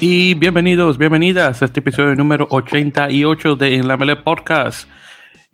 Y 0.00 0.34
bienvenidos, 0.34 0.98
bienvenidas 0.98 1.62
a 1.62 1.64
este 1.64 1.80
episodio 1.80 2.14
número 2.14 2.46
88 2.50 3.56
de 3.56 3.76
En 3.76 3.88
la 3.88 3.96
Mele 3.96 4.16
Podcast. 4.16 4.88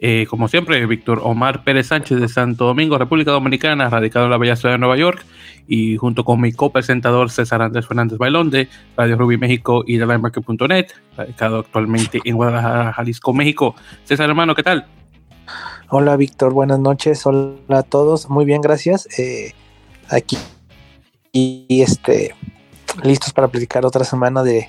Eh, 0.02 0.26
como 0.28 0.48
siempre, 0.48 0.84
Víctor 0.86 1.20
Omar 1.22 1.62
Pérez 1.62 1.88
Sánchez 1.88 2.18
de 2.20 2.28
Santo 2.28 2.64
Domingo, 2.64 2.98
República 2.98 3.30
Dominicana, 3.32 3.90
radicado 3.90 4.24
en 4.24 4.30
la 4.30 4.38
bella 4.38 4.56
ciudad 4.56 4.74
de 4.74 4.78
Nueva 4.78 4.96
York, 4.96 5.24
y 5.68 5.98
junto 5.98 6.24
con 6.24 6.40
mi 6.40 6.52
copresentador 6.52 7.30
César 7.30 7.62
Andrés 7.62 7.86
Fernández 7.86 8.18
Bailón 8.18 8.50
de 8.50 8.68
Radio 8.96 9.16
Ruby 9.16 9.36
México 9.36 9.84
y 9.86 9.98
de 9.98 10.06
Linemarket.net, 10.06 10.86
radicado 11.16 11.58
actualmente 11.58 12.20
en 12.24 12.34
Guadalajara, 12.34 12.94
Jalisco, 12.94 13.34
México. 13.34 13.74
César, 14.04 14.28
hermano, 14.28 14.54
¿qué 14.54 14.62
tal? 14.62 14.86
Hola, 15.92 16.16
Víctor, 16.16 16.52
buenas 16.52 16.78
noches. 16.78 17.26
Hola 17.26 17.56
a 17.70 17.82
todos. 17.82 18.30
Muy 18.30 18.44
bien, 18.44 18.60
gracias. 18.60 19.08
Eh, 19.18 19.54
aquí 20.08 20.38
y 21.32 21.82
este 21.82 22.36
listos 23.02 23.32
para 23.32 23.48
platicar 23.48 23.84
otra 23.84 24.04
semana 24.04 24.44
de, 24.44 24.68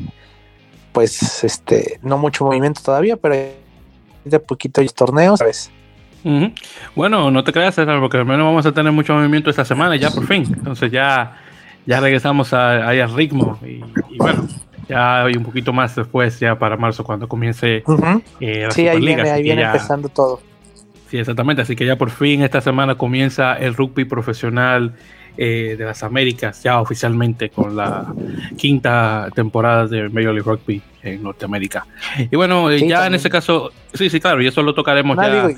pues, 0.92 1.44
este, 1.44 2.00
no 2.02 2.18
mucho 2.18 2.44
movimiento 2.44 2.82
todavía, 2.84 3.18
pero 3.18 3.36
de 4.26 4.40
poquito 4.40 4.82
torneos, 4.96 5.38
¿sabes? 5.38 5.72
Bueno, 6.96 7.30
no 7.30 7.44
te 7.44 7.54
creas, 7.54 7.76
César, 7.76 8.00
porque 8.00 8.18
al 8.18 8.26
menos 8.26 8.46
vamos 8.46 8.66
a 8.66 8.72
tener 8.72 8.92
mucho 8.92 9.14
movimiento 9.14 9.52
esta 9.52 9.64
semana, 9.64 9.96
ya 9.98 10.10
por 10.10 10.26
fin. 10.26 10.44
Entonces 10.52 10.92
ya, 10.92 11.38
ya 11.86 12.00
regresamos 12.00 12.52
a, 12.52 12.88
ahí 12.88 13.00
al 13.00 13.14
ritmo. 13.14 13.60
Y, 13.64 14.18
bueno, 14.18 14.48
ya 14.90 15.26
hay 15.26 15.36
un 15.36 15.44
poquito 15.44 15.72
más 15.72 15.96
después, 15.96 16.40
ya 16.40 16.58
para 16.58 16.78
marzo, 16.78 17.04
cuando 17.04 17.28
comience 17.28 17.84
eh, 18.40 18.68
Sí, 18.72 18.88
ahí 18.88 19.00
viene, 19.00 19.30
ahí 19.30 19.44
viene 19.44 19.62
empezando 19.62 20.10
todo. 20.10 20.40
Sí, 21.12 21.18
exactamente. 21.18 21.62
Así 21.62 21.76
que 21.76 21.86
ya 21.86 21.98
por 21.98 22.10
fin 22.10 22.42
esta 22.42 22.62
semana 22.62 22.96
comienza 22.96 23.58
el 23.58 23.76
rugby 23.76 24.06
profesional 24.06 24.94
eh, 25.36 25.76
de 25.78 25.84
las 25.84 26.04
Américas, 26.04 26.64
ya 26.64 26.80
oficialmente 26.80 27.50
con 27.50 27.76
la 27.76 28.14
quinta 28.58 29.28
temporada 29.36 29.88
de 29.88 30.08
Major 30.08 30.34
League 30.34 30.50
Rugby 30.50 30.82
en 31.04 31.22
Norteamérica. 31.22 31.86
Y 32.32 32.34
bueno, 32.38 32.72
eh, 32.72 32.88
ya 32.88 33.08
en 33.08 33.16
ese 33.16 33.30
caso, 33.30 33.72
sí, 33.94 34.10
sí, 34.10 34.22
claro, 34.22 34.42
y 34.42 34.48
eso 34.48 34.64
lo 34.64 34.74
tocaremos 34.74 35.18
ya. 35.18 35.50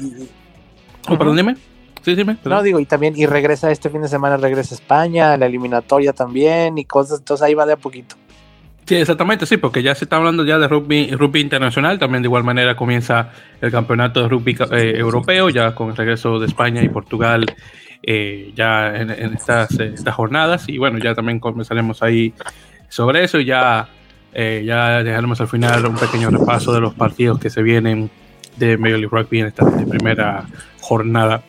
oh, 1.08 1.18
perdón, 1.20 1.38
dime. 1.38 1.56
Sí, 2.02 2.16
dime. 2.16 2.38
No, 2.46 2.64
digo, 2.64 2.80
y 2.80 2.86
también, 2.88 3.14
y 3.16 3.28
regresa 3.28 3.70
este 3.70 3.92
fin 3.92 4.02
de 4.02 4.08
semana, 4.08 4.38
regresa 4.38 4.74
a 4.74 4.78
España, 4.78 5.38
la 5.38 5.46
eliminatoria 5.46 6.14
también, 6.14 6.80
y 6.80 6.86
cosas, 6.86 7.20
entonces 7.20 7.46
ahí 7.46 7.54
va 7.54 7.68
de 7.68 7.74
a 7.74 7.78
poquito. 7.78 8.16
Sí, 8.86 8.96
exactamente, 8.96 9.46
sí, 9.46 9.58
porque 9.58 9.82
ya 9.82 9.96
se 9.96 10.06
está 10.06 10.18
hablando 10.18 10.44
ya 10.46 10.60
de 10.60 10.68
rugby, 10.68 11.12
rugby 11.12 11.40
internacional, 11.40 12.00
también 12.00 12.22
de 12.22 12.28
igual 12.28 12.44
manera 12.44 12.76
comienza 12.76 13.32
el 13.62 13.72
campeonato 13.72 14.22
de 14.22 14.28
rugby 14.28 14.58
eh, 14.72 14.94
europeo, 14.98 15.50
ya 15.50 15.74
con 15.74 15.90
el 15.92 15.96
regreso 15.96 16.38
de 16.40 16.48
España 16.48 16.84
y 16.84 16.90
Portugal 16.90 17.46
eh, 18.06 18.52
ya 18.54 18.94
en, 18.98 19.10
estas, 19.34 19.80
eh, 19.80 19.94
estas, 19.94 20.14
jornadas. 20.14 20.68
Y 20.68 20.78
bueno, 20.78 21.00
ya 21.00 21.16
también 21.16 21.40
comenzaremos 21.40 22.04
ahí 22.04 22.34
sobre 22.90 23.24
eso 23.24 23.40
y 23.40 23.46
ya, 23.46 23.88
eh, 24.34 24.64
ya 24.66 25.02
dejaremos 25.02 25.40
al 25.40 25.48
final 25.48 25.86
un 25.86 25.96
pequeño 25.96 26.30
repaso 26.30 26.74
de 26.74 26.82
los 26.82 26.94
partidos 26.94 27.40
que 27.40 27.50
se 27.50 27.64
vienen 27.64 28.10
de 28.58 28.78
Major 28.78 29.00
League 29.00 29.10
Rugby 29.10 29.40
en 29.40 29.48
esta 29.48 29.66
primera 29.66 30.46
jornada, 30.82 31.44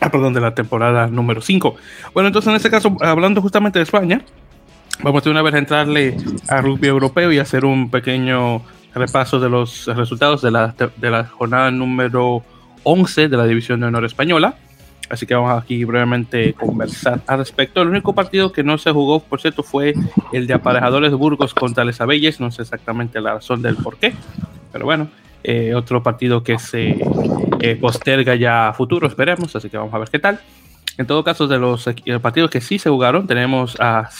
ah, 0.00 0.10
perdón, 0.10 0.34
de 0.34 0.40
la 0.40 0.52
temporada 0.52 1.06
número 1.06 1.40
5. 1.40 1.76
Bueno, 2.12 2.26
entonces 2.26 2.50
en 2.50 2.56
este 2.56 2.70
caso, 2.70 2.96
hablando 3.00 3.40
justamente 3.40 3.78
de 3.78 3.84
España, 3.84 4.20
vamos 5.02 5.24
de 5.24 5.30
una 5.30 5.42
vez 5.42 5.54
a 5.54 5.58
entrarle 5.58 6.16
a 6.48 6.60
rugby 6.60 6.88
europeo 6.88 7.32
y 7.32 7.38
hacer 7.38 7.64
un 7.64 7.90
pequeño 7.90 8.62
repaso 8.94 9.40
de 9.40 9.48
los 9.48 9.86
resultados 9.86 10.42
de 10.42 10.50
la, 10.50 10.74
de 10.96 11.10
la 11.10 11.24
jornada 11.24 11.70
número 11.70 12.42
11 12.82 13.28
de 13.28 13.36
la 13.36 13.46
División 13.46 13.80
de 13.80 13.86
Honor 13.86 14.04
Española. 14.04 14.56
Así 15.08 15.26
que 15.26 15.34
vamos 15.34 15.60
aquí 15.60 15.84
brevemente 15.84 16.54
conversar 16.54 17.20
al 17.26 17.38
respecto. 17.38 17.82
El 17.82 17.88
único 17.88 18.14
partido 18.14 18.52
que 18.52 18.62
no 18.62 18.78
se 18.78 18.92
jugó, 18.92 19.20
por 19.20 19.40
cierto, 19.40 19.62
fue 19.62 19.94
el 20.32 20.46
de 20.46 20.54
Aparejadores 20.54 21.12
Burgos 21.12 21.52
contra 21.52 21.84
Les 21.84 22.00
Abelles. 22.00 22.38
No 22.38 22.52
sé 22.52 22.62
exactamente 22.62 23.20
la 23.20 23.34
razón 23.34 23.60
del 23.60 23.76
por 23.76 23.96
qué, 23.96 24.14
pero 24.72 24.84
bueno, 24.84 25.08
eh, 25.42 25.74
otro 25.74 26.02
partido 26.02 26.44
que 26.44 26.58
se 26.60 26.96
eh, 27.60 27.76
posterga 27.76 28.36
ya 28.36 28.68
a 28.68 28.72
futuro, 28.72 29.08
esperemos. 29.08 29.54
Así 29.56 29.68
que 29.68 29.78
vamos 29.78 29.92
a 29.94 29.98
ver 29.98 30.08
qué 30.10 30.20
tal. 30.20 30.40
En 31.00 31.06
todo 31.06 31.24
caso, 31.24 31.48
de 31.48 31.58
los 31.58 31.86
eh, 31.86 32.18
partidos 32.20 32.50
que 32.50 32.60
sí 32.60 32.78
se 32.78 32.90
jugaron, 32.90 33.26
tenemos 33.26 33.74
a, 33.80 34.10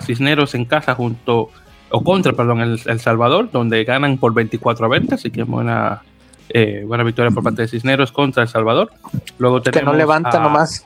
Cisneros 0.00 0.54
en 0.54 0.64
casa 0.64 0.94
junto, 0.94 1.50
o 1.90 2.04
contra, 2.04 2.34
perdón, 2.34 2.60
el, 2.60 2.80
el, 2.86 3.00
Salvador, 3.00 3.50
donde 3.50 3.82
ganan 3.82 4.16
por 4.16 4.32
24 4.32 4.86
a 4.86 4.88
20, 4.88 5.16
así 5.16 5.32
que 5.32 5.42
buena, 5.42 6.02
eh, 6.50 6.84
buena 6.86 7.02
victoria 7.02 7.32
por 7.32 7.42
parte 7.42 7.62
de 7.62 7.68
Cisneros 7.68 8.12
contra 8.12 8.44
El 8.44 8.48
Salvador. 8.48 8.92
Luego 9.38 9.60
tenemos 9.60 9.80
que 9.80 9.84
no 9.90 9.98
levanta 9.98 10.38
nomás. 10.38 10.84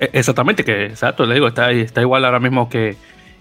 E, 0.00 0.10
exactamente, 0.12 0.64
que 0.64 0.86
exacto, 0.86 1.24
le 1.24 1.34
digo, 1.34 1.46
está, 1.46 1.70
está 1.70 2.00
igual 2.00 2.24
ahora 2.24 2.40
mismo 2.40 2.68
que, 2.68 2.96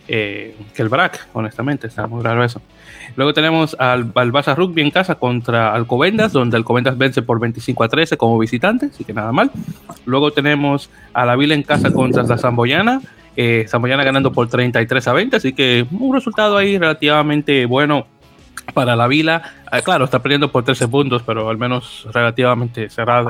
eh, 0.08 0.56
que 0.74 0.81
el 0.81 0.90
BRAC, 0.90 1.28
honestamente, 1.34 1.88
está 1.88 2.08
muy 2.08 2.24
raro 2.24 2.44
eso. 2.44 2.62
Luego 3.16 3.34
tenemos 3.34 3.75
al, 3.80 4.12
al 4.16 4.31
Barça 4.31 4.56
Rugby 4.56 4.81
en 4.81 4.91
casa 4.91 5.16
contra 5.16 5.74
Alcobendas, 5.74 6.34
donde 6.34 6.58
Alcobendas 6.58 6.97
vence 6.97 7.22
por 7.22 7.40
25 7.40 7.84
a 7.84 7.90
13 7.90 8.18
como 8.18 8.38
visitante, 8.38 8.88
así 8.88 9.03
que 9.03 9.13
nada 9.13 9.31
mal. 9.31 9.52
Luego 10.06 10.31
tenemos 10.31 10.90
a 11.13 11.25
la 11.25 11.36
Vila 11.36 11.53
en 11.53 11.63
casa 11.63 11.92
contra 11.92 12.24
la 12.24 12.38
Zamboyana, 12.38 13.02
eh, 13.36 13.66
Zamboyana 13.68 14.03
ganando 14.03 14.31
por 14.31 14.47
33 14.47 15.08
a 15.08 15.13
20, 15.13 15.36
así 15.38 15.53
que 15.53 15.86
un 15.92 16.13
resultado 16.13 16.58
ahí 16.58 16.78
relativamente 16.78 17.66
bueno 17.66 18.08
para 18.74 18.96
la 18.96 19.08
Vila. 19.08 19.42
Ah, 19.72 19.81
claro, 19.81 20.06
está 20.06 20.19
perdiendo 20.19 20.52
por 20.52 20.63
13 20.63 20.88
puntos, 20.88 21.24
pero 21.24 21.50
al 21.50 21.58
menos 21.58 22.08
relativamente 22.13 22.90
cerrado 22.90 23.30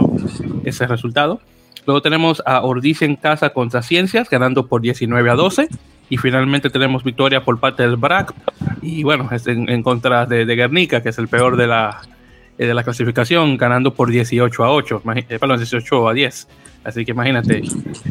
ese 0.64 0.88
resultado. 0.88 1.42
Luego 1.86 2.02
tenemos 2.02 2.42
a 2.46 2.62
Ordiz 2.62 3.02
en 3.02 3.16
casa 3.16 3.50
contra 3.50 3.82
Ciencias, 3.82 4.30
ganando 4.30 4.68
por 4.68 4.82
19 4.82 5.30
a 5.30 5.36
12. 5.36 5.68
Y 6.10 6.18
finalmente 6.18 6.70
tenemos 6.70 7.04
victoria 7.04 7.44
por 7.44 7.60
parte 7.60 7.84
del 7.84 7.96
BRAC. 7.96 8.34
Y 8.82 9.04
bueno, 9.04 9.30
es 9.32 9.48
en, 9.48 9.84
contra 9.84 10.26
de, 10.26 10.46
Guernica, 10.46 11.02
que 11.02 11.10
es 11.10 11.18
el 11.18 11.28
peor 11.28 11.58
de 11.58 11.68
la, 11.68 12.02
eh, 12.58 12.68
de 12.68 12.74
la 12.74 12.84
clasificación, 12.84 13.58
ganando 13.58 13.94
por 13.94 14.10
18 14.10 14.64
a 14.64 14.72
8. 14.72 15.02
Eh, 15.16 15.40
perdón, 15.40 15.58
18 15.58 16.10
a 16.10 16.14
10. 16.14 16.48
Así 16.84 17.06
que 17.06 17.12
imagínate, 17.12 17.62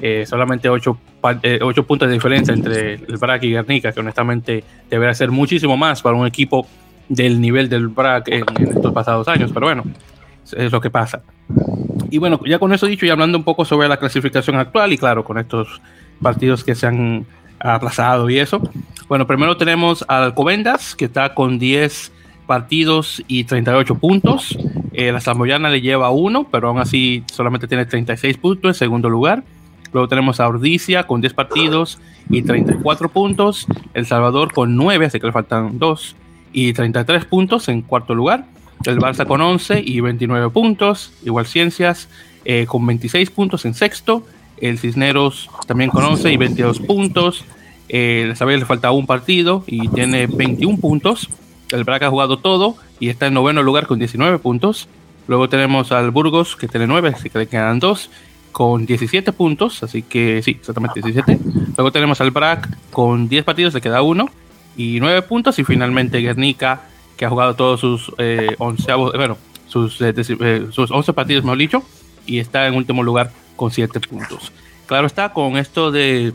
eh, 0.01 0.25
solamente 0.27 0.69
8, 0.69 0.99
8 1.61 1.87
puntos 1.87 2.09
de 2.09 2.15
diferencia 2.15 2.55
entre 2.55 2.95
el 2.95 3.19
BRAC 3.19 3.43
y 3.45 3.51
Guernica, 3.51 3.93
que 3.93 4.01
honestamente 4.01 4.65
debería 4.89 5.15
ser 5.15 5.31
muchísimo 5.31 5.77
más 5.77 6.01
para 6.01 6.17
un 6.17 6.27
equipo 6.27 6.67
del 7.09 7.41
nivel 7.41 7.69
del 7.69 7.89
BRAC 7.89 8.29
en, 8.29 8.45
estos 8.59 8.93
pasados 8.93 9.29
años, 9.29 9.51
pero 9.53 9.67
bueno, 9.67 9.85
es 10.57 10.73
lo 10.73 10.81
que 10.81 10.89
pasa. 10.89 11.23
Y 12.11 12.17
bueno, 12.17 12.41
ya 12.47 12.59
con 12.59 12.73
eso 12.73 12.87
dicho 12.87 13.05
y 13.05 13.11
hablando 13.11 13.37
un 13.37 13.45
poco 13.45 13.65
sobre 13.67 13.89
la 13.89 13.99
clasificación 13.99 14.57
actual 14.57 14.93
y 14.93 14.99
claro, 14.99 15.23
con 15.23 15.39
estos 15.39 15.83
partidos 16.23 16.65
que 16.65 16.75
se 16.75 16.87
han 16.87 17.27
aplazado 17.63 18.29
y 18.31 18.39
eso. 18.39 18.61
Bueno, 19.09 19.27
primero 19.27 19.57
tenemos 19.57 20.05
al 20.09 20.25
Alcobendas, 20.25 20.95
que 20.95 21.07
está 21.07 21.35
con 21.35 21.59
10 21.59 22.13
partidos 22.47 23.23
y 23.29 23.45
38 23.45 23.95
puntos. 23.97 24.59
Eh, 24.93 25.13
la 25.13 25.21
Zamboyana 25.21 25.71
le 25.71 25.81
lleva 25.81 26.11
uno, 26.11 26.47
pero 26.51 26.69
aún 26.69 26.79
así 26.79 27.25
solamente 27.33 27.67
tiene 27.67 27.87
36 27.87 28.37
puntos 28.39 28.71
en 28.71 28.75
segundo 28.75 29.09
lugar. 29.09 29.45
Luego 29.93 30.09
tenemos 30.09 30.41
a 30.41 30.49
Ordicia 30.49 31.05
con 31.07 31.21
10 31.21 31.35
partidos 31.35 31.99
y 32.31 32.43
34 32.43 33.09
puntos. 33.11 33.67
El 33.95 34.07
Salvador 34.07 34.53
con 34.53 34.77
9, 34.77 35.07
así 35.07 35.21
que 35.21 35.27
le 35.27 35.33
faltan 35.33 35.79
2 35.79 36.17
y 36.53 36.73
33 36.73 37.25
puntos 37.27 37.69
en 37.69 37.83
cuarto 37.83 38.15
lugar. 38.15 38.47
El 38.85 38.99
Barça 38.99 39.27
con 39.27 39.41
11 39.41 39.83
y 39.85 40.01
29 40.01 40.51
puntos. 40.51 41.13
Igual 41.25 41.47
Ciencias 41.47 42.09
eh, 42.45 42.67
con 42.67 42.85
26 42.87 43.31
puntos 43.31 43.65
en 43.65 43.75
sexto. 43.75 44.27
El 44.63 44.79
Cisneros 44.79 45.51
también 45.67 45.91
con 45.91 46.05
11 46.05 46.33
y 46.33 46.37
22 46.37 46.79
puntos. 46.79 47.45
El 47.89 48.37
Sabel 48.37 48.61
le 48.61 48.65
falta 48.65 48.93
un 48.93 49.07
partido 49.07 49.65
y 49.67 49.89
tiene 49.89 50.29
21 50.29 50.79
puntos. 50.79 51.29
El 51.73 51.83
Braga 51.83 52.07
ha 52.07 52.11
jugado 52.11 52.39
todo 52.39 52.77
y 53.01 53.09
está 53.09 53.27
en 53.27 53.35
noveno 53.35 53.65
lugar 53.65 53.89
con 53.89 53.99
19 53.99 54.39
puntos. 54.39 54.89
Luego 55.27 55.49
tenemos 55.49 55.91
al 55.91 56.13
Burgos 56.13 56.55
que 56.55 56.69
tiene 56.69 56.87
9, 56.87 57.13
así 57.17 57.29
que 57.29 57.41
le 57.41 57.49
quedan 57.49 57.81
2 57.81 58.11
con 58.53 58.87
17 58.87 59.33
puntos, 59.33 59.83
así 59.83 60.03
que 60.03 60.43
sí, 60.43 60.53
exactamente 60.53 61.01
17. 61.03 61.39
Luego 61.77 61.91
tenemos 61.91 62.21
al 62.21 62.31
BRAC 62.31 62.69
con 62.93 63.29
10 63.29 63.45
partidos, 63.45 63.75
le 63.75 63.81
queda 63.81 64.03
1 64.03 64.29
y 64.77 65.01
9 65.01 65.23
puntos. 65.23 65.59
Y 65.59 65.65
finalmente 65.65 66.19
Guernica, 66.19 66.83
que 67.17 67.25
ha 67.25 67.31
jugado 67.31 67.57
todos 67.57 67.81
sus 67.81 68.13
eh, 68.19 68.55
onceavos, 68.59 69.13
bueno, 69.15 69.39
sus, 69.67 70.01
eh, 70.03 70.15
eh, 70.17 70.67
sus 70.71 70.89
11 70.93 71.13
partidos, 71.15 71.43
mejor 71.43 71.59
dicho, 71.59 71.83
y 72.27 72.39
está 72.39 72.69
en 72.69 72.75
último 72.75 73.03
lugar 73.03 73.33
con 73.63 73.71
7 73.71 74.01
puntos. 74.01 74.51
Claro 74.87 75.07
está, 75.07 75.33
con 75.33 75.57
esto 75.57 75.93
de, 75.93 76.33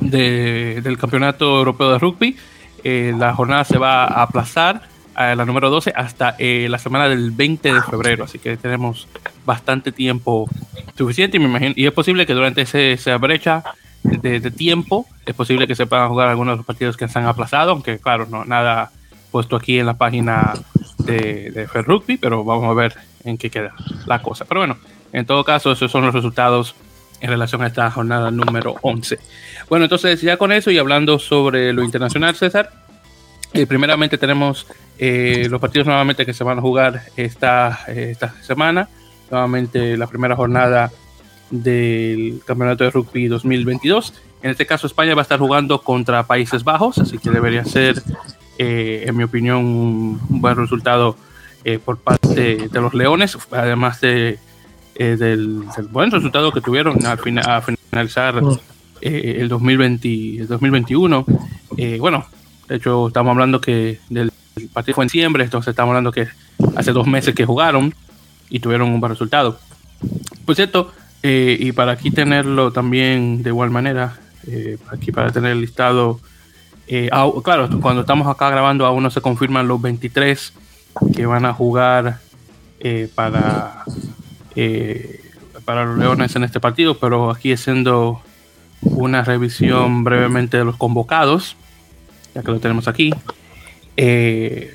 del 0.00 0.96
Campeonato 0.96 1.58
Europeo 1.58 1.92
de 1.92 1.98
Rugby, 1.98 2.36
la 2.82 3.34
jornada 3.34 3.64
se 3.64 3.76
va 3.76 4.04
a 4.04 4.22
aplazar 4.22 4.80
a 5.14 5.34
la 5.34 5.44
número 5.44 5.68
12 5.68 5.92
hasta 5.94 6.34
la 6.38 6.78
semana 6.78 7.10
del 7.10 7.30
20 7.30 7.74
de 7.74 7.82
febrero, 7.82 8.24
así 8.24 8.38
que 8.38 8.56
tenemos 8.56 9.06
bastante 9.44 9.92
tiempo 9.92 10.48
suficiente 10.96 11.36
y, 11.36 11.40
me 11.40 11.46
imagino, 11.46 11.74
y 11.76 11.84
es 11.84 11.92
posible 11.92 12.24
que 12.24 12.32
durante 12.32 12.62
ese, 12.62 12.92
esa 12.92 13.18
brecha 13.18 13.62
de, 14.02 14.50
tiempo. 14.50 15.06
Es 15.26 15.34
posible 15.34 15.66
que 15.66 15.74
se 15.74 15.84
puedan 15.84 16.08
jugar 16.08 16.28
algunos 16.28 16.54
de 16.54 16.56
los 16.56 16.66
partidos 16.66 16.96
que 16.96 17.06
se 17.06 17.18
han 17.18 17.26
aplazado, 17.26 17.72
aunque 17.72 17.98
claro, 17.98 18.26
no 18.30 18.46
nada 18.46 18.90
puesto 19.30 19.56
aquí 19.56 19.78
en 19.78 19.84
la 19.84 19.98
página 19.98 20.54
de, 21.00 21.50
de 21.50 21.66
Rugby, 21.66 22.16
pero 22.16 22.44
vamos 22.44 22.70
a 22.70 22.72
ver 22.72 22.94
en 23.24 23.36
qué 23.36 23.50
queda 23.50 23.74
la 24.06 24.22
cosa. 24.22 24.46
Pero 24.46 24.60
bueno, 24.60 24.78
en 25.16 25.24
todo 25.24 25.44
caso, 25.44 25.72
esos 25.72 25.90
son 25.90 26.04
los 26.04 26.12
resultados 26.12 26.74
en 27.22 27.30
relación 27.30 27.62
a 27.62 27.68
esta 27.68 27.90
jornada 27.90 28.30
número 28.30 28.74
11. 28.82 29.18
Bueno, 29.66 29.86
entonces 29.86 30.20
ya 30.20 30.36
con 30.36 30.52
eso 30.52 30.70
y 30.70 30.76
hablando 30.76 31.18
sobre 31.18 31.72
lo 31.72 31.82
internacional, 31.82 32.36
César, 32.36 32.70
eh, 33.54 33.64
primeramente 33.64 34.18
tenemos 34.18 34.66
eh, 34.98 35.46
los 35.48 35.58
partidos 35.58 35.86
nuevamente 35.86 36.26
que 36.26 36.34
se 36.34 36.44
van 36.44 36.58
a 36.58 36.60
jugar 36.60 37.00
esta, 37.16 37.78
esta 37.86 38.34
semana. 38.42 38.90
Nuevamente 39.30 39.96
la 39.96 40.06
primera 40.06 40.36
jornada 40.36 40.92
del 41.48 42.42
Campeonato 42.44 42.84
de 42.84 42.90
Rugby 42.90 43.28
2022. 43.28 44.12
En 44.42 44.50
este 44.50 44.66
caso 44.66 44.86
España 44.86 45.14
va 45.14 45.22
a 45.22 45.28
estar 45.28 45.38
jugando 45.38 45.80
contra 45.80 46.26
Países 46.26 46.62
Bajos, 46.62 46.98
así 46.98 47.16
que 47.16 47.30
debería 47.30 47.64
ser, 47.64 48.02
eh, 48.58 49.04
en 49.06 49.16
mi 49.16 49.24
opinión, 49.24 49.64
un, 49.64 50.20
buen 50.28 50.56
resultado 50.56 51.16
por 51.84 51.98
parte 51.98 52.68
de 52.68 52.80
los 52.80 52.94
Leones, 52.94 53.36
además 53.50 54.00
de 54.00 54.38
eh, 54.98 55.16
del, 55.18 55.64
buen 55.90 56.10
resultado 56.10 56.50
que 56.52 56.62
tuvieron 56.62 57.04
al 57.04 57.18
a 57.44 57.60
finalizar 57.60 58.42
mm. 58.42 58.58
eh, 59.02 59.36
el, 59.40 59.48
2020, 59.48 60.46
2021. 60.46 61.26
Eh, 61.76 61.98
bueno, 62.00 62.24
de 62.66 62.76
hecho, 62.76 63.08
estamos 63.08 63.32
hablando 63.32 63.60
que 63.60 64.00
del 64.08 64.32
partido 64.72 64.94
fue 64.94 65.04
en 65.04 65.08
diciembre, 65.08 65.44
entonces 65.44 65.72
estamos 65.72 65.90
hablando 65.90 66.12
que 66.12 66.28
hace 66.76 66.92
dos 66.92 67.06
meses 67.06 67.34
que 67.34 67.44
jugaron 67.44 67.94
y 68.48 68.60
tuvieron 68.60 68.90
un 68.90 69.00
buen 69.00 69.10
resultado. 69.10 69.58
Por 70.46 70.54
cierto, 70.54 70.92
y 71.22 71.72
para 71.72 71.92
aquí 71.92 72.10
tenerlo 72.10 72.72
también 72.72 73.42
de 73.42 73.50
igual 73.50 73.70
manera, 73.70 74.18
aquí 74.90 75.10
para 75.10 75.32
tener 75.32 75.52
el 75.52 75.60
listado, 75.60 76.20
claro, 77.42 77.68
cuando 77.82 78.02
estamos 78.02 78.28
acá 78.28 78.48
grabando 78.48 78.86
aún 78.86 79.02
no 79.02 79.10
se 79.10 79.20
confirman 79.20 79.66
los 79.66 79.82
23 79.82 80.52
que 81.14 81.26
van 81.26 81.44
a 81.44 81.52
jugar 81.52 82.20
para 83.14 83.84
eh, 84.56 85.20
para 85.66 85.84
los 85.84 85.98
Leones 85.98 86.34
en 86.34 86.44
este 86.44 86.60
partido, 86.60 86.98
pero 86.98 87.30
aquí 87.30 87.52
haciendo 87.52 88.22
una 88.80 89.22
revisión 89.22 90.02
brevemente 90.02 90.56
de 90.56 90.64
los 90.64 90.76
convocados, 90.76 91.56
ya 92.34 92.42
que 92.42 92.50
lo 92.50 92.58
tenemos 92.58 92.88
aquí. 92.88 93.12
Eh, 93.96 94.74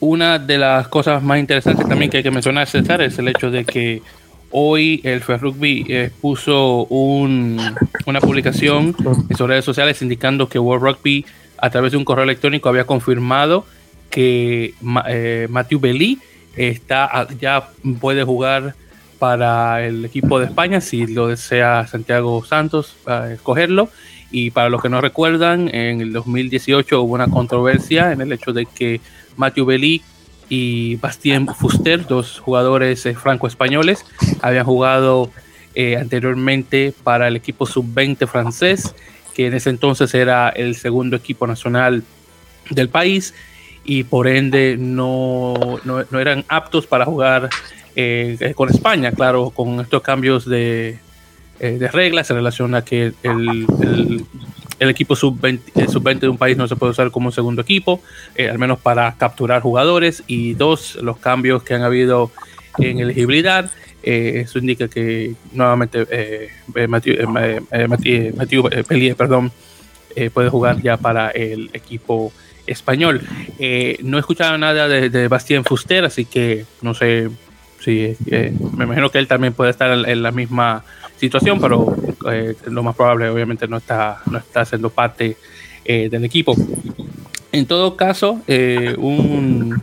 una 0.00 0.38
de 0.38 0.58
las 0.58 0.88
cosas 0.88 1.22
más 1.22 1.38
interesantes 1.38 1.86
también 1.86 2.10
que 2.10 2.18
hay 2.18 2.22
que 2.22 2.30
mencionar, 2.30 2.66
César, 2.66 3.02
es 3.02 3.18
el 3.18 3.28
hecho 3.28 3.50
de 3.50 3.64
que 3.64 4.02
hoy 4.50 5.00
el 5.04 5.20
Fair 5.20 5.40
Rugby 5.40 5.86
eh, 5.88 6.10
puso 6.20 6.84
una 6.86 8.20
publicación 8.20 8.96
en 9.28 9.36
sus 9.36 9.48
redes 9.48 9.64
sociales 9.64 10.02
indicando 10.02 10.48
que 10.48 10.58
World 10.58 10.84
Rugby, 10.84 11.24
a 11.58 11.70
través 11.70 11.92
de 11.92 11.98
un 11.98 12.04
correo 12.04 12.24
electrónico, 12.24 12.68
había 12.68 12.84
confirmado 12.84 13.64
que 14.08 14.74
Matthew 14.80 15.78
Belly 15.78 16.18
está, 16.56 17.28
ya 17.38 17.68
puede 18.00 18.24
jugar 18.24 18.74
para 19.20 19.86
el 19.86 20.04
equipo 20.06 20.40
de 20.40 20.46
España, 20.46 20.80
si 20.80 21.06
lo 21.06 21.28
desea 21.28 21.86
Santiago 21.86 22.42
Santos 22.44 22.96
para 23.04 23.32
escogerlo. 23.32 23.90
Y 24.32 24.50
para 24.50 24.70
los 24.70 24.80
que 24.80 24.88
no 24.88 25.00
recuerdan, 25.00 25.72
en 25.74 26.00
el 26.00 26.12
2018 26.12 27.02
hubo 27.02 27.14
una 27.14 27.28
controversia 27.28 28.12
en 28.12 28.22
el 28.22 28.32
hecho 28.32 28.52
de 28.52 28.64
que 28.64 29.00
Mathieu 29.36 29.66
Belli 29.66 30.02
y 30.48 30.96
Bastien 30.96 31.46
Fuster, 31.46 32.06
dos 32.06 32.40
jugadores 32.40 33.04
eh, 33.04 33.14
franco-españoles, 33.14 34.06
habían 34.40 34.64
jugado 34.64 35.30
eh, 35.74 35.96
anteriormente 35.98 36.94
para 37.04 37.28
el 37.28 37.36
equipo 37.36 37.66
sub-20 37.66 38.26
francés, 38.26 38.94
que 39.34 39.48
en 39.48 39.54
ese 39.54 39.68
entonces 39.68 40.14
era 40.14 40.48
el 40.48 40.76
segundo 40.76 41.16
equipo 41.16 41.46
nacional 41.46 42.02
del 42.70 42.88
país 42.88 43.34
y 43.84 44.04
por 44.04 44.28
ende 44.28 44.76
no, 44.78 45.54
no, 45.84 46.04
no 46.10 46.20
eran 46.20 46.44
aptos 46.48 46.86
para 46.86 47.04
jugar 47.04 47.50
eh, 47.96 48.52
con 48.54 48.68
España, 48.68 49.12
claro, 49.12 49.50
con 49.50 49.80
estos 49.80 50.02
cambios 50.02 50.44
de, 50.44 50.98
eh, 51.58 51.88
reglas 51.92 52.30
en 52.30 52.36
relación 52.36 52.74
a 52.74 52.84
que 52.84 53.12
el, 53.22 54.24
equipo 54.78 55.14
sub-20 55.14 55.60
eh, 55.74 55.88
sub 55.88 56.08
de 56.08 56.28
un 56.28 56.38
país 56.38 56.56
no 56.56 56.66
se 56.66 56.76
puede 56.76 56.92
usar 56.92 57.10
como 57.10 57.32
segundo 57.32 57.62
equipo, 57.62 58.00
al 58.38 58.58
menos 58.58 58.78
para 58.78 59.14
capturar 59.16 59.60
jugadores, 59.60 60.22
y 60.26 60.54
dos, 60.54 60.96
los 61.02 61.18
cambios 61.18 61.62
que 61.62 61.74
han 61.74 61.82
habido 61.82 62.30
en 62.78 63.00
elegibilidad. 63.00 63.70
eso 64.02 64.58
indica 64.58 64.88
que 64.88 65.34
nuevamente 65.52 66.06
Pellier, 68.88 69.16
perdón, 69.16 69.52
puede 70.32 70.48
jugar 70.48 70.80
ya 70.80 70.96
para 70.96 71.30
el 71.30 71.70
equipo 71.74 72.32
español. 72.66 73.20
no 74.02 74.16
he 74.16 74.20
escuchado 74.20 74.56
nada 74.56 74.88
de 74.88 75.28
Bastien 75.28 75.64
Fuster, 75.64 76.06
así 76.06 76.24
que 76.24 76.64
no 76.80 76.94
sé 76.94 77.28
sí, 77.80 78.16
eh, 78.26 78.52
me 78.76 78.84
imagino 78.84 79.10
que 79.10 79.18
él 79.18 79.26
también 79.26 79.52
puede 79.52 79.70
estar 79.70 79.90
en, 79.90 80.22
la 80.22 80.30
misma 80.30 80.84
situación, 81.16 81.60
pero 81.60 81.94
eh, 82.30 82.54
lo 82.66 82.82
más 82.82 82.94
probable 82.94 83.28
obviamente 83.28 83.66
no 83.66 83.78
está, 83.78 84.22
no 84.30 84.38
está 84.38 84.64
siendo 84.64 84.90
parte 84.90 85.36
eh, 85.84 86.08
del 86.08 86.24
equipo. 86.24 86.54
En 87.52 87.66
todo 87.66 87.96
caso, 87.96 88.40
un, 88.98 89.82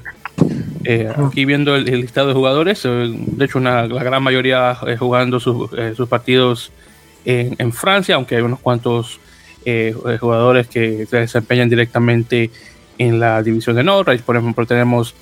aquí 1.18 1.44
viendo 1.44 1.76
el, 1.76 1.86
listado 1.86 2.30
de 2.30 2.34
jugadores, 2.34 2.84
de 2.84 3.46
hecho 3.46 3.58
una, 3.58 3.88
la 3.88 4.04
gran 4.04 4.24
mayoría 4.24 4.74
jugando 4.98 5.42
sus, 5.42 5.70
sus 5.98 6.08
partidos 6.08 6.72
en, 7.26 7.56
en, 7.58 7.74
Francia, 7.74 8.16
aunque 8.16 8.38
hay 8.38 8.42
unos 8.42 8.60
cuantos 8.60 9.20
jugadores 10.22 10.68
que 10.68 11.06
se 11.08 11.18
desempeñan 11.18 11.70
directamente 11.70 12.52
en 12.98 13.20
la 13.20 13.44
división 13.44 13.76
de 13.76 13.84
Norris. 13.84 14.22
Por 14.22 14.38
ejemplo, 14.38 14.66
tenemos 14.66 15.14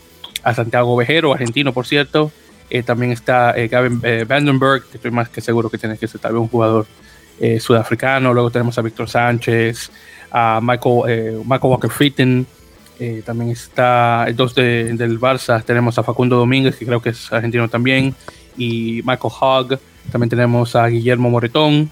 a 0.44 0.54
Santiago 0.54 0.95
Vejero, 0.95 1.33
argentino 1.33 1.74
por 1.74 1.88
cierto, 1.88 2.31
eh, 2.69 2.83
también 2.83 3.12
está 3.12 3.56
eh, 3.56 3.67
Gavin 3.67 4.00
eh, 4.03 4.25
Vandenberg, 4.27 4.83
que 4.85 4.97
estoy 4.97 5.12
más 5.12 5.29
que 5.29 5.41
seguro 5.41 5.69
que 5.69 5.77
tiene 5.77 5.97
que 5.97 6.07
ser 6.07 6.19
también 6.19 6.44
un 6.44 6.47
jugador 6.47 6.85
sudafricano. 7.59 8.33
Luego 8.33 8.50
tenemos 8.50 8.77
a 8.77 8.81
Víctor 8.81 9.09
Sánchez, 9.09 9.91
a 10.31 10.62
Michael, 10.63 11.41
Michael 11.44 11.71
Walker 11.71 11.89
Fritton. 11.89 12.47
también 13.25 13.51
está 13.51 14.25
dos 14.33 14.56
de, 14.56 14.94
del 14.94 15.19
Barça. 15.19 15.62
Tenemos 15.62 16.00
a 16.00 16.03
Facundo 16.03 16.38
Domínguez, 16.38 16.77
que 16.77 16.85
creo 16.85 17.01
que 17.01 17.09
es 17.09 17.33
argentino 17.33 17.67
también. 17.67 18.15
Y 18.57 19.01
Michael 19.03 19.33
Hogg. 19.38 19.79
También 20.13 20.29
tenemos 20.29 20.77
a 20.77 20.88
Guillermo 20.88 21.29
Moretón. 21.29 21.91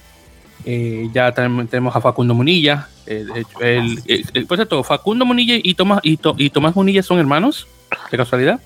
ya 1.11 1.33
tenemos 1.33 1.93
a 1.93 1.99
Facundo 1.99 2.33
Munilla. 2.33 2.87
el, 3.05 4.47
por 4.47 4.57
cierto, 4.57 4.81
Facundo 4.81 5.25
Munilla 5.25 5.55
y 5.61 5.73
Tomás, 5.73 5.99
y 6.03 6.49
Tomás 6.51 6.73
Munilla 6.73 7.03
son 7.03 7.19
hermanos, 7.19 7.67
de 8.09 8.17
casualidad. 8.17 8.61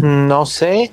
No 0.00 0.44
sé, 0.44 0.92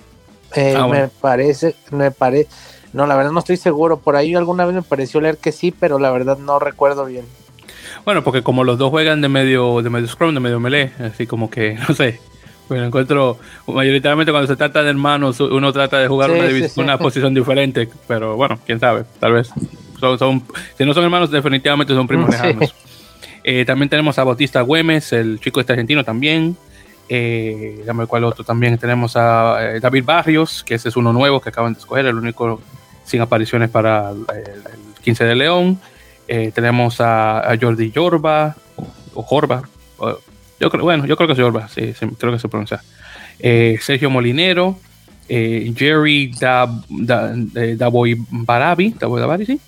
eh, 0.55 0.75
ah, 0.77 0.87
me 0.87 1.07
parece, 1.07 1.75
me 1.91 2.11
parece, 2.11 2.49
no, 2.93 3.05
la 3.07 3.15
verdad 3.15 3.31
no 3.31 3.39
estoy 3.39 3.57
seguro. 3.57 3.99
Por 3.99 4.15
ahí 4.15 4.35
alguna 4.35 4.65
vez 4.65 4.73
me 4.73 4.81
pareció 4.81 5.19
leer 5.19 5.37
que 5.37 5.51
sí, 5.51 5.71
pero 5.71 5.99
la 5.99 6.11
verdad 6.11 6.38
no 6.38 6.59
recuerdo 6.59 7.05
bien. 7.05 7.25
Bueno, 8.05 8.24
porque 8.24 8.41
como 8.41 8.63
los 8.63 8.77
dos 8.77 8.89
juegan 8.89 9.19
de 9.21 9.27
medio, 9.27 9.81
de 9.81 9.89
medio 9.89 10.07
scrum, 10.07 10.33
de 10.33 10.39
medio 10.39 10.59
melee, 10.59 10.91
así 11.00 11.27
como 11.27 11.50
que, 11.50 11.77
no 11.89 11.93
sé. 11.93 12.19
Pues 12.67 12.81
encuentro, 12.81 13.38
mayoritariamente 13.67 14.31
cuando 14.31 14.47
se 14.47 14.55
trata 14.55 14.81
de 14.81 14.89
hermanos, 14.89 15.39
uno 15.39 15.71
trata 15.71 16.00
de 16.00 16.07
jugar 16.07 16.31
una, 16.77 16.97
posición 16.97 17.33
diferente, 17.33 17.88
pero 18.07 18.35
bueno, 18.38 18.57
quién 18.65 18.79
sabe, 18.79 19.03
tal 19.19 19.33
vez. 19.33 19.51
Son, 20.00 20.41
si 20.75 20.83
no 20.83 20.93
son 20.93 21.03
hermanos, 21.03 21.29
definitivamente 21.29 21.93
son 21.93 22.07
primos 22.07 22.29
lejanos. 22.31 22.74
Eh, 23.43 23.65
también 23.65 23.89
tenemos 23.89 24.17
a 24.17 24.24
Bautista 24.24 24.62
Güemes, 24.62 25.13
el 25.13 25.39
chico 25.39 25.59
este 25.59 25.74
argentino 25.74 26.03
también. 26.03 26.57
Eh, 27.07 27.83
dame 27.85 28.07
cuál 28.07 28.24
otro. 28.24 28.43
También 28.43 28.77
tenemos 28.77 29.15
a 29.15 29.75
eh, 29.75 29.79
David 29.79 30.03
Barrios, 30.05 30.63
que 30.63 30.75
ese 30.75 30.89
es 30.89 30.95
uno 30.95 31.13
nuevo 31.13 31.39
que 31.39 31.50
acaban 31.50 31.74
de 31.74 31.79
escoger, 31.79 32.05
el 32.05 32.15
único 32.15 32.62
sin 33.03 33.21
apariciones 33.21 33.69
para 33.69 34.12
el, 34.12 34.24
15 35.03 35.24
de 35.25 35.35
León. 35.35 35.79
Eh, 36.27 36.51
tenemos 36.53 37.00
a, 37.00 37.55
Jordi 37.62 37.91
Jorba, 37.93 38.55
o, 39.13 39.21
Jorba. 39.21 39.62
yo 40.59 40.69
bueno, 40.81 41.05
yo 41.05 41.15
creo 41.15 41.27
que 41.27 41.33
es 41.33 41.39
Jorba, 41.39 41.67
sí, 41.67 41.93
creo 42.17 42.33
que 42.33 42.39
se 42.39 42.50
pronuncia. 42.50 42.81
Eh, 43.39 43.77
Sergio 43.79 44.09
Molinero, 44.09 44.79
Jerry 45.27 46.33
Davoy 46.39 48.17
Barabi, 48.31 48.95
sí. 49.45 49.59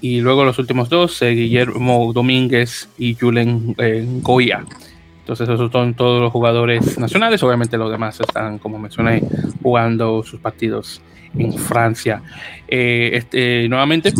Y 0.00 0.20
luego 0.20 0.44
los 0.44 0.60
últimos 0.60 0.88
dos, 0.88 1.18
Guillermo 1.20 2.12
Domínguez 2.12 2.88
y 2.98 3.16
Julen 3.16 3.74
Goya. 4.22 4.64
Entonces 5.28 5.50
esos 5.50 5.70
son 5.70 5.92
todos 5.92 6.22
los 6.22 6.32
jugadores 6.32 6.98
nacionales. 6.98 7.42
Obviamente 7.42 7.76
los 7.76 7.90
demás 7.90 8.18
están, 8.18 8.56
como 8.56 8.78
mencioné, 8.78 9.22
jugando 9.62 10.22
sus 10.22 10.40
partidos 10.40 11.02
en 11.36 11.52
Francia. 11.52 12.22
Eh, 12.66 13.10
este, 13.12 13.68
nuevamente, 13.68 14.14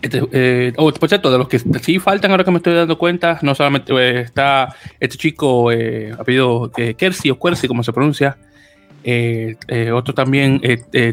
este, 0.00 0.22
eh, 0.30 0.72
oh, 0.76 0.92
por 0.92 1.08
cierto, 1.08 1.32
de 1.32 1.38
los 1.38 1.48
que 1.48 1.58
sí 1.58 1.98
faltan 1.98 2.30
ahora 2.30 2.44
que 2.44 2.52
me 2.52 2.58
estoy 2.58 2.74
dando 2.74 2.96
cuenta, 2.96 3.40
no 3.42 3.56
solamente 3.56 3.92
eh, 3.92 4.20
está 4.20 4.72
este 5.00 5.16
chico, 5.18 5.72
eh, 5.72 6.14
apellido 6.16 6.70
Kersi 6.96 7.30
o 7.30 7.38
Kersi, 7.40 7.66
como 7.66 7.82
se 7.82 7.92
pronuncia, 7.92 8.38
otro 9.92 10.14
también, 10.14 10.60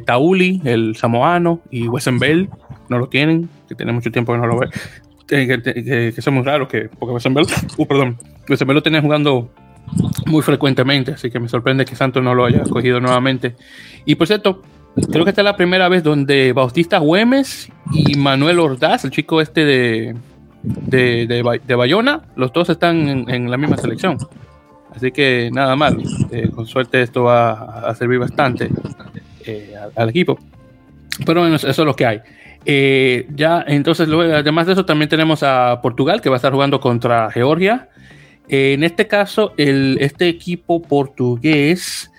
Tauli, 0.05 0.61
el 0.63 0.95
samoano, 0.95 1.61
y 1.71 1.87
Bell 1.87 2.49
no 2.87 2.99
lo 2.99 3.07
tienen, 3.07 3.49
que 3.67 3.73
tiene 3.73 3.93
mucho 3.93 4.11
tiempo 4.11 4.33
que 4.33 4.37
no 4.37 4.45
lo 4.45 4.59
ve 4.59 4.69
que, 5.27 5.61
que, 5.61 6.13
que, 6.15 6.31
muy 6.31 6.43
raros, 6.43 6.67
que, 6.67 6.89
porque 6.97 7.13
Westenbell, 7.13 7.45
uh, 7.77 7.85
perdón, 7.85 8.17
lo 8.47 8.83
tenía 8.83 9.01
jugando 9.01 9.49
muy 10.25 10.41
frecuentemente, 10.41 11.11
así 11.11 11.29
que 11.29 11.39
me 11.39 11.47
sorprende 11.47 11.85
que 11.85 11.95
Santos 11.95 12.23
no 12.23 12.33
lo 12.33 12.45
haya 12.45 12.61
escogido 12.61 12.99
nuevamente. 12.99 13.55
Y 14.05 14.15
por 14.15 14.27
cierto, 14.27 14.61
creo 15.11 15.23
que 15.23 15.29
esta 15.29 15.41
es 15.41 15.45
la 15.45 15.55
primera 15.55 15.89
vez 15.89 16.03
donde 16.03 16.53
Bautista 16.53 16.99
Güemes 16.99 17.69
y 17.93 18.15
Manuel 18.15 18.59
Ordaz, 18.59 19.05
el 19.05 19.11
chico 19.11 19.41
este 19.41 19.65
de, 19.65 20.15
de, 20.63 21.75
Bayona, 21.75 22.23
los 22.35 22.51
dos 22.51 22.69
están 22.69 23.29
en, 23.29 23.49
la 23.49 23.57
misma 23.57 23.77
selección. 23.77 24.17
Así 24.95 25.11
que 25.11 25.49
nada 25.53 25.75
mal, 25.75 26.01
eh, 26.31 26.49
con 26.53 26.65
suerte 26.65 27.01
esto 27.01 27.23
va 27.23 27.87
a 27.87 27.93
servir 27.95 28.19
bastante 28.19 28.69
eh, 29.45 29.75
al, 29.95 30.09
equipo. 30.09 30.39
Pero 31.25 31.41
bueno, 31.41 31.55
eso 31.55 31.69
es 31.69 31.77
lo 31.77 31.95
que 31.95 32.05
hay. 32.05 32.21
Eh, 32.65 33.27
ya, 33.33 33.63
entonces, 33.65 34.09
luego, 34.09 34.33
además 34.33 34.67
de 34.67 34.73
eso, 34.73 34.85
también 34.85 35.07
tenemos 35.07 35.41
a 35.43 35.79
Portugal 35.81 36.19
que 36.19 36.29
va 36.29 36.35
a 36.35 36.37
estar 36.37 36.51
jugando 36.51 36.79
contra 36.79 37.31
Georgia. 37.31 37.89
En 38.49 38.83
este 38.83 39.07
caso, 39.07 39.53
este 39.57 40.29
equipo 40.29 40.81
portugués 40.81 42.11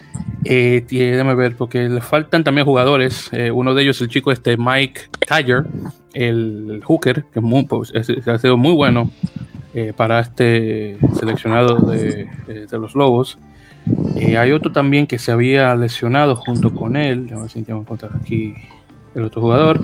eh, 0.44 0.84
déjame 0.88 1.34
ver, 1.34 1.56
porque 1.56 1.88
le 1.88 2.00
faltan 2.00 2.44
también 2.44 2.64
jugadores. 2.64 3.28
Eh, 3.32 3.50
uno 3.50 3.74
de 3.74 3.82
ellos, 3.82 4.00
el 4.00 4.08
chico 4.08 4.32
este 4.32 4.56
Mike 4.56 5.02
Tiger, 5.26 5.66
el 6.14 6.80
hooker, 6.84 7.24
que 7.32 7.40
pues, 7.68 7.92
ha 8.26 8.38
sido 8.38 8.56
muy 8.56 8.72
bueno 8.72 9.10
eh, 9.74 9.92
para 9.96 10.20
este 10.20 10.98
seleccionado 11.18 11.76
de, 11.76 12.28
eh, 12.48 12.66
los 12.72 12.94
Lobos. 12.94 13.38
hay 14.16 14.52
otro 14.52 14.72
también 14.72 15.06
que 15.06 15.18
se 15.18 15.32
había 15.32 15.74
lesionado 15.74 16.36
junto 16.36 16.74
con 16.74 16.96
él. 16.96 17.30
A 17.34 17.40
ver 17.40 17.50
si 17.50 17.58
encontrar 17.58 18.12
aquí 18.20 18.54
el 19.18 19.26
otro 19.26 19.42
jugador. 19.42 19.80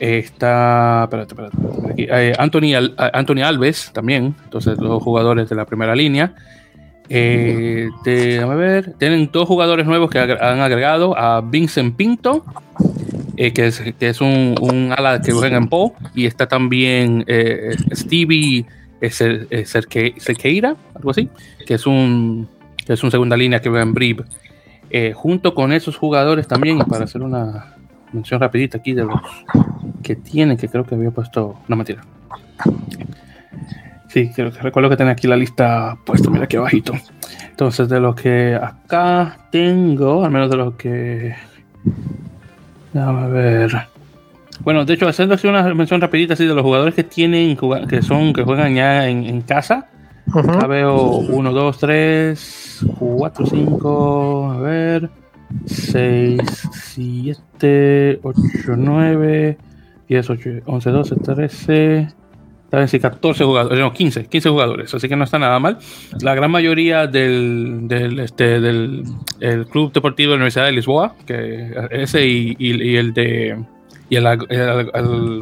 está, 0.00 1.04
espérate, 1.04 1.34
espérate, 1.34 2.34
Anthony, 2.38 2.92
Anthony 2.96 3.42
Alves 3.42 3.90
también. 3.92 4.34
Entonces, 4.44 4.78
los 4.78 5.02
jugadores 5.02 5.48
de 5.48 5.56
la 5.56 5.64
primera 5.64 5.94
línea. 5.94 6.34
Eh, 7.08 7.90
ver. 8.04 8.94
Tienen 8.98 9.28
dos 9.30 9.46
jugadores 9.46 9.86
nuevos 9.86 10.10
que 10.10 10.18
han 10.18 10.60
agregado 10.60 11.16
a 11.16 11.42
Vincent 11.42 11.96
Pinto, 11.96 12.44
eh, 13.36 13.52
que, 13.52 13.66
es, 13.66 13.82
que 13.98 14.08
es 14.08 14.20
un, 14.20 14.94
ala 14.96 15.20
que 15.20 15.32
juega 15.32 15.58
en 15.58 15.68
Po, 15.68 15.94
y 16.14 16.26
está 16.26 16.46
también 16.46 17.24
eh, 17.26 17.76
Stevie 17.92 18.64
Cerqueira, 19.10 20.76
algo 20.94 21.10
así, 21.10 21.28
que 21.66 21.74
es 21.74 21.86
un 21.86 22.48
que 22.84 22.94
es 22.94 23.02
un 23.04 23.10
segunda 23.10 23.36
línea 23.36 23.60
que 23.60 23.68
juega 23.68 23.84
en 23.84 23.94
Brib. 23.94 24.24
junto 25.14 25.54
con 25.54 25.72
esos 25.72 25.96
jugadores 25.96 26.48
también, 26.48 26.78
para 26.78 27.04
hacer 27.04 27.22
una 27.22 27.76
mención 28.12 28.40
rapidita 28.40 28.78
aquí 28.78 28.92
de 28.92 29.04
los 29.04 29.20
que 30.02 30.16
tienen, 30.16 30.56
que 30.56 30.68
creo 30.68 30.84
que 30.84 30.94
había 30.94 31.10
puesto, 31.10 31.58
no 31.68 31.76
mentira, 31.76 32.02
Sí, 34.12 34.30
creo 34.34 34.52
que 34.52 34.60
recuerdo 34.60 34.90
que 34.90 34.96
tenía 34.98 35.14
aquí 35.14 35.26
la 35.26 35.36
lista 35.36 35.96
puesta, 36.04 36.28
mira 36.28 36.44
aquí 36.44 36.56
abajito. 36.56 36.92
Entonces, 37.48 37.88
de 37.88 37.98
lo 37.98 38.14
que 38.14 38.54
acá 38.54 39.38
tengo, 39.50 40.22
al 40.22 40.30
menos 40.30 40.50
de 40.50 40.56
lo 40.58 40.76
que. 40.76 41.34
Déjame 42.92 43.30
ver. 43.30 43.70
Bueno, 44.60 44.84
de 44.84 44.92
hecho, 44.92 45.08
haciendo 45.08 45.34
así 45.34 45.48
una 45.48 45.62
mención 45.74 45.98
rapidita 45.98 46.34
así 46.34 46.44
de 46.44 46.54
los 46.54 46.62
jugadores 46.62 46.94
que 46.94 47.04
tienen, 47.04 47.56
que 47.88 48.02
son, 48.02 48.34
que 48.34 48.42
juegan 48.42 48.74
ya 48.74 49.08
en, 49.08 49.40
casa. 49.42 49.88
Acá 50.34 50.66
veo 50.66 51.16
1, 51.16 51.52
2, 51.52 51.78
3, 51.78 52.86
4, 52.98 53.46
5, 53.46 54.52
a 54.52 54.60
ver, 54.60 55.10
6, 55.66 56.40
7, 56.72 58.20
8, 58.22 58.40
9, 58.76 59.58
10, 60.08 60.30
8, 60.30 60.50
11, 60.66 60.90
12, 60.90 61.16
13. 61.16 62.08
14 62.72 63.44
jugadores, 63.44 63.78
no, 63.78 63.92
15, 63.92 64.26
15 64.26 64.48
jugadores, 64.48 64.94
así 64.94 65.06
que 65.06 65.14
no 65.14 65.24
está 65.24 65.38
nada 65.38 65.58
mal. 65.58 65.76
La 66.22 66.34
gran 66.34 66.50
mayoría 66.50 67.06
del, 67.06 67.82
del, 67.82 68.18
este, 68.18 68.60
del 68.60 69.04
el 69.40 69.66
Club 69.66 69.92
Deportivo 69.92 70.30
de 70.30 70.36
la 70.38 70.42
Universidad 70.44 70.64
de 70.64 70.72
Lisboa, 70.72 71.14
que 71.26 71.70
ese 71.90 72.26
y, 72.26 72.56
y, 72.58 72.96
el 72.96 73.12
de 73.12 73.58
y 74.08 74.16
el, 74.16 74.24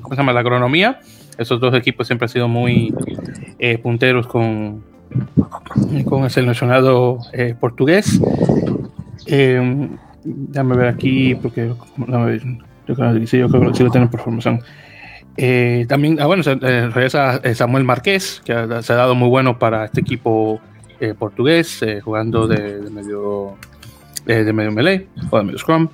¿cómo 0.02 0.14
se 0.14 0.16
llama? 0.16 0.32
la 0.32 0.40
agronomía, 0.40 0.98
esos 1.38 1.60
dos 1.60 1.72
equipos 1.74 2.08
siempre 2.08 2.24
han 2.24 2.30
sido 2.30 2.48
muy 2.48 2.92
eh, 3.60 3.78
punteros 3.78 4.26
con, 4.26 4.82
con 6.06 6.24
el 6.24 6.30
seleccionado 6.30 7.18
eh, 7.32 7.54
portugués. 7.58 8.20
Eh, 9.26 9.88
déjame 10.24 10.76
ver 10.76 10.88
aquí, 10.88 11.34
porque 11.34 11.72
yo 12.86 12.94
creo 12.94 13.26
sí, 13.26 13.38
yo 13.38 13.48
creo 13.48 13.70
que 13.70 13.76
sí 13.76 13.84
lo 13.84 13.90
tienen 13.90 14.08
por 14.08 14.20
formación. 14.20 14.60
Eh, 15.36 15.86
también, 15.88 16.20
ah, 16.20 16.26
bueno, 16.26 16.42
eh, 16.46 16.90
regresa 16.92 17.40
eh, 17.42 17.54
Samuel 17.54 17.84
Márquez, 17.84 18.42
que 18.44 18.52
se 18.82 18.92
ha 18.92 18.96
dado 18.96 19.14
muy 19.14 19.28
bueno 19.28 19.58
para 19.58 19.84
este 19.84 20.00
equipo 20.00 20.60
portugués, 21.18 21.82
jugando 22.04 22.46
de, 22.46 22.90
medio 22.90 23.56
de 24.26 24.52
medio 24.52 24.70
melee 24.70 25.06
o 25.30 25.38
de 25.38 25.44
medio 25.44 25.58
scrum. 25.58 25.88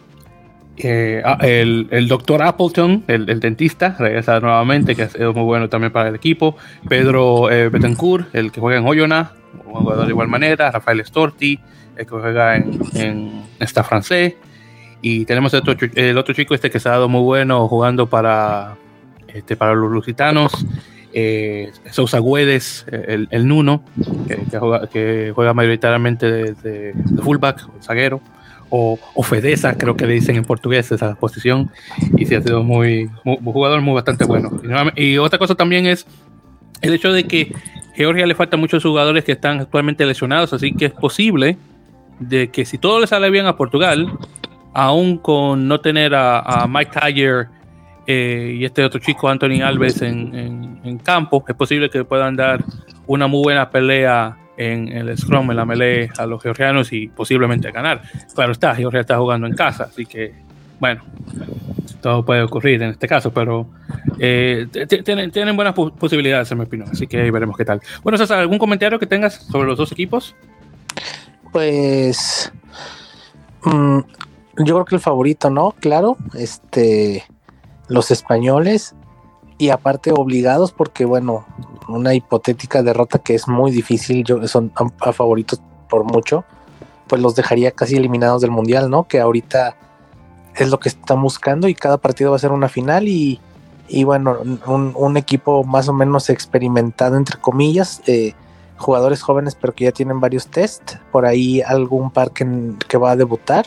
Ah, 1.24 1.38
el, 1.42 1.86
el, 1.92 2.08
doctor 2.08 2.42
Appleton, 2.42 3.04
el, 3.06 3.38
dentista, 3.38 3.94
regresa 4.00 4.40
nuevamente, 4.40 4.96
que 4.96 5.02
ha 5.04 5.08
sido 5.08 5.32
muy 5.32 5.44
bueno 5.44 5.68
también 5.68 5.92
para 5.92 6.08
el 6.08 6.16
equipo. 6.16 6.56
Pedro 6.88 7.42
Betancourt, 7.42 8.34
el 8.34 8.50
que 8.50 8.60
juega 8.60 8.80
en 8.80 8.86
Oyona, 8.88 9.30
un 9.64 9.74
jugador 9.74 10.06
de 10.06 10.10
igual 10.10 10.26
manera. 10.26 10.72
Rafael 10.72 11.06
Storti, 11.06 11.60
el 11.96 12.06
que 12.06 12.10
juega 12.10 12.56
en, 12.56 12.80
en 12.94 13.44
francés. 13.84 14.34
Y 15.02 15.24
tenemos 15.24 15.52
el 15.54 15.60
otro, 15.60 15.76
el 15.94 16.24
chico 16.34 16.54
este 16.54 16.70
que 16.70 16.80
se 16.80 16.88
ha 16.88 16.92
dado 16.92 17.08
muy 17.08 17.22
bueno 17.22 17.68
jugando 17.68 18.08
para, 18.08 18.76
este, 19.28 19.56
para 19.56 19.74
los 19.74 19.90
lusitanos, 19.90 20.66
eh, 21.12 21.70
Sousa 21.90 22.18
Güedes, 22.18 22.86
el, 22.90 23.46
Nuno, 23.46 23.82
que, 24.92 25.32
juega, 25.34 25.54
mayoritariamente 25.54 26.54
de, 26.54 26.94
fullback, 27.22 27.68
zaguero, 27.82 28.20
o, 28.68 28.98
Fedeza, 29.22 29.78
creo 29.78 29.96
que 29.96 30.06
le 30.06 30.14
dicen 30.14 30.36
en 30.36 30.44
portugués 30.44 30.90
esa 30.90 31.14
posición, 31.14 31.70
y 32.16 32.26
sí 32.26 32.34
ha 32.34 32.42
sido 32.42 32.62
muy, 32.62 33.08
jugador 33.24 33.80
muy 33.82 33.94
bastante 33.94 34.24
bueno. 34.24 34.60
Y, 34.96 35.18
otra 35.18 35.38
cosa 35.38 35.54
también 35.54 35.86
es 35.86 36.06
el 36.80 36.94
hecho 36.94 37.12
de 37.12 37.24
que 37.24 37.54
Georgia 37.94 38.26
le 38.26 38.34
falta 38.34 38.56
muchos 38.56 38.82
jugadores 38.82 39.24
que 39.24 39.32
están 39.32 39.60
actualmente 39.60 40.04
lesionados, 40.04 40.52
así 40.52 40.74
que 40.74 40.86
es 40.86 40.92
posible 40.92 41.56
de 42.18 42.50
que 42.50 42.64
si 42.64 42.78
todo 42.78 43.00
le 43.00 43.06
sale 43.06 43.30
bien 43.30 43.46
a 43.46 43.56
Portugal, 43.56 44.10
aún 44.72 45.18
con 45.18 45.68
no 45.68 45.80
tener 45.80 46.14
a, 46.14 46.66
Mike 46.68 46.92
Tiger 47.00 47.48
eh, 48.06 48.56
y 48.58 48.64
este 48.64 48.84
otro 48.84 49.00
chico, 49.00 49.28
Anthony 49.28 49.62
Alves, 49.64 50.02
en, 50.02 50.80
en, 50.84 50.98
campo, 50.98 51.44
es 51.48 51.54
posible 51.54 51.90
que 51.90 52.04
puedan 52.04 52.36
dar 52.36 52.62
una 53.06 53.26
muy 53.26 53.42
buena 53.42 53.70
pelea 53.70 54.36
en, 54.56 54.88
el 54.88 55.16
Scrum, 55.16 55.50
en 55.50 55.56
la 55.56 55.64
melee 55.64 56.10
a 56.16 56.26
los 56.26 56.42
georgianos 56.42 56.92
y 56.92 57.08
posiblemente 57.08 57.70
ganar. 57.70 58.02
Claro 58.34 58.52
está, 58.52 58.74
Georgia 58.74 59.00
está 59.00 59.18
jugando 59.18 59.46
en 59.46 59.54
casa, 59.54 59.84
así 59.84 60.06
que, 60.06 60.34
bueno, 60.78 61.02
todo 62.00 62.24
puede 62.24 62.42
ocurrir 62.42 62.82
en 62.82 62.90
este 62.90 63.08
caso, 63.08 63.32
pero 63.32 63.66
eh, 64.18 64.66
tienen, 65.04 65.30
tienen 65.30 65.56
buenas 65.56 65.74
posibilidades, 65.74 66.50
en 66.52 66.58
mi 66.58 66.64
opinión, 66.64 66.88
así 66.90 67.06
que 67.06 67.30
veremos 67.30 67.56
qué 67.56 67.64
tal. 67.64 67.80
Bueno, 68.02 68.18
César, 68.18 68.38
¿algún 68.38 68.58
comentario 68.58 68.98
que 68.98 69.06
tengas 69.06 69.34
sobre 69.34 69.66
los 69.68 69.78
dos 69.78 69.90
equipos? 69.92 70.34
Pues. 71.56 72.52
Mm, 73.64 74.00
yo 74.58 74.74
creo 74.74 74.84
que 74.84 74.94
el 74.96 75.00
favorito, 75.00 75.48
¿no? 75.48 75.74
Claro, 75.80 76.18
este 76.34 77.24
los 77.88 78.10
españoles 78.10 78.94
y 79.56 79.70
aparte 79.70 80.12
obligados 80.12 80.72
porque 80.72 81.06
bueno, 81.06 81.46
una 81.88 82.12
hipotética 82.12 82.82
derrota 82.82 83.20
que 83.20 83.34
es 83.34 83.48
muy 83.48 83.70
difícil, 83.70 84.22
yo, 84.22 84.46
son 84.46 84.70
a, 85.00 85.14
favoritos 85.14 85.62
por 85.88 86.04
mucho, 86.04 86.44
pues 87.06 87.22
los 87.22 87.34
dejaría 87.34 87.70
casi 87.70 87.96
eliminados 87.96 88.42
del 88.42 88.50
mundial, 88.50 88.90
¿no? 88.90 89.08
Que 89.08 89.20
ahorita 89.20 89.78
es 90.56 90.68
lo 90.68 90.78
que 90.78 90.90
están 90.90 91.22
buscando 91.22 91.68
y 91.68 91.74
cada 91.74 91.96
partido 91.96 92.32
va 92.32 92.36
a 92.36 92.40
ser 92.40 92.52
una 92.52 92.68
final 92.68 93.08
y, 93.08 93.40
y 93.88 94.04
bueno, 94.04 94.40
un, 94.66 95.16
equipo 95.16 95.64
más 95.64 95.88
o 95.88 95.94
menos 95.94 96.28
experimentado 96.28 97.16
entre 97.16 97.40
comillas, 97.40 98.02
eh, 98.06 98.34
jugadores 98.76 99.22
jóvenes 99.22 99.54
pero 99.54 99.74
que 99.74 99.84
ya 99.84 99.92
tienen 99.92 100.20
varios 100.20 100.48
test, 100.48 100.96
por 101.12 101.26
ahí 101.26 101.60
algún 101.62 102.10
par 102.10 102.30
que, 102.32 102.72
que 102.88 102.98
va 102.98 103.12
a 103.12 103.16
debutar. 103.16 103.66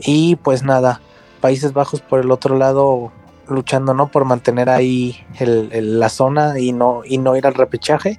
Y 0.00 0.36
pues 0.36 0.62
nada, 0.62 1.00
Países 1.40 1.72
Bajos 1.72 2.00
por 2.00 2.20
el 2.20 2.30
otro 2.30 2.56
lado 2.56 3.12
luchando 3.48 3.94
no 3.94 4.08
por 4.08 4.24
mantener 4.24 4.68
ahí 4.70 5.16
la 5.38 6.08
zona 6.08 6.58
y 6.58 6.72
no 6.72 7.02
y 7.04 7.18
no 7.18 7.36
ir 7.36 7.46
al 7.46 7.54
repechaje 7.54 8.18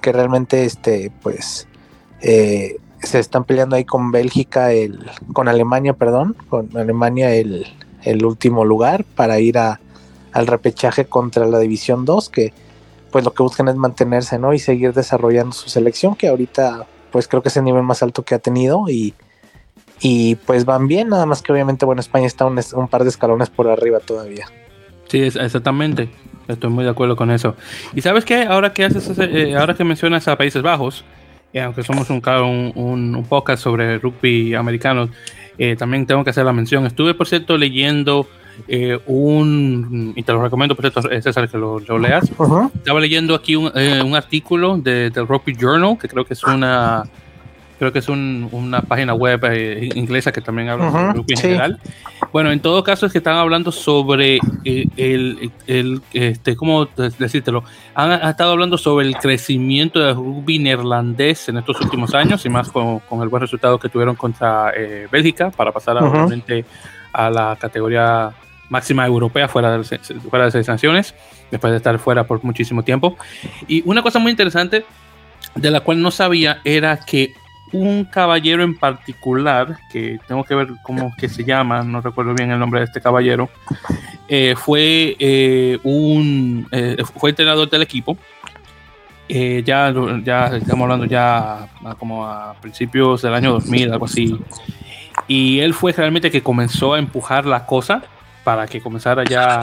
que 0.00 0.12
realmente 0.12 0.64
este 0.64 1.10
pues 1.22 1.66
eh, 2.20 2.76
se 3.02 3.18
están 3.18 3.44
peleando 3.44 3.76
ahí 3.76 3.84
con 3.84 4.10
Bélgica 4.10 4.72
el 4.72 5.10
con 5.32 5.48
Alemania 5.48 5.94
perdón 5.94 6.36
con 6.48 6.76
Alemania 6.76 7.34
el, 7.34 7.66
último 8.24 8.64
lugar 8.64 9.04
para 9.04 9.38
ir 9.38 9.58
a, 9.58 9.80
al 10.32 10.46
repechaje 10.46 11.04
contra 11.04 11.46
la 11.46 11.58
división 11.58 12.04
2 12.04 12.28
que 12.28 12.52
pues 13.12 13.24
lo 13.24 13.32
que 13.32 13.44
buscan 13.44 13.68
es 13.68 13.76
mantenerse 13.76 14.38
no 14.38 14.52
y 14.52 14.58
seguir 14.58 14.92
desarrollando 14.92 15.52
su 15.52 15.68
selección 15.68 16.16
que 16.16 16.28
ahorita 16.28 16.86
pues 17.12 17.28
creo 17.28 17.42
que 17.42 17.50
es 17.50 17.56
el 17.56 17.64
nivel 17.64 17.84
más 17.84 18.02
alto 18.02 18.24
que 18.24 18.34
ha 18.34 18.38
tenido 18.40 18.88
y 18.88 19.14
y 20.04 20.34
pues 20.34 20.64
van 20.64 20.88
bien, 20.88 21.08
nada 21.08 21.26
más 21.26 21.42
que 21.42 21.52
obviamente, 21.52 21.86
bueno, 21.86 22.00
España 22.00 22.26
está 22.26 22.44
un, 22.44 22.60
un 22.74 22.88
par 22.88 23.04
de 23.04 23.08
escalones 23.08 23.50
por 23.50 23.68
arriba 23.68 24.00
todavía. 24.00 24.46
Sí, 25.06 25.20
exactamente. 25.22 26.10
Estoy 26.48 26.70
muy 26.70 26.82
de 26.82 26.90
acuerdo 26.90 27.14
con 27.14 27.30
eso. 27.30 27.54
Y 27.94 28.00
sabes 28.00 28.24
qué, 28.24 28.42
ahora 28.42 28.72
que 28.72 28.84
haces, 28.84 29.16
eh, 29.20 29.54
ahora 29.56 29.74
que 29.74 29.84
mencionas 29.84 30.26
a 30.26 30.36
Países 30.36 30.60
Bajos, 30.60 31.04
eh, 31.52 31.60
aunque 31.60 31.84
somos 31.84 32.10
un, 32.10 32.20
un, 32.74 33.14
un, 33.14 33.24
podcast 33.26 33.62
sobre 33.62 33.98
rugby 33.98 34.54
americano, 34.54 35.08
eh, 35.56 35.76
también 35.76 36.04
tengo 36.04 36.24
que 36.24 36.30
hacer 36.30 36.44
la 36.44 36.52
mención. 36.52 36.84
Estuve, 36.84 37.14
por 37.14 37.28
cierto, 37.28 37.56
leyendo 37.56 38.26
eh, 38.68 38.98
un, 39.06 40.12
y 40.16 40.22
te 40.22 40.32
lo 40.32 40.42
recomiendo, 40.42 40.74
por 40.74 40.90
cierto, 40.90 41.02
César, 41.02 41.48
que 41.48 41.58
lo, 41.58 41.78
leas. 41.98 42.30
Estaba 42.74 43.00
leyendo 43.00 43.34
aquí 43.34 43.56
un, 43.56 43.70
eh, 43.74 44.02
un 44.04 44.14
artículo 44.14 44.78
de, 44.78 45.10
del 45.10 45.26
Rugby 45.26 45.54
Journal, 45.54 45.98
que 45.98 46.08
creo 46.08 46.24
que 46.24 46.34
es 46.34 46.44
una 46.44 47.04
creo 47.82 47.92
que 47.92 47.98
es 47.98 48.08
una 48.08 48.82
página 48.82 49.12
web 49.12 49.40
eh, 49.50 49.88
inglesa 49.96 50.30
que 50.30 50.40
también 50.40 50.68
habla 50.68 50.84
de 50.88 51.12
rugby 51.14 51.34
en 51.34 51.36
general. 51.36 51.80
Bueno, 52.32 52.52
en 52.52 52.60
todo 52.60 52.84
caso 52.84 53.06
es 53.06 53.12
que 53.12 53.18
están 53.18 53.34
hablando 53.34 53.72
sobre 53.72 54.38
eh, 54.64 54.86
el, 54.96 55.50
el, 55.66 56.00
este, 56.12 56.54
¿cómo 56.54 56.86
decírtelo? 57.18 57.64
Han, 57.96 58.12
estado 58.28 58.52
hablando 58.52 58.78
sobre 58.78 59.08
el 59.08 59.16
crecimiento 59.16 59.98
del 59.98 60.14
rugby 60.14 60.60
neerlandés 60.60 61.48
en 61.48 61.56
estos 61.56 61.80
últimos 61.80 62.14
años 62.14 62.46
y 62.46 62.48
más 62.48 62.70
con, 62.70 63.00
con 63.00 63.20
el 63.20 63.28
buen 63.28 63.40
resultado 63.40 63.80
que 63.80 63.88
tuvieron 63.88 64.14
contra 64.14 64.72
eh, 64.76 65.08
Bélgica 65.10 65.50
para 65.50 65.72
pasar 65.72 65.98
a 65.98 66.28
la 67.12 67.56
categoría 67.60 68.32
máxima 68.68 69.06
europea 69.06 69.48
fuera 69.48 69.78
de, 69.78 69.98
fuera 70.30 70.50
seis 70.50 70.66
sanciones, 70.66 71.14
después 71.50 71.70
de 71.70 71.76
estar 71.76 71.98
fuera 71.98 72.24
por 72.26 72.42
muchísimo 72.42 72.82
tiempo. 72.82 73.16
Y 73.68 73.82
una 73.86 74.02
cosa 74.02 74.18
muy 74.18 74.30
interesante 74.30 74.84
de 75.54 75.70
la 75.70 75.80
cual 75.80 76.00
no 76.00 76.10
sabía 76.10 76.60
era 76.64 76.96
que 76.96 77.34
un 77.72 78.04
caballero 78.04 78.62
en 78.62 78.76
particular, 78.76 79.78
que 79.90 80.18
tengo 80.28 80.44
que 80.44 80.54
ver 80.54 80.68
cómo 80.82 81.12
que 81.16 81.28
se 81.28 81.44
llama, 81.44 81.82
no 81.82 82.00
recuerdo 82.00 82.34
bien 82.34 82.50
el 82.50 82.58
nombre 82.58 82.80
de 82.80 82.86
este 82.86 83.00
caballero, 83.00 83.48
eh, 84.28 84.54
fue 84.56 85.16
eh, 85.18 85.78
un 85.82 86.66
eh, 86.70 87.02
fue 87.16 87.30
entrenador 87.30 87.68
del 87.68 87.82
equipo. 87.82 88.16
ya, 89.28 89.92
ya 90.22 90.56
estamos 90.56 90.82
hablando 90.82 91.06
ya 91.06 91.68
como 91.98 92.26
a 92.26 92.54
principios 92.60 93.22
del 93.22 93.34
año 93.34 93.52
2000, 93.52 93.92
algo 93.92 94.04
así. 94.04 94.38
Y 95.34 95.60
él 95.60 95.72
fue 95.72 95.92
realmente 95.92 96.30
que 96.30 96.42
comenzó 96.42 96.92
a 96.92 96.98
empujar 96.98 97.46
la 97.46 97.64
cosa 97.64 98.02
para 98.44 98.66
que 98.66 98.82
comenzara 98.82 99.24
ya 99.24 99.62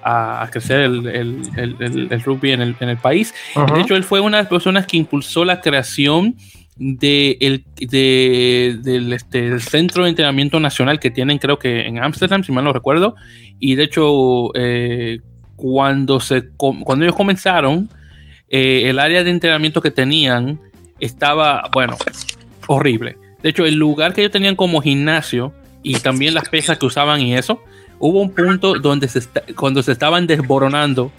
a, 0.00 0.48
crecer 0.52 0.82
el, 0.82 1.08
el, 1.08 2.06
el, 2.12 2.22
rugby 2.22 2.52
en 2.52 2.62
el, 2.62 2.76
en 2.78 2.96
país. 2.98 3.34
De 3.74 3.80
hecho, 3.80 3.96
él 3.96 4.04
fue 4.04 4.20
una 4.20 4.36
de 4.36 4.44
las 4.44 4.48
personas 4.48 4.86
que 4.86 4.96
impulsó 4.96 5.44
la 5.44 5.60
creación 5.60 6.36
de 6.76 7.36
el, 7.40 7.64
de, 7.80 8.78
del, 8.80 9.12
este, 9.12 9.58
centro 9.58 10.04
de 10.04 10.10
entrenamiento 10.10 10.60
nacional 10.60 11.00
que 11.00 11.10
tienen, 11.10 11.38
creo 11.38 11.58
que 11.58 11.80
en 11.80 11.98
Ámsterdam, 11.98 12.44
si 12.44 12.52
mal 12.52 12.62
no 12.62 12.72
recuerdo. 12.72 13.16
Y 13.58 13.74
de 13.74 13.82
hecho, 13.82 14.50
eh, 14.54 15.18
cuando, 15.56 16.20
se, 16.20 16.50
cuando 16.56 17.04
ellos 17.04 17.16
comenzaron, 17.16 17.90
eh, 18.48 18.84
el 18.84 19.00
área 19.00 19.24
de 19.24 19.30
entrenamiento 19.30 19.82
que 19.82 19.90
tenían 19.90 20.60
estaba, 21.00 21.68
bueno, 21.72 21.96
horrible. 22.68 23.16
De 23.42 23.50
hecho, 23.50 23.66
el 23.66 23.74
lugar 23.74 24.14
que 24.14 24.22
ellos 24.22 24.32
tenían 24.32 24.56
como 24.56 24.80
gimnasio 24.80 25.52
y 25.82 25.94
también 26.00 26.34
las 26.34 26.48
pesas 26.48 26.78
que 26.78 26.86
usaban 26.86 27.20
y 27.20 27.36
eso, 27.36 27.62
hubo 27.98 28.20
un 28.20 28.30
punto 28.30 28.78
donde 28.78 29.08
se 29.08 29.20
cuando 29.54 29.82
se 29.82 29.92
estaban 29.92 30.26
desboronando 30.26 31.12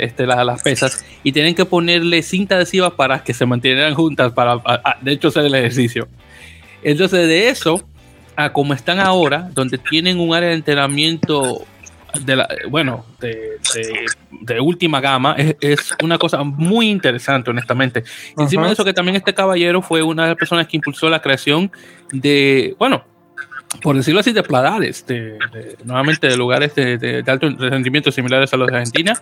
este, 0.00 0.26
las 0.26 0.62
pesas 0.62 1.04
y 1.22 1.32
tienen 1.32 1.54
que 1.54 1.64
ponerle 1.64 2.22
cinta 2.22 2.56
adhesiva 2.56 2.96
para 2.96 3.22
que 3.22 3.34
se 3.34 3.46
mantuvieran 3.46 3.94
juntas 3.94 4.32
para 4.32 4.60
de 5.00 5.12
hecho 5.12 5.28
hacer 5.28 5.46
el 5.46 5.54
ejercicio. 5.54 6.08
Entonces 6.82 7.28
de 7.28 7.48
eso 7.48 7.82
a 8.36 8.52
como 8.52 8.72
están 8.72 8.98
ahora, 8.98 9.50
donde 9.52 9.78
tienen 9.78 10.18
un 10.18 10.34
área 10.34 10.50
de 10.50 10.54
entrenamiento 10.54 11.64
de 12.20 12.36
la, 12.36 12.48
bueno, 12.68 13.04
de, 13.20 13.58
de, 14.30 14.60
última 14.60 15.00
gama, 15.00 15.34
es, 15.60 15.94
una 16.02 16.18
cosa 16.18 16.42
muy 16.42 16.90
interesante, 16.90 17.50
honestamente. 17.50 18.04
Encima 18.36 18.66
de 18.66 18.74
eso, 18.74 18.84
que 18.84 18.92
también 18.92 19.16
este 19.16 19.34
caballero 19.34 19.82
fue 19.82 20.02
una 20.02 20.24
de 20.24 20.28
las 20.30 20.38
personas 20.38 20.66
que 20.66 20.76
impulsó 20.76 21.08
la 21.08 21.20
creación 21.20 21.70
de, 22.12 22.76
bueno, 22.78 23.04
por 23.80 23.96
decirlo 23.96 24.20
así, 24.20 24.32
de 24.32 24.42
pladales, 24.42 25.06
de, 25.06 25.38
nuevamente 25.84 26.28
de 26.28 26.36
lugares 26.36 26.74
de, 26.74 27.24
alto 27.26 27.48
rendimiento 27.58 28.12
similares 28.12 28.52
a 28.52 28.56
los 28.56 28.68
de 28.68 28.76
Argentina, 28.76 29.14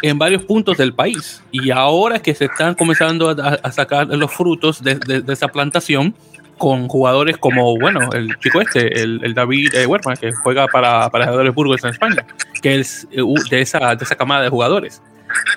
en 0.00 0.18
varios 0.18 0.44
puntos 0.44 0.78
del 0.78 0.94
país. 0.94 1.42
Y 1.50 1.70
ahora 1.70 2.20
que 2.20 2.34
se 2.34 2.46
están 2.46 2.74
comenzando 2.74 3.30
a, 3.30 3.72
sacar 3.72 4.06
los 4.08 4.32
frutos 4.32 4.82
de, 4.82 5.22
esa 5.28 5.48
plantación 5.48 6.14
con 6.62 6.86
jugadores 6.86 7.38
como, 7.38 7.76
bueno, 7.76 8.12
el 8.12 8.38
chico 8.38 8.60
este, 8.60 9.02
el, 9.02 9.34
David 9.34 9.74
eh, 9.74 9.88
que 10.20 10.30
juega 10.30 10.68
para, 10.68 11.10
para 11.10 11.24
jugadores 11.24 11.52
Burgos 11.56 11.82
en 11.82 11.90
España, 11.90 12.24
que 12.62 12.78
es 12.78 13.08
eh, 13.10 13.20
de, 13.50 13.60
esa, 13.60 13.96
de 13.96 14.04
esa 14.04 14.14
camada 14.14 14.42
de 14.42 14.48
jugadores. 14.48 15.02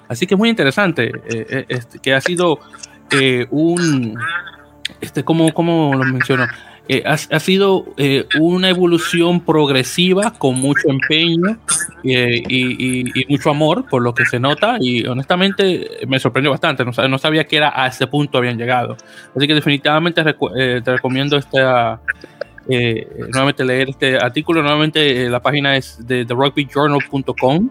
Así 0.07 0.25
que 0.25 0.33
es 0.33 0.39
muy 0.39 0.49
interesante, 0.49 1.11
eh, 1.29 1.65
eh, 1.69 1.79
que 2.01 2.15
ha 2.15 2.21
sido 2.21 2.57
un, 3.51 4.17
este, 4.99 5.23
¿cómo, 5.23 5.53
cómo 5.53 5.93
lo 5.93 6.05
menciono? 6.05 6.47
Eh, 6.87 7.03
ha, 7.05 7.39
sido 7.39 7.85
eh, 7.97 8.27
una 8.39 8.69
evolución 8.69 9.39
progresiva 9.39 10.31
con 10.37 10.55
mucho 10.59 10.87
empeño 10.87 11.57
eh, 12.03 12.43
y, 12.47 13.25
mucho 13.27 13.49
amor, 13.49 13.85
por 13.89 14.03
lo 14.03 14.13
que 14.13 14.25
se 14.25 14.39
nota, 14.39 14.77
y 14.79 15.03
honestamente 15.07 15.89
me 16.07 16.19
sorprendió 16.19 16.51
bastante, 16.51 16.85
no, 16.85 17.17
sabía 17.17 17.45
que 17.45 17.57
era 17.57 17.73
a 17.75 17.87
ese 17.87 18.05
punto 18.05 18.37
habían 18.37 18.57
llegado. 18.57 18.97
Así 19.35 19.47
que 19.47 19.55
definitivamente 19.55 20.23
te 20.23 20.91
recomiendo 20.91 21.37
esta, 21.37 21.99
nuevamente 22.67 23.63
leer 23.63 23.89
este 23.89 24.17
artículo, 24.17 24.61
nuevamente 24.61 25.29
la 25.29 25.41
página 25.41 25.77
es 25.77 26.05
de 26.05 26.25
therugbyjournal.com, 26.25 27.69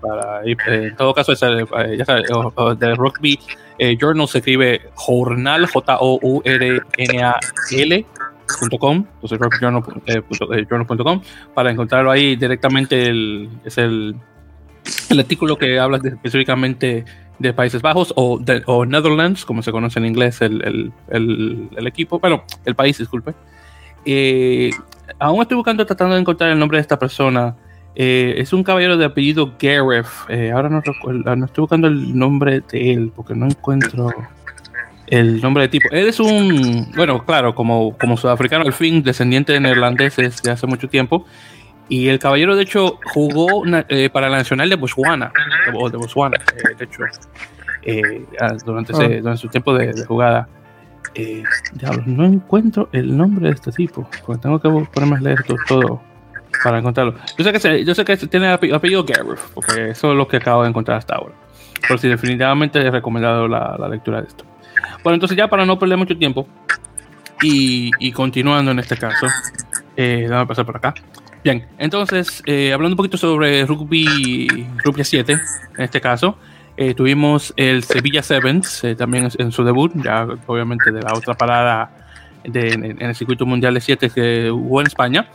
para, 0.00 0.42
en 0.44 0.96
todo 0.96 1.14
caso, 1.14 1.32
es, 1.32 1.40
ya 1.40 2.04
sabes, 2.04 2.26
de 2.78 2.94
rugby 2.94 3.38
eh, 3.78 3.96
journal 4.00 4.28
se 4.28 4.38
escribe 4.38 4.80
jornal, 4.94 5.66
J-O-U-R-N-A-L.com, 5.66 6.16
entonces 9.14 9.38
rockjournal.com, 9.38 10.02
eh, 10.06 10.22
para 11.54 11.70
encontrarlo 11.70 12.10
ahí 12.12 12.36
directamente. 12.36 13.06
El, 13.06 13.48
es 13.64 13.78
el, 13.78 14.14
el 15.08 15.18
artículo 15.18 15.56
que 15.56 15.80
habla 15.80 15.98
específicamente 16.04 17.04
de 17.40 17.52
Países 17.52 17.82
Bajos 17.82 18.12
o, 18.14 18.38
de, 18.38 18.62
o 18.66 18.84
Netherlands, 18.86 19.44
como 19.44 19.62
se 19.62 19.72
conoce 19.72 19.98
en 19.98 20.06
inglés 20.06 20.40
el, 20.42 20.62
el, 21.08 21.68
el, 21.76 21.86
equipo, 21.88 22.20
bueno, 22.20 22.44
el 22.64 22.76
país, 22.76 22.98
disculpe. 22.98 23.34
Eh, 24.04 24.70
aún 25.18 25.42
estoy 25.42 25.56
buscando, 25.56 25.84
tratando 25.86 26.14
de 26.14 26.20
encontrar 26.20 26.50
el 26.50 26.58
nombre 26.58 26.78
de 26.78 26.82
esta 26.82 26.98
persona. 26.98 27.56
Eh, 27.94 28.34
es 28.38 28.52
un 28.52 28.64
caballero 28.64 28.96
de 28.96 29.04
apellido 29.04 29.54
Gareth. 29.58 30.06
Eh, 30.28 30.50
ahora 30.50 30.68
no 30.68 30.80
recuerdo, 30.80 31.36
no 31.36 31.46
estoy 31.46 31.62
buscando 31.62 31.88
el 31.88 32.16
nombre 32.16 32.62
de 32.70 32.92
él 32.92 33.12
porque 33.14 33.34
no 33.34 33.46
encuentro 33.46 34.10
el 35.06 35.42
nombre 35.42 35.64
de 35.64 35.68
tipo. 35.68 35.88
Él 35.90 36.08
es 36.08 36.20
un, 36.20 36.90
bueno, 36.96 37.24
claro, 37.24 37.54
como, 37.54 37.96
como 37.98 38.16
sudafricano 38.16 38.64
al 38.64 38.72
fin, 38.72 39.02
descendiente 39.02 39.52
de 39.52 39.60
neerlandeses 39.60 40.42
de 40.42 40.50
hace 40.50 40.66
mucho 40.66 40.88
tiempo. 40.88 41.26
Y 41.88 42.08
el 42.08 42.18
caballero, 42.18 42.56
de 42.56 42.62
hecho, 42.62 42.98
jugó 43.12 43.64
eh, 43.88 44.08
para 44.10 44.30
la 44.30 44.38
Nacional 44.38 44.70
de 44.70 44.76
Botswana, 44.76 45.30
o 45.74 45.90
de 45.90 45.98
Botswana, 45.98 46.38
de 46.78 46.84
hecho, 46.84 47.02
ah, 48.40 48.56
durante, 48.64 48.92
ese, 48.92 49.20
durante, 49.20 49.42
su 49.42 49.48
tiempo 49.48 49.74
de, 49.76 49.92
de 49.92 50.06
jugada. 50.06 50.48
No 52.06 52.24
encuentro 52.24 52.88
el 52.92 53.16
nombre 53.16 53.48
de 53.48 53.54
este 53.54 53.72
tipo, 53.72 54.08
porque 54.24 54.42
tengo 54.42 54.60
que 54.60 54.68
ponerme 54.92 55.16
a 55.16 55.20
leer 55.20 55.44
todo 55.66 56.02
para 56.62 56.78
encontrarlo. 56.78 57.14
Yo 57.36 57.44
sé 57.44 57.52
que, 57.52 57.84
yo 57.84 57.94
sé 57.94 58.04
que 58.04 58.16
tiene 58.16 58.48
apellido 58.48 59.04
Gareth, 59.04 59.40
porque 59.54 59.90
eso 59.90 60.12
es 60.12 60.16
lo 60.16 60.28
que 60.28 60.38
acabo 60.38 60.62
de 60.62 60.68
encontrar 60.68 60.98
hasta 60.98 61.16
ahora. 61.16 61.34
Pero 61.80 61.98
sí, 61.98 62.08
definitivamente 62.08 62.80
he 62.80 62.90
recomendado 62.90 63.48
la, 63.48 63.76
la 63.78 63.88
lectura 63.88 64.20
de 64.20 64.28
esto. 64.28 64.44
Bueno, 65.02 65.14
entonces 65.14 65.36
ya 65.36 65.48
para 65.48 65.66
no 65.66 65.78
perder 65.78 65.98
mucho 65.98 66.16
tiempo 66.16 66.46
y, 67.42 67.90
y 67.98 68.12
continuando 68.12 68.70
en 68.70 68.78
este 68.78 68.96
caso, 68.96 69.26
eh, 69.96 70.28
a 70.32 70.46
pasar 70.46 70.64
por 70.64 70.76
acá. 70.76 70.94
Bien, 71.42 71.66
entonces, 71.78 72.42
eh, 72.46 72.72
hablando 72.72 72.94
un 72.94 72.96
poquito 72.96 73.16
sobre 73.16 73.66
rugby, 73.66 74.66
rugby 74.84 75.04
7, 75.04 75.32
en 75.32 75.84
este 75.84 76.00
caso, 76.00 76.38
eh, 76.76 76.94
tuvimos 76.94 77.52
el 77.56 77.84
Sevilla 77.84 78.22
Sevens, 78.22 78.84
eh, 78.84 78.94
también 78.94 79.28
en 79.38 79.52
su 79.52 79.64
debut, 79.64 79.92
ya 80.02 80.26
obviamente 80.46 80.90
de 80.90 81.02
la 81.02 81.14
otra 81.14 81.34
parada 81.34 81.90
de, 82.44 82.72
en 82.72 83.02
el 83.02 83.14
circuito 83.14 83.46
mundial 83.46 83.74
de 83.74 83.80
7 83.80 84.10
que 84.10 84.50
hubo 84.50 84.80
en 84.80 84.86
España. 84.86 85.28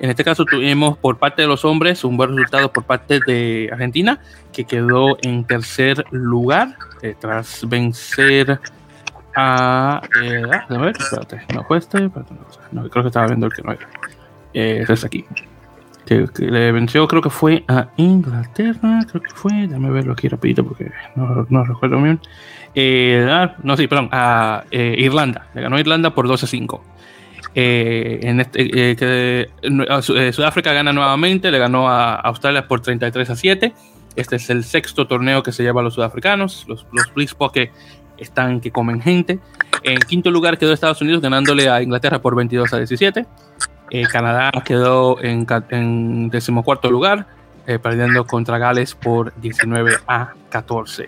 En 0.00 0.08
este 0.08 0.24
caso 0.24 0.46
tuvimos 0.46 0.96
por 0.96 1.18
parte 1.18 1.42
de 1.42 1.48
los 1.48 1.62
hombres 1.66 2.04
un 2.04 2.16
buen 2.16 2.30
resultado 2.30 2.72
por 2.72 2.84
parte 2.84 3.20
de 3.26 3.68
Argentina, 3.70 4.18
que 4.50 4.64
quedó 4.64 5.18
en 5.22 5.44
tercer 5.44 6.04
lugar 6.10 6.74
eh, 7.02 7.14
tras 7.20 7.68
vencer 7.68 8.58
a... 9.36 10.00
Eh, 10.22 10.42
ah, 10.50 10.66
a 10.68 10.78
ver, 10.78 10.96
espérate, 10.98 11.42
no 11.54 11.64
fue 11.64 11.78
este, 11.78 12.00
no, 12.72 12.88
creo 12.88 13.02
que 13.02 13.08
estaba 13.08 13.26
viendo 13.26 13.46
el 13.46 13.52
que 13.52 13.62
no 13.62 13.72
era. 13.72 13.88
Eh, 14.54 14.86
es 14.88 15.04
aquí. 15.04 15.26
Que, 16.10 16.26
le 16.44 16.72
venció, 16.72 17.06
creo 17.06 17.22
que 17.22 17.30
fue 17.30 17.62
a 17.68 17.90
Inglaterra, 17.96 19.06
creo 19.08 19.22
que 19.22 19.30
fue, 19.30 19.52
déjame 19.68 19.90
verlo 19.90 20.12
aquí 20.14 20.26
rapidito 20.26 20.64
porque 20.64 20.90
no, 21.14 21.46
no 21.48 21.64
recuerdo 21.64 22.02
bien. 22.02 22.18
Eh, 22.74 23.24
ah, 23.30 23.54
no, 23.62 23.76
sí, 23.76 23.86
perdón, 23.86 24.08
a 24.10 24.64
eh, 24.72 24.96
Irlanda, 24.98 25.46
le 25.54 25.62
ganó 25.62 25.78
Irlanda 25.78 26.12
por 26.12 26.26
12 26.26 26.46
a 26.46 26.48
5. 26.48 26.84
Eh, 27.54 28.20
en 28.22 28.40
este, 28.40 28.90
eh, 28.90 28.96
que, 28.96 29.50
eh, 29.62 30.32
Sudáfrica 30.32 30.72
gana 30.72 30.92
nuevamente, 30.92 31.52
le 31.52 31.58
ganó 31.58 31.88
a 31.88 32.14
Australia 32.14 32.66
por 32.66 32.80
33 32.80 33.30
a 33.30 33.36
7. 33.36 33.72
Este 34.16 34.36
es 34.36 34.50
el 34.50 34.64
sexto 34.64 35.06
torneo 35.06 35.44
que 35.44 35.52
se 35.52 35.62
lleva 35.62 35.80
a 35.80 35.84
los 35.84 35.94
sudafricanos. 35.94 36.66
Los, 36.68 36.86
los 36.92 37.52
que 37.52 37.70
están 38.18 38.60
que 38.60 38.70
comen 38.70 39.00
gente. 39.00 39.38
En 39.82 39.98
quinto 40.00 40.30
lugar 40.30 40.58
quedó 40.58 40.72
Estados 40.72 41.00
Unidos 41.00 41.22
ganándole 41.22 41.68
a 41.68 41.82
Inglaterra 41.82 42.20
por 42.20 42.36
22 42.36 42.72
a 42.72 42.78
17. 42.78 43.26
Canadá 44.10 44.50
quedó 44.64 45.18
en, 45.22 46.30
decimocuarto 46.30 46.90
lugar, 46.90 47.26
perdiendo 47.82 48.24
contra 48.24 48.58
Gales 48.58 48.94
por 48.94 49.32
19 49.40 49.92
a 50.06 50.32
14. 50.48 51.04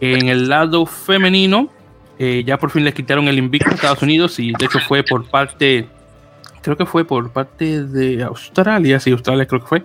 En 0.00 0.28
el 0.28 0.48
lado 0.48 0.86
femenino, 0.86 1.70
ya 2.18 2.58
por 2.58 2.70
fin 2.70 2.84
le 2.84 2.92
quitaron 2.92 3.28
el 3.28 3.38
invicto 3.38 3.70
a 3.70 3.74
Estados 3.74 4.02
Unidos 4.02 4.38
y 4.38 4.52
de 4.52 4.66
hecho 4.66 4.78
fue 4.80 5.02
por 5.02 5.28
parte, 5.28 5.88
creo 6.62 6.76
que 6.76 6.86
fue 6.86 7.04
por 7.04 7.30
parte 7.30 7.84
de 7.84 8.22
Australia, 8.22 9.00
sí, 9.00 9.10
Australia 9.10 9.46
creo 9.46 9.60
que 9.60 9.66
fue, 9.66 9.84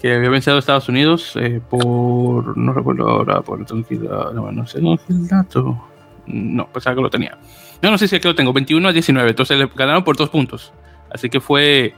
que 0.00 0.14
había 0.14 0.28
vencido 0.28 0.56
a 0.56 0.58
Estados 0.58 0.88
Unidos 0.88 1.32
eh, 1.36 1.60
por, 1.68 2.56
no 2.56 2.72
recuerdo 2.72 3.08
ahora, 3.08 3.40
por 3.40 3.64
tranquilidad, 3.64 4.32
no, 4.32 4.52
no 4.52 4.66
sé, 4.66 4.80
no 4.80 4.98
el 5.08 5.28
dato. 5.28 5.88
No, 6.26 6.66
pensaba 6.66 6.96
que 6.96 7.02
lo 7.02 7.10
tenía. 7.10 7.38
No, 7.80 7.90
no 7.90 7.98
sé 7.98 8.08
si 8.08 8.16
aquí 8.16 8.26
lo 8.26 8.34
tengo, 8.34 8.52
21 8.52 8.88
a 8.88 8.92
19, 8.92 9.30
entonces 9.30 9.58
le 9.58 9.70
ganaron 9.74 10.02
por 10.02 10.16
dos 10.16 10.28
puntos. 10.28 10.72
Así 11.16 11.28
que 11.28 11.40
fue, 11.40 11.94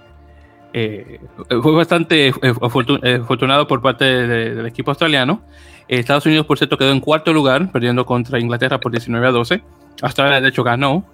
eh, 0.72 1.20
fue 1.62 1.72
bastante 1.72 2.28
eh, 2.28 2.32
afortunado 2.60 3.68
por 3.68 3.82
parte 3.82 4.04
del 4.04 4.66
equipo 4.66 4.90
australiano. 4.90 5.42
Estados 5.86 6.26
Unidos, 6.26 6.46
por 6.46 6.58
cierto, 6.58 6.76
quedó 6.76 6.90
en 6.92 7.00
cuarto 7.00 7.32
lugar, 7.32 7.70
perdiendo 7.70 8.04
contra 8.04 8.38
Inglaterra 8.38 8.80
por 8.80 8.92
19 8.92 9.26
a 9.26 9.30
12. 9.30 9.62
Australia, 10.02 10.40
de 10.40 10.48
hecho, 10.48 10.62
ganó 10.62 11.04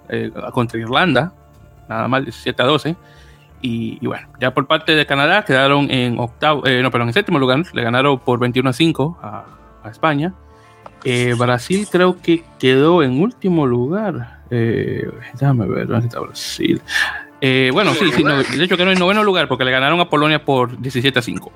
contra 0.51 0.79
Irlanda, 0.79 1.33
nada 1.87 2.07
más 2.07 2.23
17 2.23 2.61
a 2.61 2.65
12. 2.65 2.95
Y, 3.67 4.05
bueno, 4.05 4.27
ya 4.39 4.53
por 4.53 4.67
parte 4.67 4.91
de 4.91 5.07
Canadá 5.07 5.43
quedaron 5.43 5.89
en 5.89 6.19
octavo, 6.19 6.67
eh, 6.67 6.83
no, 6.83 6.91
perdón, 6.91 7.07
en 7.07 7.15
séptimo 7.15 7.39
lugar, 7.39 7.63
le 7.73 7.81
ganaron 7.81 8.19
por 8.19 8.37
21 8.39 8.69
a 8.69 8.73
5 8.73 9.19
a, 9.21 9.89
España. 9.89 10.35
Eh, 11.03 11.33
Brasil 11.35 11.87
creo 11.91 12.21
que 12.21 12.43
quedó 12.59 13.01
en 13.01 13.19
último 13.19 13.65
lugar. 13.65 14.41
Eh, 14.51 15.09
déjame 15.33 15.65
ver, 15.65 15.87
¿dónde 15.87 16.07
está 16.07 16.19
Brasil? 16.19 16.79
Bueno, 17.73 17.93
sí, 17.93 18.11
sí, 18.11 18.23
de 18.23 18.63
hecho 18.63 18.77
quedó 18.77 18.91
en 18.91 18.99
noveno 18.99 19.23
lugar 19.23 19.47
porque 19.47 19.65
le 19.65 19.71
ganaron 19.71 19.99
a 19.99 20.09
Polonia 20.09 20.43
por 20.43 20.79
17 20.79 21.19
a 21.19 21.21
5. 21.21 21.51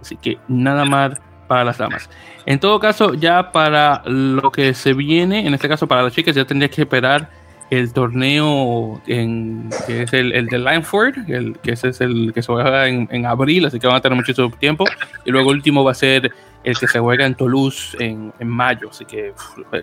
Así 0.00 0.16
que 0.16 0.38
nada 0.48 0.84
más 0.84 1.20
para 1.46 1.64
las 1.64 1.78
damas. 1.78 2.10
En 2.46 2.58
todo 2.58 2.78
caso, 2.80 3.14
ya 3.14 3.52
para 3.52 4.02
lo 4.06 4.50
que 4.50 4.74
se 4.74 4.92
viene, 4.92 5.46
en 5.46 5.54
este 5.54 5.68
caso 5.68 5.86
para 5.86 6.02
las 6.02 6.12
chicas, 6.12 6.34
ya 6.34 6.44
tendría 6.44 6.68
que 6.68 6.82
esperar 6.82 7.30
el 7.70 7.92
torneo 7.92 9.00
en, 9.06 9.70
que 9.86 10.02
es 10.02 10.12
el, 10.12 10.32
el 10.32 10.46
de 10.46 10.58
Lineford, 10.58 11.30
el, 11.30 11.58
que 11.58 11.72
ese 11.72 11.88
es 11.88 12.00
el 12.00 12.32
que 12.34 12.42
se 12.42 12.52
juega 12.52 12.88
en, 12.88 13.08
en, 13.10 13.26
abril, 13.26 13.64
así 13.66 13.80
que 13.80 13.86
van 13.86 13.96
a 13.96 14.00
tener 14.00 14.16
muchísimo 14.16 14.50
tiempo. 14.50 14.84
Y 15.24 15.30
luego 15.30 15.50
el 15.50 15.56
último 15.56 15.82
va 15.82 15.92
a 15.92 15.94
ser 15.94 16.32
el 16.62 16.78
que 16.78 16.86
se 16.86 16.98
juega 16.98 17.26
en 17.26 17.34
Toulouse 17.34 17.96
en, 17.98 18.32
en 18.38 18.48
mayo, 18.48 18.90
así 18.90 19.04
que 19.04 19.32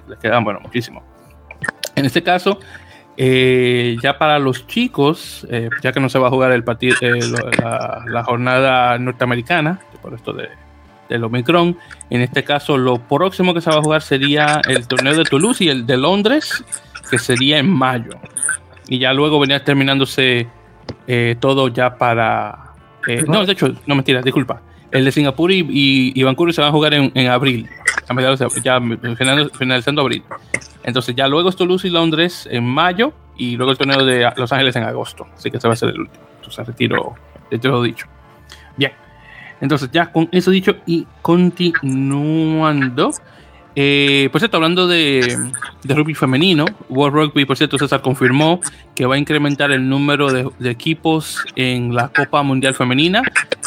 les 0.08 0.20
quedan, 0.20 0.44
bueno, 0.44 0.60
muchísimo. 0.62 1.04
En 1.96 2.06
este 2.06 2.24
caso, 2.24 2.60
eh, 3.18 3.98
ya 4.02 4.18
para 4.18 4.40
los 4.40 4.68
chicos, 4.68 5.46
eh, 5.50 5.70
ya 5.82 5.92
que 5.92 6.00
no 6.00 6.10
se 6.10 6.18
va 6.18 6.28
a 6.28 6.30
jugar 6.30 6.52
el 6.52 6.64
partido, 6.64 6.96
eh, 7.02 7.20
la, 8.08 8.24
jornada 8.24 8.98
norteamericana, 8.98 9.80
por 10.02 10.14
esto 10.14 10.34
de, 10.34 10.48
del 11.10 11.24
Omicron, 11.24 11.78
en 12.10 12.22
este 12.22 12.44
caso 12.44 12.78
lo 12.78 12.98
próximo 12.98 13.54
que 13.54 13.62
se 13.62 13.70
va 13.70 13.78
a 13.78 13.82
jugar 13.82 14.02
sería 14.02 14.62
el 14.68 14.88
torneo 14.88 15.16
de 15.16 15.24
Toulouse 15.26 15.64
y 15.64 15.70
el 15.70 15.86
de 15.86 15.98
Londres 15.98 16.64
que 17.10 17.20
sería 17.20 17.60
en 17.60 17.70
mayo. 17.70 18.12
Y 18.88 19.00
ya 19.00 19.14
luego 19.14 19.40
venía 19.40 19.64
terminándose 19.64 20.48
eh, 21.08 21.36
todo 21.40 21.68
ya 21.68 21.98
para... 21.98 22.74
No, 23.28 23.46
de 23.46 23.54
hecho, 23.54 23.74
no 23.86 23.96
mentira, 23.96 24.22
disculpa. 24.22 24.62
El 24.92 25.06
de 25.06 25.12
Singapur 25.12 25.52
y, 25.52 25.66
y, 26.14 26.24
Vancouver 26.24 26.54
se 26.54 26.62
van 26.62 26.70
a 26.70 26.74
jugar 26.74 26.94
en 26.94 27.28
abril, 27.28 27.68
a 28.12 28.14
mediados 28.14 28.40
ya 28.64 28.80
finalizando 29.58 30.02
abril. 30.02 30.24
Entonces 30.84 31.16
ya 31.16 31.28
luego 31.28 31.50
es 31.50 31.56
Toulouse 31.56 31.88
y 31.88 31.92
Londres 31.92 32.48
en 32.50 32.66
mayo 32.66 33.14
y 33.38 33.56
luego 33.56 33.72
el 33.72 33.78
torneo 33.78 34.06
de 34.06 34.32
Los 34.36 34.52
Ángeles 34.52 34.76
en 34.76 34.84
agosto. 34.84 35.28
Así 35.36 35.50
que 35.50 35.58
ese 35.58 35.68
va 35.68 35.74
a 35.74 35.78
ser 35.78 35.90
el 35.90 36.02
último. 36.02 36.24
Entonces 36.38 36.68
retiro, 36.68 37.16
retiro 37.50 37.82
dicho. 37.82 38.08
Bien. 38.78 38.92
Entonces 39.60 39.90
ya 39.92 40.12
con 40.12 40.30
eso 40.32 40.52
dicho 40.52 40.76
y 40.86 41.08
continuando. 41.22 43.12
Eh, 43.76 44.28
por 44.32 44.42
cierto, 44.42 44.58
hablando 44.58 44.88
de, 44.88 45.38
rugby 45.86 46.14
femenino, 46.14 46.66
World 46.90 47.16
Rugby, 47.16 47.46
por 47.46 47.58
cierto, 47.58 47.78
César 47.78 48.02
confirmó 48.02 48.60
que 48.96 49.06
va 49.06 49.16
a 49.16 49.18
incrementar 49.18 49.72
el 49.72 49.88
número 49.88 50.32
de, 50.32 50.70
equipos 50.70 51.44
en 51.56 51.96
la 51.96 52.10
Copa 52.10 52.44
Mundial 52.44 52.76
Femenina 52.76 53.22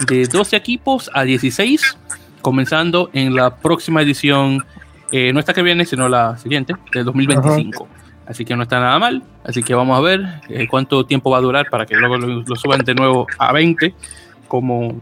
de 0.06 0.26
12 0.26 0.56
equipos 0.56 1.10
a 1.14 1.24
16, 1.24 1.96
comenzando 2.44 3.08
en 3.14 3.34
la 3.34 3.56
próxima 3.56 4.02
edición, 4.02 4.62
eh, 5.10 5.32
no 5.32 5.40
esta 5.40 5.54
que 5.54 5.62
viene, 5.62 5.86
sino 5.86 6.10
la 6.10 6.36
siguiente, 6.36 6.74
de 6.92 7.02
2025. 7.02 7.88
Así 8.26 8.44
que 8.44 8.54
no 8.54 8.64
está 8.64 8.80
nada 8.80 8.98
mal. 8.98 9.22
Así 9.44 9.62
que 9.62 9.74
vamos 9.74 9.96
a 9.96 10.02
ver 10.02 10.20
eh, 10.50 10.68
cuánto 10.68 11.06
tiempo 11.06 11.30
va 11.30 11.38
a 11.38 11.40
durar 11.40 11.70
para 11.70 11.86
que 11.86 11.96
luego 11.96 12.18
lo, 12.18 12.42
lo 12.42 12.56
suban 12.56 12.80
de 12.80 12.94
nuevo 12.94 13.26
a 13.38 13.50
20, 13.52 13.94
como 14.46 15.00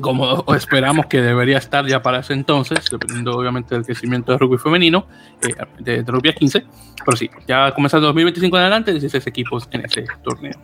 como 0.00 0.44
esperamos 0.54 1.06
que 1.06 1.22
debería 1.22 1.58
estar 1.58 1.86
ya 1.86 2.02
para 2.02 2.18
ese 2.18 2.34
entonces, 2.34 2.80
dependiendo 2.90 3.32
obviamente 3.32 3.74
del 3.74 3.84
crecimiento 3.84 4.32
del 4.32 4.40
rugby 4.40 4.58
femenino, 4.58 5.06
eh, 5.40 5.54
de, 5.78 6.02
rugby 6.02 6.30
a 6.30 6.32
15, 6.34 6.66
pero 7.04 7.16
sí, 7.16 7.30
ya 7.46 7.72
comenzando 7.72 8.08
2025 8.08 8.56
en 8.56 8.62
adelante, 8.62 8.90
16 8.90 9.26
equipos 9.26 9.68
en 9.70 9.84
ese 9.84 10.04
torneo. 10.22 10.58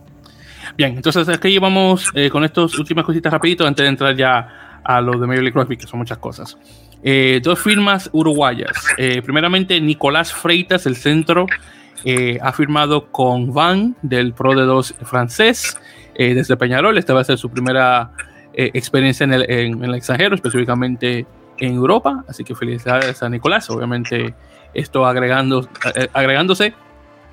Bien, 0.76 0.96
entonces 0.96 1.28
aquí 1.28 1.58
vamos 1.58 2.10
eh, 2.12 2.28
con 2.28 2.44
estas 2.44 2.78
últimas 2.78 3.06
cositas 3.06 3.32
rapidito 3.32 3.66
antes 3.66 3.84
de 3.84 3.88
entrar 3.88 4.14
ya 4.16 4.71
a 4.84 5.00
los 5.00 5.20
de 5.20 5.26
League 5.26 5.50
Rugby, 5.50 5.76
que 5.76 5.86
son 5.86 5.98
muchas 5.98 6.18
cosas. 6.18 6.58
Eh, 7.02 7.40
dos 7.42 7.58
firmas 7.58 8.08
uruguayas. 8.12 8.72
primeramente, 9.24 9.80
Nicolás 9.80 10.32
Freitas, 10.32 10.86
el 10.86 10.96
centro, 10.96 11.46
ha 12.40 12.52
firmado 12.52 13.06
con 13.10 13.52
Van 13.52 13.96
del 14.02 14.32
Pro 14.32 14.54
de 14.54 14.62
2 14.62 14.94
francés 15.02 15.76
desde 16.16 16.56
Peñarol. 16.56 16.98
Esta 16.98 17.14
va 17.14 17.20
a 17.20 17.24
ser 17.24 17.38
su 17.38 17.50
primera 17.50 18.12
eh, 18.54 18.70
experiencia 18.74 19.24
en 19.24 19.32
el, 19.32 19.50
en, 19.50 19.82
el, 19.84 19.94
extranjero, 19.94 20.34
específicamente 20.34 21.26
en 21.58 21.74
Europa. 21.74 22.24
Así 22.28 22.44
que 22.44 22.54
felicidades 22.54 23.22
a 23.22 23.28
Nicolás. 23.28 23.70
Obviamente, 23.70 24.34
esto 24.74 25.06
agregando, 25.06 25.68
eh, 25.94 26.08
agregándose 26.12 26.74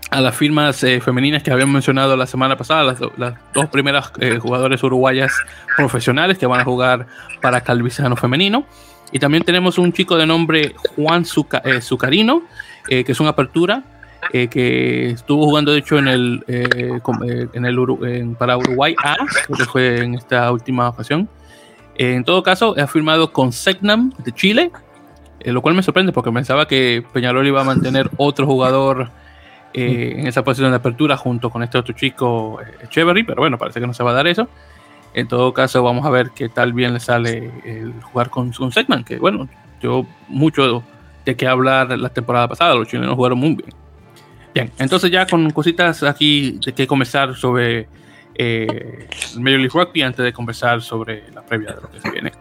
a 0.09 0.21
las 0.21 0.35
firmas 0.35 0.83
eh, 0.83 1.01
femeninas 1.01 1.43
que 1.43 1.51
habíamos 1.51 1.73
mencionado 1.73 2.17
la 2.17 2.25
semana 2.25 2.57
pasada, 2.57 2.83
las, 2.83 2.99
las 3.17 3.35
dos 3.53 3.67
primeras 3.69 4.11
jugadores 4.39 4.81
uruguayas 4.83 5.31
profesionales 5.75 6.37
que 6.37 6.45
van 6.45 6.61
a 6.61 6.63
jugar 6.63 7.07
para 7.41 7.61
Calvizano 7.61 8.15
Femenino. 8.15 8.65
Y 9.11 9.19
también 9.19 9.43
tenemos 9.43 9.77
un 9.77 9.91
chico 9.93 10.17
de 10.17 10.25
nombre 10.25 10.75
Juan 10.95 11.25
Zucarino, 11.25 12.43
que 12.87 13.05
es 13.07 13.19
una 13.19 13.29
apertura 13.29 13.83
eh, 14.31 14.47
que 14.47 15.11
estuvo 15.11 15.45
jugando 15.45 15.71
de 15.71 15.79
hecho 15.79 15.97
en 15.97 16.07
el, 16.07 16.43
eh, 16.47 16.99
eh, 17.23 17.47
en 17.53 17.65
el 17.65 18.35
para 18.37 18.57
Uruguay 18.57 18.93
A, 19.03 19.15
que 19.57 19.65
fue 19.65 20.03
en 20.03 20.15
esta 20.15 20.51
última 20.51 20.89
ocasión. 20.89 21.27
en 21.95 22.23
todo 22.23 22.43
caso, 22.43 22.75
ha 22.77 22.85
firmado 22.85 23.31
con 23.33 23.51
Segnam 23.51 24.13
de 24.19 24.31
Chile, 24.31 24.71
lo 25.45 25.61
cual 25.61 25.73
me 25.73 25.81
sorprende 25.81 26.11
porque 26.11 26.31
pensaba 26.31 26.67
que 26.67 27.03
Peñarol 27.11 27.47
iba 27.47 27.61
a 27.61 27.63
mantener 27.63 28.09
otro 28.17 28.45
jugador 28.45 29.09
en 29.73 30.27
esa 30.27 30.43
posición 30.43 30.71
de 30.71 30.77
apertura 30.77 31.15
junto 31.15 31.49
con 31.49 31.63
este 31.63 31.77
otro 31.77 31.93
chico 31.93 32.59
Echeverry, 32.83 33.23
pero 33.23 33.41
bueno, 33.41 33.57
parece 33.57 33.79
que 33.79 33.87
no 33.87 33.93
se 33.93 34.03
va 34.03 34.11
a 34.11 34.15
dar 34.15 34.27
eso. 34.27 34.49
En 35.13 35.27
todo 35.27 35.53
caso, 35.53 35.81
vamos 35.83 36.05
a 36.05 36.09
ver 36.09 36.31
qué 36.31 36.49
tal 36.49 36.73
bien 36.73 36.93
le 36.93 36.99
sale 36.99 37.51
el 37.65 37.93
jugar 38.01 38.29
con, 38.29 38.51
con 38.51 38.71
Segman, 38.71 39.03
que 39.03 39.17
bueno, 39.17 39.47
yo 39.81 40.05
mucho 40.27 40.83
de 41.25 41.35
qué 41.35 41.47
hablar 41.47 41.97
la 41.97 42.09
temporada 42.09 42.47
pasada, 42.47 42.75
los 42.75 42.87
chilenos 42.87 43.15
jugaron 43.15 43.39
muy 43.39 43.55
bien. 43.55 43.69
Bien, 44.53 44.71
entonces 44.79 45.11
ya 45.11 45.27
con 45.27 45.49
cositas 45.51 46.03
aquí 46.03 46.59
de 46.65 46.73
que 46.73 46.87
comenzar 46.87 47.35
sobre 47.35 47.87
eh, 48.35 49.07
el 49.35 49.41
Major 49.41 49.59
League 49.59 49.71
Rugby 49.73 50.01
antes 50.01 50.23
de 50.23 50.33
conversar 50.33 50.81
sobre 50.81 51.29
la 51.31 51.41
previa 51.41 51.73
de 51.73 51.81
lo 51.81 51.91
que 51.91 51.99
se 51.99 52.09
viene. 52.09 52.31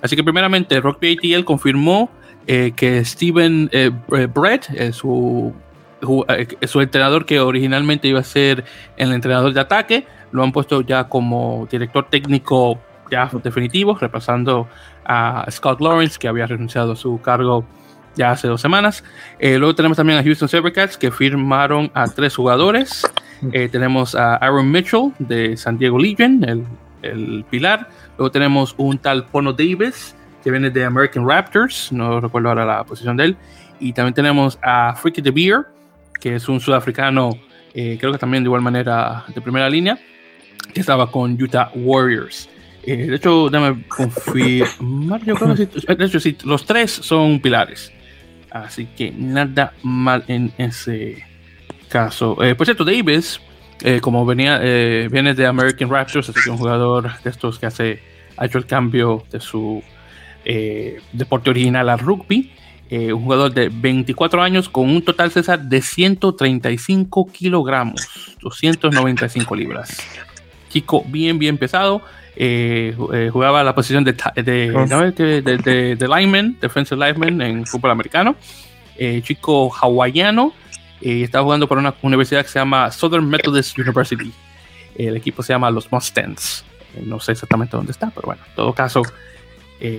Así 0.00 0.16
que 0.16 0.24
primeramente 0.24 0.80
Rugby 0.80 1.16
ATL 1.16 1.44
confirmó 1.44 2.10
eh, 2.46 2.72
que 2.74 3.04
Steven 3.04 3.68
eh, 3.72 3.90
Brett, 4.32 4.92
su, 4.92 5.52
su 6.00 6.80
entrenador 6.80 7.26
que 7.26 7.40
originalmente 7.40 8.08
iba 8.08 8.20
a 8.20 8.24
ser 8.24 8.64
el 8.96 9.12
entrenador 9.12 9.52
de 9.52 9.60
ataque, 9.60 10.06
lo 10.30 10.42
han 10.42 10.52
puesto 10.52 10.82
ya 10.82 11.08
como 11.08 11.66
director 11.70 12.08
técnico 12.08 12.78
ya 13.10 13.30
definitivo, 13.42 13.96
repasando 13.98 14.68
a 15.04 15.46
Scott 15.50 15.80
Lawrence, 15.80 16.18
que 16.18 16.28
había 16.28 16.46
renunciado 16.46 16.92
a 16.92 16.96
su 16.96 17.20
cargo 17.20 17.64
ya 18.14 18.32
hace 18.32 18.48
dos 18.48 18.60
semanas. 18.60 19.04
Eh, 19.38 19.58
luego 19.58 19.74
tenemos 19.74 19.96
también 19.96 20.18
a 20.18 20.22
Houston 20.22 20.48
Sabercats 20.48 20.98
que 20.98 21.10
firmaron 21.10 21.90
a 21.94 22.06
tres 22.08 22.36
jugadores. 22.36 23.06
Eh, 23.52 23.68
tenemos 23.68 24.14
a 24.14 24.34
Aaron 24.36 24.70
Mitchell 24.70 25.12
de 25.18 25.56
San 25.56 25.78
Diego 25.78 25.98
Legion, 25.98 26.44
el, 26.44 26.64
el, 27.02 27.44
pilar. 27.48 27.88
Luego 28.18 28.30
tenemos 28.30 28.74
un 28.76 28.98
tal 28.98 29.24
Pono 29.26 29.52
Davis 29.52 30.16
que 30.42 30.50
viene 30.50 30.70
de 30.70 30.84
American 30.84 31.28
Raptors, 31.28 31.92
no 31.92 32.20
recuerdo 32.20 32.48
ahora 32.48 32.64
la 32.64 32.84
posición 32.84 33.16
de 33.16 33.24
él. 33.26 33.36
Y 33.80 33.92
también 33.92 34.14
tenemos 34.14 34.58
a 34.62 34.94
Freaky 34.96 35.22
de 35.22 35.30
Beer, 35.30 35.66
que 36.20 36.34
es 36.34 36.48
un 36.48 36.60
sudafricano, 36.60 37.38
eh, 37.74 37.96
creo 37.98 38.12
que 38.12 38.18
también 38.18 38.42
de 38.42 38.48
igual 38.48 38.62
manera 38.62 39.24
de 39.34 39.40
primera 39.40 39.68
línea, 39.68 39.98
que 40.72 40.80
estaba 40.80 41.10
con 41.10 41.40
Utah 41.40 41.70
Warriors. 41.74 42.48
de 42.84 43.14
hecho, 43.14 43.48
déjame 43.50 43.84
confirmar, 43.88 45.24
yo 45.24 45.34
creo 45.34 45.54
que 45.54 45.94
de 45.94 46.04
hecho, 46.04 46.20
sí, 46.20 46.36
los 46.44 46.64
tres 46.64 46.90
son 46.90 47.40
pilares. 47.40 47.92
Así 48.50 48.86
que 48.96 49.10
nada 49.10 49.74
mal 49.82 50.24
en 50.26 50.52
ese 50.56 51.22
caso. 51.88 52.42
Eh, 52.42 52.54
por 52.54 52.66
cierto, 52.66 52.84
Davis 52.84 53.40
Eh, 53.80 54.00
como 54.00 54.26
venía, 54.26 54.58
eh, 54.60 55.08
viene 55.08 55.34
de 55.34 55.46
American 55.46 55.88
Raptors, 55.88 56.28
así 56.28 56.40
que 56.42 56.50
un 56.50 56.58
jugador 56.58 57.22
de 57.22 57.30
estos 57.30 57.60
que 57.60 57.66
hace, 57.66 58.02
ha 58.36 58.46
hecho 58.46 58.58
el 58.58 58.66
cambio 58.66 59.22
de 59.30 59.38
su 59.38 59.82
eh, 60.44 61.00
deporte 61.12 61.50
original 61.50 61.88
al 61.88 62.00
rugby. 62.00 62.52
Un 62.90 63.22
jugador 63.22 63.52
de 63.52 63.68
24 63.68 64.42
años 64.42 64.68
con 64.68 64.88
un 64.88 65.02
total 65.02 65.30
César 65.30 65.60
de 65.60 65.82
135 65.82 67.30
kilogramos, 67.32 68.08
295 68.40 69.56
libras. 69.56 69.98
Chico 70.70 71.04
bien, 71.06 71.38
bien 71.38 71.58
pesado. 71.58 72.02
jugaba 73.32 73.62
la 73.64 73.74
posición 73.74 74.04
de, 74.04 74.12
de, 74.36 75.96
de, 75.96 76.08
lineman, 76.08 76.56
defensive 76.60 76.96
lineman 76.98 77.40
en 77.42 77.66
fútbol 77.66 77.90
americano. 77.90 78.36
chico 79.22 79.70
hawaiano 79.74 80.52
estaba 81.00 81.44
jugando 81.44 81.68
por 81.68 81.78
una 81.78 81.94
universidad 82.02 82.42
que 82.42 82.48
se 82.48 82.58
llama 82.58 82.90
Southern 82.90 83.28
Methodist 83.28 83.78
University. 83.78 84.32
El 84.96 85.16
equipo 85.16 85.42
se 85.42 85.52
llama 85.52 85.70
los 85.70 85.90
Mustangs. 85.92 86.64
Eh, 86.94 87.02
no 87.04 87.20
sé 87.20 87.32
exactamente 87.32 87.76
dónde 87.76 87.92
está, 87.92 88.10
pero 88.10 88.26
bueno, 88.26 88.42
en 88.46 88.54
todo 88.54 88.72
caso, 88.72 89.02
eh, 89.80 89.98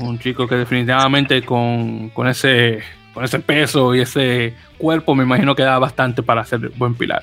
un 0.00 0.18
chico 0.18 0.46
que 0.46 0.56
definitivamente 0.56 1.42
con, 1.42 2.10
con, 2.10 2.26
ese, 2.28 2.80
con 3.12 3.24
ese 3.24 3.40
peso 3.40 3.94
y 3.94 4.00
ese 4.00 4.54
cuerpo 4.78 5.14
me 5.14 5.24
imagino 5.24 5.54
que 5.54 5.62
da 5.62 5.78
bastante 5.78 6.22
para 6.22 6.44
ser 6.44 6.70
buen 6.70 6.94
pilar. 6.94 7.22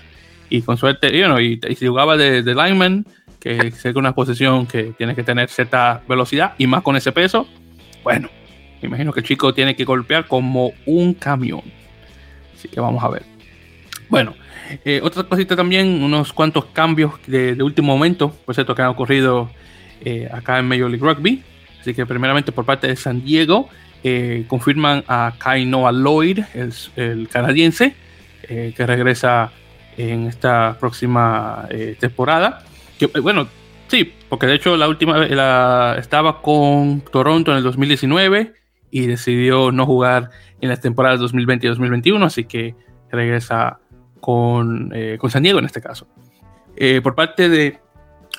Y 0.49 0.61
con 0.61 0.77
suerte, 0.77 1.09
y, 1.15 1.59
y, 1.67 1.75
si 1.75 1.87
jugaba 1.87 2.17
de, 2.17 2.43
de 2.43 2.55
lineman, 2.55 3.05
que 3.39 3.73
es 3.73 3.85
una 3.95 4.13
posición 4.13 4.67
que 4.67 4.93
tiene 4.97 5.15
que 5.15 5.23
tener 5.23 5.49
cierta 5.49 6.01
velocidad 6.07 6.53
y 6.57 6.67
más 6.67 6.83
con 6.83 6.95
ese 6.95 7.11
peso, 7.11 7.47
bueno, 8.03 8.29
me 8.81 8.87
imagino 8.87 9.13
que 9.13 9.19
el 9.19 9.25
chico 9.25 9.53
tiene 9.53 9.75
que 9.75 9.85
golpear 9.85 10.27
como 10.27 10.73
un 10.85 11.13
camión. 11.13 11.61
Así 12.55 12.67
que 12.67 12.79
vamos 12.79 13.03
a 13.03 13.09
ver. 13.09 13.23
Bueno, 14.09 14.35
eh, 14.85 14.99
otra 15.03 15.23
cosita 15.23 15.55
también, 15.55 16.03
unos 16.03 16.33
cuantos 16.33 16.65
cambios 16.65 17.13
de, 17.27 17.61
último 17.61 17.93
momento, 17.93 18.31
por 18.45 18.55
cierto, 18.55 18.75
que 18.75 18.81
han 18.81 18.89
ocurrido 18.89 19.49
eh, 20.03 20.29
acá 20.31 20.59
en 20.59 20.67
Major 20.67 20.89
League 20.89 21.05
Rugby. 21.05 21.43
Así 21.81 21.93
que 21.93 22.05
primeramente 22.05 22.51
por 22.51 22.65
parte 22.65 22.87
de 22.87 22.95
San 22.95 23.23
Diego, 23.23 23.69
eh, 24.03 24.45
confirman 24.47 25.03
a 25.07 25.33
Kai 25.37 25.65
Noah 25.65 25.91
Lloyd, 25.91 26.39
el, 26.95 27.27
canadiense, 27.29 27.95
que 28.47 28.85
regresa 28.85 29.51
en 29.97 30.27
esta 30.27 30.77
próxima 30.79 31.67
temporada. 31.99 32.63
Que, 32.99 33.07
bueno, 33.07 33.47
sí, 33.87 34.13
porque 34.29 34.47
de 34.47 34.55
hecho 34.55 34.75
la 34.77 34.87
última 34.87 35.17
la, 35.19 35.95
estaba 35.97 36.41
con 36.41 37.01
Toronto 37.01 37.51
en 37.51 37.57
el 37.57 37.63
2019 37.63 38.53
y 38.91 39.07
decidió 39.07 39.71
no 39.71 39.85
jugar 39.85 40.29
en 40.59 40.69
las 40.69 40.81
temporadas 40.81 41.19
2020 41.19 41.65
y 41.65 41.69
2021, 41.69 42.25
así 42.25 42.43
que 42.43 42.75
regresa 43.11 43.79
con, 44.19 44.91
eh, 44.93 45.17
con 45.19 45.31
San 45.31 45.43
Diego 45.43 45.59
en 45.59 45.65
este 45.65 45.81
caso. 45.81 46.07
Eh, 46.75 47.01
por 47.01 47.15
parte 47.15 47.49
de 47.49 47.79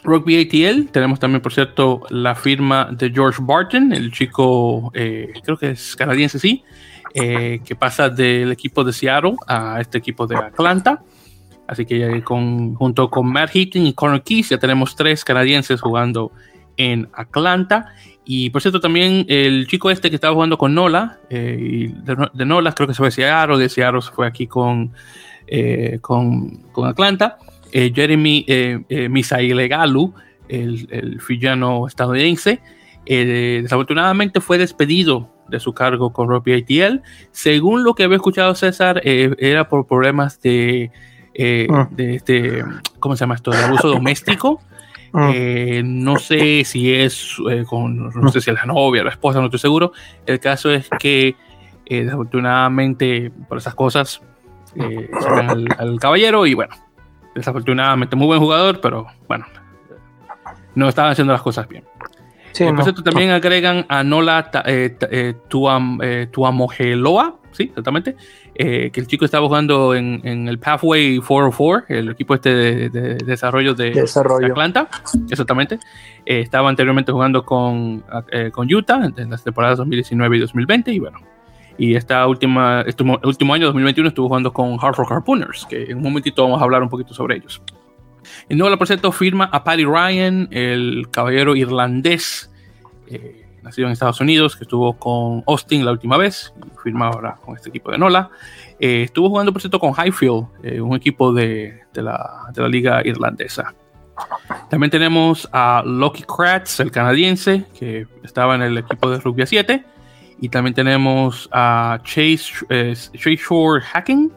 Rugby 0.04 0.40
ATL 0.40 0.90
tenemos 0.90 1.20
también, 1.20 1.40
por 1.40 1.52
cierto, 1.52 2.02
la 2.10 2.34
firma 2.34 2.88
de 2.90 3.10
George 3.10 3.40
Barton, 3.42 3.92
el 3.92 4.10
chico, 4.12 4.90
eh, 4.94 5.32
creo 5.44 5.56
que 5.56 5.70
es 5.70 5.94
canadiense, 5.96 6.38
sí, 6.38 6.64
que 7.14 7.76
pasa 7.78 8.08
del 8.08 8.50
equipo 8.52 8.82
de 8.84 8.92
Seattle 8.92 9.36
a 9.46 9.80
este 9.80 9.98
equipo 9.98 10.26
de 10.26 10.36
Atlanta. 10.36 11.02
Así 11.66 11.86
que 11.86 12.22
con, 12.22 12.74
junto 12.74 13.08
con 13.08 13.30
Matt 13.32 13.54
Heaton 13.54 13.86
y 13.86 13.92
Connor 13.92 14.22
Keys 14.22 14.50
ya 14.50 14.58
tenemos 14.58 14.96
tres 14.96 15.24
canadienses 15.24 15.80
jugando 15.80 16.32
en 16.76 17.08
Atlanta. 17.14 17.94
Y 18.24 18.50
por 18.50 18.62
cierto, 18.62 18.80
también 18.80 19.24
el 19.28 19.66
chico 19.66 19.90
este 19.90 20.10
que 20.10 20.16
estaba 20.16 20.34
jugando 20.34 20.58
con 20.58 20.74
Nola, 20.74 21.18
eh, 21.30 21.92
de, 22.34 22.44
Nola, 22.44 22.72
creo 22.72 22.86
que 22.86 22.94
se 22.94 22.98
fue 22.98 23.10
Seattle, 23.10 23.58
de 23.58 23.68
Seattle 23.68 24.02
se 24.02 24.10
fue 24.10 24.26
aquí 24.26 24.46
con, 24.46 24.92
eh, 25.46 25.98
con, 26.00 26.58
con, 26.72 26.88
Atlanta. 26.88 27.38
Eh, 27.72 27.92
Jeremy 27.94 28.44
eh, 28.48 29.08
Misailegalu, 29.08 30.14
el, 30.48 30.86
el 30.90 31.20
fillano 31.20 31.86
estadounidense, 31.86 32.60
desafortunadamente 33.04 34.40
fue 34.40 34.58
despedido 34.58 35.28
de 35.48 35.58
su 35.58 35.72
cargo 35.72 36.12
con 36.12 36.28
Robbie 36.28 36.62
ATL. 36.62 37.00
Según 37.30 37.84
lo 37.84 37.94
que 37.94 38.04
había 38.04 38.16
escuchado 38.16 38.54
César, 38.54 39.00
era 39.04 39.68
por 39.68 39.86
problemas 39.86 40.40
de, 40.40 40.90
ah. 41.70 41.88
de, 41.90 42.16
este, 42.16 42.64
¿cómo 43.00 43.16
se 43.16 43.20
llama 43.20 43.34
esto? 43.34 43.50
De 43.50 43.58
abuso 43.58 43.88
doméstico. 43.88 44.60
Ah. 45.12 45.30
Eh, 45.34 45.82
no 45.84 46.18
sé 46.18 46.64
si 46.64 46.92
es 46.92 47.36
eh, 47.50 47.64
con, 47.68 48.08
no 48.08 48.28
sé 48.30 48.40
si 48.40 48.50
es 48.50 48.56
la 48.56 48.64
novia, 48.64 49.04
la 49.04 49.10
esposa, 49.10 49.40
no 49.40 49.46
estoy 49.46 49.60
seguro. 49.60 49.92
El 50.26 50.40
caso 50.40 50.70
es 50.70 50.88
que 50.98 51.36
eh, 51.86 52.04
desafortunadamente 52.04 53.30
por 53.48 53.58
esas 53.58 53.74
cosas 53.74 54.22
sacan 55.20 55.66
al, 55.78 56.00
caballero 56.00 56.46
y 56.46 56.54
bueno, 56.54 56.74
desafortunadamente 57.34 58.16
muy 58.16 58.26
buen 58.26 58.40
jugador, 58.40 58.80
pero 58.80 59.06
bueno, 59.28 59.46
no 60.74 60.88
estaban 60.88 61.12
haciendo 61.12 61.32
las 61.32 61.42
cosas 61.42 61.68
bien. 61.68 61.84
Sí, 62.52 62.64
por 62.64 62.82
cierto, 62.82 63.02
también 63.02 63.30
agregan 63.30 63.86
a 63.88 64.04
Nola 64.04 64.50
Tuam, 65.48 65.98
Tuamogeloa, 66.30 67.36
sí, 67.52 67.64
exactamente, 67.64 68.16
eh, 68.54 68.90
que 68.90 69.00
el 69.00 69.06
chico 69.06 69.24
estaba 69.24 69.46
jugando 69.46 69.94
en, 69.94 70.48
el 70.48 70.58
Pathway 70.58 71.18
404, 71.18 71.86
el 71.88 72.10
equipo 72.10 72.34
este 72.34 72.50
de, 72.50 73.16
desarrollo 73.24 73.74
de, 73.74 73.98
Atlanta, 74.50 74.88
exactamente. 75.30 75.78
Eh, 76.26 76.40
estaba 76.40 76.68
anteriormente 76.68 77.12
jugando 77.12 77.44
con, 77.44 78.04
eh, 78.30 78.50
con 78.50 78.72
Utah 78.72 79.10
en 79.16 79.30
las 79.30 79.42
temporadas 79.42 79.78
2019 79.78 80.36
y 80.36 80.40
2020 80.40 80.92
y 80.92 80.98
bueno, 80.98 81.18
y 81.78 81.94
esta 81.94 82.26
última, 82.26 82.82
este 82.86 83.02
último 83.02 83.54
año, 83.54 83.66
2021, 83.66 84.08
estuvo 84.08 84.28
jugando 84.28 84.52
con 84.52 84.78
Hartford 84.80 85.12
Harpooners, 85.12 85.66
que 85.66 85.84
en 85.84 85.96
un 85.98 86.02
momentito 86.02 86.42
vamos 86.42 86.60
a 86.60 86.64
hablar 86.64 86.82
un 86.82 86.88
poquito 86.88 87.14
sobre 87.14 87.36
ellos. 87.36 87.62
En 88.48 88.58
nuevo, 88.58 88.76
por 88.76 88.86
cierto, 88.86 89.12
firma 89.12 89.48
a 89.52 89.64
Paddy 89.64 89.84
Ryan, 89.84 90.48
el 90.50 91.08
caballero 91.10 91.56
irlandés 91.56 92.50
nacido 93.62 93.86
en 93.86 93.92
Estados 93.92 94.20
Unidos, 94.20 94.56
que 94.56 94.64
estuvo 94.64 94.94
con 94.94 95.44
Austin 95.46 95.84
la 95.84 95.92
última 95.92 96.16
vez, 96.16 96.52
y 96.66 96.78
firma 96.82 97.08
ahora 97.08 97.36
con 97.44 97.56
este 97.56 97.68
equipo 97.68 97.90
de 97.90 97.98
Nola. 97.98 98.30
Eh, 98.78 99.02
estuvo 99.04 99.28
jugando, 99.28 99.52
por 99.52 99.62
cierto, 99.62 99.78
con 99.78 99.92
Highfield, 99.92 100.46
eh, 100.62 100.80
un 100.80 100.96
equipo 100.96 101.32
de, 101.32 101.82
de, 101.92 102.02
la, 102.02 102.50
de, 102.52 102.62
la, 102.62 102.68
liga 102.68 103.02
irlandesa. 103.04 103.74
También 104.68 104.90
tenemos 104.90 105.48
a 105.52 105.82
Loki 105.84 106.24
Kratz, 106.24 106.80
el 106.80 106.90
canadiense, 106.90 107.64
que 107.78 108.06
estaba 108.22 108.54
en 108.56 108.62
el 108.62 108.78
equipo 108.78 109.08
de 109.08 109.18
Rugby 109.18 109.46
7. 109.46 109.84
Y 110.42 110.48
también 110.48 110.74
tenemos 110.74 111.48
a 111.52 112.00
Chase, 112.02 112.66
eh, 112.68 112.94
Chase 112.94 113.36
Shore 113.36 113.80
Hacking, 113.80 114.30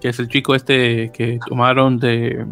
que 0.00 0.08
es 0.08 0.18
el 0.20 0.28
chico 0.28 0.54
este 0.54 1.10
que 1.12 1.38
tomaron 1.46 1.98
de, 1.98 2.46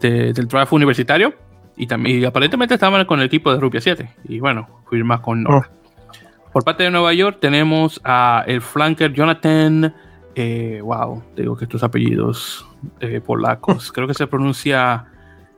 de, 0.00 0.32
del 0.32 0.48
draft 0.48 0.72
universitario 0.72 1.34
y, 1.76 1.86
también, 1.86 2.24
aparentemente 2.24 2.74
estaban 2.74 3.04
con 3.04 3.20
el 3.20 3.26
equipo 3.26 3.52
de 3.52 3.60
Rupia 3.60 3.80
7. 3.80 4.08
Y 4.24 4.40
bueno, 4.40 4.66
firma 4.88 5.20
con 5.20 5.42
Nora. 5.42 5.70
Oh. 5.70 6.52
Por 6.52 6.64
parte 6.64 6.84
de 6.84 6.90
Nueva 6.90 7.12
York 7.12 7.36
tenemos 7.38 8.00
a 8.02 8.42
el 8.46 8.62
flanker 8.62 9.12
Jonathan. 9.12 9.94
Eh, 10.34 10.80
wow, 10.82 11.22
digo 11.36 11.54
que 11.54 11.64
estos 11.64 11.82
apellidos 11.82 12.66
eh, 13.00 13.20
polacos. 13.20 13.92
Creo 13.94 14.08
que 14.08 14.14
se 14.14 14.26
pronuncia 14.26 15.04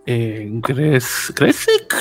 eh, 0.06 0.50
Gresik. 0.60 1.94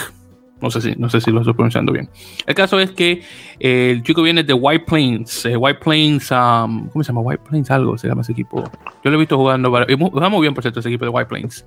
No 0.59 0.71
sé, 0.71 0.81
si, 0.81 0.95
no 0.95 1.09
sé 1.09 1.21
si 1.21 1.29
lo 1.29 1.41
estoy 1.41 1.53
pronunciando 1.53 1.91
bien. 1.91 2.09
El 2.45 2.55
caso 2.55 2.79
es 2.79 2.91
que 2.91 3.21
eh, 3.59 3.91
el 3.91 4.03
chico 4.03 4.23
viene 4.23 4.43
de 4.43 4.53
White 4.53 4.85
Plains. 4.85 5.47
White 5.55 5.79
Plains, 5.79 6.31
um, 6.31 6.89
¿cómo 6.89 7.03
se 7.03 7.09
llama? 7.09 7.21
White 7.21 7.43
Plains 7.47 7.69
algo 7.69 7.97
se 7.97 8.07
llama 8.07 8.21
ese 8.21 8.31
equipo. 8.31 8.63
Yo 9.03 9.11
lo 9.11 9.17
he 9.17 9.19
visto 9.19 9.37
jugando. 9.37 9.69
Jugamos 9.69 10.31
muy 10.31 10.41
bien, 10.41 10.53
por 10.53 10.63
cierto, 10.63 10.79
ese 10.79 10.89
equipo 10.89 11.05
de 11.05 11.09
White 11.09 11.27
Plains. 11.27 11.65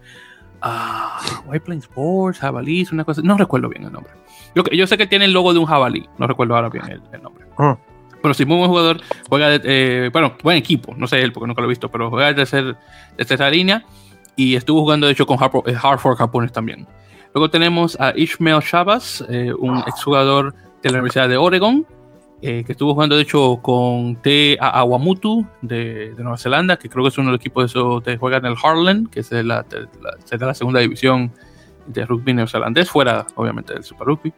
Ah, 0.63 1.21
White 1.47 1.65
Plains 1.65 1.85
Sports, 1.85 2.39
jabalís, 2.39 2.93
una 2.93 3.05
cosa. 3.05 3.23
No 3.23 3.37
recuerdo 3.37 3.69
bien 3.69 3.85
el 3.85 3.93
nombre. 3.93 4.13
Yo, 4.55 4.65
yo, 4.65 4.87
sé 4.87 4.99
que 4.99 5.07
tiene 5.07 5.25
el 5.25 5.33
logo 5.33 5.53
de 5.53 5.59
un 5.59 5.67
jabalí. 5.67 6.09
No 6.19 6.27
recuerdo 6.27 6.57
ahora 6.57 6.69
bien 6.69 6.85
el, 7.13 7.23
nombre. 7.23 7.47
Ah. 7.59 7.79
Pero 8.21 8.35
sí, 8.35 8.45
muy 8.45 8.59
buen 8.59 8.69
jugador. 8.69 9.01
Juega, 9.29 9.59
de, 9.59 9.61
eh, 9.65 10.11
bueno, 10.13 10.35
buen 10.43 10.57
equipo. 10.57 10.95
No 10.97 11.07
sé 11.07 11.23
él 11.23 11.33
porque 11.33 11.47
nunca 11.47 11.63
lo 11.63 11.69
he 11.69 11.71
visto, 11.71 11.91
pero 11.91 12.11
juega 12.11 12.33
de 12.33 12.45
ser 12.45 12.65
de 12.65 13.25
tercera 13.25 13.51
línea. 13.51 13.85
Y 14.37 14.57
estuvo 14.57 14.81
jugando, 14.81 15.07
de 15.07 15.13
hecho, 15.13 15.27
con 15.27 15.39
eh, 15.67 15.77
Hartford 15.81 16.17
Japones 16.17 16.53
también. 16.53 16.87
Luego 17.35 17.51
tenemos 17.51 17.99
a 18.01 18.13
Ishmael 18.17 18.63
Chavas, 18.63 19.25
eh, 19.29 19.53
un 19.53 19.79
exjugador 19.79 20.55
de 20.83 20.91
la 20.91 20.99
Universidad 20.99 21.29
de 21.29 21.37
Oregon. 21.37 21.87
Eh, 22.43 22.65
que 22.65 22.73
estuvo 22.73 22.95
jugando 22.95 23.17
de 23.17 23.23
hecho 23.23 23.59
con 23.61 24.17
Te 24.17 24.57
Awamutu 24.59 25.47
de, 25.61 26.15
de, 26.15 26.23
Nueva 26.23 26.39
Zelanda, 26.39 26.79
que 26.79 26.89
creo 26.89 27.05
que 27.05 27.11
es 27.11 27.19
uno 27.19 27.27
de 27.27 27.33
los 27.33 27.41
equipos 27.41 27.65
de 27.65 27.67
esos 27.67 28.03
que 28.03 28.17
juegan 28.17 28.47
en 28.47 28.53
el 28.53 28.57
Harlan, 28.63 29.07
que 29.09 29.21
es 29.21 29.31
la, 29.31 29.67
la, 30.41 30.55
segunda 30.55 30.81
división 30.81 31.31
de 31.87 32.07
rugby 32.07 32.33
neozelandés, 32.33 32.89
fuera 32.89 33.27
obviamente 33.35 33.75
del 33.75 33.85
Super 33.85 34.07
Rugby. 34.07 34.33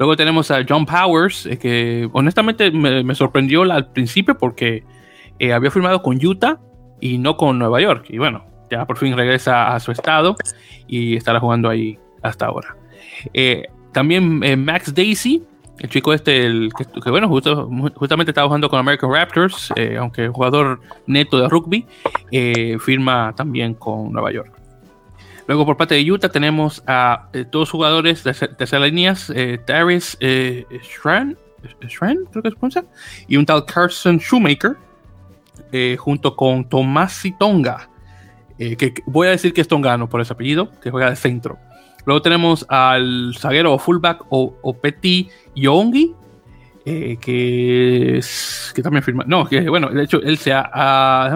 Luego 0.00 0.16
tenemos 0.16 0.50
a 0.50 0.64
John 0.66 0.86
Powers, 0.86 1.46
eh, 1.46 1.58
que 1.58 2.08
honestamente 2.12 2.70
me, 2.70 3.04
me, 3.04 3.14
sorprendió 3.14 3.62
al 3.62 3.92
principio 3.92 4.36
porque 4.36 4.82
eh, 5.38 5.52
había 5.52 5.70
firmado 5.70 6.02
con 6.02 6.16
Utah 6.24 6.58
y 7.00 7.18
no 7.18 7.36
con 7.36 7.58
Nueva 7.58 7.80
York. 7.80 8.06
Y 8.08 8.18
bueno, 8.18 8.44
ya 8.70 8.86
por 8.86 8.96
fin 8.96 9.14
regresa 9.14 9.74
a 9.74 9.78
su 9.78 9.92
estado 9.92 10.36
y 10.86 11.16
estará 11.16 11.38
jugando 11.38 11.68
ahí 11.68 11.98
hasta 12.22 12.46
ahora. 12.46 12.76
Eh, 13.34 13.64
también 13.92 14.40
Max 14.64 14.94
Daisy, 14.94 15.42
el 15.78 15.88
chico 15.88 16.12
este, 16.12 16.46
el, 16.46 16.70
que, 16.76 17.10
bueno, 17.10 17.28
justamente 17.28 18.30
estaba 18.30 18.46
jugando 18.46 18.68
con 18.68 18.78
American 18.78 19.12
Raptors, 19.12 19.72
aunque 19.98 20.28
jugador 20.28 20.80
neto 21.06 21.38
de 21.38 21.48
rugby, 21.48 21.86
firma 22.78 23.34
también 23.36 23.74
con 23.74 24.12
Nueva 24.12 24.30
York. 24.30 24.60
Luego 25.50 25.66
por 25.66 25.76
parte 25.76 25.96
de 25.96 26.08
Utah 26.08 26.28
tenemos 26.28 26.80
a 26.86 27.28
eh, 27.32 27.44
dos 27.50 27.72
jugadores 27.72 28.22
de 28.22 28.32
tercera 28.32 28.86
líneas, 28.86 29.32
eh, 29.34 29.58
Darius 29.66 30.16
eh, 30.20 30.64
Schran, 30.80 31.36
creo 32.30 32.40
que 32.40 32.48
es 32.50 32.54
y 33.26 33.36
un 33.36 33.44
tal 33.44 33.64
Carson 33.64 34.18
Shoemaker, 34.18 34.76
eh, 35.72 35.96
junto 35.98 36.36
con 36.36 36.68
Tomás 36.68 37.24
Tonga, 37.36 37.90
que 38.56 38.94
voy 39.06 39.26
a 39.26 39.30
decir 39.30 39.52
que 39.52 39.60
es 39.60 39.66
tongano 39.66 40.08
por 40.08 40.20
ese 40.20 40.34
apellido, 40.34 40.70
que 40.80 40.92
juega 40.92 41.10
de 41.10 41.16
centro. 41.16 41.58
Luego 42.06 42.22
tenemos 42.22 42.64
al 42.68 43.34
zaguero 43.38 43.74
o 43.74 43.78
fullback 43.78 44.24
o, 44.30 44.56
Opeti 44.62 45.28
Yongi, 45.54 46.14
eh, 46.84 47.18
que, 47.20 48.20
que 48.74 48.82
también 48.82 49.02
firma. 49.02 49.24
No, 49.26 49.46
que 49.46 49.68
bueno, 49.68 49.88
de 49.90 50.04
hecho, 50.04 50.20
él 50.22 50.38
se 50.38 50.52
ha. 50.52 51.30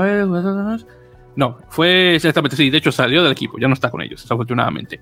no, 1.37 1.59
fue 1.69 2.15
exactamente, 2.15 2.57
sí, 2.57 2.71
de 2.71 2.79
hecho 2.79 2.93
salió 2.93 3.23
del 3.23 3.33
equipo, 3.33 3.59
ya 3.59 3.69
no 3.69 3.75
está 3.75 3.91
con 3.91 4.03
ellos, 4.03 4.23
desafortunadamente. 4.23 5.01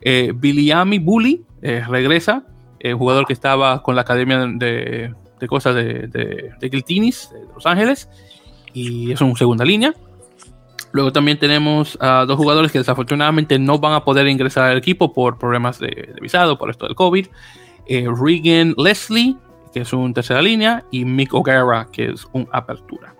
Eh, 0.00 0.32
Biliami 0.34 0.98
Bully 0.98 1.44
eh, 1.62 1.84
regresa, 1.88 2.44
jugador 2.98 3.26
que 3.26 3.32
estaba 3.32 3.82
con 3.82 3.94
la 3.94 4.02
academia 4.02 4.46
de, 4.46 5.14
de 5.40 5.46
cosas 5.48 5.74
de, 5.74 6.06
de, 6.08 6.52
de 6.60 6.68
de 6.68 7.12
Los 7.54 7.64
Ángeles, 7.64 8.08
y 8.74 9.12
es 9.12 9.20
un 9.20 9.36
segunda 9.36 9.64
línea. 9.64 9.94
Luego 10.94 11.10
también 11.10 11.40
tenemos 11.40 11.98
a 12.00 12.24
dos 12.24 12.36
jugadores 12.36 12.70
que 12.70 12.78
desafortunadamente 12.78 13.58
no 13.58 13.80
van 13.80 13.94
a 13.94 14.04
poder 14.04 14.28
ingresar 14.28 14.70
al 14.70 14.78
equipo 14.78 15.12
por 15.12 15.38
problemas 15.38 15.80
de, 15.80 16.14
visado, 16.22 16.56
por 16.56 16.70
esto 16.70 16.86
del 16.86 16.94
COVID. 16.94 17.26
Eh, 17.88 18.06
Regan 18.16 18.76
Leslie, 18.78 19.36
que 19.72 19.80
es 19.80 19.92
un 19.92 20.14
tercera 20.14 20.40
línea, 20.40 20.84
y 20.92 21.04
Mick 21.04 21.34
O'Gara, 21.34 21.88
que 21.90 22.10
es 22.10 22.28
un 22.30 22.48
apertura. 22.52 23.12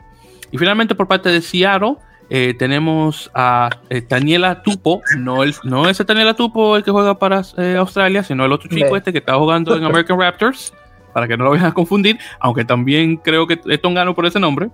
Y 0.53 0.57
finalmente 0.57 0.95
por 0.95 1.09
parte 1.09 1.31
de 1.31 1.43
Seattle 1.43 1.97
eh, 2.31 2.55
tenemos 2.57 3.29
a 3.35 3.71
eh, 3.91 4.07
Daniela 4.09 4.63
Tupo, 4.63 5.03
no, 5.19 5.43
el, 5.43 5.53
no 5.65 5.89
ese 5.89 6.05
Daniela 6.05 6.35
Tupo 6.35 6.77
el 6.77 6.85
que 6.85 6.93
juega 6.93 7.19
para 7.19 7.43
Australia, 7.77 8.23
sino 8.23 8.45
el 8.45 8.53
otro 8.53 8.71
chico 8.71 8.97
este 8.97 9.11
que 9.11 9.19
está 9.19 9.35
jugando 9.35 9.77
en 9.77 9.83
American 9.83 10.21
Raptors 10.21 10.73
para 11.13 11.27
que 11.27 11.37
no 11.37 11.43
lo 11.43 11.51
vayan 11.51 11.67
a 11.67 11.73
confundir, 11.73 12.19
aunque 12.39 12.65
también 12.65 13.17
creo 13.17 13.49
que 13.49 13.61
es 13.67 13.81
tongano 13.81 14.15
por 14.15 14.27
ese 14.27 14.39
nombre, 14.39 14.69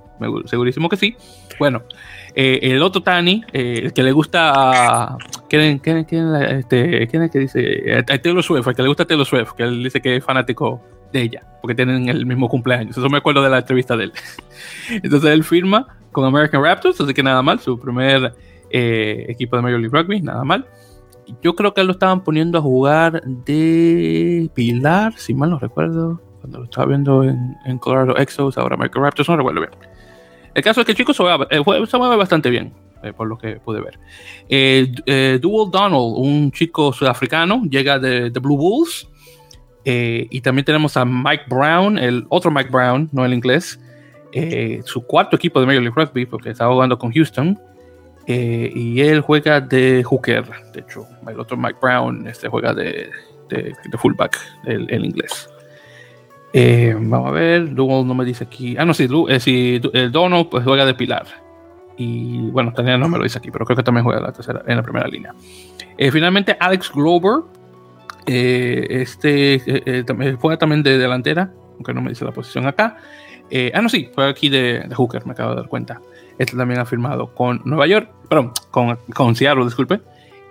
segurísimo 0.45 0.91
que 0.91 0.99
sí. 0.99 1.17
Bueno, 1.59 1.83
eh, 2.35 2.59
el 2.63 2.83
otro 2.83 3.03
Tani, 3.03 3.45
eh, 3.53 3.81
el 3.85 3.93
que 3.93 4.03
le 4.03 4.13
gusta 4.13 5.17
¿quién, 5.49 5.79
quién, 5.79 6.05
quién, 6.05 6.35
este, 6.35 7.09
¿quién 7.09 7.23
es 7.25 7.31
que 7.31 7.39
dice? 7.39 7.99
A 7.99 8.19
Taylor 8.19 8.43
Swift, 8.43 8.67
el 8.67 8.75
que 8.75 8.83
le 8.83 8.89
gusta 8.89 9.03
a 9.03 9.07
Taylor 9.07 9.27
Swift, 9.27 9.53
que 9.53 9.65
él 9.65 9.83
dice 9.83 10.01
que 10.01 10.17
es 10.17 10.25
fanático 10.25 10.81
de 11.13 11.23
ella, 11.23 11.43
porque 11.61 11.75
tienen 11.75 12.09
el 12.09 12.27
mismo 12.27 12.49
cumpleaños. 12.49 12.97
Eso 12.97 13.09
me 13.09 13.19
acuerdo 13.19 13.43
de 13.43 13.51
la 13.51 13.59
entrevista 13.59 13.97
de 13.97 14.05
él. 14.05 14.13
Entonces 14.91 15.31
él 15.31 15.45
firma 15.45 15.87
con 16.13 16.25
American 16.25 16.63
Raptors, 16.63 17.01
así 17.01 17.15
que 17.15 17.23
nada 17.23 17.43
mal, 17.43 17.61
su 17.61 17.79
primer 17.79 18.35
eh, 18.71 19.27
equipo 19.29 19.57
de 19.57 19.63
Major 19.63 19.81
League 19.81 19.97
Rugby, 19.97 20.21
nada 20.21 20.45
mal. 20.45 20.67
Yo 21.43 21.55
creo 21.55 21.75
que 21.75 21.85
lo 21.85 21.93
estaban 21.93 22.25
poniendo 22.25 22.59
a 22.59 22.61
jugar 22.61 23.23
de 23.23 24.51
Pilar, 24.55 25.15
si 25.17 25.35
mal 25.35 25.51
no 25.51 25.59
recuerdo 25.59 26.21
cuando 26.41 26.59
lo 26.59 26.65
estaba 26.65 26.87
viendo 26.87 27.23
en, 27.23 27.79
Colorado 27.79 28.17
Exos, 28.17 28.57
ahora 28.59 28.77
Michael 28.77 29.05
Raptors, 29.05 29.29
no 29.29 29.37
recuerdo 29.37 29.61
bien. 29.61 29.73
El 30.55 30.63
caso 30.63 30.81
es 30.81 30.87
que 30.87 30.93
el 30.93 30.99
chico 30.99 31.15
se 31.15 31.23
mueve, 31.23 31.47
eh, 31.51 31.63
se 31.87 31.99
mueve 31.99 32.17
bastante 32.17 32.51
bien, 32.51 32.73
eh, 33.03 33.13
por 33.13 33.29
lo 33.29 33.39
que 33.39 33.57
pude 33.57 33.81
ver. 33.81 33.99
Eh, 34.49 34.93
eh 35.07 35.39
Dual 35.41 35.71
Donald, 35.71 36.15
un 36.17 36.51
chico 36.51 36.93
sudafricano, 36.93 37.63
llega 37.65 37.99
de, 37.99 38.31
Blue 38.31 38.57
Bulls. 38.57 39.09
y 39.85 40.41
también 40.41 40.65
tenemos 40.65 40.97
a 40.97 41.05
Mike 41.05 41.45
Brown, 41.49 41.99
el 41.99 42.27
otro 42.29 42.51
Mike 42.51 42.71
Brown, 42.71 43.09
no 43.13 43.25
el 43.25 43.33
inglés, 43.33 43.81
su 44.85 45.03
cuarto 45.07 45.37
equipo 45.37 45.61
de 45.61 45.67
Major 45.67 45.83
League 45.83 45.97
Rugby, 45.97 46.27
porque 46.27 46.51
estaba 46.51 46.73
jugando 46.73 46.99
con 46.99 47.13
Houston. 47.13 47.59
y 48.27 49.01
él 49.01 49.21
juega 49.21 49.61
de 49.61 50.05
hooker, 50.05 50.45
de 50.73 50.81
hecho, 50.81 51.07
el 51.27 51.41
otro 51.41 51.57
Mike 51.57 51.79
Brown 51.81 52.27
este, 52.27 52.49
juega 52.49 52.75
de, 52.75 53.11
de, 53.49 53.75
fullback, 53.99 54.39
el 54.67 55.05
inglés. 55.05 55.49
Eh, 56.53 56.97
vamos 56.99 57.29
a 57.29 57.31
ver, 57.31 57.75
Dual 57.75 58.07
no 58.07 58.15
me 58.15 58.25
dice 58.25 58.45
aquí. 58.45 58.77
Ah, 58.77 58.85
no, 58.85 58.95
sí, 58.95 59.09
eh, 59.29 59.81
el 59.93 60.13
Donald 60.13 60.49
pues 60.51 60.65
juega 60.65 60.85
de 60.85 60.95
pilar. 60.95 61.27
Y 61.97 62.51
bueno, 62.51 62.73
también 62.73 62.99
no 62.99 63.09
me 63.09 63.19
lo 63.19 63.25
dice 63.25 63.39
aquí, 63.39 63.51
pero 63.51 63.65
creo 63.65 63.77
que 63.77 63.83
también 63.83 64.05
juega 64.05 64.21
la 64.21 64.33
tercera, 64.33 64.63
en 64.67 64.77
la 64.77 64.83
primera 64.83 65.07
línea. 65.07 65.35
Eh, 65.99 66.11
finalmente, 66.11 66.57
Alex 66.59 66.91
Glover. 66.93 67.43
este 68.27 70.05
juega 70.41 70.57
también 70.57 70.83
de 70.83 70.99
delantera, 70.99 71.53
aunque 71.75 71.93
no 71.93 72.01
me 72.01 72.11
dice 72.11 72.25
la 72.25 72.33
posición 72.33 72.67
acá. 72.67 72.97
ah, 73.75 73.83
no, 73.83 73.89
sí, 73.89 74.11
juega 74.15 74.31
aquí 74.31 74.49
de, 74.49 74.89
hooker, 74.95 75.27
me 75.27 75.33
acabo 75.33 75.51
de 75.51 75.57
dar 75.57 75.69
cuenta. 75.69 76.01
Este 76.39 76.57
también 76.57 76.81
ha 76.81 76.87
firmado 76.87 77.35
con 77.35 77.61
Nueva 77.67 77.87
York, 77.87 78.09
perdón, 78.29 78.53
con, 78.71 78.99
con 79.15 79.37
Seattle, 79.37 79.65
disculpe. 79.65 80.01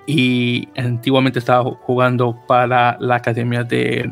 Y 0.05 0.69
antiguamente 0.77 1.39
estaba 1.39 1.63
jugando 1.63 2.39
para 2.47 2.97
la 2.99 3.15
Academia 3.15 3.63
de 3.63 4.11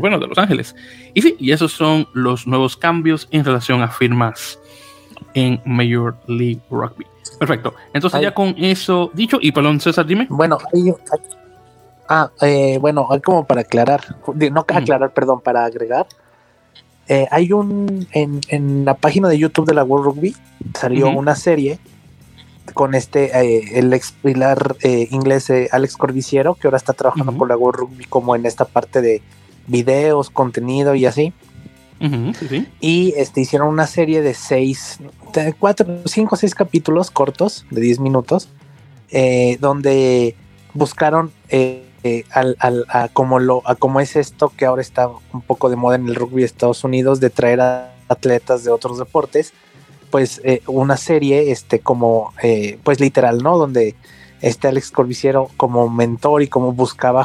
bueno, 0.00 0.18
de 0.18 0.26
Los 0.26 0.38
Ángeles. 0.38 0.74
Y 1.14 1.22
sí, 1.22 1.36
y 1.38 1.52
esos 1.52 1.72
son 1.72 2.08
los 2.12 2.46
nuevos 2.46 2.76
cambios 2.76 3.28
en 3.30 3.44
relación 3.44 3.82
a 3.82 3.88
firmas 3.88 4.58
en 5.34 5.60
Major 5.64 6.16
League 6.26 6.60
Rugby. 6.70 7.06
Perfecto. 7.38 7.74
Entonces 7.92 8.20
ya 8.20 8.34
con 8.34 8.54
eso 8.58 9.10
dicho, 9.14 9.38
y 9.40 9.52
perdón, 9.52 9.80
César, 9.80 10.06
dime. 10.06 10.26
Bueno, 10.30 10.58
ah, 12.08 12.30
eh, 12.40 12.78
bueno, 12.80 13.08
como 13.24 13.46
para 13.46 13.62
aclarar, 13.62 14.16
no 14.52 14.60
aclarar, 14.60 15.12
perdón, 15.12 15.40
para 15.40 15.64
agregar. 15.64 16.06
Eh, 17.08 17.26
hay 17.30 17.52
un, 17.52 18.06
en, 18.12 18.84
la 18.84 18.94
página 18.94 19.28
de 19.28 19.38
YouTube 19.38 19.66
de 19.66 19.74
la 19.74 19.82
World 19.82 20.06
Rugby 20.06 20.36
salió 20.78 21.10
una 21.10 21.34
serie 21.34 21.80
con 22.74 22.94
este, 22.94 23.36
eh, 23.36 23.78
el 23.80 23.92
ex 23.92 24.12
pilar 24.12 24.76
inglés 25.10 25.52
Alex 25.72 25.96
Cordiciero, 25.96 26.54
que 26.54 26.68
ahora 26.68 26.76
está 26.76 26.92
trabajando 26.92 27.32
por 27.32 27.48
la 27.48 27.56
World 27.56 27.80
Rugby 27.80 28.04
como 28.04 28.36
en 28.36 28.46
esta 28.46 28.64
parte 28.66 29.02
de 29.02 29.20
videos, 29.66 30.30
contenido 30.30 30.94
y 30.94 31.06
así. 31.06 31.32
Y 32.80 33.14
este, 33.16 33.42
hicieron 33.42 33.68
una 33.68 33.86
serie 33.86 34.22
de 34.22 34.34
seis, 34.34 34.98
cuatro, 35.60 35.86
cinco 36.06 36.34
o 36.34 36.38
seis 36.38 36.52
capítulos 36.52 37.12
cortos 37.12 37.64
de 37.70 37.80
10 37.80 38.00
minutos, 38.00 38.48
eh, 39.10 39.56
donde 39.60 40.34
buscaron 40.74 41.30
eh, 41.48 41.86
eh, 42.02 42.24
al, 42.32 42.56
a, 42.88 43.08
como 43.12 43.38
lo, 43.38 43.62
a 43.66 43.76
cómo 43.76 44.00
es 44.00 44.16
esto 44.16 44.52
que 44.56 44.66
ahora 44.66 44.82
está 44.82 45.08
un 45.32 45.42
poco 45.42 45.70
de 45.70 45.76
moda 45.76 45.94
en 45.94 46.08
el 46.08 46.16
rugby 46.16 46.40
de 46.40 46.46
Estados 46.46 46.82
Unidos, 46.82 47.20
de 47.20 47.30
traer 47.30 47.60
a 47.60 47.94
atletas 48.08 48.64
de 48.64 48.72
otros 48.72 48.98
deportes, 48.98 49.52
pues 50.10 50.42
una 50.66 50.96
serie, 50.96 51.52
este, 51.52 51.78
como, 51.78 52.34
pues 52.82 53.00
literal, 53.00 53.42
¿no? 53.42 53.56
Donde 53.56 53.94
este 54.42 54.68
Alex 54.68 54.90
Corbiciero 54.90 55.48
como 55.56 55.88
mentor 55.88 56.42
y 56.42 56.48
como 56.48 56.72
buscaba 56.72 57.24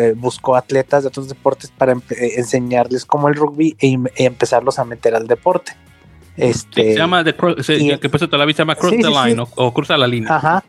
eh, 0.00 0.12
buscó 0.14 0.54
atletas 0.54 1.02
de 1.02 1.08
otros 1.08 1.28
deportes 1.28 1.72
para 1.76 1.94
eh, 1.94 2.34
enseñarles 2.36 3.06
como 3.06 3.28
el 3.28 3.34
rugby 3.34 3.74
e, 3.80 3.94
e, 3.94 4.24
empezarlos 4.26 4.78
a 4.78 4.84
meter 4.84 5.14
al 5.14 5.26
deporte. 5.26 5.72
Este, 6.36 6.92
se 6.92 6.98
llama 6.98 7.24
que 7.24 7.32
por 7.32 7.58
eso 7.58 8.28
la 8.36 8.46
se 8.46 8.52
llama 8.52 8.76
Cross 8.76 8.92
the 8.92 9.08
Line 9.08 9.44
O, 9.56 9.74
Cruza 9.74 9.96
la 9.96 10.06
línea. 10.06 10.36
Ajá. 10.36 10.64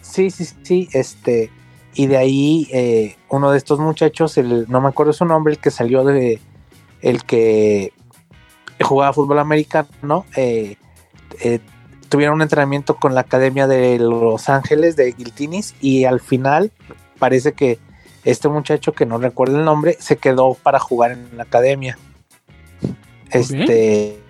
Sí, 0.00 0.30
sí, 0.30 0.46
sí, 0.62 0.88
este 0.92 1.50
y 1.94 2.06
de 2.06 2.16
ahí 2.16 2.68
eh, 2.72 3.16
uno 3.28 3.50
de 3.50 3.58
estos 3.58 3.78
muchachos, 3.78 4.38
el, 4.38 4.66
no 4.68 4.80
me 4.80 4.88
acuerdo 4.88 5.12
su 5.12 5.24
nombre, 5.24 5.52
el 5.52 5.58
que 5.58 5.70
salió 5.70 6.04
de 6.04 6.40
el 7.02 7.24
que 7.24 7.92
jugaba 8.80 9.12
fútbol 9.12 9.40
americano, 9.40 10.24
eh, 10.36 10.76
tuvieron 12.12 12.34
un 12.34 12.42
entrenamiento 12.42 12.96
con 12.96 13.14
la 13.14 13.22
Academia 13.22 13.66
de 13.66 13.98
Los 13.98 14.50
Ángeles 14.50 14.96
de 14.96 15.12
Guiltinis 15.12 15.74
y 15.80 16.04
al 16.04 16.20
final 16.20 16.70
parece 17.18 17.54
que 17.54 17.78
este 18.22 18.50
muchacho 18.50 18.92
que 18.92 19.06
no 19.06 19.16
recuerdo 19.16 19.58
el 19.58 19.64
nombre 19.64 19.96
se 19.98 20.18
quedó 20.18 20.52
para 20.52 20.78
jugar 20.78 21.12
en 21.12 21.38
la 21.38 21.44
academia. 21.44 21.96
Este 23.30 24.20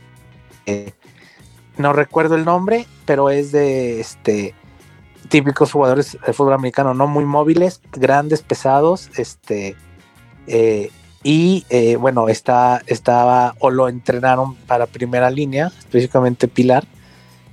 eh, 0.66 0.92
no 1.76 1.92
recuerdo 1.92 2.36
el 2.36 2.44
nombre, 2.44 2.86
pero 3.04 3.30
es 3.30 3.50
de 3.50 3.98
este 3.98 4.54
típicos 5.28 5.72
jugadores 5.72 6.16
de 6.24 6.32
fútbol 6.32 6.52
americano, 6.52 6.94
no 6.94 7.08
muy 7.08 7.24
móviles, 7.24 7.80
grandes, 7.90 8.42
pesados, 8.42 9.10
este 9.16 9.74
eh, 10.46 10.92
y 11.24 11.66
eh, 11.68 11.96
bueno, 11.96 12.28
está, 12.28 12.80
estaba 12.86 13.56
o 13.58 13.70
lo 13.70 13.88
entrenaron 13.88 14.54
para 14.54 14.86
primera 14.86 15.30
línea, 15.30 15.72
específicamente 15.80 16.46
Pilar, 16.46 16.84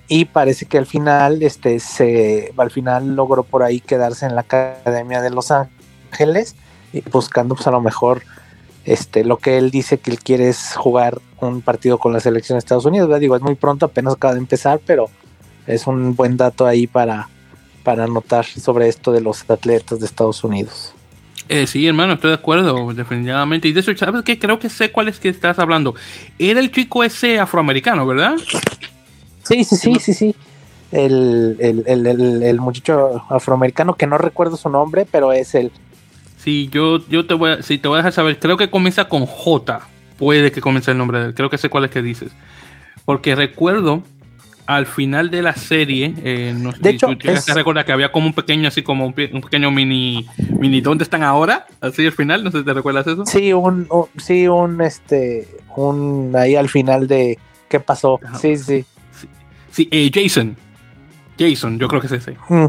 y 0.10 0.26
parece 0.26 0.66
que 0.66 0.80
al 0.80 0.88
final, 0.88 1.44
este, 1.44 1.80
se, 1.80 2.52
al 2.58 2.72
final 2.72 3.16
logró 3.16 3.44
por 3.44 3.62
ahí 3.62 3.80
quedarse 3.80 4.26
en 4.26 4.34
la 4.34 4.42
Academia 4.42 5.22
de 5.22 5.30
Los 5.30 5.52
Ángeles 5.52 6.56
y 6.92 7.02
buscando 7.02 7.54
pues 7.54 7.68
a 7.68 7.72
lo 7.72 7.80
mejor 7.80 8.24
este, 8.86 9.24
lo 9.24 9.38
que 9.38 9.60
él 9.60 9.70
dice 9.70 10.00
que 10.00 10.10
él 10.10 10.20
quiere 10.20 10.50
es 10.50 10.76
jugar 10.76 11.22
un 11.40 11.62
partido 11.62 12.00
con 12.00 12.12
la 12.12 12.20
selección 12.20 12.56
de 12.56 12.60
Estados 12.60 12.86
Unidos. 12.86 13.20
Digo, 13.20 13.36
es 13.36 13.44
muy 13.44 13.54
pronto, 13.54 13.86
apenas 13.86 14.16
acaba 14.16 14.34
de 14.34 14.40
empezar, 14.40 14.82
pero 14.84 15.12
es 15.68 15.86
un 15.86 16.16
buen 16.16 16.38
dato 16.38 16.66
ahí 16.66 16.88
para, 16.88 17.30
para 17.84 18.06
anotar 18.06 18.46
sobre 18.46 18.88
esto 18.88 19.12
de 19.12 19.22
los 19.22 19.48
atletas 19.48 20.00
de 20.00 20.08
Estados 20.08 20.44
Unidos. 20.44 20.96
Eh, 21.50 21.68
sí, 21.68 21.86
hermano, 21.86 22.14
estoy 22.14 22.30
de 22.30 22.36
acuerdo, 22.36 22.94
definitivamente. 22.94 23.68
Y 23.68 23.74
de 23.74 23.80
eso, 23.80 23.96
¿sabes 23.96 24.24
qué? 24.24 24.40
Creo 24.40 24.58
que 24.58 24.70
sé 24.70 24.92
cuál 24.92 25.08
es 25.08 25.20
que 25.20 25.30
estás 25.30 25.60
hablando. 25.60 25.94
Era 26.40 26.60
el 26.60 26.72
chico 26.72 27.04
ese 27.04 27.40
afroamericano, 27.40 28.08
¿verdad? 28.08 28.36
Sí, 29.50 29.64
sí, 29.64 29.76
sí, 29.76 29.96
sí, 30.00 30.14
sí. 30.14 30.36
el, 30.92 31.58
el, 31.60 32.60
muchacho 32.60 33.24
afroamericano, 33.30 33.96
que 33.96 34.06
no 34.06 34.20
recuerdo 34.20 34.58
su 34.58 34.70
nombre, 34.70 35.08
pero 35.10 35.34
es 35.34 35.56
el... 35.56 35.72
Sí, 36.38 36.70
yo, 36.72 37.06
yo 37.10 37.26
te 37.26 37.34
voy 37.34 37.52
a, 37.52 37.64
sí, 37.64 37.80
te 37.80 37.88
voy 37.88 37.96
a 37.96 37.98
dejar 37.98 38.14
saber, 38.14 38.40
creo 38.40 38.58
que 38.58 38.70
comienza 38.70 39.10
con 39.10 39.26
J, 39.26 39.82
puede 40.18 40.52
que 40.52 40.62
comience 40.62 40.92
el 40.92 41.00
nombre 41.00 41.20
de 41.20 41.26
él, 41.28 41.34
creo 41.34 41.50
que 41.50 41.58
sé 41.58 41.68
cuál 41.70 41.86
es 41.86 41.92
que 41.92 42.04
dices. 42.04 42.32
Porque 43.06 43.34
recuerdo 43.36 44.04
al 44.68 44.86
final 44.86 45.32
de 45.32 45.42
la 45.42 45.56
serie, 45.56 46.14
eh, 46.24 46.54
no 46.56 46.72
de 46.72 46.92
hecho, 46.92 47.08
te 47.18 47.54
recuerdas 47.56 47.86
que 47.86 47.92
había 47.92 48.12
como 48.12 48.28
un 48.28 48.34
pequeño, 48.34 48.68
así 48.68 48.84
como 48.84 49.08
un, 49.08 49.14
pequeño 49.14 49.72
mini, 49.72 50.28
mini, 50.60 50.80
¿dónde 50.80 51.04
están 51.06 51.24
ahora? 51.24 51.66
Así 51.82 52.06
al 52.06 52.12
final, 52.12 52.44
no 52.44 52.52
sé 52.52 52.60
si 52.60 52.66
te 52.66 52.74
recuerdas 52.76 53.08
eso. 53.08 53.26
Sí, 53.26 53.52
un, 53.52 53.88
sí, 54.18 54.48
un, 54.48 54.80
este, 54.82 55.48
un, 55.76 56.36
ahí 56.36 56.56
al 56.56 56.70
final 56.70 57.08
de 57.08 57.40
qué 57.68 57.80
pasó. 57.80 58.20
Sí, 58.40 58.58
sí. 58.58 58.86
Sí, 59.72 59.88
eh, 59.92 60.10
Jason. 60.14 60.56
Jason, 61.38 61.80
yo 61.80 61.88
creo 61.88 62.02
que 62.02 62.08
es 62.08 62.14
ese. 62.14 62.36
Mm. 62.50 62.68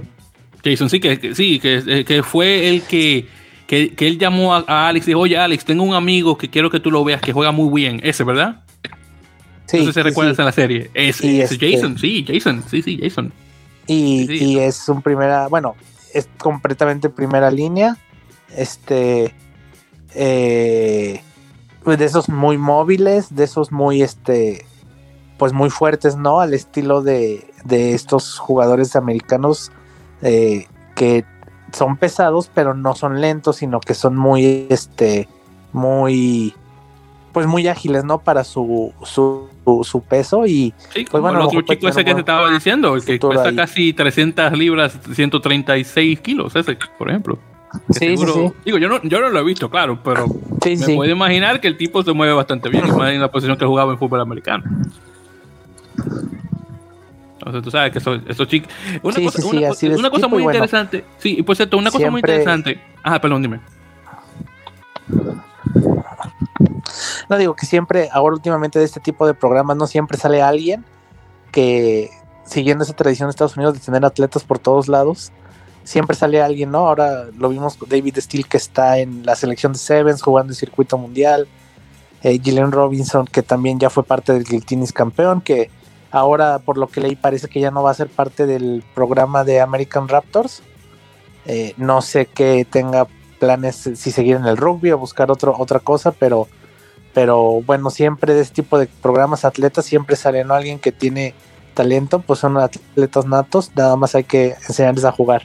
Jason, 0.65 0.91
sí, 0.91 1.01
que, 1.01 1.35
sí, 1.35 1.59
que, 1.59 2.05
que, 2.07 2.23
fue 2.23 2.69
el 2.69 2.83
que, 2.83 3.27
que, 3.67 3.95
él 3.99 4.19
llamó 4.19 4.55
a, 4.55 4.65
a 4.67 4.89
Alex 4.89 5.07
y 5.07 5.11
dijo, 5.11 5.21
oye 5.21 5.39
Alex, 5.39 5.65
tengo 5.65 5.83
un 5.83 5.95
amigo 5.95 6.37
que 6.37 6.51
quiero 6.51 6.71
que 6.71 6.81
tú 6.81 6.91
lo 6.91 7.03
veas, 7.03 7.21
que 7.21 7.33
juega 7.33 7.53
muy 7.53 7.83
bien. 7.83 8.01
Ese, 8.05 8.25
¿verdad? 8.25 8.63
Sí, 9.71 9.79
no 9.79 9.87
sé 9.87 9.93
si 9.93 10.03
recuerdas 10.03 10.39
en 10.39 10.45
la 10.45 10.53
serie. 10.53 10.91
Es, 10.95 11.21
este 11.23 11.73
Jason, 11.73 11.97
sí, 11.97 12.25
Jason, 12.27 12.65
sí, 12.69 12.83
sí, 12.83 12.99
Jason. 13.01 13.33
Y, 13.87 14.59
es 14.59 14.89
un 14.89 15.01
primera, 15.01 15.49
bueno, 15.49 15.77
es 16.13 16.29
completamente 16.39 17.09
primera 17.09 17.51
línea. 17.51 17.97
Este, 18.57 19.33
eh, 20.15 21.23
de 21.85 22.05
esos 22.05 22.29
muy 22.29 22.59
móviles, 22.59 23.35
de 23.35 23.45
esos 23.45 23.71
muy, 23.71 24.03
este, 24.03 24.67
pues 25.41 25.55
muy 25.55 25.71
fuertes, 25.71 26.17
¿no? 26.17 26.41
Al 26.41 26.53
estilo 26.53 27.01
de, 27.01 27.51
de 27.65 27.95
estos 27.95 28.39
jugadores 28.39 28.95
americanos 28.95 29.73
eh, 30.21 30.67
que 30.95 31.25
son 31.73 31.97
pesados, 31.97 32.51
pero 32.55 32.75
no 32.75 32.95
son 32.95 33.23
lentos, 33.23 33.57
sino 33.57 33.81
que 33.81 33.95
son 33.95 34.19
muy, 34.19 34.67
este, 34.69 35.29
muy, 35.73 36.53
pues 37.33 37.47
muy 37.47 37.69
ágiles, 37.69 38.05
¿no? 38.05 38.19
Para 38.19 38.45
su, 38.45 38.93
su, 39.03 39.49
su, 39.83 40.03
peso 40.03 40.45
y 40.45 40.75
pues 41.11 41.23
bueno, 41.23 41.39
el 41.39 41.47
otro 41.47 41.63
chico 41.63 41.89
ese 41.89 42.05
que 42.05 42.13
se 42.13 42.21
estaba 42.21 42.51
diciendo, 42.51 42.95
el 42.95 43.03
que 43.03 43.19
pesa 43.19 43.57
casi 43.57 43.95
300 43.95 44.53
libras, 44.53 44.99
136 45.15 46.21
kilos, 46.21 46.55
ese, 46.55 46.77
por 46.99 47.09
ejemplo. 47.09 47.39
Sí, 47.89 48.15
sí, 48.15 48.27
sí, 48.27 48.53
Digo, 48.67 48.77
yo 48.77 48.91
no, 48.91 49.01
yo 49.05 49.23
no 49.23 49.31
lo 49.31 49.39
he 49.39 49.45
visto, 49.45 49.71
claro, 49.71 50.01
pero 50.05 50.27
me 50.27 50.97
puedo 50.97 51.11
imaginar 51.11 51.63
que 51.63 51.69
el 51.69 51.79
tipo 51.79 52.03
se 52.03 52.13
mueve 52.13 52.35
bastante 52.35 52.69
bien, 52.69 52.95
más 52.95 53.11
en 53.11 53.23
la 53.23 53.31
posición 53.31 53.57
que 53.57 53.65
jugaba 53.65 53.91
en 53.91 53.99
fútbol 53.99 54.21
americano. 54.21 54.65
Entonces 57.39 57.63
tú 57.63 57.71
sabes 57.71 57.93
que 57.93 57.99
esos, 57.99 58.49
chicos... 58.49 58.71
Una 59.03 59.15
cosa, 59.15 59.47
una, 59.47 59.97
una 59.97 60.11
cosa 60.11 60.29
muy 60.29 60.43
interesante, 60.43 61.05
sí, 61.19 61.37
y 61.39 61.43
por 61.43 61.57
cierto, 61.57 61.79
una 61.79 61.91
cosa 61.91 62.11
muy 62.11 62.21
interesante... 62.21 62.81
Ajá, 63.03 63.21
perdón, 63.21 63.43
dime. 63.43 63.61
No 67.29 67.39
digo 67.39 67.55
que 67.55 67.65
siempre, 67.65 68.09
ahora 68.13 68.35
últimamente 68.35 68.79
de 68.79 68.85
este 68.85 69.01
tipo 69.01 69.27
de 69.27 69.35
programas, 69.35 69.77
no 69.77 69.87
siempre 69.87 70.19
sale 70.19 70.43
alguien 70.43 70.85
que, 71.53 72.11
siguiendo 72.45 72.85
esa 72.85 72.95
tradición 72.95 73.29
de 73.29 73.31
Estados 73.31 73.57
Unidos 73.57 73.75
de 73.75 73.81
tener 73.81 74.05
atletas 74.05 74.45
por 74.45 74.59
todos 74.59 74.89
lados, 74.89 75.33
siempre 75.85 76.17
sale 76.17 76.43
alguien, 76.43 76.71
¿no? 76.71 76.89
Ahora 76.89 77.27
lo 77.39 77.49
vimos 77.49 77.77
con 77.77 77.89
David 77.89 78.19
Steele 78.19 78.45
que 78.49 78.57
está 78.57 78.99
en 78.99 79.25
la 79.25 79.35
selección 79.35 79.73
de 79.73 79.79
Sevens 79.79 80.23
jugando 80.23 80.51
el 80.51 80.57
circuito 80.57 80.99
mundial. 80.99 81.49
Eh, 82.23 82.39
Gillian 82.43 82.71
Robinson, 82.71 83.27
que 83.27 83.43
también 83.43 83.79
ya 83.79 83.89
fue 83.89 84.05
parte 84.05 84.33
del 84.33 84.65
Tennis 84.65 84.93
campeón, 84.93 85.41
que 85.41 85.71
ahora 86.11 86.59
por 86.59 86.79
lo 86.79 86.89
que 86.89 87.01
leí 87.01 87.17
parece 87.17 87.49
que 87.49 87.61
ya 87.61 87.71
no 87.71 87.83
va 87.83 87.91
a 87.91 87.95
ser 87.95 88.09
parte 88.09 88.47
del 88.47 88.85
programa 88.95 89.45
de 89.45 89.61
American 89.61 90.09
Raptors. 90.09 90.63
Eh, 91.47 91.75
no 91.77 92.03
sé 92.03 92.27
qué 92.27 92.67
tenga 92.69 93.07
planes 93.39 93.91
si 93.95 94.11
seguir 94.11 94.37
en 94.37 94.47
el 94.47 94.57
rugby 94.57 94.93
o 94.93 94.99
buscar 94.99 95.31
otro, 95.31 95.55
otra 95.59 95.81
cosa, 95.81 96.13
pero, 96.13 96.47
pero 97.15 97.63
bueno, 97.63 97.91
siempre 97.91 98.35
de 98.35 98.43
este 98.43 98.63
tipo 98.63 98.79
de 98.79 98.87
programas 98.87 99.45
atletas 99.45 99.87
siempre 99.87 100.17
sale 100.17 100.45
¿no? 100.45 100.55
alguien 100.55 100.79
que 100.79 100.93
tiene 100.93 101.35
talento, 101.75 102.21
pues 102.21 102.41
son 102.41 102.59
atletas 102.59 103.27
natos, 103.27 103.71
nada 103.75 103.97
más 103.97 104.15
hay 104.15 104.25
que 104.25 104.57
enseñarles 104.69 105.05
a 105.05 105.13
jugar. 105.13 105.43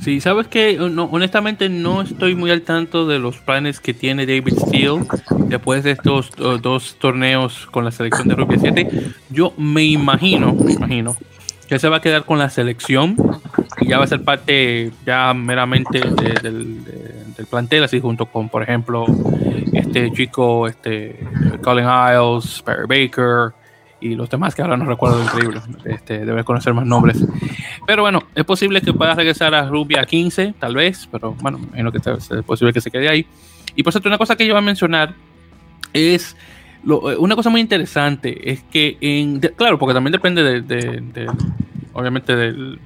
Sí, 0.00 0.20
sabes 0.20 0.46
que 0.46 0.78
honestamente 0.80 1.68
no 1.68 2.02
estoy 2.02 2.34
muy 2.34 2.50
al 2.50 2.62
tanto 2.62 3.06
de 3.06 3.18
los 3.18 3.38
planes 3.38 3.80
que 3.80 3.92
tiene 3.92 4.26
David 4.26 4.54
Steele 4.58 5.04
después 5.48 5.82
de 5.82 5.92
estos 5.92 6.30
dos 6.36 6.96
torneos 6.98 7.66
con 7.70 7.84
la 7.84 7.90
selección 7.90 8.28
de 8.28 8.34
rugby 8.36 8.58
7. 8.58 8.88
Yo 9.30 9.52
me 9.56 9.84
imagino, 9.84 10.54
me 10.54 10.74
imagino 10.74 11.16
que 11.68 11.78
se 11.78 11.88
va 11.88 11.96
a 11.96 12.00
quedar 12.00 12.24
con 12.24 12.38
la 12.38 12.50
selección 12.50 13.16
y 13.80 13.88
ya 13.88 13.98
va 13.98 14.04
a 14.04 14.06
ser 14.06 14.22
parte 14.22 14.92
ya 15.04 15.34
meramente 15.34 16.00
del, 16.42 16.82
plantel, 17.50 17.84
así 17.84 18.00
junto 18.00 18.26
con, 18.26 18.48
por 18.48 18.62
ejemplo, 18.62 19.06
este 19.72 20.10
chico, 20.12 20.66
este 20.68 21.18
Colin 21.62 21.84
Isles, 21.84 22.62
Perry 22.62 22.86
Baker 22.86 23.52
y 24.00 24.14
los 24.14 24.28
demás 24.28 24.54
que 24.54 24.62
ahora 24.62 24.76
no 24.76 24.84
recuerdo 24.84 25.22
increíble, 25.22 25.60
este, 25.84 26.24
debe 26.24 26.44
conocer 26.44 26.74
más 26.74 26.86
nombres. 26.86 27.24
Pero 27.86 28.02
bueno, 28.02 28.22
es 28.34 28.44
posible 28.44 28.80
que 28.80 28.92
pueda 28.92 29.14
regresar 29.14 29.54
a 29.54 29.68
Rubia 29.68 30.04
15, 30.04 30.54
tal 30.58 30.74
vez, 30.74 31.08
pero 31.10 31.34
bueno, 31.40 31.60
en 31.74 31.84
lo 31.84 31.92
que 31.92 31.98
es 31.98 32.42
posible 32.44 32.72
que 32.72 32.80
se 32.80 32.90
quede 32.90 33.08
ahí. 33.08 33.26
Y 33.74 33.82
por 33.82 33.92
cierto, 33.92 34.08
una 34.08 34.18
cosa 34.18 34.36
que 34.36 34.46
yo 34.46 34.54
voy 34.54 34.58
a 34.58 34.62
mencionar 34.62 35.14
es 35.92 36.36
una 36.86 37.34
cosa 37.34 37.50
muy 37.50 37.60
interesante 37.60 38.52
es 38.52 38.62
que, 38.62 38.96
en, 39.00 39.40
claro, 39.40 39.78
porque 39.78 39.92
también 39.94 40.12
depende 40.12 40.62
de, 40.62 41.30
obviamente 41.92 42.36
del, 42.36 42.78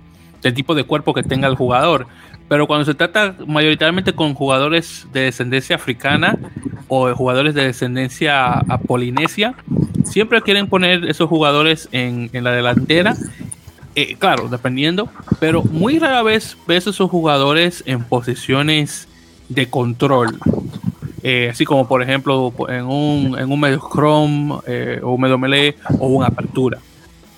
tipo 0.54 0.74
de 0.74 0.84
cuerpo 0.84 1.12
que 1.12 1.22
tenga 1.22 1.48
el 1.48 1.54
jugador, 1.54 2.06
pero 2.48 2.66
cuando 2.66 2.86
se 2.86 2.94
trata 2.94 3.36
mayoritariamente 3.46 4.14
con 4.14 4.34
jugadores 4.34 5.06
de 5.12 5.22
descendencia 5.22 5.76
africana 5.76 6.38
o 6.90 7.06
de 7.06 7.14
jugadores 7.14 7.54
de 7.54 7.64
descendencia 7.64 8.62
polinesia, 8.86 9.54
siempre 10.04 10.42
quieren 10.42 10.66
poner 10.66 11.08
esos 11.08 11.28
jugadores 11.28 11.88
en, 11.92 12.28
la 12.32 12.50
delantera. 12.50 13.16
Eh, 13.94 14.16
claro, 14.18 14.48
dependiendo, 14.48 15.08
pero 15.38 15.62
muy 15.62 15.98
rara 15.98 16.22
vez 16.22 16.56
ves 16.66 16.88
esos 16.88 17.08
jugadores 17.08 17.82
en 17.86 18.02
posiciones 18.04 19.08
de 19.48 19.70
control. 19.70 20.38
Eh, 21.22 21.48
así 21.52 21.64
como 21.64 21.86
por 21.86 22.02
ejemplo 22.02 22.52
en 22.68 22.86
un, 22.86 23.38
en 23.38 23.52
un 23.52 23.60
medio 23.60 23.78
Chrome 23.78 24.56
eh, 24.66 25.00
o 25.02 25.12
un 25.12 25.20
medio 25.20 25.38
melee 25.38 25.76
o 25.98 26.08
una 26.08 26.26
apertura. 26.26 26.78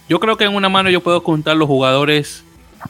Yo 0.08 0.18
creo 0.18 0.36
que 0.36 0.44
en 0.44 0.54
una 0.54 0.68
mano 0.68 0.88
yo 0.88 1.02
puedo 1.02 1.22
contar 1.22 1.56
los 1.56 1.68
jugadores 1.68 2.44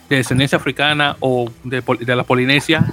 de 0.09 0.17
descendencia 0.17 0.57
africana 0.57 1.17
o 1.21 1.51
de, 1.65 1.83
la 2.15 2.25
Polinesia 2.25 2.87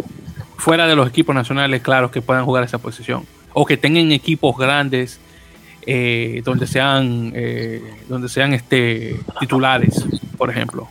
fuera 0.58 0.88
de 0.88 0.96
los 0.96 1.08
equipos 1.08 1.36
nacionales, 1.36 1.82
claro, 1.82 2.10
que 2.10 2.22
puedan 2.22 2.46
jugar 2.46 2.64
esa 2.64 2.78
posición. 2.80 3.26
O 3.60 3.66
que 3.66 3.78
tengan 3.78 4.12
equipos 4.12 4.56
grandes 4.58 5.20
eh, 5.86 6.42
donde 6.46 6.66
sean 6.68 7.34
donde 8.08 8.30
sean 8.30 8.54
este 8.54 9.20
titulares, 9.40 10.06
por 10.38 10.50
ejemplo. 10.50 10.88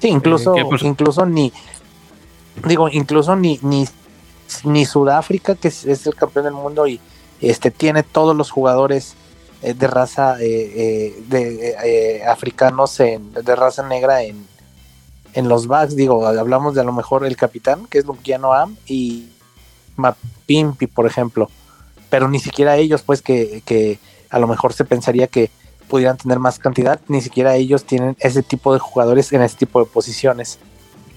Sí, 0.00 0.08
incluso, 0.08 0.54
incluso 0.82 1.26
ni 1.26 1.52
digo, 2.66 2.88
incluso 2.88 3.36
ni, 3.36 3.58
ni 3.62 3.86
ni 4.64 4.84
Sudáfrica, 4.84 5.54
que 5.54 5.68
es, 5.68 5.84
el 5.84 6.14
campeón 6.14 6.46
del 6.46 6.54
mundo 6.54 6.86
y 6.86 7.00
este 7.40 7.70
tiene 7.70 8.02
todos 8.02 8.36
los 8.36 8.50
jugadores 8.50 9.14
eh, 9.62 9.74
de 9.74 9.86
raza 9.86 10.40
eh, 10.40 10.72
eh, 10.76 11.22
de 11.28 12.24
africanos 12.26 12.98
en, 13.00 13.32
de 13.32 13.56
raza 13.56 13.86
negra 13.86 14.22
en, 14.22 14.46
en 15.34 15.48
los 15.48 15.66
backs. 15.66 15.94
Digo, 15.96 16.26
hablamos 16.26 16.74
de 16.74 16.80
a 16.80 16.84
lo 16.84 16.92
mejor 16.92 17.24
el 17.24 17.36
capitán, 17.36 17.86
que 17.86 17.98
es 17.98 18.06
Lukiano 18.06 18.52
Am, 18.52 18.76
y 18.86 19.28
Mapimpi, 19.96 20.86
por 20.86 21.06
ejemplo. 21.06 21.50
Pero 22.10 22.28
ni 22.28 22.40
siquiera 22.40 22.76
ellos, 22.76 23.02
pues 23.02 23.22
que, 23.22 23.62
que 23.64 23.98
a 24.30 24.38
lo 24.38 24.46
mejor 24.46 24.72
se 24.72 24.84
pensaría 24.84 25.26
que 25.26 25.50
pudieran 25.88 26.16
tener 26.16 26.38
más 26.38 26.58
cantidad, 26.58 27.00
ni 27.08 27.20
siquiera 27.20 27.56
ellos 27.56 27.84
tienen 27.84 28.16
ese 28.20 28.42
tipo 28.42 28.74
de 28.74 28.78
jugadores 28.78 29.32
en 29.32 29.42
ese 29.42 29.56
tipo 29.56 29.80
de 29.80 29.86
posiciones. 29.86 30.58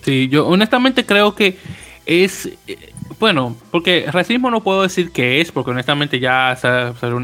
Sí, 0.03 0.29
yo 0.29 0.47
honestamente 0.47 1.05
creo 1.05 1.35
que 1.35 1.57
es 2.05 2.49
bueno, 3.21 3.55
porque 3.69 4.07
racismo 4.11 4.49
no 4.49 4.63
puedo 4.63 4.81
decir 4.81 5.11
que 5.11 5.41
es, 5.41 5.51
porque 5.51 5.69
honestamente 5.69 6.19
ya, 6.19 6.57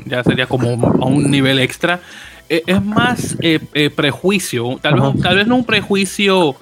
ya 0.06 0.24
sería 0.24 0.46
como 0.46 0.70
a 0.70 1.06
un 1.08 1.32
nivel 1.32 1.58
extra. 1.58 2.02
Eh, 2.50 2.62
es 2.68 2.84
más 2.84 3.36
eh, 3.42 3.60
eh, 3.74 3.90
prejuicio, 3.90 4.78
tal 4.80 4.94
vez, 4.94 5.22
tal 5.24 5.36
vez 5.38 5.48
no 5.48 5.56
un 5.56 5.66
prejuicio 5.66 6.56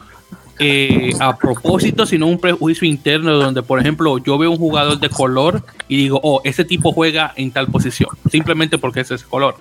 a 1.20 1.38
propósito, 1.38 2.06
sino 2.06 2.28
un 2.28 2.40
prejuicio 2.40 2.88
interno 2.88 3.34
donde, 3.34 3.62
por 3.62 3.80
ejemplo, 3.80 4.18
yo 4.20 4.38
veo 4.38 4.52
un 4.52 4.58
jugador 4.58 5.00
de 5.00 5.10
color 5.10 5.64
y 5.88 5.98
digo, 5.98 6.20
oh, 6.24 6.42
ese 6.44 6.64
tipo 6.64 6.92
juega 6.92 7.34
en 7.36 7.52
tal 7.52 7.68
posición, 7.68 8.10
simplemente 8.32 8.78
porque 8.78 9.02
ese 9.02 9.16
es 9.16 9.24
color. 9.24 9.56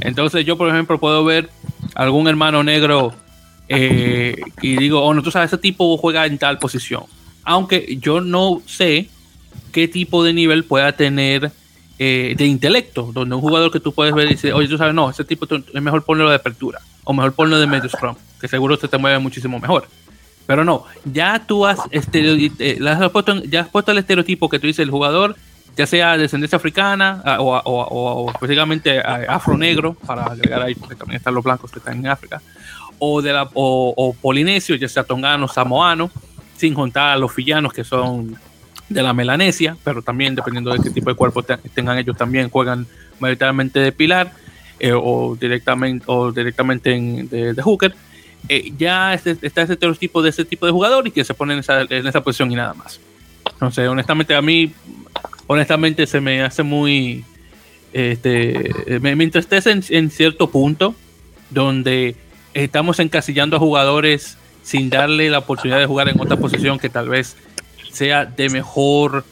Entonces 0.00 0.44
yo, 0.46 0.56
por 0.56 0.68
ejemplo, 0.68 0.98
puedo 0.98 1.24
ver 1.24 1.50
algún 1.94 2.28
hermano 2.28 2.62
negro 2.62 3.12
y 3.68 4.76
digo, 4.76 5.02
oh, 5.02 5.14
no, 5.14 5.22
tú 5.22 5.30
sabes, 5.30 5.50
ese 5.52 5.58
tipo 5.58 5.96
juega 5.96 6.26
en 6.26 6.38
tal 6.38 6.58
posición 6.58 7.04
aunque 7.44 7.98
yo 8.00 8.20
no 8.20 8.62
sé 8.66 9.08
qué 9.72 9.88
tipo 9.88 10.24
de 10.24 10.32
nivel 10.32 10.64
pueda 10.64 10.92
tener 10.92 11.50
eh, 11.98 12.34
de 12.36 12.46
intelecto, 12.46 13.10
donde 13.12 13.34
un 13.34 13.40
jugador 13.40 13.70
que 13.70 13.80
tú 13.80 13.92
puedes 13.92 14.14
ver 14.14 14.28
dice, 14.28 14.52
oye, 14.52 14.68
tú 14.68 14.78
sabes, 14.78 14.94
no, 14.94 15.10
ese 15.10 15.24
tipo 15.24 15.46
es 15.46 15.82
mejor 15.82 16.02
ponerlo 16.04 16.30
de 16.30 16.36
apertura 16.36 16.80
o 17.04 17.12
mejor 17.12 17.32
ponerlo 17.32 17.58
de 17.60 17.66
medio 17.66 17.88
scrum, 17.88 18.16
que 18.40 18.48
seguro 18.48 18.76
se 18.76 18.88
te 18.88 18.98
mueve 18.98 19.18
muchísimo 19.18 19.58
mejor. 19.58 19.86
Pero 20.46 20.64
no, 20.64 20.84
ya 21.04 21.44
tú 21.46 21.66
has, 21.66 21.78
eh, 21.90 23.08
puesto, 23.12 23.42
ya 23.44 23.60
has 23.60 23.68
puesto 23.68 23.92
el 23.92 23.98
estereotipo 23.98 24.48
que 24.48 24.58
tú 24.58 24.66
dices, 24.66 24.82
el 24.82 24.90
jugador, 24.90 25.36
ya 25.76 25.86
sea 25.86 26.12
de 26.12 26.22
descendencia 26.22 26.56
africana 26.56 27.22
ah, 27.24 27.40
o, 27.40 27.56
o, 27.56 28.24
o, 28.24 28.30
específicamente 28.30 29.00
afro-negro, 29.00 29.94
para 30.06 30.24
agregar 30.24 30.62
ahí, 30.62 30.74
porque 30.74 30.96
también 30.96 31.18
están 31.18 31.34
los 31.34 31.44
blancos 31.44 31.70
que 31.70 31.78
están 31.78 31.98
en 31.98 32.08
África, 32.08 32.42
o, 32.98 33.22
de 33.22 33.32
la, 33.32 33.48
o, 33.54 34.14
polinesio, 34.20 34.76
ya 34.76 34.88
sea 34.88 35.04
tongano, 35.04 35.48
samoano, 35.48 36.10
sin 36.56 36.74
juntar 36.74 37.12
a 37.12 37.16
los 37.16 37.32
fillanos 37.32 37.72
que 37.72 37.84
son 37.84 38.36
de 38.92 39.02
la 39.02 39.12
Melanesia, 39.12 39.76
pero 39.84 40.02
también 40.02 40.34
dependiendo 40.34 40.72
de 40.72 40.82
qué 40.82 40.90
tipo 40.90 41.10
de 41.10 41.16
cuerpo 41.16 41.42
tengan 41.42 41.98
ellos, 41.98 42.16
también 42.16 42.50
juegan 42.50 42.86
mayoritariamente 43.18 43.80
de 43.80 43.92
pilar 43.92 44.32
eh, 44.80 44.92
o 44.94 45.36
directamente 45.40 46.04
o 46.08 46.32
directamente 46.32 46.92
en, 46.94 47.28
de, 47.28 47.62
hooker. 47.62 47.94
Eh, 48.48 48.72
ya 48.76 49.14
está 49.14 49.62
ese 49.62 49.74
estereotipo 49.74 50.22
de 50.22 50.30
ese 50.30 50.44
tipo 50.44 50.66
de 50.66 50.72
jugador 50.72 51.06
y 51.06 51.10
que 51.10 51.24
se 51.24 51.34
pone 51.34 51.54
en 51.54 51.60
esa, 51.60 51.82
en 51.82 52.06
esa 52.06 52.20
posición 52.22 52.50
y 52.50 52.56
nada 52.56 52.74
más. 52.74 53.00
Entonces, 53.52 53.88
honestamente, 53.88 54.34
a 54.34 54.42
mí, 54.42 54.72
honestamente, 55.46 56.06
se 56.06 56.20
me 56.20 56.42
hace 56.42 56.62
muy. 56.62 57.24
Este, 57.92 58.70
me, 59.00 59.14
me 59.14 59.24
entristece 59.24 59.70
en, 59.70 59.84
en 59.90 60.10
cierto 60.10 60.50
punto 60.50 60.94
donde 61.50 62.16
estamos 62.54 62.98
encasillando 62.98 63.56
a 63.56 63.60
jugadores 63.60 64.38
sin 64.62 64.90
darle 64.90 65.28
la 65.30 65.38
oportunidad 65.38 65.78
de 65.78 65.86
jugar 65.86 66.08
en 66.08 66.20
otra 66.20 66.36
posición 66.36 66.78
que 66.78 66.88
tal 66.88 67.08
vez 67.08 67.36
sea 67.92 68.24
de 68.24 68.48
mejor 68.48 69.24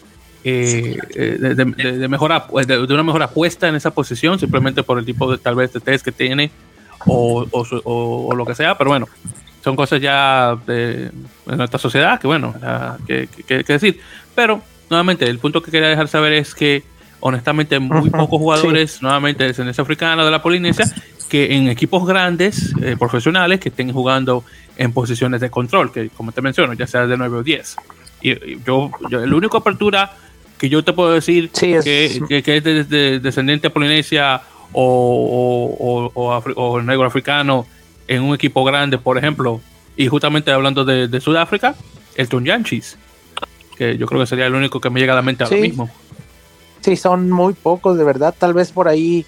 eh, 0.42 0.96
eh, 1.14 1.54
de, 1.54 2.08
mejor 2.08 2.32
de, 2.66 2.94
una 2.94 3.02
mejor 3.02 3.22
apuesta 3.22 3.68
en 3.68 3.74
esa 3.74 3.90
posición 3.90 4.38
simplemente 4.38 4.82
por 4.82 4.98
el 4.98 5.04
tipo 5.04 5.30
de 5.30 5.36
tal 5.36 5.54
vez 5.54 5.72
de 5.72 5.80
test 5.80 6.04
que 6.04 6.12
tiene 6.12 6.50
o, 7.06 7.46
o, 7.52 8.34
lo 8.34 8.46
que 8.46 8.54
sea 8.54 8.78
pero 8.78 8.90
bueno 8.90 9.06
son 9.62 9.76
cosas 9.76 10.00
ya 10.00 10.56
de, 10.66 11.10
nuestra 11.44 11.78
sociedad 11.78 12.18
que 12.18 12.26
bueno 12.26 12.54
que, 13.06 13.28
que, 13.46 13.62
decir. 13.62 14.00
Pero 14.34 14.62
nuevamente 14.88 15.26
el 15.28 15.38
punto 15.38 15.62
que 15.62 15.70
quería 15.70 15.88
dejar 15.88 16.08
saber 16.08 16.32
es 16.32 16.54
que 16.54 16.82
honestamente 17.20 17.78
muy 17.78 18.10
pocos 18.10 18.38
jugadores 18.38 19.02
nuevamente 19.02 19.44
de 19.44 19.48
descendencia 19.48 19.82
africana 19.82 20.24
de 20.24 20.30
la 20.30 20.42
Polinesia 20.42 20.86
que 21.28 21.54
en 21.54 21.68
equipos 21.68 22.06
grandes 22.06 22.74
eh, 22.82 22.96
profesionales 22.98 23.60
que 23.60 23.68
estén 23.68 23.92
jugando 23.92 24.44
en 24.76 24.92
posiciones 24.92 25.40
de 25.40 25.50
control 25.50 25.92
que 25.92 26.08
como 26.08 26.32
te 26.32 26.40
menciono 26.40 26.72
ya 26.72 26.86
sea 26.86 27.06
de 27.06 27.16
9 27.16 27.38
o 27.38 27.42
10 27.42 27.76
y, 27.76 27.99
yo, 28.20 28.90
yo, 29.08 29.26
la 29.26 29.36
única 29.36 29.58
apertura 29.58 30.16
que 30.58 30.68
yo 30.68 30.84
te 30.84 30.92
puedo 30.92 31.12
decir 31.12 31.50
que, 31.50 31.76
es 31.76 32.64
de, 32.64 33.20
descendiente 33.20 33.70
polinesia 33.70 34.42
o, 34.72 36.12
o, 36.14 36.82
negro 36.82 37.06
africano 37.06 37.66
en 38.06 38.22
un 38.22 38.34
equipo 38.34 38.62
grande, 38.64 38.98
por 38.98 39.16
ejemplo, 39.16 39.60
y 39.96 40.08
justamente 40.08 40.50
hablando 40.50 40.84
de, 40.84 41.20
Sudáfrica, 41.20 41.74
el 42.14 42.28
Tunyanchis, 42.28 42.98
que 43.76 43.96
yo 43.96 44.06
creo 44.06 44.20
que 44.20 44.26
sería 44.26 44.46
el 44.46 44.54
único 44.54 44.80
que 44.80 44.90
me 44.90 45.00
llega 45.00 45.14
a 45.14 45.16
la 45.16 45.22
mente 45.22 45.44
ahora 45.44 45.56
mismo. 45.56 45.90
Sí, 46.80 46.96
son 46.96 47.30
muy 47.30 47.54
pocos, 47.54 47.96
de 47.96 48.04
verdad. 48.04 48.34
Tal 48.36 48.54
vez 48.54 48.72
por 48.72 48.88
ahí, 48.88 49.24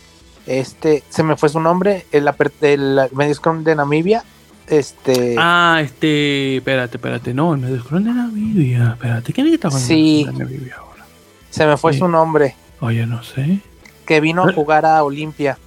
este, 0.46 1.02
se 1.08 1.22
me 1.22 1.36
fue 1.36 1.48
su 1.48 1.60
nombre, 1.60 2.06
el, 2.12 2.28
el 2.62 3.00
medio 3.12 3.34
de 3.62 3.74
Namibia, 3.74 4.24
este. 4.66 5.36
Ah, 5.38 5.80
este. 5.82 6.56
Espérate, 6.56 6.96
espérate. 6.96 7.34
No, 7.34 7.54
el 7.54 7.60
medio 7.60 7.82
de 7.82 8.00
Namibia. 8.00 8.92
Espérate, 8.92 9.32
¿quién 9.32 9.46
es 9.46 9.50
que 9.50 9.54
estaba 9.54 9.78
sí. 9.78 10.26
en 10.28 10.38
Namibia 10.38 10.76
ahora? 10.78 11.04
Se 11.50 11.66
me 11.66 11.76
fue 11.76 11.92
su 11.92 12.08
nombre. 12.08 12.56
Oye, 12.80 13.06
no 13.06 13.22
sé. 13.22 13.60
Que 14.06 14.20
vino 14.20 14.42
a 14.42 14.52
jugar 14.52 14.84
a 14.86 15.02
Olimpia. 15.04 15.58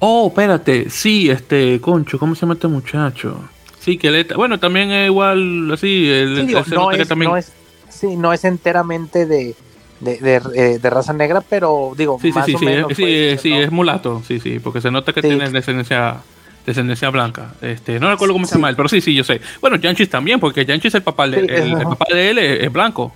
Oh, 0.00 0.28
espérate. 0.28 0.90
Sí, 0.90 1.30
este, 1.30 1.80
Concho, 1.80 2.18
¿cómo 2.18 2.34
se 2.34 2.42
llama 2.42 2.54
este 2.54 2.68
muchacho? 2.68 3.48
Sí, 3.80 3.96
que 3.96 4.10
le, 4.10 4.24
bueno, 4.24 4.58
también 4.58 4.90
es 4.90 5.06
igual, 5.06 5.70
así, 5.72 6.10
el, 6.10 6.46
sí, 6.46 6.54
no, 6.74 6.90
es, 6.90 7.08
también... 7.08 7.30
no, 7.30 7.36
es, 7.36 7.52
sí, 7.88 8.16
no 8.16 8.32
es 8.32 8.44
enteramente 8.44 9.24
de, 9.24 9.54
de, 10.00 10.18
de, 10.18 10.42
eh, 10.54 10.78
de, 10.78 10.90
raza 10.90 11.12
negra, 11.12 11.40
pero 11.40 11.92
digo, 11.96 12.18
sí, 12.20 12.32
más 12.32 12.44
sí, 12.44 12.54
o 12.54 12.58
sí, 12.58 12.64
menos. 12.66 12.88
Sí, 12.94 13.02
pues, 13.02 13.40
sí, 13.40 13.52
es 13.52 13.70
mulato, 13.70 14.22
sí, 14.26 14.40
sí, 14.40 14.58
porque 14.58 14.80
se 14.80 14.90
nota 14.90 15.12
que 15.12 15.22
tiene 15.22 15.48
descendencia 15.48 16.16
descendencia 16.68 17.08
blanca. 17.08 17.54
Este, 17.62 17.98
no 17.98 18.10
recuerdo 18.10 18.34
cómo 18.34 18.46
se 18.46 18.54
llama 18.54 18.68
él, 18.68 18.76
pero 18.76 18.88
sí, 18.88 19.00
sí, 19.00 19.14
yo 19.14 19.24
sé. 19.24 19.40
Bueno, 19.60 19.76
Yanchis 19.76 20.10
también, 20.10 20.38
porque 20.38 20.66
Yanchis 20.66 20.94
el 20.94 21.02
papá 21.02 21.26
de, 21.26 21.40
el, 21.40 21.72
papá 21.72 22.04
de 22.12 22.30
él 22.30 22.38
es, 22.38 22.72
blanco. 22.72 23.12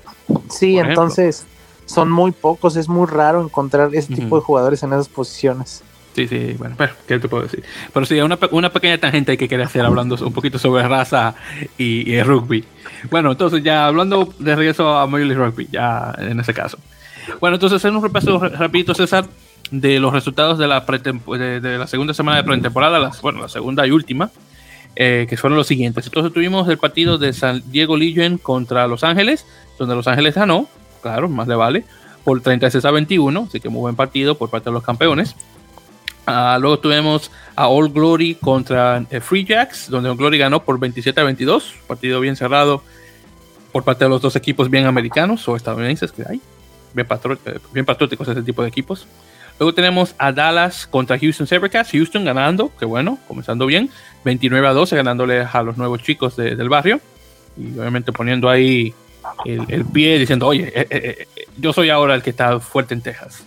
Sí, 0.48 0.78
entonces 0.78 1.44
son 1.84 2.10
muy 2.10 2.32
pocos, 2.32 2.76
es 2.76 2.88
muy 2.88 3.06
raro 3.06 3.42
encontrar 3.42 3.94
ese 3.94 4.14
tipo 4.14 4.36
de 4.36 4.42
jugadores 4.42 4.82
en 4.82 4.92
esas 4.92 5.08
posiciones. 5.08 5.82
Sí, 6.14 6.28
sí, 6.28 6.54
bueno, 6.58 6.74
pero 6.76 6.92
¿qué 7.06 7.18
te 7.18 7.28
puedo 7.28 7.42
decir? 7.44 7.62
Pero 7.92 8.04
sí, 8.06 8.20
una, 8.20 8.38
una 8.50 8.70
pequeña 8.70 8.98
tangente 8.98 9.36
que 9.38 9.48
quería 9.48 9.66
hacer 9.66 9.84
hablando 9.84 10.16
un 10.24 10.32
poquito 10.32 10.58
sobre 10.58 10.86
raza 10.86 11.34
y, 11.78 12.10
y 12.10 12.22
rugby. 12.22 12.64
Bueno, 13.10 13.32
entonces 13.32 13.62
ya 13.62 13.86
hablando 13.86 14.32
de 14.38 14.56
regreso 14.56 14.96
a 14.96 15.06
Major 15.06 15.26
League 15.26 15.44
Rugby, 15.44 15.68
ya 15.70 16.14
en 16.18 16.40
ese 16.40 16.52
caso. 16.52 16.78
Bueno, 17.40 17.56
entonces 17.56 17.76
hacer 17.76 17.92
un 17.92 18.02
repaso 18.02 18.38
rapidito, 18.38 18.94
César, 18.94 19.24
de 19.72 19.98
los 19.98 20.12
resultados 20.12 20.58
de 20.58 20.68
la, 20.68 20.80
de, 20.80 21.78
la 21.78 21.86
segunda 21.86 22.14
semana 22.14 22.36
de 22.36 22.44
pretemporada, 22.44 22.98
la, 22.98 23.10
bueno, 23.22 23.40
la 23.40 23.48
segunda 23.48 23.86
y 23.86 23.90
última, 23.90 24.30
eh, 24.94 25.26
que 25.28 25.36
fueron 25.38 25.56
los 25.56 25.66
siguientes. 25.66 26.06
Entonces 26.06 26.32
tuvimos 26.32 26.68
el 26.68 26.78
partido 26.78 27.16
de 27.18 27.32
San 27.32 27.62
Diego 27.72 27.96
Legion 27.96 28.36
contra 28.36 28.86
Los 28.86 29.02
Ángeles, 29.02 29.46
donde 29.78 29.94
Los 29.94 30.06
Ángeles 30.06 30.34
ganó, 30.34 30.68
claro, 31.00 31.28
más 31.28 31.48
le 31.48 31.54
vale, 31.54 31.84
por 32.22 32.40
36 32.40 32.84
a 32.84 32.90
21, 32.90 33.46
así 33.48 33.60
que 33.60 33.70
muy 33.70 33.80
buen 33.80 33.96
partido 33.96 34.36
por 34.36 34.50
parte 34.50 34.68
de 34.68 34.74
los 34.74 34.84
campeones. 34.84 35.34
Ah, 36.26 36.58
luego 36.60 36.78
tuvimos 36.78 37.30
a 37.56 37.66
All 37.66 37.88
Glory 37.90 38.34
contra 38.34 39.04
eh, 39.10 39.20
Free 39.20 39.44
Jacks, 39.44 39.88
donde 39.88 40.10
All 40.10 40.16
Glory 40.18 40.36
ganó 40.36 40.62
por 40.62 40.78
27 40.78 41.18
a 41.18 41.24
22, 41.24 41.74
partido 41.86 42.20
bien 42.20 42.36
cerrado 42.36 42.82
por 43.72 43.84
parte 43.84 44.04
de 44.04 44.10
los 44.10 44.20
dos 44.20 44.36
equipos 44.36 44.68
bien 44.68 44.84
americanos 44.84 45.48
o 45.48 45.56
estadounidenses 45.56 46.12
que 46.12 46.24
hay, 46.28 46.42
bien, 46.92 47.06
eh, 47.46 47.58
bien 47.72 47.86
patrióticos 47.86 48.28
ese 48.28 48.42
tipo 48.42 48.60
de 48.60 48.68
equipos. 48.68 49.08
Luego 49.62 49.74
tenemos 49.74 50.16
a 50.18 50.32
Dallas 50.32 50.88
contra 50.88 51.16
Houston 51.16 51.46
Sabercats. 51.46 51.92
Houston 51.92 52.24
ganando, 52.24 52.72
que 52.76 52.84
bueno, 52.84 53.20
comenzando 53.28 53.64
bien. 53.64 53.90
29 54.24 54.66
a 54.66 54.72
12, 54.72 54.96
ganándole 54.96 55.42
a 55.42 55.62
los 55.62 55.76
nuevos 55.76 56.02
chicos 56.02 56.34
del 56.34 56.68
barrio. 56.68 56.98
Y 57.56 57.78
obviamente 57.78 58.10
poniendo 58.10 58.50
ahí 58.50 58.92
el, 59.44 59.84
pie 59.84 60.18
diciendo, 60.18 60.48
oye, 60.48 60.72
eh, 60.74 60.88
eh, 60.90 61.28
eh, 61.36 61.44
yo 61.58 61.72
soy 61.72 61.90
ahora 61.90 62.16
el 62.16 62.24
que 62.24 62.30
está 62.30 62.58
fuerte 62.58 62.94
en 62.94 63.02
Texas. 63.02 63.44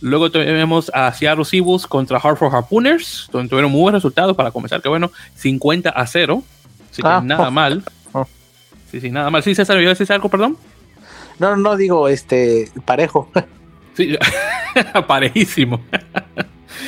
Luego 0.00 0.30
tenemos 0.30 0.88
a 0.94 1.12
Seattle 1.12 1.44
Seabulls 1.44 1.88
contra 1.88 2.18
Hartford 2.18 2.54
Harpooners, 2.54 3.28
donde 3.32 3.48
tuvieron 3.48 3.72
muy 3.72 3.80
buenos 3.80 4.04
resultados 4.04 4.36
para 4.36 4.52
comenzar, 4.52 4.82
que 4.82 4.88
bueno, 4.88 5.10
50 5.34 5.90
a 5.90 6.06
0. 6.06 6.44
Así 6.92 7.02
que 7.02 7.08
ah. 7.08 7.20
nada 7.20 7.50
mal. 7.50 7.82
Oh. 8.12 8.24
Sí, 8.88 9.00
sí, 9.00 9.10
nada 9.10 9.30
mal. 9.30 9.42
¿Sí, 9.42 9.52
César, 9.56 9.80
¿iba 9.80 9.90
a 9.90 9.94
decir 9.94 10.12
algo, 10.12 10.28
perdón? 10.28 10.56
No, 11.40 11.56
no, 11.56 11.76
digo, 11.76 12.06
este, 12.06 12.70
parejo. 12.84 13.28
Sí, 13.94 14.16
parejísimo. 15.06 15.80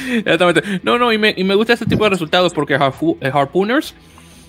Exactamente. 0.08 0.80
No, 0.82 0.98
no, 0.98 1.12
y 1.12 1.18
me, 1.18 1.34
y 1.36 1.44
me, 1.44 1.54
gusta 1.54 1.72
este 1.72 1.86
tipo 1.86 2.04
de 2.04 2.10
resultados 2.10 2.52
porque 2.52 2.74
eh, 2.74 3.30
Harpooners, 3.32 3.94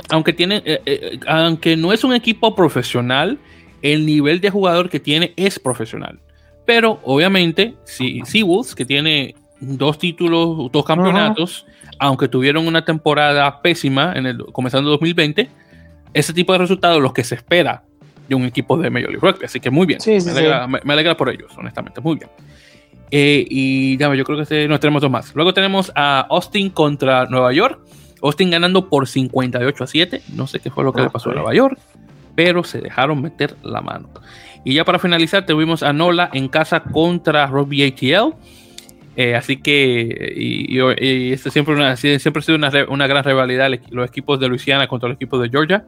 aunque 0.10 0.34
tiene, 0.34 0.64
eh, 0.66 0.82
eh, 0.86 1.20
aunque 1.28 1.78
no 1.78 1.94
es 1.94 2.04
un 2.04 2.14
equipo 2.14 2.56
profesional, 2.56 3.38
el 3.82 4.06
nivel 4.06 4.42
de 4.42 4.50
jugador 4.50 4.90
que 4.90 5.00
tiene 5.00 5.34
es 5.36 5.60
profesional. 5.60 6.20
Pero 6.66 7.00
obviamente, 7.04 7.76
si 7.86 8.22
Seawolves, 8.26 8.76
que 8.76 8.86
tiene 8.86 9.36
dos 9.60 9.98
títulos, 9.98 10.72
dos 10.72 10.86
campeonatos, 10.86 11.66
aunque 12.00 12.28
tuvieron 12.28 12.68
una 12.68 12.84
temporada 12.84 13.62
pésima 13.62 14.14
en 14.16 14.26
el 14.26 14.38
comenzando 14.52 14.90
2020, 14.92 15.50
ese 16.14 16.34
tipo 16.34 16.54
de 16.54 16.60
resultados, 16.60 17.02
los 17.02 17.14
que 17.14 17.24
se 17.24 17.36
espera 17.36 17.84
de 18.28 18.36
un 18.36 18.44
equipo 18.44 18.78
de 18.78 18.90
Major 18.90 19.10
League 19.10 19.26
Rugby. 19.26 19.46
Así 19.46 19.60
que 19.60 19.70
muy 19.70 19.86
bien. 19.86 20.00
me, 20.84 20.94
alegra, 20.94 21.18
por 21.18 21.30
ellos, 21.30 21.52
honestamente. 21.58 22.02
Muy 22.02 22.16
bien. 22.18 22.30
Eh, 23.12 23.46
y 23.50 23.98
ya, 23.98 24.14
yo 24.14 24.24
creo 24.24 24.38
que 24.38 24.44
este, 24.44 24.68
nos 24.68 24.80
tenemos 24.80 25.02
dos 25.02 25.12
más. 25.12 25.34
Luego 25.36 25.54
tenemos 25.54 25.92
a 25.96 26.22
Austin 26.30 26.70
contra 26.70 27.26
Nueva 27.26 27.54
York. 27.54 27.80
Austin 28.22 28.50
ganando 28.50 28.90
por 28.90 29.08
58 29.08 29.84
a 29.84 29.88
7. 29.88 30.22
No 30.34 30.48
sé 30.48 30.60
qué 30.60 30.70
fue 30.70 30.84
lo 30.84 30.92
que 30.92 31.02
le 31.02 31.10
pasó 31.10 31.32
a 31.32 31.34
Nueva 31.34 31.54
York, 31.54 31.80
pero 32.36 32.64
se 32.64 32.82
dejaron 32.82 33.22
meter 33.22 33.56
la 33.64 33.82
mano. 33.82 34.10
Y 34.64 34.74
ya 34.74 34.84
para 34.84 35.00
finalizar, 35.00 35.46
tuvimos 35.46 35.84
a 35.84 35.94
Nola 35.94 36.30
en 36.34 36.50
casa 36.50 36.82
contra 36.82 37.48
Rugby 37.48 37.84
ATL. 37.84 38.36
Eh, 39.20 39.34
así 39.34 39.58
que, 39.58 40.34
y, 40.38 40.80
esto 41.34 41.50
siempre, 41.50 41.74
una, 41.74 41.98
siempre 41.98 42.40
ha 42.40 42.42
sido 42.42 42.56
una, 42.56 42.72
una, 42.88 43.08
gran 43.08 43.24
rivalidad, 43.24 43.68
los 43.90 44.08
equipos 44.08 44.40
de 44.40 44.48
Luisiana 44.48 44.88
contra 44.88 45.10
los 45.10 45.16
equipos 45.16 45.42
de 45.42 45.50
Georgia. 45.50 45.86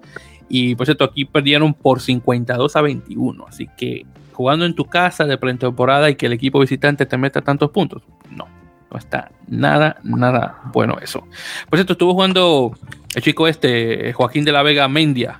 Y 0.49 0.73
por 0.73 0.87
cierto, 0.87 1.03
aquí 1.03 1.25
perdieron 1.25 1.75
por 1.75 2.01
52 2.01 2.75
a 2.75 2.81
21. 2.81 3.45
Así 3.47 3.69
que 3.77 4.07
jugando 4.33 4.65
en 4.65 4.73
tu 4.73 4.85
casa 4.85 5.25
de 5.25 5.37
pretemporada 5.37 6.09
y 6.09 6.15
que 6.15 6.25
el 6.25 6.33
equipo 6.33 6.59
visitante 6.59 7.05
te 7.05 7.17
meta 7.17 7.41
tantos 7.41 7.69
puntos, 7.69 8.01
no, 8.31 8.47
no 8.91 8.97
está 8.97 9.31
nada, 9.47 9.97
nada 10.03 10.61
bueno 10.73 10.97
eso. 10.99 11.27
Por 11.69 11.77
cierto, 11.77 11.93
estuvo 11.93 12.13
jugando 12.13 12.71
el 13.13 13.21
chico 13.21 13.47
este, 13.47 14.11
Joaquín 14.13 14.43
de 14.43 14.51
la 14.51 14.63
Vega 14.63 14.87
Mendia, 14.87 15.39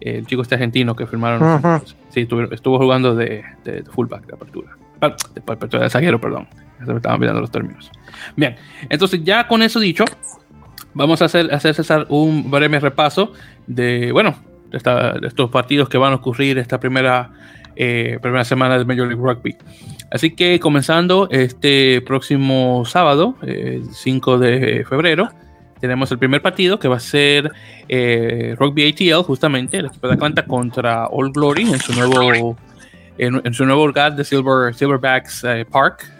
el 0.00 0.26
chico 0.26 0.42
este 0.42 0.56
argentino 0.56 0.96
que 0.96 1.06
firmaron. 1.06 1.80
Sí, 2.08 2.26
estuvo, 2.50 2.78
jugando 2.78 3.14
de, 3.14 3.44
fullback 3.92 4.26
de 4.26 4.34
apertura. 4.34 5.80
de 5.80 5.90
zaguero, 5.90 6.20
perdón. 6.20 6.48
Me 6.80 6.96
estaban 6.96 7.18
olvidando 7.18 7.40
los 7.40 7.50
términos. 7.50 7.90
Bien, 8.36 8.56
entonces 8.88 9.20
ya 9.24 9.46
con 9.46 9.62
eso 9.62 9.80
dicho, 9.80 10.04
vamos 10.92 11.22
a 11.22 11.26
hacer, 11.26 11.52
hacer 11.52 11.74
un 12.08 12.50
breve 12.50 12.80
repaso 12.80 13.32
de, 13.66 14.12
bueno, 14.12 14.36
de, 14.70 14.78
estos 15.26 15.50
partidos 15.50 15.88
que 15.88 15.98
van 15.98 16.12
a 16.12 16.16
ocurrir 16.16 16.58
esta 16.58 16.80
primera, 16.80 17.30
eh, 17.76 18.18
primera 18.20 18.44
semana 18.44 18.78
de 18.78 18.84
Major 18.84 19.06
League 19.06 19.22
Rugby. 19.22 19.56
Así 20.10 20.34
que 20.34 20.60
comenzando 20.60 21.28
este 21.30 22.00
próximo 22.02 22.84
sábado, 22.86 23.36
5 23.92 24.38
de 24.38 24.84
febrero, 24.88 25.30
tenemos 25.80 26.10
el 26.12 26.18
primer 26.18 26.40
partido 26.40 26.78
que 26.78 26.88
va 26.88 26.96
a 26.96 27.00
ser 27.00 27.52
eh, 27.88 28.54
Rugby 28.58 28.88
ATL, 28.88 29.22
justamente, 29.24 29.76
el 29.76 29.86
equipo 29.86 30.08
de 30.08 30.14
Atlanta 30.14 30.44
contra 30.46 31.08
All 31.08 31.30
Glory 31.30 31.62
en 31.62 31.78
su 31.78 31.92
nuevo, 31.92 32.56
en, 33.18 33.52
su 33.52 33.66
nuevo 33.66 33.86
lugar 33.86 34.16
de 34.16 34.24
Silver, 34.24 34.74
Silverbacks 34.74 35.44
eh, 35.44 35.66
Park, 35.70 36.10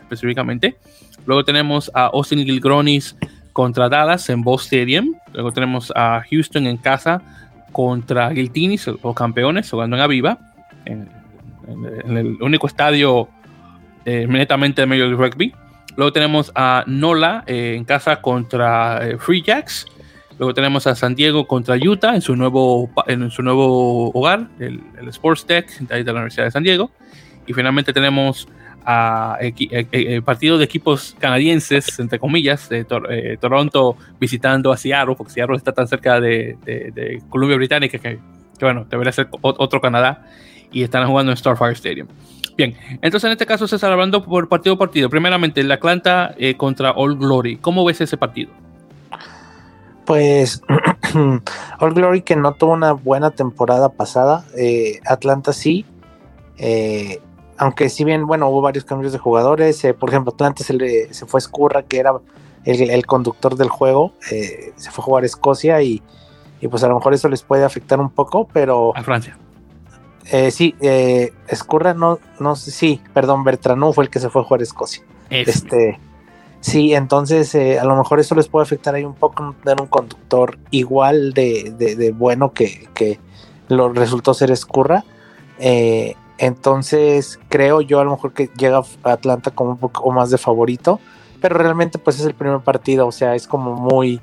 Luego 1.26 1.44
tenemos 1.44 1.90
a 1.94 2.06
Austin 2.06 2.44
Gilgronis 2.44 3.16
contra 3.52 3.88
Dallas 3.88 4.28
en 4.28 4.42
Ball 4.42 4.58
Stadium. 4.58 5.14
Luego 5.32 5.52
tenemos 5.52 5.92
a 5.94 6.22
Houston 6.30 6.66
en 6.66 6.76
casa 6.76 7.22
contra 7.72 8.30
Giltinis, 8.32 8.86
los 8.86 9.14
campeones, 9.14 9.70
jugando 9.70 9.96
en 9.96 10.02
Aviva, 10.02 10.38
en, 10.84 11.08
el 11.66 12.36
único 12.42 12.66
estadio 12.66 13.28
eh, 14.04 14.26
netamente 14.28 14.82
de 14.82 14.86
Major 14.86 15.08
League 15.08 15.24
Rugby. 15.24 15.54
Luego 15.96 16.12
tenemos 16.12 16.52
a 16.54 16.84
Nola 16.86 17.44
eh, 17.46 17.74
en 17.76 17.84
casa 17.84 18.20
contra 18.20 19.06
eh, 19.06 19.18
Free 19.18 19.42
Jacks. 19.42 19.86
Luego 20.38 20.52
tenemos 20.52 20.86
a 20.86 20.94
San 20.94 21.14
Diego 21.14 21.46
contra 21.46 21.76
Utah 21.76 22.14
en 22.14 22.20
su 22.20 22.36
nuevo, 22.36 22.90
en 23.06 23.30
su 23.30 23.42
nuevo 23.42 24.10
hogar, 24.10 24.48
el, 24.58 24.82
Sports 25.08 25.46
Tech 25.46 25.78
de, 25.78 26.02
de 26.02 26.04
la 26.04 26.18
Universidad 26.18 26.44
de 26.44 26.50
San 26.50 26.64
Diego. 26.64 26.90
Y 27.46 27.54
finalmente 27.54 27.92
tenemos 27.92 28.48
a 28.84 29.38
el 29.40 30.22
partido 30.22 30.58
de 30.58 30.64
equipos 30.64 31.16
canadienses, 31.18 31.98
entre 31.98 32.18
comillas, 32.18 32.68
de 32.68 32.84
Toronto 33.40 33.96
visitando 34.20 34.72
a 34.72 34.76
Seattle, 34.76 35.14
porque 35.16 35.32
Seattle 35.32 35.56
está 35.56 35.72
tan 35.72 35.88
cerca 35.88 36.20
de, 36.20 37.22
Columbia 37.28 37.56
Británica 37.56 37.98
que, 37.98 38.18
bueno, 38.60 38.86
debería 38.88 39.12
ser 39.12 39.28
otro 39.40 39.80
Canadá, 39.80 40.26
y 40.70 40.82
están 40.82 41.06
jugando 41.06 41.32
en 41.32 41.38
Starfire 41.38 41.72
Stadium. 41.72 42.08
Bien, 42.56 42.76
entonces 43.02 43.24
en 43.24 43.32
este 43.32 43.46
caso 43.46 43.64
está 43.64 43.90
hablando 43.90 44.22
por 44.22 44.48
partido 44.48 44.74
a 44.74 44.78
partido. 44.78 45.08
Primeramente, 45.08 45.60
el 45.60 45.70
Atlanta 45.72 46.34
eh, 46.38 46.56
contra 46.56 46.92
All 46.92 47.16
Glory. 47.16 47.56
¿Cómo 47.56 47.84
ves 47.84 48.00
ese 48.00 48.16
partido? 48.16 48.52
Pues 50.04 50.62
All 51.80 51.94
Glory 51.94 52.22
que 52.22 52.36
no 52.36 52.52
tuvo 52.52 52.74
una 52.74 52.92
buena 52.92 53.30
temporada 53.30 53.88
pasada. 53.88 54.44
Eh, 54.56 55.00
Atlanta 55.06 55.52
sí. 55.52 55.84
Eh, 56.58 57.20
aunque 57.64 57.88
si 57.88 58.04
bien, 58.04 58.26
bueno, 58.26 58.48
hubo 58.48 58.60
varios 58.60 58.84
cambios 58.84 59.12
de 59.12 59.18
jugadores. 59.18 59.86
por 59.98 60.10
ejemplo, 60.10 60.32
Atlanta 60.32 60.62
se, 60.62 60.74
le, 60.74 61.12
se 61.12 61.26
fue 61.26 61.38
Escurra, 61.38 61.82
que 61.82 61.98
era 61.98 62.12
el, 62.64 63.06
conductor 63.06 63.56
del 63.56 63.68
juego. 63.68 64.12
se 64.20 64.90
fue 64.90 65.02
a 65.02 65.04
jugar 65.04 65.22
a 65.24 65.26
Escocia 65.26 65.82
y, 65.82 66.02
y 66.60 66.68
pues 66.68 66.82
a 66.84 66.88
lo 66.88 66.94
mejor 66.94 67.14
eso 67.14 67.28
les 67.28 67.42
puede 67.42 67.64
afectar 67.64 68.00
un 68.00 68.10
poco, 68.10 68.48
pero... 68.52 68.96
A 68.96 69.02
Francia. 69.02 69.36
Eh, 70.32 70.50
sí, 70.50 70.74
eh, 70.80 71.32
Escurra 71.48 71.92
no, 71.92 72.18
no 72.40 72.56
sé, 72.56 72.70
sí, 72.70 73.00
perdón, 73.12 73.44
Bertranú 73.44 73.92
fue 73.92 74.04
el 74.04 74.10
que 74.10 74.20
se 74.20 74.30
fue 74.30 74.42
a 74.42 74.44
jugar 74.44 74.60
a 74.60 74.64
Escocia. 74.64 75.04
Este, 75.28 75.98
sí, 76.60 76.94
entonces 76.94 77.54
eh, 77.54 77.78
a 77.78 77.84
lo 77.84 77.96
mejor 77.96 78.20
eso 78.20 78.34
les 78.34 78.48
puede 78.48 78.62
afectar 78.62 78.94
ahí 78.94 79.04
un 79.04 79.14
poco 79.14 79.54
tener 79.62 79.80
un 79.80 79.88
conductor 79.88 80.58
igual 80.70 81.34
de, 81.34 82.14
bueno 82.16 82.52
que, 82.52 82.88
que, 82.94 83.18
lo 83.68 83.92
resultó 83.92 84.34
ser 84.34 84.50
Escurra. 84.50 85.04
Eh, 85.58 86.14
entonces 86.44 87.38
creo 87.48 87.80
yo 87.80 88.00
a 88.00 88.04
lo 88.04 88.12
mejor 88.12 88.32
que 88.32 88.50
llega 88.56 88.82
a 89.02 89.12
Atlanta 89.12 89.50
como 89.50 89.70
un 89.70 89.78
poco 89.78 90.10
más 90.12 90.30
de 90.30 90.38
favorito, 90.38 91.00
pero 91.40 91.56
realmente 91.56 91.98
pues 91.98 92.20
es 92.20 92.26
el 92.26 92.34
primer 92.34 92.60
partido, 92.60 93.06
o 93.06 93.12
sea, 93.12 93.34
es 93.34 93.46
como 93.46 93.74
muy 93.74 94.20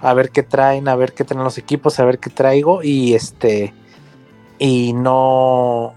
a 0.00 0.14
ver 0.14 0.30
qué 0.30 0.42
traen, 0.42 0.88
a 0.88 0.96
ver 0.96 1.12
qué 1.12 1.24
traen 1.24 1.44
los 1.44 1.58
equipos, 1.58 1.98
a 1.98 2.04
ver 2.04 2.18
qué 2.18 2.30
traigo 2.30 2.82
y 2.82 3.14
este 3.14 3.74
y 4.58 4.92
no, 4.92 5.94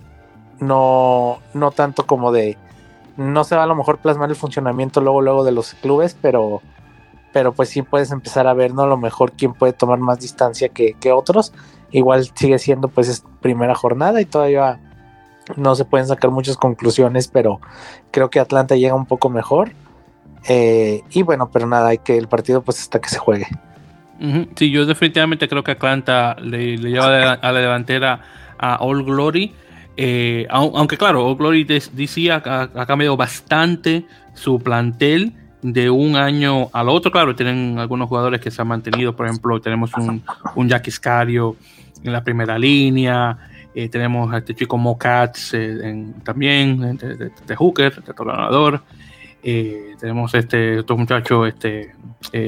no, 0.60 1.40
no 1.54 1.72
tanto 1.72 2.08
como 2.08 2.32
de, 2.32 2.58
no 3.18 3.44
se 3.44 3.56
va 3.56 3.64
a 3.64 3.68
lo 3.68 3.76
mejor 3.76 4.00
plasmar 4.00 4.30
el 4.30 4.36
funcionamiento 4.36 5.02
luego, 5.02 5.22
luego 5.22 5.44
de 5.44 5.52
los 5.52 5.74
clubes, 5.76 6.18
pero, 6.22 6.62
pero 7.34 7.52
pues 7.52 7.70
sí 7.70 7.82
puedes 7.82 8.12
empezar 8.12 8.48
a 8.48 8.54
ver, 8.54 8.74
¿no? 8.74 8.84
A 8.84 8.88
lo 8.88 8.98
mejor 8.98 9.34
quién 9.34 9.54
puede 9.54 9.74
tomar 9.74 10.00
más 10.00 10.20
distancia 10.20 10.70
que, 10.70 10.96
otros. 11.12 11.54
Igual 11.92 12.26
sigue 12.34 12.58
siendo 12.58 12.88
pues 12.88 13.10
es 13.10 13.24
primera 13.42 13.76
jornada 13.76 14.22
y 14.22 14.26
todavía 14.26 14.80
no 15.56 15.76
se 15.76 15.86
pueden 15.86 16.08
sacar 16.08 16.32
muchas 16.32 16.58
conclusiones, 16.58 17.28
pero 17.28 17.60
creo 18.12 18.30
que 18.30 18.40
Atlanta 18.40 18.76
llega 18.76 18.96
un 18.96 19.06
poco 19.06 19.30
mejor. 19.30 19.72
Eh, 20.48 21.02
y 21.12 21.22
bueno, 21.22 21.50
pero 21.52 21.68
nada, 21.68 21.90
hay 21.90 22.00
que 22.00 22.18
el 22.18 22.28
partido 22.28 22.62
pues 22.62 22.80
hasta 22.80 23.00
que 23.00 23.10
se 23.10 23.18
juegue. 23.18 23.48
Sí, 24.56 24.72
yo 24.72 24.86
definitivamente 24.86 25.50
creo 25.50 25.64
que 25.64 25.72
Atlanta 25.72 26.36
le, 26.40 26.78
le 26.78 26.92
lleva 26.92 27.34
a 27.34 27.52
la 27.52 27.60
delantera 27.60 28.22
a 28.58 28.78
All 28.78 29.04
Glory. 29.04 29.54
Eh, 29.98 30.48
aunque 30.50 30.98
claro, 30.98 31.26
All 31.26 31.36
Glory 31.36 31.66
decía 31.66 32.42
ha, 32.46 32.86
cambiado 32.86 33.16
bastante 33.18 34.06
su 34.34 34.60
plantel 34.60 35.34
de 35.62 35.90
un 35.90 36.16
año 36.16 36.70
al 36.72 36.90
otro. 36.90 37.12
Claro, 37.12 37.36
tienen 37.36 37.78
algunos 37.80 38.08
jugadores 38.08 38.40
que 38.40 38.50
se 38.50 38.62
han 38.62 38.68
mantenido. 38.70 39.16
Por 39.16 39.28
ejemplo, 39.28 39.60
tenemos 39.60 39.92
un, 39.96 40.24
un 40.56 40.70
Jack 40.70 40.88
Iscario 40.88 41.58
en 42.04 42.14
la 42.14 42.24
primera 42.24 42.58
línea. 42.58 43.38
Eh, 43.76 43.90
tenemos 43.90 44.32
a 44.34 44.38
este 44.38 44.54
chico 44.54 44.78
Mocats 44.78 45.54
eh, 45.54 46.14
también, 46.24 46.98
de, 46.98 47.56
Hooker, 47.56 48.04
de 48.04 48.14
tornador. 48.14 48.82
tenemos 49.42 50.34
este 50.34 50.80
otro 50.80 50.98
muchacho, 50.98 51.46
este, 51.46 51.96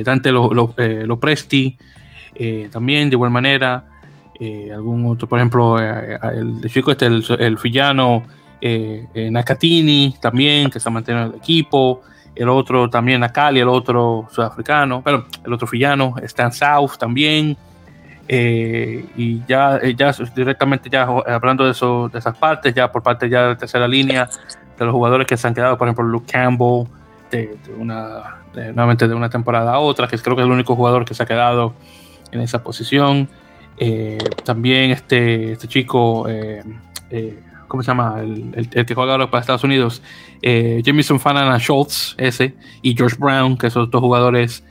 Dante 0.04 0.32
Lopresti, 0.32 1.78
lo, 2.40 2.70
también 2.70 3.10
de 3.10 3.16
igual 3.16 3.32
manera. 3.32 3.86
Eh, 4.40 4.70
algún 4.74 5.06
otro, 5.06 5.30
por 5.30 5.40
ejemplo, 5.40 5.82
eh, 5.82 6.16
eh, 6.16 6.20
el 6.34 6.70
chico 6.70 6.92
este, 6.92 7.06
el, 7.06 7.24
el 7.40 7.56
villano 7.56 8.24
Nakatini 9.14 10.16
también, 10.20 10.70
que 10.70 10.80
está 10.80 10.90
manteniendo 10.90 11.36
el 11.36 11.40
equipo, 11.40 12.02
el 12.36 12.50
otro 12.50 12.90
también 12.90 13.22
Nakali, 13.22 13.60
el 13.60 13.68
otro 13.68 14.28
sudafricano, 14.32 15.02
pero 15.04 15.26
el 15.46 15.54
otro 15.54 15.68
villano, 15.72 16.16
Stan 16.24 16.52
South 16.52 16.98
también, 16.98 17.56
y 18.28 19.46
ya, 19.46 19.80
ya 19.96 20.12
directamente 20.36 20.90
ya 20.90 21.04
hablando 21.04 21.66
de, 21.66 21.72
eso, 21.72 22.10
de 22.12 22.20
esas 22.20 22.38
partes, 22.38 22.74
ya 22.74 22.92
por 22.92 23.04
parte 23.04 23.30
ya 23.30 23.50
de 23.50 23.56
tercera 23.56 23.88
línea, 23.88 24.30
de 24.78 24.86
los 24.86 24.94
jugadores 24.94 25.28
que 25.28 25.38
se 25.38 25.48
han 25.48 25.54
quedado, 25.54 25.78
por 25.78 25.88
ejemplo, 25.88 26.04
Luke 26.06 26.32
Campbell, 26.32 26.86
de, 27.32 27.58
una, 27.78 28.42
nuevamente 28.54 29.08
de 29.08 29.16
una 29.16 29.30
temporada 29.30 29.74
a 29.74 29.80
otra, 29.80 30.08
que 30.08 30.18
creo 30.18 30.36
que 30.36 30.42
es 30.42 30.46
el 30.46 30.52
único 30.52 30.76
jugador 30.76 31.06
que 31.06 31.14
se 31.14 31.24
ha 31.24 31.26
quedado 31.26 31.74
en 32.32 32.42
esa 32.42 32.64
posición. 32.64 33.30
Eh, 33.78 34.18
también 34.44 34.92
este, 34.92 35.54
este 35.54 35.68
chico, 35.68 36.28
eh, 36.30 36.64
eh, 37.10 37.40
¿cómo 37.68 37.84
se 37.84 37.88
llama? 37.88 38.22
El, 38.22 38.70
que 38.70 38.96
juega 38.96 39.14
ahora 39.14 39.30
para 39.30 39.42
Estados 39.42 39.64
Unidos, 39.64 40.02
Jamison 40.42 41.20
Fanana 41.20 41.58
Schultz, 41.60 42.16
ese, 42.18 42.56
y 42.82 42.96
George 42.96 43.18
Brown, 43.20 43.58
que 43.58 43.68
esos 43.68 43.90
dos 43.90 44.02
jugadores 44.02 44.64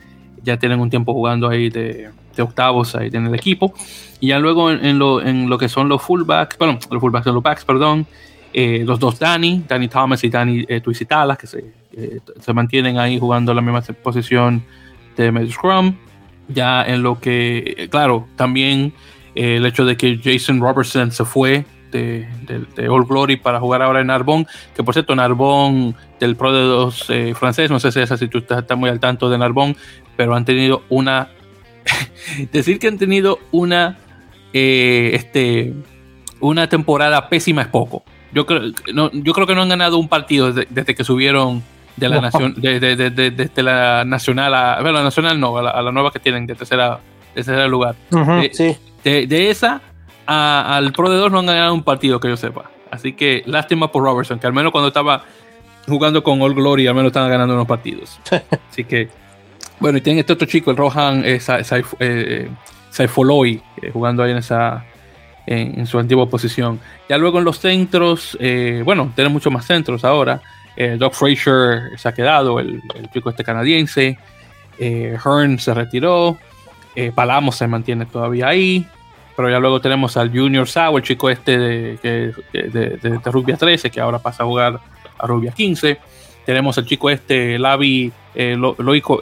ya 0.43 0.57
tienen 0.57 0.79
un 0.79 0.89
tiempo 0.89 1.13
jugando 1.13 1.49
ahí 1.49 1.69
de, 1.69 2.09
octavos 2.41 2.95
ahí 2.95 3.09
en 3.11 3.27
el 3.27 3.35
equipo. 3.35 3.73
Y 4.19 4.27
ya 4.27 4.39
luego 4.39 4.71
en, 4.71 4.97
lo, 4.97 5.21
en 5.21 5.49
lo 5.49 5.57
que 5.57 5.69
son 5.69 5.89
los 5.89 6.01
fullbacks, 6.01 6.57
perdón, 6.57 6.79
los 6.89 7.01
fullbacks, 7.01 7.25
los 7.27 7.43
backs, 7.43 7.65
perdón, 7.65 8.07
los 8.53 8.99
dos 8.99 9.19
Danny, 9.19 9.63
Danny 9.67 9.89
Thomas 9.89 10.23
y 10.23 10.29
Danny 10.29 10.65
Tuisitala, 10.81 11.35
que 11.35 11.45
se, 11.45 11.73
se 12.39 12.53
mantienen 12.53 12.97
ahí 12.97 13.19
jugando 13.19 13.53
la 13.53 13.61
misma 13.61 13.81
posición 14.01 14.63
de 15.17 15.31
medio 15.31 15.51
scrum 15.51 15.95
ya 16.47 16.83
en 16.83 17.03
lo 17.03 17.19
que, 17.19 17.87
claro, 17.89 18.27
también 18.35 18.93
eh, 19.33 19.57
el 19.57 19.65
hecho 19.65 19.85
de 19.85 19.97
que 19.97 20.19
Jason 20.23 20.59
Robertson 20.59 21.11
se 21.11 21.25
fue 21.25 21.65
de, 21.91 22.27
de, 22.75 22.89
All 22.89 23.05
Glory 23.05 23.37
para 23.37 23.59
jugar 23.59 23.81
ahora 23.81 24.01
en 24.01 24.07
Narbonne, 24.07 24.45
que 24.75 24.83
por 24.83 24.93
cierto, 24.93 25.15
Narbonne 25.15 25.95
del 26.19 26.35
Pro 26.35 26.51
de 26.51 26.63
dos 26.63 27.05
eh, 27.09 27.33
francés, 27.35 27.71
no 27.71 27.79
sé 27.79 27.91
si, 27.91 28.01
esa, 28.01 28.17
si 28.17 28.27
tú 28.27 28.39
estás, 28.39 28.65
muy 28.77 28.89
al 28.89 28.99
tanto 28.99 29.29
de 29.29 29.37
Narbonne, 29.37 29.75
pero 30.17 30.35
han 30.35 30.43
tenido 30.43 30.83
una, 30.89 31.29
decir 32.51 32.79
que 32.79 32.87
han 32.87 32.97
tenido 32.97 33.39
una, 33.51 33.97
eh, 34.53 35.11
este, 35.13 35.73
una 36.39 36.67
temporada 36.67 37.29
pésima 37.29 37.63
es 37.63 37.67
poco. 37.67 38.03
Yo 38.31 38.45
creo, 38.45 38.61
no, 38.93 39.11
yo 39.11 39.33
creo 39.33 39.47
que 39.47 39.55
no 39.55 39.61
han 39.61 39.69
ganado 39.69 39.97
un 39.97 40.09
partido 40.09 40.51
desde 40.51 40.95
que 40.95 41.03
subieron 41.03 41.63
de 41.95 42.09
la 42.09 42.19
nación 42.19 42.53
de, 42.57 42.79
de, 42.79 42.95
de, 42.95 43.31
de, 43.31 43.63
la 43.63 44.03
nacional 44.03 44.53
a 44.53 44.81
bueno, 44.81 44.97
la 44.97 45.03
nacional 45.03 45.39
no 45.39 45.57
a 45.57 45.81
la, 45.81 45.91
nueva 45.91 46.11
que 46.11 46.19
tienen 46.19 46.45
de 46.45 46.55
tercera 46.55 46.99
de 47.33 47.43
tercer 47.43 47.69
lugar. 47.69 47.95
De, 48.11 49.49
esa 49.49 49.81
al 50.25 50.91
Pro 50.91 51.09
de 51.09 51.17
2 51.17 51.31
no 51.31 51.39
han 51.39 51.45
ganado 51.45 51.73
un 51.73 51.83
partido 51.83 52.19
que 52.19 52.27
yo 52.27 52.35
sepa. 52.35 52.69
Así 52.91 53.13
que 53.13 53.43
lástima 53.45 53.91
por 53.91 54.03
Robertson 54.03 54.39
que 54.39 54.47
al 54.47 54.53
menos 54.53 54.71
cuando 54.71 54.89
estaba 54.89 55.23
jugando 55.87 56.23
con 56.23 56.41
All 56.41 56.53
Glory 56.53 56.87
al 56.87 56.95
menos 56.95 57.09
estaban 57.09 57.29
ganando 57.29 57.53
unos 57.53 57.67
partidos. 57.67 58.19
Así 58.69 58.83
que 58.83 59.09
bueno 59.79 59.97
y 59.97 60.01
tienen 60.01 60.19
este 60.19 60.33
otro 60.33 60.47
chico 60.47 60.71
el 60.71 60.77
Rohan 60.77 61.23
eh, 61.25 61.39
eh, 61.99 62.49
eh, 62.99 63.91
jugando 63.91 64.23
ahí 64.23 64.31
en 64.31 64.37
esa 64.37 64.85
en, 65.45 65.85
su 65.85 65.99
antigua 65.99 66.27
posición 66.27 66.79
ya 67.07 67.17
luego 67.17 67.39
en 67.39 67.45
los 67.45 67.59
centros 67.59 68.37
bueno 68.83 69.11
tienen 69.15 69.31
muchos 69.31 69.51
más 69.51 69.65
centros 69.65 70.03
ahora 70.03 70.41
Doc 70.97 71.13
Frazier 71.13 71.97
se 71.97 72.09
ha 72.09 72.13
quedado, 72.13 72.59
el, 72.59 72.81
chico 73.13 73.29
este 73.29 73.45
canadiense. 73.45 74.17
Hearn 74.77 75.57
se 75.57 75.73
retiró. 75.73 76.37
Palamos 77.13 77.55
se 77.55 77.65
mantiene 77.65 78.05
todavía 78.05 78.49
ahí. 78.49 78.85
Pero 79.37 79.49
ya 79.49 79.59
luego 79.59 79.79
tenemos 79.79 80.17
al 80.17 80.31
Junior 80.31 80.67
Sau, 80.67 80.97
el 80.97 81.03
chico 81.03 81.29
este 81.29 81.57
de, 81.57 81.97
de, 82.51 82.99
de, 83.01 83.19
Rubia 83.23 83.55
13, 83.55 83.89
que 83.89 84.01
ahora 84.01 84.19
pasa 84.19 84.43
a 84.43 84.45
jugar 84.45 84.79
a 85.17 85.27
Rubia 85.27 85.51
15. 85.51 85.97
Tenemos 86.45 86.77
al 86.77 86.85
chico 86.85 87.09
este, 87.09 87.57
Lavi, 87.59 88.11
eh, 88.35 88.57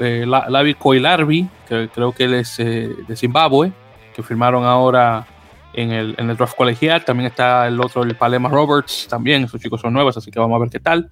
eh 0.01 0.25
Lavi 0.25 0.73
Koilarvi, 0.73 1.47
que 1.67 1.89
creo 1.93 2.11
que 2.11 2.23
él 2.25 2.33
es 2.35 2.59
eh, 2.59 2.89
de 3.07 3.15
Zimbabue, 3.15 3.71
que 4.15 4.23
firmaron 4.23 4.65
ahora 4.65 5.25
en 5.73 5.91
el, 5.91 6.15
en 6.17 6.29
el 6.29 6.37
draft 6.37 6.55
colegial. 6.55 7.05
También 7.05 7.27
está 7.27 7.67
el 7.67 7.79
otro, 7.79 8.03
el 8.03 8.15
Palema 8.15 8.49
Roberts, 8.49 9.07
también, 9.09 9.43
esos 9.43 9.61
chicos 9.61 9.81
son 9.81 9.93
nuevos, 9.93 10.17
así 10.17 10.31
que 10.31 10.39
vamos 10.39 10.55
a 10.57 10.59
ver 10.59 10.69
qué 10.69 10.79
tal. 10.79 11.09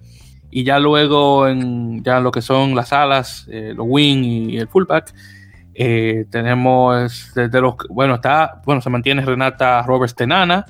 Y 0.50 0.64
ya 0.64 0.78
luego, 0.78 1.48
en 1.48 2.02
ya 2.04 2.20
lo 2.20 2.30
que 2.30 2.42
son 2.42 2.74
las 2.74 2.92
alas, 2.92 3.46
eh, 3.50 3.72
los 3.74 3.86
wing 3.88 4.22
y 4.50 4.58
el 4.58 4.68
fullback, 4.68 5.12
eh, 5.74 6.26
tenemos 6.30 7.32
desde 7.34 7.60
los 7.62 7.76
bueno 7.88 8.16
está 8.16 8.60
bueno 8.66 8.82
se 8.82 8.90
mantiene 8.90 9.24
Renata 9.24 9.82
Roberts 9.82 10.14
Tenana 10.14 10.66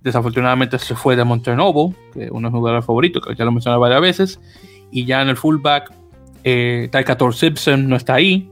desafortunadamente 0.00 0.78
se 0.78 0.94
fue 0.94 1.14
de 1.14 1.24
Montenovo 1.24 1.94
que 2.14 2.30
uno 2.30 2.48
de 2.48 2.52
los 2.52 2.58
jugadores 2.60 2.86
favoritos 2.86 3.22
que 3.22 3.34
ya 3.34 3.44
lo 3.44 3.52
mencioné 3.52 3.76
varias 3.76 4.00
veces 4.00 4.40
y 4.90 5.04
ya 5.04 5.20
en 5.20 5.28
el 5.28 5.36
fullback 5.36 5.92
eh, 6.46 6.88
Taikator 6.90 7.34
Simpson 7.34 7.88
no 7.88 7.96
está 7.96 8.14
ahí 8.14 8.48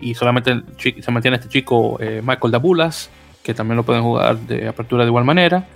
y 0.00 0.14
solamente 0.14 0.62
se 0.78 1.10
mantiene 1.10 1.36
este 1.36 1.48
chico 1.48 1.98
eh, 2.00 2.22
Michael 2.24 2.52
Dabulas 2.52 3.10
que 3.42 3.52
también 3.52 3.76
lo 3.76 3.82
pueden 3.82 4.02
jugar 4.02 4.38
de 4.38 4.68
apertura 4.68 5.04
de 5.04 5.08
igual 5.08 5.24
manera 5.24 5.66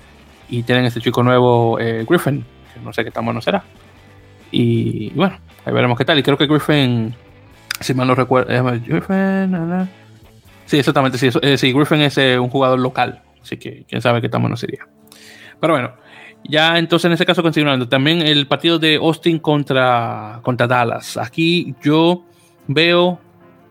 y 0.49 0.63
tienen 0.63 0.85
este 0.85 1.01
chico 1.01 1.23
nuevo 1.23 1.79
eh, 1.81 2.07
Griffin 2.09 2.45
que 2.73 2.81
no 2.81 2.93
sé 2.93 3.05
qué 3.05 3.11
tan 3.11 3.25
bueno 3.25 3.41
será 3.41 3.65
y 4.51 5.11
bueno 5.11 5.39
ahí 5.65 5.73
veremos 5.73 5.99
qué 5.99 6.05
tal 6.05 6.19
y 6.19 6.23
creo 6.23 6.39
que 6.39 6.47
Griffin 6.47 7.15
si 7.81 7.95
mal 7.95 8.07
no 8.07 8.15
recuerdo. 8.15 8.49
Griffin. 8.87 9.89
Sí, 10.67 10.79
exactamente. 10.79 11.19
Sí, 11.19 11.29
eh, 11.43 11.59
sí 11.59 11.73
Griffin 11.73 12.01
es 12.01 12.19
eh, 12.19 12.39
un 12.39 12.49
jugador 12.49 12.79
local. 12.79 13.23
Así 13.43 13.57
que 13.57 13.85
quién 13.89 14.01
sabe 14.01 14.21
qué 14.21 14.29
tan 14.29 14.41
bueno 14.41 14.57
sería. 14.57 14.87
Pero 15.61 15.75
bueno, 15.75 15.93
ya 16.49 16.79
entonces 16.79 17.07
en 17.07 17.13
ese 17.13 17.27
caso 17.27 17.43
continuando. 17.43 17.89
También 17.89 18.23
el 18.23 18.47
partido 18.47 18.79
de 18.79 18.97
Austin 18.97 19.39
contra, 19.39 20.41
contra 20.43 20.67
Dallas. 20.67 21.17
Aquí 21.17 21.75
yo 21.83 22.25
veo 22.67 23.19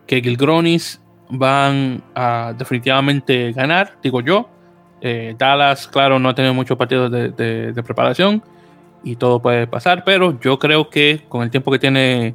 que 0.06 0.20
Gilgronis 0.20 1.00
van 1.28 2.02
a 2.14 2.54
definitivamente 2.56 3.52
ganar, 3.52 3.94
digo 4.02 4.20
yo. 4.20 4.48
Eh, 5.00 5.34
Dallas, 5.38 5.86
claro, 5.86 6.18
no 6.18 6.28
ha 6.28 6.34
tenido 6.34 6.54
muchos 6.54 6.76
partidos 6.76 7.10
de, 7.10 7.82
preparación 7.84 8.42
y 9.04 9.16
todo 9.16 9.40
puede 9.40 9.66
pasar, 9.66 10.04
pero 10.04 10.40
yo 10.40 10.58
creo 10.58 10.88
que 10.88 11.24
con 11.28 11.42
el 11.42 11.50
tiempo 11.50 11.70
que 11.70 11.78
tiene 11.78 12.34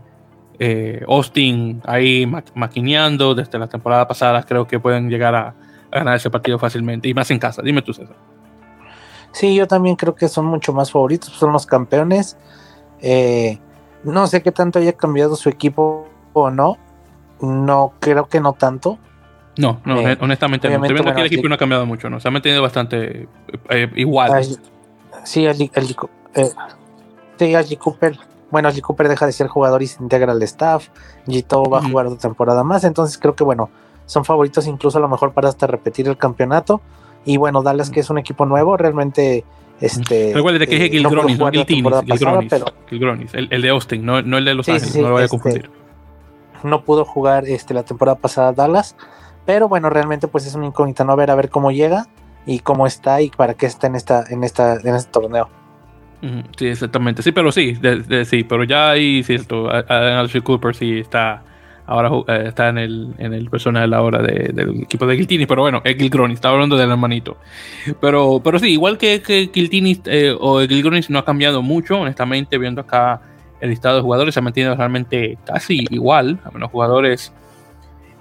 eh, 0.59 1.03
Austin 1.07 1.81
ahí 1.85 2.31
maquineando 2.53 3.33
desde 3.33 3.57
la 3.57 3.67
temporada 3.67 4.07
pasada, 4.07 4.43
creo 4.43 4.67
que 4.67 4.79
pueden 4.79 5.09
llegar 5.09 5.35
a, 5.35 5.55
ganar 5.91 6.15
ese 6.15 6.29
partido 6.29 6.57
fácilmente 6.57 7.09
y 7.09 7.13
más 7.13 7.29
en 7.31 7.39
casa. 7.39 7.61
Dime 7.61 7.81
tú, 7.81 7.93
César. 7.93 8.15
Sí, 9.31 9.55
yo 9.55 9.67
también 9.67 9.95
creo 9.95 10.15
que 10.15 10.27
son 10.27 10.45
mucho 10.45 10.73
más 10.73 10.91
favoritos, 10.91 11.29
son 11.29 11.53
los 11.53 11.65
campeones. 11.65 12.37
Eh, 12.99 13.59
no 14.03 14.27
sé 14.27 14.41
qué 14.41 14.51
tanto 14.51 14.79
haya 14.79 14.93
cambiado 14.93 15.35
su 15.35 15.49
equipo 15.49 16.07
o 16.33 16.49
no. 16.51 16.77
No, 17.41 17.93
creo 17.99 18.27
que 18.27 18.39
no 18.39 18.53
tanto. 18.53 18.97
No, 19.57 19.81
no, 19.85 19.99
eh, 19.99 20.17
honestamente 20.21 20.69
no. 20.69 20.79
Viendo 20.79 21.13
que 21.13 21.21
el 21.21 21.27
equipo 21.27 21.49
no 21.49 21.55
ha 21.55 21.57
cambiado 21.57 21.85
mucho, 21.85 22.09
¿no? 22.09 22.19
Se 22.19 22.27
ha 22.27 22.31
mantenido 22.31 22.61
bastante 22.61 23.27
igual. 23.95 24.43
sí, 25.23 25.45
el, 25.45 25.69
el, 25.73 25.87
sí, 27.65 27.77
Cooper 27.77 28.17
bueno, 28.51 28.69
Lee 28.69 28.81
Cooper 28.81 29.07
deja 29.07 29.25
de 29.25 29.31
ser 29.31 29.47
jugador 29.47 29.81
y 29.81 29.87
se 29.87 30.03
integra 30.03 30.33
al 30.33 30.43
staff. 30.43 30.89
Gito 31.25 31.63
va 31.63 31.79
a 31.79 31.83
jugar 31.83 32.05
otra 32.05 32.19
temporada 32.19 32.63
más. 32.63 32.83
Entonces 32.83 33.17
creo 33.17 33.33
que 33.33 33.45
bueno, 33.45 33.69
son 34.05 34.25
favoritos 34.25 34.67
incluso 34.67 34.97
a 34.97 35.01
lo 35.01 35.07
mejor 35.07 35.31
para 35.31 35.49
hasta 35.49 35.67
repetir 35.67 36.07
el 36.07 36.17
campeonato. 36.17 36.81
Y 37.25 37.37
bueno, 37.37 37.61
Dallas, 37.61 37.89
que 37.89 37.99
es 37.99 38.09
un 38.09 38.17
equipo 38.17 38.45
nuevo, 38.45 38.77
realmente. 38.77 39.43
Este, 39.79 40.31
Recuerde 40.33 40.67
que 40.67 40.85
es 40.85 40.91
Gilgronis, 40.91 41.39
no, 41.39 41.49
Gilgronis, 42.87 43.33
el, 43.33 43.47
el, 43.49 43.61
de 43.63 43.69
Austin, 43.69 44.05
no, 44.05 44.19
el 44.19 44.45
de 44.45 44.53
Los 44.53 44.69
Ángeles, 44.69 44.95
no 44.95 45.09
lo 45.09 45.13
vaya 45.15 45.23
a 45.23 45.25
este, 45.25 45.37
confundir. 45.37 45.69
No 46.63 46.83
pudo 46.83 47.03
jugar 47.03 47.45
este, 47.47 47.73
la 47.73 47.81
temporada 47.81 48.19
pasada 48.19 48.53
Dallas, 48.53 48.95
pero 49.47 49.67
bueno, 49.67 49.89
realmente 49.89 50.27
pues 50.27 50.45
es 50.45 50.53
una 50.53 50.67
incógnita 50.67 51.03
no 51.03 51.15
ver 51.15 51.31
a 51.31 51.35
ver 51.35 51.49
cómo 51.49 51.71
llega 51.71 52.05
y 52.45 52.59
cómo 52.59 52.85
está 52.85 53.21
y 53.21 53.31
para 53.31 53.55
qué 53.55 53.65
está 53.65 53.87
en 53.87 53.95
esta 53.95 54.23
en 54.29 54.43
esta 54.43 54.75
en 54.75 54.93
este 54.93 55.11
torneo. 55.11 55.49
Sí, 56.55 56.67
exactamente. 56.67 57.23
Sí, 57.23 57.31
pero 57.31 57.51
sí, 57.51 57.75
sí, 58.25 58.43
pero 58.43 58.63
ya 58.63 58.91
ahí 58.91 59.23
cierto. 59.23 59.67
Alfred 59.69 60.43
Cooper 60.43 60.75
sí 60.75 60.99
está 60.99 61.43
ahora 61.91 62.09
eh, 62.27 62.45
está 62.47 62.69
en 62.69 62.77
el, 62.77 63.13
en 63.17 63.33
el 63.33 63.49
personal 63.49 63.93
ahora 63.93 64.21
de, 64.21 64.51
del 64.53 64.83
equipo 64.83 65.05
de 65.05 65.17
Giltini, 65.17 65.45
pero 65.45 65.61
bueno, 65.61 65.81
es 65.83 65.97
Gilgronis, 65.97 66.35
estaba 66.35 66.53
hablando 66.53 66.77
del 66.77 66.89
hermanito. 66.89 67.37
Pero, 67.99 68.41
pero 68.43 68.59
sí, 68.59 68.71
igual 68.71 68.97
que, 68.97 69.21
que 69.21 69.49
Giltini 69.53 70.01
eh, 70.05 70.35
o 70.39 70.61
no 71.09 71.19
ha 71.19 71.25
cambiado 71.25 71.61
mucho, 71.61 71.99
honestamente, 71.99 72.57
viendo 72.57 72.81
acá 72.81 73.21
el 73.59 73.69
listado 73.69 73.97
de 73.97 74.01
jugadores, 74.01 74.33
se 74.33 74.39
ha 74.39 74.43
mantenido 74.43 74.75
realmente 74.75 75.37
casi 75.45 75.85
igual, 75.89 76.39
a 76.45 76.51
menos 76.51 76.71
jugadores 76.71 77.33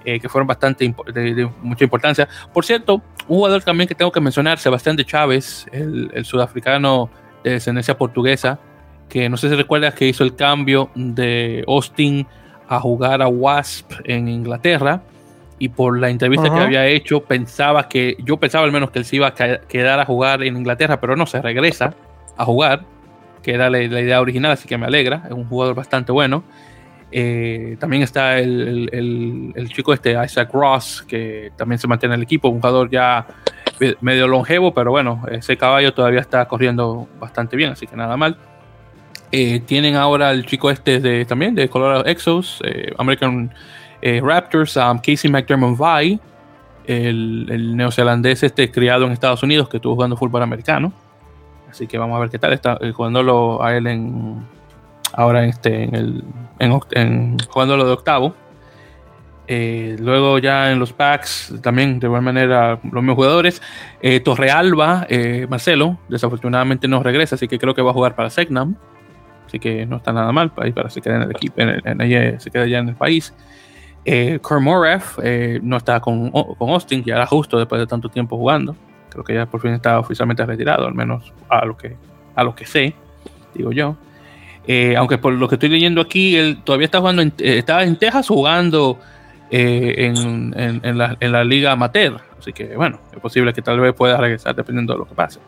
eh, 0.03 0.19
que 0.19 0.27
fueron 0.27 0.47
bastante 0.47 0.93
de, 1.13 1.49
mucha 1.61 1.85
importancia. 1.85 2.27
Por 2.53 2.65
cierto, 2.65 2.95
un 3.27 3.37
jugador 3.37 3.63
también 3.63 3.87
que 3.87 3.95
tengo 3.95 4.11
que 4.11 4.19
mencionar, 4.19 4.59
Sebastián 4.59 4.97
de 4.97 5.05
Chávez, 5.05 5.65
el, 5.71 6.11
el 6.13 6.25
sudafricano 6.25 7.09
de 7.43 7.51
descendencia 7.51 7.97
portuguesa, 7.97 8.59
que 9.07 9.29
no 9.29 9.37
sé 9.37 9.49
si 9.49 9.55
recuerdas 9.55 9.93
que 9.93 10.07
hizo 10.07 10.23
el 10.23 10.35
cambio 10.35 10.89
de 10.93 11.63
Austin 11.67 12.27
a 12.71 12.79
jugar 12.79 13.21
a 13.21 13.27
Wasp 13.27 13.91
en 14.05 14.29
Inglaterra 14.29 15.01
y 15.59 15.67
por 15.67 15.99
la 15.99 16.09
entrevista 16.09 16.49
que 16.49 16.57
había 16.57 16.87
hecho 16.87 17.19
pensaba 17.19 17.89
que, 17.89 18.15
yo 18.23 18.37
pensaba 18.37 18.63
al 18.63 18.71
menos 18.71 18.91
que 18.91 18.99
él 18.99 19.05
se 19.05 19.17
iba 19.17 19.27
a 19.27 19.33
quedar 19.33 19.99
a 19.99 20.05
jugar 20.05 20.41
en 20.41 20.55
Inglaterra, 20.55 21.01
pero 21.01 21.17
no, 21.17 21.25
se 21.25 21.41
regresa 21.41 21.93
a 22.37 22.45
jugar, 22.45 22.85
que 23.43 23.53
era 23.53 23.69
la, 23.69 23.81
idea 23.81 24.21
original, 24.21 24.53
así 24.53 24.69
que 24.69 24.77
me 24.77 24.85
alegra, 24.85 25.23
es 25.25 25.33
un 25.33 25.45
jugador 25.45 25.75
bastante 25.75 26.13
bueno. 26.13 26.45
Eh, 27.11 27.75
también 27.77 28.03
está 28.03 28.39
el, 28.39 28.89
el, 28.93 29.51
el, 29.53 29.69
chico 29.69 29.93
este, 29.93 30.15
Isaac 30.23 30.49
Ross, 30.53 31.03
que 31.05 31.51
también 31.57 31.77
se 31.77 31.89
mantiene 31.89 32.15
en 32.15 32.21
el 32.21 32.23
equipo, 32.23 32.47
un 32.47 32.61
jugador 32.61 32.89
ya 32.89 33.27
medio 33.99 34.29
longevo, 34.29 34.73
pero 34.73 34.91
bueno, 34.91 35.23
ese 35.29 35.57
caballo 35.57 35.93
todavía 35.93 36.21
está 36.21 36.47
corriendo 36.47 37.09
bastante 37.19 37.57
bien, 37.57 37.71
así 37.71 37.85
que 37.85 37.97
nada 37.97 38.15
mal. 38.15 38.37
Eh, 39.31 39.61
tienen 39.61 39.95
ahora 39.95 40.31
el 40.31 40.45
chico 40.45 40.69
este 40.69 40.99
de, 40.99 41.23
también 41.23 41.55
de 41.55 41.69
Colorado 41.69 42.05
Exos, 42.05 42.59
eh, 42.65 42.93
American 42.97 43.53
eh, 44.01 44.19
Raptors, 44.21 44.77
Casey 45.01 45.31
McDermott 45.31 45.79
Vi, 45.79 46.19
el, 46.85 47.77
neozelandés 47.77 48.43
este 48.43 48.69
criado 48.69 49.05
en 49.05 49.13
Estados 49.13 49.41
Unidos 49.41 49.69
que 49.69 49.77
estuvo 49.77 49.95
jugando 49.95 50.17
fútbol 50.17 50.43
americano. 50.43 50.91
Así 51.69 51.87
que 51.87 51.97
vamos 51.97 52.17
a 52.17 52.19
ver 52.19 52.29
qué 52.29 52.39
tal 52.39 52.51
está 52.51 52.77
jugándolo 52.93 53.63
a 53.63 53.77
él 53.77 53.87
en 53.87 54.45
ahora 55.13 55.43
en 55.43 55.49
este 55.49 55.83
en 55.83 55.95
el 55.95 56.23
en, 56.59 56.79
en 56.91 57.37
jugándolo 57.47 57.85
de 57.85 57.91
octavo. 57.93 58.35
Luego 59.47 60.39
ya 60.39 60.71
en 60.71 60.79
los 60.79 60.93
packs 60.93 61.53
también 61.61 61.99
de 61.99 62.07
igual 62.07 62.21
manera 62.21 62.79
los 62.83 63.01
mismos 63.03 63.15
jugadores. 63.15 63.61
Torrealba, 64.23 65.07
Marcelo, 65.49 65.97
desafortunadamente 66.09 66.87
no 66.87 67.03
regresa, 67.03 67.35
así 67.35 67.47
que 67.47 67.59
creo 67.59 67.73
que 67.73 67.81
va 67.81 67.91
a 67.91 67.93
jugar 67.93 68.15
para 68.15 68.29
Segnam. 68.29 68.75
Así 69.51 69.59
que 69.59 69.85
no 69.85 69.97
está 69.97 70.13
nada 70.13 70.31
mal 70.31 70.49
para, 70.51 70.71
para 70.71 70.89
se 70.89 71.01
quede 71.01 71.15
en 71.15 71.23
el 71.23 71.31
equipo, 71.31 71.55
en, 71.57 72.39
se 72.39 72.49
queda 72.49 72.65
ya 72.67 72.79
en 72.79 72.87
el 72.87 72.95
país. 72.95 73.33
Eh, 74.05 74.39
eh, 75.23 75.59
no 75.61 75.75
está 75.75 75.99
con, 75.99 76.31
con, 76.31 76.69
Austin, 76.69 77.03
ya 77.03 77.15
era 77.15 77.27
justo 77.27 77.59
después 77.59 77.81
de 77.81 77.85
tanto 77.85 78.07
tiempo 78.07 78.37
jugando. 78.37 78.77
Creo 79.09 79.25
que 79.25 79.33
ya 79.33 79.45
por 79.47 79.59
fin 79.59 79.71
está 79.73 79.99
oficialmente 79.99 80.45
retirado, 80.45 80.87
al 80.87 80.93
menos 80.93 81.33
a 81.49 81.65
lo 81.65 81.75
que, 81.75 81.97
a 82.33 82.45
lo 82.45 82.55
que 82.55 82.65
sé, 82.65 82.95
digo 83.53 83.73
yo. 83.73 83.97
aunque 84.95 85.17
por 85.17 85.33
lo 85.33 85.49
que 85.49 85.55
estoy 85.55 85.67
leyendo 85.67 85.99
aquí, 85.99 86.37
él 86.37 86.61
todavía 86.63 86.85
está 86.85 86.99
jugando, 86.99 87.21
estaba 87.37 87.83
en 87.83 87.97
Texas 87.97 88.29
jugando 88.29 88.99
eh, 89.49 89.95
en, 89.97 90.53
en, 90.55 90.97
la, 90.97 91.17
en, 91.19 91.31
la, 91.33 91.43
liga 91.43 91.73
amateur. 91.73 92.21
Así 92.39 92.53
que 92.53 92.73
bueno, 92.77 93.01
es 93.13 93.19
posible 93.19 93.51
que 93.51 93.61
tal 93.61 93.81
vez 93.81 93.93
pueda 93.93 94.15
regresar 94.15 94.55
dependiendo 94.55 94.93
de 94.93 94.99
lo 94.99 95.05
que 95.05 95.13
pase. 95.13 95.41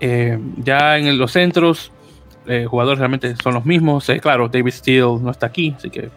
Eh, 0.00 0.38
ya 0.56 0.96
en 0.96 1.18
los 1.18 1.32
centros, 1.32 1.92
eh, 2.50 2.66
jugadores 2.66 2.98
realmente 2.98 3.34
son 3.36 3.54
los 3.54 3.64
mismos. 3.64 4.10
claro, 4.20 4.48
David 4.48 4.72
Steele 4.72 5.18
no 5.20 5.30
está 5.30 5.46
aquí, 5.46 5.74
así 5.76 5.90
que 5.90 6.10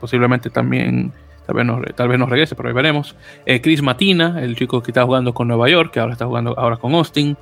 posiblemente 0.00 0.50
también 0.50 1.12
tal 1.46 1.56
vez 1.56 1.66
no, 1.66 1.80
tal 1.94 2.08
vez 2.08 2.18
no 2.18 2.26
regrese, 2.26 2.54
pero 2.54 2.68
ahí 2.68 2.74
veremos. 2.74 3.14
Chris 3.62 3.80
Matina, 3.80 4.42
el 4.42 4.56
chico 4.56 4.82
que 4.82 4.90
está 4.90 5.04
jugando 5.04 5.32
con 5.32 5.48
Nueva 5.48 5.68
York, 5.68 5.92
que 5.92 6.00
ahora 6.00 6.12
está 6.12 6.26
jugando 6.26 6.58
ahora 6.58 6.76
con 6.76 6.94
Austin. 6.94 7.36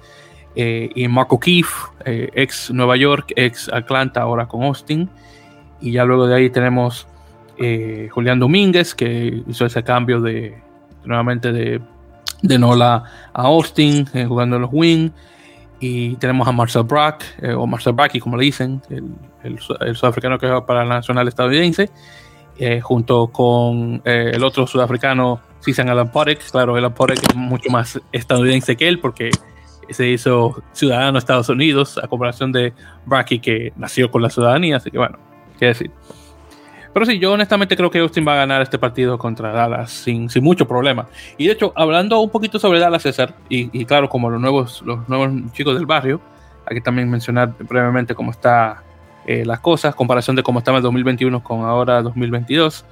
y 0.54 1.08
Marco 1.08 1.40
Keefe, 1.40 1.72
ex 2.04 2.70
Nueva 2.70 2.96
York, 2.96 3.32
ex 3.34 3.68
Atlanta, 3.72 4.20
ahora 4.20 4.46
con 4.46 4.62
Austin. 4.62 5.08
Y 5.80 5.92
ya 5.92 6.04
luego 6.04 6.26
de 6.26 6.36
ahí 6.36 6.50
tenemos 6.50 7.06
eh, 7.58 8.08
Julián 8.10 8.40
Domínguez, 8.40 8.94
que 8.94 9.42
hizo 9.46 9.66
ese 9.66 9.82
cambio 9.84 10.20
de 10.20 10.58
nuevamente 11.04 11.52
de, 11.52 11.80
de 12.42 12.58
Nola 12.58 13.04
a 13.32 13.42
Austin, 13.42 14.08
eh, 14.14 14.24
jugando 14.24 14.56
en 14.56 14.62
los 14.62 14.70
Wing. 14.72 15.10
Y 15.80 16.16
tenemos 16.16 16.46
a 16.48 16.52
Marcel 16.52 16.84
Brack, 16.84 17.24
eh, 17.42 17.52
o 17.52 17.66
Marcel 17.66 17.92
Bracky, 17.92 18.20
como 18.20 18.36
le 18.36 18.44
dicen, 18.44 18.80
el, 19.42 19.58
sudafricano 19.58 20.38
que 20.38 20.46
juega 20.46 20.64
para 20.64 20.84
la 20.84 20.96
nacional 20.96 21.28
estadounidense, 21.28 21.90
eh, 22.58 22.80
junto 22.80 23.26
con 23.28 24.00
eh, 24.04 24.30
el 24.32 24.44
otro 24.44 24.66
sudafricano, 24.66 25.40
Susan 25.60 25.88
Alan 25.88 26.10
Porek. 26.10 26.40
Claro, 26.50 26.76
Alan 26.76 26.94
Porek 26.94 27.18
es 27.22 27.34
mucho 27.34 27.70
más 27.70 28.00
estadounidense 28.12 28.76
que 28.76 28.88
él 28.88 29.00
porque 29.00 29.30
se 29.90 30.08
hizo 30.08 30.62
ciudadano 30.72 31.12
de 31.12 31.18
Estados 31.18 31.48
Unidos, 31.48 31.98
a 32.02 32.06
comparación 32.08 32.52
de 32.52 32.72
Bracky, 33.04 33.40
que 33.40 33.72
nació 33.76 34.10
con 34.10 34.22
la 34.22 34.30
ciudadanía. 34.30 34.76
Así 34.76 34.90
que 34.90 34.98
bueno, 34.98 35.18
qué 35.58 35.66
decir. 35.66 35.90
Pero 36.94 37.06
sí, 37.06 37.18
yo 37.18 37.32
honestamente 37.32 37.76
creo 37.76 37.90
que 37.90 37.98
Austin 37.98 38.26
va 38.26 38.34
a 38.34 38.36
ganar 38.36 38.62
este 38.62 38.78
partido 38.78 39.18
contra 39.18 39.50
Dallas 39.50 39.90
sin, 39.90 40.30
sin 40.30 40.44
mucho 40.44 40.68
problema. 40.68 41.08
Y 41.36 41.48
de 41.48 41.54
hecho, 41.54 41.72
hablando 41.74 42.20
un 42.20 42.30
poquito 42.30 42.60
sobre 42.60 42.78
Dallas, 42.78 43.02
César, 43.02 43.34
y, 43.48 43.84
claro, 43.84 44.08
como 44.08 44.30
los 44.30 44.40
nuevos, 44.40 44.80
los 44.86 45.08
nuevos 45.08 45.28
chicos 45.52 45.74
del 45.74 45.86
barrio, 45.86 46.20
hay 46.64 46.76
que 46.76 46.80
también 46.80 47.10
mencionar 47.10 47.52
brevemente 47.58 48.14
cómo 48.14 48.30
está 48.30 48.84
eh, 49.26 49.44
las 49.44 49.58
cosas, 49.58 49.96
comparación 49.96 50.36
de 50.36 50.44
cómo 50.44 50.60
estaba 50.60 50.78
el 50.78 50.84
2021 50.84 51.42
con 51.42 51.62
ahora 51.62 52.00
2022. 52.00 52.84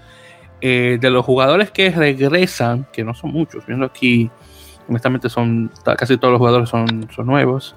Eh, 0.64 0.98
de 1.00 1.10
los 1.10 1.24
jugadores 1.24 1.70
que 1.70 1.90
regresan, 1.90 2.86
que 2.92 3.04
no 3.04 3.14
son 3.14 3.32
muchos, 3.32 3.66
viendo 3.66 3.86
aquí, 3.86 4.30
honestamente 4.88 5.28
son 5.28 5.70
casi 5.96 6.16
todos 6.16 6.32
los 6.32 6.38
jugadores 6.38 6.68
son, 6.68 7.08
son 7.14 7.26
nuevos. 7.26 7.76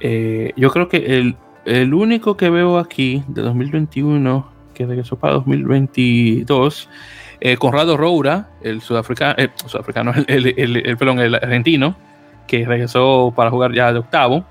Eh, 0.00 0.52
yo 0.56 0.70
creo 0.70 0.88
que 0.88 1.18
el, 1.18 1.36
el 1.66 1.94
único 1.94 2.36
que 2.36 2.50
veo 2.50 2.78
aquí 2.78 3.22
de 3.28 3.42
2021 3.42 4.55
que 4.76 4.86
regresó 4.86 5.16
para 5.16 5.34
2022. 5.34 6.88
Eh, 7.40 7.56
Conrado 7.56 7.96
Roura, 7.96 8.50
el 8.62 8.80
sudafricano, 8.82 9.34
eh, 9.38 9.50
sudafricano 9.64 10.12
el, 10.28 10.54
el, 10.56 10.76
el, 10.76 11.34
argentino, 11.34 11.96
que 12.46 12.64
regresó 12.64 13.32
para 13.34 13.50
jugar 13.50 13.72
ya 13.72 13.92
de 13.92 13.98
octavo. 13.98 14.44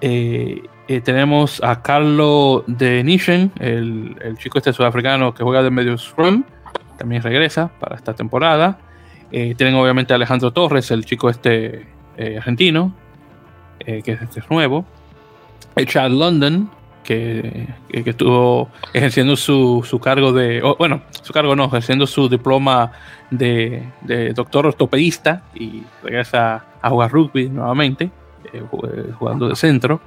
Eh, 0.00 0.62
tenemos 1.02 1.62
a 1.64 1.82
Carlo 1.82 2.64
de 2.66 3.02
Nishen, 3.02 3.50
el, 3.58 4.36
chico 4.38 4.58
este 4.58 4.72
sudafricano 4.72 5.34
que 5.34 5.42
juega 5.42 5.62
de 5.62 5.70
medio 5.70 5.96
scrum, 5.96 6.44
también 6.98 7.22
regresa 7.22 7.70
para 7.80 7.96
esta 7.96 8.14
temporada. 8.14 8.78
tienen 9.30 9.74
obviamente 9.74 10.12
a 10.12 10.16
Alejandro 10.16 10.52
Torres, 10.52 10.90
el 10.90 11.04
chico 11.06 11.30
este 11.30 11.86
argentino, 12.36 12.94
que, 13.78 14.02
que, 14.02 14.12
es 14.12 14.50
nuevo. 14.50 14.84
Chad 15.86 16.10
London, 16.10 16.70
que, 17.04 17.68
estuvo 17.88 18.68
ejerciendo 18.92 19.36
su, 19.36 19.84
su 19.88 20.00
cargo 20.00 20.32
de, 20.32 20.60
bueno, 20.78 21.02
su 21.22 21.32
cargo 21.32 21.54
no, 21.54 21.66
ejerciendo 21.66 22.06
su 22.06 22.28
diploma 22.28 22.90
de, 23.30 23.84
de, 24.00 24.32
doctor 24.32 24.66
ortopedista 24.66 25.42
y 25.54 25.82
regresa 26.02 26.64
a 26.82 26.90
jugar 26.90 27.12
rugby 27.12 27.48
nuevamente, 27.48 28.10
eh, 28.52 28.62
eh, 28.62 29.12
jugando 29.18 29.48
de 29.48 29.54
centro. 29.54 30.00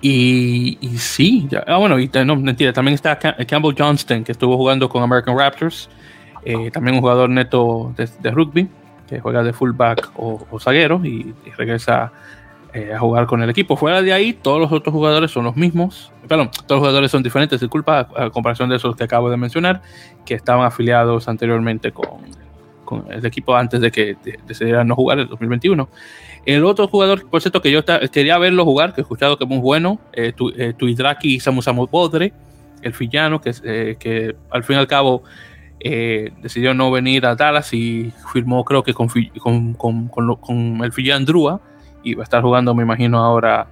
Y, 0.00 0.76
y 0.82 0.98
sí, 0.98 1.46
ya, 1.48 1.64
ah, 1.66 1.78
bueno, 1.78 1.98
y 1.98 2.10
no, 2.26 2.36
mentira, 2.36 2.72
también 2.74 2.94
está 2.94 3.18
Campbell 3.18 3.74
Johnston, 3.76 4.22
que 4.22 4.32
estuvo 4.32 4.56
jugando 4.56 4.88
con 4.88 5.02
American 5.02 5.36
Raptors, 5.36 5.88
eh, 6.44 6.70
también 6.70 6.96
un 6.96 7.00
jugador 7.00 7.30
neto 7.30 7.94
de, 7.96 8.30
rugby, 8.30 8.68
que 9.08 9.18
juega 9.20 9.42
de 9.42 9.54
fullback 9.54 10.10
o, 10.16 10.46
o 10.50 10.60
zaguero 10.60 11.00
y, 11.04 11.34
y 11.46 11.50
regresa 11.56 12.12
eh, 12.74 12.92
a 12.92 12.98
jugar 12.98 13.26
con 13.26 13.40
el 13.40 13.48
equipo. 13.48 13.76
Fuera 13.76 14.02
de 14.02 14.12
ahí, 14.12 14.32
todos 14.32 14.60
los 14.60 14.72
otros 14.72 14.92
jugadores 14.92 15.30
son 15.30 15.44
los 15.44 15.54
mismos. 15.54 16.10
Perdón, 16.26 16.50
todos 16.66 16.70
los 16.70 16.78
jugadores 16.80 17.08
son 17.08 17.22
diferentes, 17.22 17.60
disculpa, 17.60 18.08
a, 18.16 18.30
comparación 18.30 18.68
de 18.68 18.74
esos 18.74 18.96
que 18.96 19.04
acabo 19.04 19.30
de 19.30 19.36
mencionar, 19.36 19.80
que 20.26 20.34
estaban 20.34 20.66
afiliados 20.66 21.28
anteriormente 21.28 21.92
con, 21.92 22.08
con 22.84 23.04
el 23.12 23.24
equipo 23.24 23.54
antes 23.54 23.80
de 23.80 23.92
que 23.92 24.16
decidieran 24.48 24.88
no 24.88 24.96
jugar 24.96 25.20
el 25.20 25.28
2021. 25.28 25.88
El 26.46 26.64
otro 26.64 26.88
jugador, 26.88 27.30
por 27.30 27.40
cierto, 27.40 27.62
que 27.62 27.70
yo 27.70 27.84
quería 28.10 28.38
verlo 28.38 28.64
jugar, 28.64 28.92
que 28.92 29.00
he 29.00 29.02
escuchado 29.02 29.38
que 29.38 29.44
es 29.44 29.50
muy 29.50 29.60
bueno, 29.60 30.00
eh, 30.12 30.32
tu, 30.32 30.48
eh, 30.50 30.74
Tuidraki 30.76 31.38
Samu 31.38 31.62
Samu 31.62 31.86
Bodre, 31.86 32.32
el 32.82 32.92
fillano, 32.92 33.40
que, 33.40 33.54
eh, 33.62 33.94
que 34.00 34.34
al 34.50 34.64
fin 34.64 34.74
y 34.74 34.78
al 34.80 34.88
cabo 34.88 35.22
decidió 36.42 36.72
no 36.72 36.90
venir 36.90 37.26
a 37.26 37.36
Dallas 37.36 37.74
y 37.74 38.10
firmó, 38.32 38.64
creo 38.64 38.82
que 38.82 38.94
con, 38.94 39.06
con, 39.38 39.74
con, 39.74 40.08
con 40.08 40.82
el 40.82 40.92
fillán 40.92 41.26
Drua 41.26 41.60
y 42.04 42.14
va 42.14 42.22
a 42.22 42.24
estar 42.24 42.42
jugando, 42.42 42.74
me 42.74 42.82
imagino, 42.82 43.18
ahora 43.18 43.66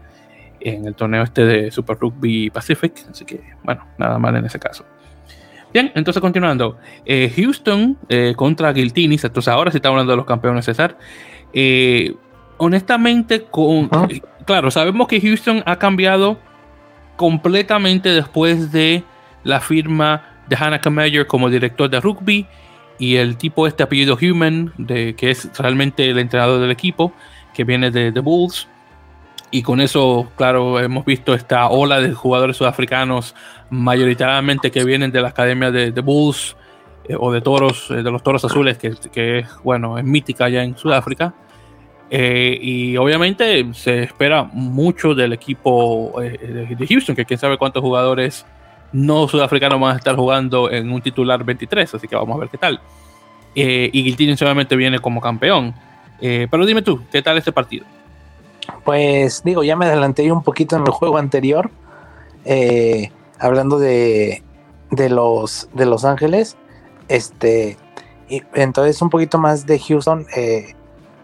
en 0.65 0.87
el 0.87 0.95
torneo 0.95 1.23
este 1.23 1.45
de 1.45 1.71
Super 1.71 1.99
Rugby 1.99 2.51
Pacific. 2.51 2.95
Así 3.11 3.25
que, 3.25 3.41
bueno, 3.63 3.85
nada 3.99 4.19
mal 4.19 4.35
en 4.37 4.47
ese 4.47 4.59
caso. 4.59 4.85
Bien, 5.73 5.91
entonces 5.95 6.21
continuando. 6.21 6.79
Eh, 7.05 7.33
Houston 7.35 7.97
eh, 8.09 8.35
contra 8.37 8.73
Guiltinis. 8.73 9.25
Entonces 9.25 9.53
ahora 9.53 9.71
sí 9.71 9.79
estamos 9.79 9.95
hablando 9.95 10.13
de 10.13 10.17
los 10.17 10.27
campeones 10.27 10.65
César. 10.65 10.97
Eh, 11.53 12.15
honestamente, 12.59 13.45
con, 13.45 13.91
claro, 14.45 14.71
sabemos 14.71 15.09
que 15.09 15.21
Houston 15.21 15.63
ha 15.67 15.77
cambiado 15.77 16.39
completamente 17.17 18.11
después 18.11 18.73
de 18.73 19.05
la 19.45 19.61
firma 19.61 20.25
de 20.49 20.57
Hannah 20.57 20.81
Mayer 20.91 21.27
como 21.27 21.49
director 21.49 21.89
de 21.89 22.01
rugby 22.01 22.47
y 22.99 23.17
el 23.17 23.37
tipo 23.37 23.67
este 23.67 23.83
apellido 23.83 24.17
Human, 24.21 24.73
de, 24.77 25.15
que 25.17 25.31
es 25.31 25.51
realmente 25.59 26.09
el 26.09 26.19
entrenador 26.19 26.61
del 26.61 26.71
equipo 26.71 27.13
que 27.53 27.65
viene 27.65 27.91
de, 27.91 28.13
The 28.13 28.21
Bulls. 28.21 28.69
Y 29.51 29.63
con 29.63 29.81
eso, 29.81 30.31
claro, 30.37 30.81
hemos 30.81 31.05
visto 31.05 31.35
esta 31.35 31.69
ola 31.69 32.01
de 32.01 32.15
jugadores 32.15 32.57
sudafricanos, 32.57 33.35
mayoritariamente 33.69 34.71
que 34.71 34.85
vienen 34.85 35.13
de 35.13 35.21
la 35.21 35.29
academia 35.29 35.71
de, 35.71 35.93
The 35.93 36.01
Bulls 36.01 36.57
eh, 37.05 37.17
o 37.19 37.31
de 37.31 37.43
toros, 37.43 37.91
eh, 37.91 38.03
de 38.03 38.11
los 38.11 38.23
toros 38.23 38.45
azules, 38.45 38.79
que, 38.79 38.95
que, 39.13 39.45
bueno, 39.63 39.99
es 39.99 40.05
mítica 40.05 40.49
ya 40.49 40.63
en 40.63 40.77
Sudáfrica. 40.77 41.35
Eh, 42.09 42.59
y 42.61 42.97
obviamente 42.97 43.73
se 43.73 44.03
espera 44.03 44.45
mucho 44.45 45.15
del 45.15 45.33
equipo 45.33 46.15
de, 46.19 46.87
Houston, 46.87 47.17
que 47.17 47.25
quién 47.25 47.39
sabe 47.39 47.57
cuántos 47.57 47.83
jugadores 47.83 48.47
no 48.93 49.27
sudafricanos 49.29 49.81
van 49.81 49.95
a 49.95 49.99
estar 49.99 50.15
jugando 50.17 50.71
en 50.71 50.91
un 50.93 51.01
titular 51.01 51.43
23, 51.43 51.95
así 51.95 52.07
que 52.07 52.15
vamos 52.15 52.37
a 52.37 52.41
ver 52.41 52.49
qué 52.51 52.59
tal. 52.59 52.81
y 53.55 54.03
Giltinin 54.03 54.37
obviamente 54.43 54.77
viene 54.77 54.99
como 54.99 55.21
campeón. 55.21 55.75
Eh, 56.23 56.47
pero 56.49 56.65
dime 56.65 56.83
tú, 56.83 57.03
¿qué 57.11 57.21
tal 57.21 57.37
este 57.37 57.51
partido? 57.51 57.85
Pues 58.85 59.43
digo, 59.43 59.65
ya 59.65 59.75
me 59.75 59.87
adelanté 59.87 60.31
un 60.31 60.45
poquito 60.45 60.77
en 60.77 60.83
el 60.83 60.93
juego 60.93 61.19
anterior, 61.19 61.69
eh, 62.45 63.11
hablando 63.41 63.81
de, 63.81 64.45
de, 64.93 65.11
los, 65.11 65.69
de 65.75 65.85
Los 65.85 66.05
Ángeles. 66.05 66.57
Este, 67.09 67.77
y 68.29 68.43
entonces 68.55 69.03
un 69.03 69.11
poquito 69.11 69.39
más 69.39 69.67
de 69.67 69.81
Houston. 69.81 70.27
Eh, 70.37 70.75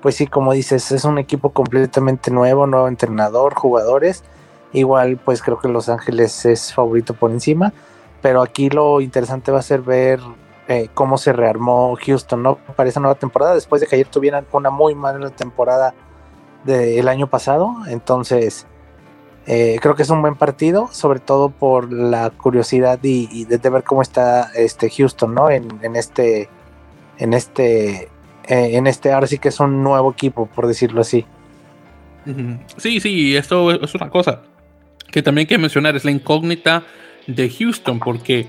pues 0.03 0.17
sí, 0.17 0.27
como 0.27 0.53
dices, 0.53 0.91
es 0.91 1.05
un 1.05 1.19
equipo 1.19 1.51
completamente 1.51 2.33
nuevo, 2.33 2.67
nuevo 2.67 2.89
entrenador, 2.89 3.55
jugadores. 3.55 4.25
Igual, 4.73 5.17
pues 5.17 5.43
creo 5.43 5.61
que 5.61 5.69
Los 5.69 5.89
Ángeles 5.89 6.45
es 6.45 6.75
favorito 6.75 7.15
por 7.15 7.31
encima. 7.31 7.73
Pero 8.21 8.43
aquí 8.43 8.69
lo 8.69 9.01
interesante 9.01 9.53
va 9.53 9.61
a 9.61 9.63
ser 9.63 9.81
ver 9.81 10.21
eh, 10.69 10.89
cómo 10.93 11.17
se 11.17 11.33
rearmó 11.33 11.97
Houston 11.97 12.43
¿no? 12.43 12.59
para 12.77 12.89
esa 12.89 13.01
nueva 13.01 13.15
temporada, 13.15 13.55
después 13.55 13.81
de 13.81 13.87
que 13.87 13.97
ayer 13.97 14.07
tuvieran 14.07 14.47
una 14.53 14.71
muy 14.71 14.95
mala 14.95 15.31
temporada 15.31 15.95
del 16.65 17.09
año 17.09 17.27
pasado. 17.29 17.75
Entonces, 17.89 18.67
eh, 19.47 19.79
creo 19.81 19.95
que 19.95 20.03
es 20.03 20.11
un 20.11 20.21
buen 20.21 20.35
partido, 20.35 20.89
sobre 20.93 21.21
todo 21.21 21.49
por 21.49 21.91
la 21.91 22.31
curiosidad 22.31 22.99
y, 23.03 23.47
de, 23.47 23.57
ver 23.71 23.83
cómo 23.83 24.03
está 24.03 24.51
este 24.55 24.91
Houston, 24.91 25.35
¿no? 25.35 25.51
En, 25.51 25.97
este, 25.97 26.51
en 27.17 27.33
este, 27.33 28.03
eh, 28.47 28.77
en 28.77 28.87
este, 28.87 29.13
ahora 29.13 29.27
sí 29.27 29.39
que 29.39 29.49
es 29.49 29.59
un 29.61 29.83
nuevo 29.83 30.13
equipo, 30.13 30.47
por 30.47 30.67
decirlo 30.67 31.01
así. 31.01 31.25
Sí, 32.77 33.01
sí, 33.01 33.35
esto 33.35 33.71
es 33.71 33.95
una 33.95 34.11
cosa 34.11 34.43
que 35.11 35.23
también 35.23 35.45
hay 35.45 35.47
que 35.47 35.59
mencionar, 35.59 35.97
es 35.97 36.05
la 36.05 36.11
incógnita 36.11 36.85
de 37.27 37.49
Houston, 37.49 37.99
porque 37.99 38.49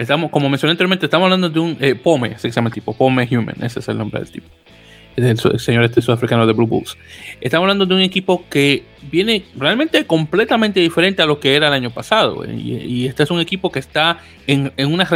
Estamos, 0.00 0.30
como 0.30 0.48
mencioné 0.48 0.70
anteriormente, 0.70 1.04
estamos 1.04 1.26
hablando 1.26 1.50
de 1.50 1.60
un 1.60 1.76
eh, 1.78 1.94
POME, 1.94 2.38
se 2.38 2.50
llama 2.50 2.68
el 2.68 2.74
tipo, 2.74 2.94
POME 2.94 3.28
Human, 3.30 3.54
ese 3.60 3.80
es 3.80 3.88
el 3.88 3.98
nombre 3.98 4.20
del 4.20 4.30
tipo. 4.30 4.46
El, 5.14 5.38
señor 5.60 5.84
este 5.84 6.00
sudafricano 6.00 6.46
de 6.46 6.54
Blue 6.54 6.66
Bulls. 6.66 6.96
Estamos 7.42 7.64
hablando 7.64 7.84
de 7.84 7.94
un 7.94 8.00
equipo 8.00 8.46
que 8.48 8.84
viene 9.12 9.44
realmente 9.58 10.06
completamente 10.06 10.80
diferente 10.80 11.20
a 11.20 11.26
lo 11.26 11.38
que 11.38 11.54
era 11.54 11.66
el 11.66 11.74
año 11.74 11.90
pasado. 11.90 12.46
Eh, 12.46 12.54
y, 12.56 13.06
este 13.08 13.24
es 13.24 13.30
un 13.30 13.40
equipo 13.40 13.70
que 13.70 13.78
está 13.78 14.20
en, 14.46 14.72
una, 14.78 15.06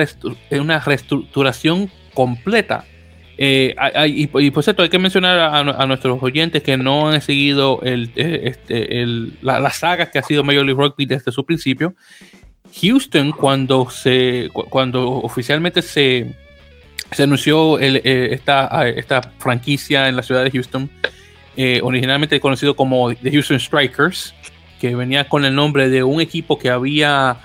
en 0.50 0.60
una 0.60 0.80
reestructuración 0.80 1.88
completa. 2.12 2.84
Eh, 3.38 3.74
y, 4.06 4.26
por 4.26 4.62
cierto, 4.62 4.82
hay 4.82 4.90
que 4.90 4.98
mencionar 4.98 5.38
a, 5.38 5.86
nuestros 5.86 6.22
oyentes 6.22 6.62
que 6.62 6.76
no 6.76 7.08
han 7.08 7.22
seguido 7.22 7.80
el, 7.84 8.10
este, 8.16 9.06
la, 9.40 9.60
la, 9.60 9.70
saga 9.70 10.10
que 10.10 10.18
ha 10.18 10.22
sido 10.22 10.44
Major 10.44 10.66
League 10.66 10.78
Rugby 10.78 11.06
desde 11.06 11.32
su 11.32 11.42
principio. 11.46 11.94
Houston, 12.80 13.32
cuando, 13.32 13.88
se, 13.90 14.50
cuando 14.68 15.08
oficialmente 15.08 15.82
se, 15.82 16.34
se 17.12 17.22
anunció 17.22 17.78
eh, 17.78 18.32
esta, 18.32 18.88
esta, 18.88 19.22
franquicia 19.38 20.08
en 20.08 20.16
la 20.16 20.22
ciudad 20.22 20.44
de 20.44 20.50
Houston, 20.50 20.90
eh, 21.56 21.80
originalmente 21.82 22.40
conocido 22.40 22.74
como 22.74 23.14
The 23.14 23.30
Houston 23.30 23.60
Strikers, 23.60 24.34
que 24.80 24.96
venía 24.96 25.28
con 25.28 25.44
el 25.44 25.54
nombre 25.54 25.88
de 25.88 26.02
un 26.02 26.20
equipo 26.20 26.58
que 26.58 26.70
había, 26.70 27.36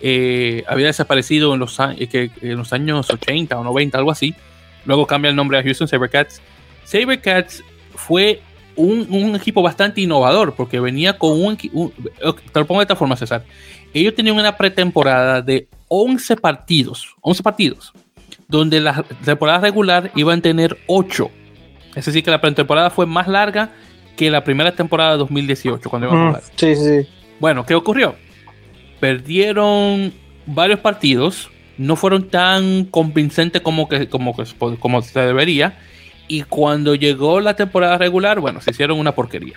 eh, 0.00 0.64
había 0.66 0.86
desaparecido 0.86 1.54
en 1.54 1.60
los, 1.60 1.78
en 1.78 2.56
los 2.56 2.72
años 2.72 3.08
80 3.08 3.58
o 3.58 3.64
90, 3.64 3.98
algo 3.98 4.10
así. 4.10 4.34
Luego 4.84 5.06
cambia 5.06 5.30
el 5.30 5.36
nombre 5.36 5.58
a 5.58 5.62
Houston 5.62 5.86
Sabercats. 5.86 6.42
Sabercats 6.84 7.62
fue 7.94 8.40
un, 8.74 9.36
equipo 9.36 9.62
bastante 9.62 10.00
innovador, 10.00 10.54
porque 10.54 10.80
venía 10.80 11.18
con 11.18 11.40
un, 11.40 11.58
un, 11.72 11.92
Te 12.52 12.60
lo 12.60 12.66
pongo 12.66 12.80
de 12.80 12.84
esta 12.84 12.96
forma, 12.96 13.16
César. 13.16 13.44
Ellos 13.94 14.14
tenían 14.14 14.36
una 14.36 14.56
pretemporada 14.56 15.42
de 15.42 15.68
11 15.88 16.36
partidos, 16.36 17.14
11 17.20 17.42
partidos, 17.42 17.92
donde 18.48 18.80
la 18.80 19.04
temporada 19.24 19.60
regular 19.60 20.10
iban 20.14 20.38
a 20.38 20.42
tener 20.42 20.78
8. 20.86 21.30
Es 21.94 22.06
decir, 22.06 22.24
que 22.24 22.30
la 22.30 22.40
pretemporada 22.40 22.90
fue 22.90 23.06
más 23.06 23.28
larga 23.28 23.70
que 24.16 24.30
la 24.30 24.44
primera 24.44 24.72
temporada 24.72 25.12
de 25.12 25.18
2018, 25.18 25.90
cuando 25.90 26.08
iban 26.08 26.18
a 26.18 26.26
jugar. 26.28 26.42
Sí, 26.56 26.76
sí. 26.76 27.08
Bueno, 27.38 27.66
¿qué 27.66 27.74
ocurrió? 27.74 28.14
Perdieron 29.00 30.12
varios 30.46 30.80
partidos, 30.80 31.50
no 31.76 31.96
fueron 31.96 32.28
tan 32.28 32.84
convincentes 32.86 33.60
como, 33.62 33.88
que, 33.88 34.08
como, 34.08 34.34
que, 34.36 34.44
como 34.78 35.02
se 35.02 35.20
debería 35.20 35.78
y 36.28 36.42
cuando 36.44 36.94
llegó 36.94 37.40
la 37.40 37.56
temporada 37.56 37.98
regular, 37.98 38.40
bueno, 38.40 38.60
se 38.60 38.70
hicieron 38.70 38.98
una 38.98 39.12
porquería. 39.12 39.54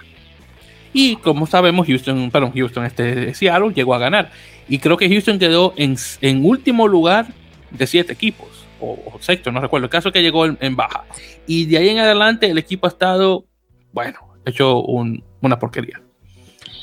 Y 0.97 1.17
como 1.17 1.45
sabemos, 1.45 1.87
Houston, 1.87 2.31
perdón, 2.31 2.53
Houston, 2.53 2.85
este 2.85 3.33
Seattle 3.33 3.73
llegó 3.73 3.95
a 3.95 3.97
ganar. 3.97 4.31
Y 4.69 4.79
creo 4.79 4.95
que 4.95 5.09
Houston 5.09 5.37
quedó 5.37 5.73
en, 5.75 5.97
último 6.45 6.87
lugar 6.87 7.27
de 7.69 7.85
siete 7.85 8.13
equipos, 8.13 8.65
o, 8.79 8.97
sexto, 9.19 9.51
no 9.51 9.59
recuerdo. 9.59 9.87
El 9.87 9.89
caso 9.89 10.13
que 10.13 10.21
llegó 10.21 10.45
en, 10.45 10.75
baja. 10.77 11.03
Y 11.45 11.65
de 11.65 11.79
ahí 11.79 11.89
en 11.89 11.99
adelante 11.99 12.49
el 12.49 12.57
equipo 12.57 12.87
ha 12.87 12.89
estado, 12.91 13.43
bueno, 13.91 14.19
hecho 14.45 14.79
una 14.79 15.59
porquería. 15.59 16.01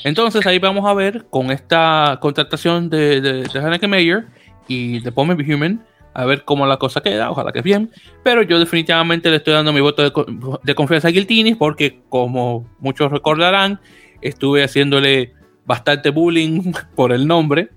Entonces 0.03 0.45
ahí 0.45 0.59
vamos 0.59 0.87
a 0.87 0.93
ver 0.93 1.25
con 1.31 1.49
esta 1.49 2.19
contratación 2.21 2.91
de, 2.91 3.19
de, 3.19 3.33
de 3.45 3.59
Hanneke 3.59 3.87
Mayer 3.87 4.27
y 4.67 4.99
de 4.99 5.11
Pomme 5.11 5.33
Human 5.33 5.83
a 6.13 6.25
ver 6.25 6.43
cómo 6.45 6.65
la 6.65 6.77
cosa 6.77 7.01
queda, 7.01 7.31
ojalá 7.31 7.51
que 7.51 7.61
bien. 7.61 7.91
Pero 8.23 8.43
yo 8.43 8.59
definitivamente 8.59 9.29
le 9.29 9.37
estoy 9.37 9.53
dando 9.53 9.73
mi 9.73 9.81
voto 9.81 10.03
de, 10.03 10.75
confianza 10.75 11.07
a 11.07 11.11
Guiltini 11.11 11.55
porque, 11.55 12.01
como 12.09 12.67
muchos 12.79 13.11
recordarán, 13.11 13.79
estuve 14.27 14.63
haciéndole 14.63 15.33
bastante 15.65 16.09
bullying 16.09 16.73
por 16.95 17.11
el 17.11 17.27
nombre. 17.27 17.69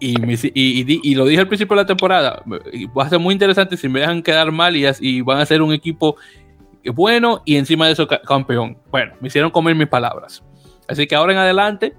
Y, 0.00 0.16
y, 0.52 1.14
lo 1.14 1.26
dije 1.26 1.42
al 1.42 1.46
principio 1.46 1.76
de 1.76 1.82
la 1.82 1.86
temporada, 1.86 2.42
va 2.44 3.04
a 3.04 3.08
ser 3.08 3.20
muy 3.20 3.32
interesante 3.32 3.76
si 3.76 3.88
me 3.88 4.00
dejan 4.00 4.20
quedar 4.20 4.50
mal 4.50 4.74
y, 4.74 4.84
y 4.98 5.20
van 5.20 5.38
a 5.38 5.46
ser 5.46 5.62
un 5.62 5.72
equipo 5.72 6.16
bueno 6.90 7.42
y 7.44 7.54
encima 7.54 7.86
de 7.86 7.92
eso 7.92 8.08
campeón. 8.08 8.78
Bueno, 8.90 9.14
me 9.20 9.28
hicieron 9.28 9.52
comer 9.52 9.76
mis 9.76 9.86
palabras. 9.86 10.42
Así 10.88 11.06
que 11.06 11.14
ahora 11.14 11.32
en 11.32 11.38
adelante, 11.38 11.94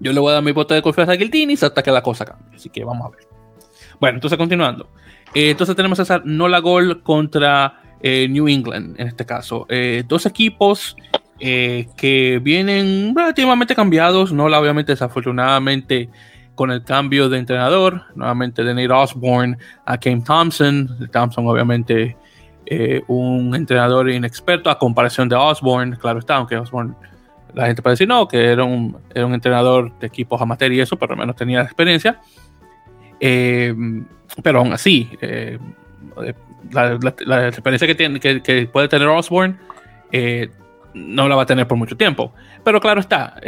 yo 0.00 0.12
le 0.12 0.18
voy 0.18 0.30
a 0.30 0.34
dar 0.34 0.42
mi 0.42 0.50
voto 0.50 0.74
de 0.74 0.82
confianza 0.82 1.12
a 1.12 1.16
Guiltini 1.16 1.54
hasta 1.54 1.80
que 1.80 1.92
la 1.92 2.02
cosa 2.02 2.24
cambie. 2.24 2.56
Así 2.56 2.70
que 2.70 2.84
vamos 2.84 3.06
a 3.06 3.10
ver. 3.16 3.28
Bueno, 4.00 4.16
entonces 4.16 4.36
continuando. 4.36 4.88
Eh, 5.34 5.50
entonces 5.50 5.76
tenemos 5.76 5.98
esa 5.98 6.20
Nola 6.24 6.58
Gol 6.58 7.02
contra 7.02 7.82
eh, 8.02 8.28
New 8.28 8.48
England, 8.48 9.00
en 9.00 9.08
este 9.08 9.24
caso. 9.26 9.66
Eh, 9.68 10.04
dos 10.06 10.26
equipos 10.26 10.96
que 11.38 12.40
vienen 12.42 13.14
relativamente 13.14 13.74
cambiados. 13.74 14.32
Nola, 14.32 14.60
obviamente, 14.60 14.92
desafortunadamente, 14.92 16.08
con 16.54 16.70
el 16.70 16.82
cambio 16.82 17.28
de 17.28 17.38
entrenador, 17.38 18.02
nuevamente 18.14 18.64
de 18.64 18.74
Nate 18.74 18.90
Osborne 18.90 19.56
a 19.84 19.98
Kane 19.98 20.22
Thompson. 20.22 21.08
Thompson, 21.12 21.46
obviamente, 21.46 22.16
un 23.06 23.54
entrenador 23.54 24.10
inexperto 24.10 24.68
a 24.68 24.78
comparación 24.78 25.28
de 25.28 25.36
Osborne, 25.36 25.96
claro 25.96 26.18
está, 26.18 26.36
aunque 26.36 26.56
Osborne 26.56 26.94
la 27.54 27.66
gente 27.66 27.82
puede 27.82 27.94
decir 27.94 28.08
no, 28.08 28.28
que 28.28 28.46
era 28.46 28.64
un, 28.64 28.96
era 29.14 29.26
un 29.26 29.34
entrenador 29.34 29.96
de 29.98 30.06
equipos 30.06 30.40
amateur 30.40 30.72
y 30.72 30.80
eso, 30.80 30.96
pero 30.96 31.14
al 31.14 31.18
menos 31.18 31.36
tenía 31.36 31.62
experiencia. 31.62 32.20
Eh, 33.20 33.74
pero 34.42 34.60
aún 34.60 34.72
así, 34.72 35.08
eh, 35.20 35.58
la, 36.70 37.48
experiencia 37.48 37.86
que, 37.86 37.94
tiene, 37.94 38.20
que, 38.20 38.68
puede 38.72 38.88
tener 38.88 39.08
Osborne 39.08 39.56
eh, 40.12 40.50
no 40.94 41.28
la 41.28 41.36
va 41.36 41.42
a 41.42 41.46
tener 41.46 41.66
por 41.66 41.78
mucho 41.78 41.96
tiempo. 41.96 42.32
Pero 42.64 42.80
claro 42.80 43.00
está, 43.00 43.40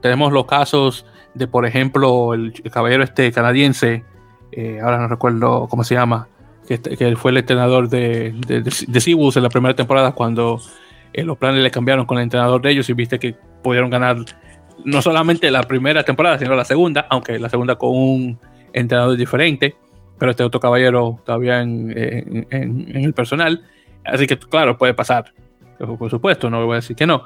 tenemos 0.00 0.32
los 0.32 0.46
casos 0.46 1.06
de, 1.34 1.46
por 1.46 1.66
ejemplo, 1.66 2.34
el, 2.34 2.52
caballero 2.72 3.02
este 3.02 3.32
canadiense, 3.32 4.04
ahora 4.82 4.98
no 4.98 5.08
recuerdo 5.08 5.66
cómo 5.68 5.84
se 5.84 5.94
llama, 5.94 6.28
que, 6.66 6.80
que 6.80 7.16
fue 7.16 7.32
el 7.32 7.38
entrenador 7.38 7.88
de, 7.88 8.32
de, 8.46 8.62
de, 8.62 9.30
en 9.36 9.42
la 9.42 9.48
primera 9.48 9.74
temporada 9.74 10.12
cuando 10.12 10.60
los 11.12 11.38
planes 11.38 11.62
le 11.62 11.70
cambiaron 11.70 12.06
con 12.06 12.18
el 12.18 12.24
entrenador 12.24 12.62
de 12.62 12.70
ellos 12.70 12.88
y 12.88 12.92
viste 12.94 13.18
que 13.18 13.36
pudieron 13.62 13.90
ganar 13.90 14.16
no 14.84 15.02
solamente 15.02 15.50
la 15.50 15.62
primera 15.62 16.02
temporada, 16.02 16.38
sino 16.38 16.54
la 16.54 16.64
segunda, 16.64 17.06
aunque 17.10 17.38
la 17.38 17.48
segunda 17.48 17.76
con 17.76 17.90
un 17.90 18.38
entrenador 18.72 19.16
diferente, 19.16 19.76
pero 20.18 20.30
este 20.30 20.42
otro 20.42 20.60
caballero 20.60 21.20
todavía 21.24 21.60
en, 21.60 22.46
el 22.50 23.14
personal. 23.14 23.62
Así 24.04 24.26
que, 24.26 24.38
claro, 24.38 24.76
puede 24.76 24.94
pasar. 24.94 25.32
Por 25.78 26.10
supuesto, 26.10 26.50
no 26.50 26.64
voy 26.64 26.74
a 26.74 26.76
decir 26.76 26.96
que 26.96 27.06
no. 27.06 27.24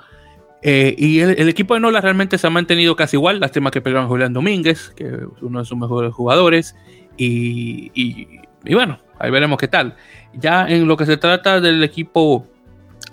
Eh, 0.63 0.95
y 0.99 1.21
el, 1.21 1.49
equipo 1.49 1.75
de 1.75 1.81
Nola 1.81 2.01
realmente 2.01 2.37
se 2.37 2.47
ha 2.47 2.51
mantenido 2.51 2.97
casi 2.97 3.17
igual. 3.17 3.41
Lástima 3.41 3.71
que 3.71 3.81
perdieron 3.81 4.07
a 4.07 4.09
Julián 4.09 4.33
Domínguez, 4.33 4.91
que 4.97 5.05
es 5.05 5.43
uno 5.43 5.61
de 5.61 5.65
sus 5.65 5.79
mejores 5.79 6.13
jugadores. 6.13 6.75
Y, 7.17 7.91
y, 7.95 8.75
bueno, 8.75 8.99
ahí 9.19 9.31
veremos 9.31 9.59
qué 9.59 9.69
tal. 9.69 9.97
Ya 10.35 10.67
en 10.69 10.87
lo 10.87 10.97
que 10.97 11.07
se 11.07 11.17
trata 11.17 11.61
del 11.61 11.83
equipo 11.85 12.47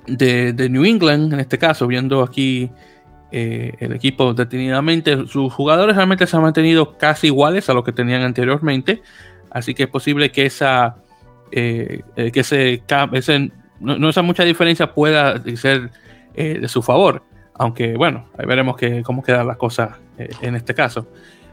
de, 0.08 0.54
de 0.54 0.70
New 0.70 0.86
England, 0.86 1.34
en 1.34 1.40
este 1.40 1.58
caso, 1.58 1.88
viendo 1.88 2.24
aquí 2.24 2.70
eh, 3.32 3.74
el 3.80 3.94
equipo 3.94 4.34
detenidamente. 4.34 5.28
Sus 5.28 5.54
jugadores 5.54 5.96
realmente 5.96 6.26
se 6.28 6.36
han 6.38 6.44
mantenido 6.44 6.98
casi 6.98 7.28
iguales 7.28 7.70
a 7.70 7.74
lo 7.74 7.84
que 7.84 7.92
tenían 7.92 8.22
anteriormente. 8.22 9.02
Así 9.52 9.74
que 9.74 9.84
es 9.84 9.90
posible 9.90 10.32
que 10.32 10.46
esa, 10.46 10.98
eh, 11.52 12.02
que 12.16 12.40
ese, 12.40 12.84
ese 13.14 13.52
no, 13.80 14.10
esa 14.10 14.22
mucha 14.22 14.44
diferencia 14.44 14.94
pueda 14.94 15.42
ser 15.56 15.92
de 16.36 16.68
su 16.68 16.82
favor. 16.82 17.24
Aunque 17.54 17.96
bueno, 17.96 18.26
ahí 18.38 18.46
veremos 18.46 18.76
que, 18.76 19.02
cómo 19.04 19.24
quedan 19.24 19.48
las 19.48 19.58
cosas 19.58 19.92
en 20.18 20.56
este 20.56 20.74
caso. 20.74 21.08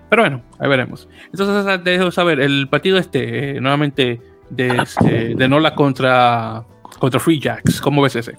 Pero 0.08 0.22
bueno, 0.22 0.42
ahí 0.58 0.68
veremos. 0.68 1.08
Entonces, 1.26 1.84
dejo 1.84 2.10
saber, 2.10 2.40
el 2.40 2.68
partido 2.68 2.98
este, 2.98 3.60
nuevamente 3.60 4.20
de, 4.50 5.34
de 5.36 5.48
Nola 5.48 5.74
contra, 5.74 6.64
contra 6.98 7.20
Free 7.20 7.40
Jacks. 7.40 7.80
¿Cómo 7.80 8.02
ves 8.02 8.16
ese? 8.16 8.36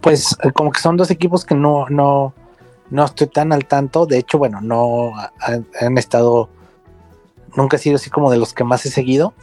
pues 0.00 0.36
eh, 0.42 0.52
como 0.52 0.70
que 0.70 0.80
son 0.80 0.96
dos 0.96 1.10
equipos 1.10 1.44
que 1.44 1.54
no, 1.54 1.86
no, 1.88 2.34
no 2.90 3.04
estoy 3.04 3.26
tan 3.26 3.52
al 3.52 3.66
tanto. 3.66 4.06
De 4.06 4.18
hecho, 4.18 4.38
bueno, 4.38 4.60
no 4.60 5.12
han, 5.40 5.98
estado, 5.98 6.48
nunca 7.56 7.76
he 7.76 7.78
sido 7.78 7.96
así 7.96 8.10
como 8.10 8.30
de 8.30 8.36
los 8.36 8.52
que 8.52 8.64
más 8.64 8.84
he 8.86 8.90
seguido. 8.90 9.34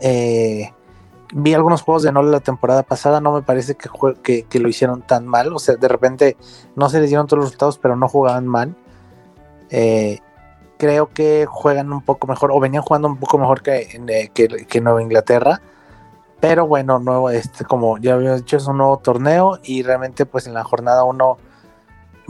Eh, 0.00 0.72
vi 1.32 1.54
algunos 1.54 1.82
juegos 1.82 2.02
de 2.02 2.12
Nola 2.12 2.30
la 2.30 2.40
temporada 2.40 2.82
pasada, 2.82 3.20
no 3.20 3.32
me 3.32 3.42
parece 3.42 3.76
que, 3.76 4.44
que, 4.48 4.60
lo 4.60 4.68
hicieron 4.68 5.02
tan 5.02 5.26
mal. 5.26 5.52
O 5.52 5.58
sea, 5.58 5.76
de 5.76 5.88
repente 5.88 6.36
no 6.74 6.88
se 6.88 7.00
les 7.00 7.08
dieron 7.08 7.26
todos 7.26 7.38
los 7.38 7.46
resultados, 7.46 7.78
pero 7.78 7.96
no 7.96 8.08
jugaban 8.08 8.46
mal. 8.46 8.74
Eh, 9.70 10.20
creo 10.78 11.12
que 11.12 11.46
juegan 11.46 11.92
un 11.92 12.02
poco 12.02 12.26
mejor, 12.26 12.50
o 12.52 12.60
venían 12.60 12.82
jugando 12.82 13.08
un 13.08 13.16
poco 13.16 13.38
mejor 13.38 13.62
que, 13.62 14.30
que, 14.34 14.48
que 14.48 14.80
Nueva 14.80 15.02
Inglaterra. 15.02 15.60
Pero 16.40 16.66
bueno, 16.66 16.98
nuevo, 16.98 17.30
este, 17.30 17.64
como 17.64 17.98
ya 17.98 18.14
habíamos 18.14 18.40
dicho, 18.40 18.58
es 18.58 18.66
un 18.66 18.78
nuevo 18.78 18.98
torneo 18.98 19.58
y 19.64 19.82
realmente 19.82 20.26
pues 20.26 20.46
en 20.46 20.54
la 20.54 20.64
jornada 20.64 21.02
uno 21.04 21.38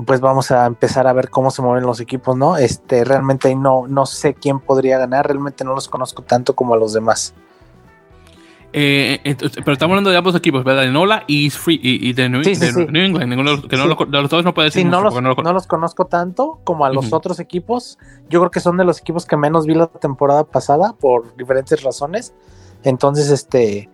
pues 0.05 0.21
vamos 0.21 0.51
a 0.51 0.67
empezar 0.67 1.07
a 1.07 1.13
ver 1.13 1.31
cómo 1.31 1.51
se 1.51 1.63
mueven 1.63 1.85
los 1.85 2.01
equipos, 2.01 2.37
¿no? 2.37 2.57
Este, 2.59 3.05
realmente 3.05 3.55
no, 3.55 3.87
no 3.89 4.05
sé 4.05 4.35
quién 4.35 4.61
podría 4.61 4.99
ganar, 4.99 5.27
realmente 5.27 5.65
no 5.65 5.75
los 5.75 5.89
conozco 5.89 6.23
tanto 6.23 6.55
como 6.55 6.75
a 6.75 6.77
los 6.77 6.93
demás. 6.93 7.35
Eh, 8.79 9.20
pero 9.24 9.72
estamos 9.72 9.93
hablando 9.93 10.11
de 10.11 10.18
ambos 10.18 10.35
equipos, 10.35 10.62
¿verdad? 10.62 10.83
De 10.83 10.91
Nola 10.91 11.24
y, 11.27 11.49
Free, 11.49 11.81
y, 11.83 12.12
de, 12.12 12.29
New, 12.29 12.43
England. 12.45 13.27
Ninguno 13.27 13.62
que 13.62 13.74
no, 13.74 13.87
de 13.87 14.20
los 14.20 14.29
dos 14.29 14.45
no 14.45 14.53
puede 14.53 14.66
decir. 14.66 14.83
Sí, 14.83 14.89
no, 14.89 15.01
los, 15.01 15.14
no, 15.14 15.53
los, 15.55 15.66
conozco 15.66 16.05
tanto 16.05 16.61
como 16.62 16.85
a 16.85 16.91
los 16.91 17.11
otros 17.14 17.41
equipos. 17.41 17.99
Yo 18.29 18.41
creo 18.41 18.51
que 18.51 18.61
son 18.61 18.77
de 18.77 18.85
los 18.85 19.01
equipos 19.01 19.24
que 19.24 19.39
menos 19.39 19.64
vi 19.64 19.72
la 19.72 19.87
temporada 19.87 20.45
pasada 20.45 20.93
por 20.93 21.35
diferentes 21.37 21.83
razones. 21.83 22.35
Entonces, 22.85 23.31
este, 23.31 23.89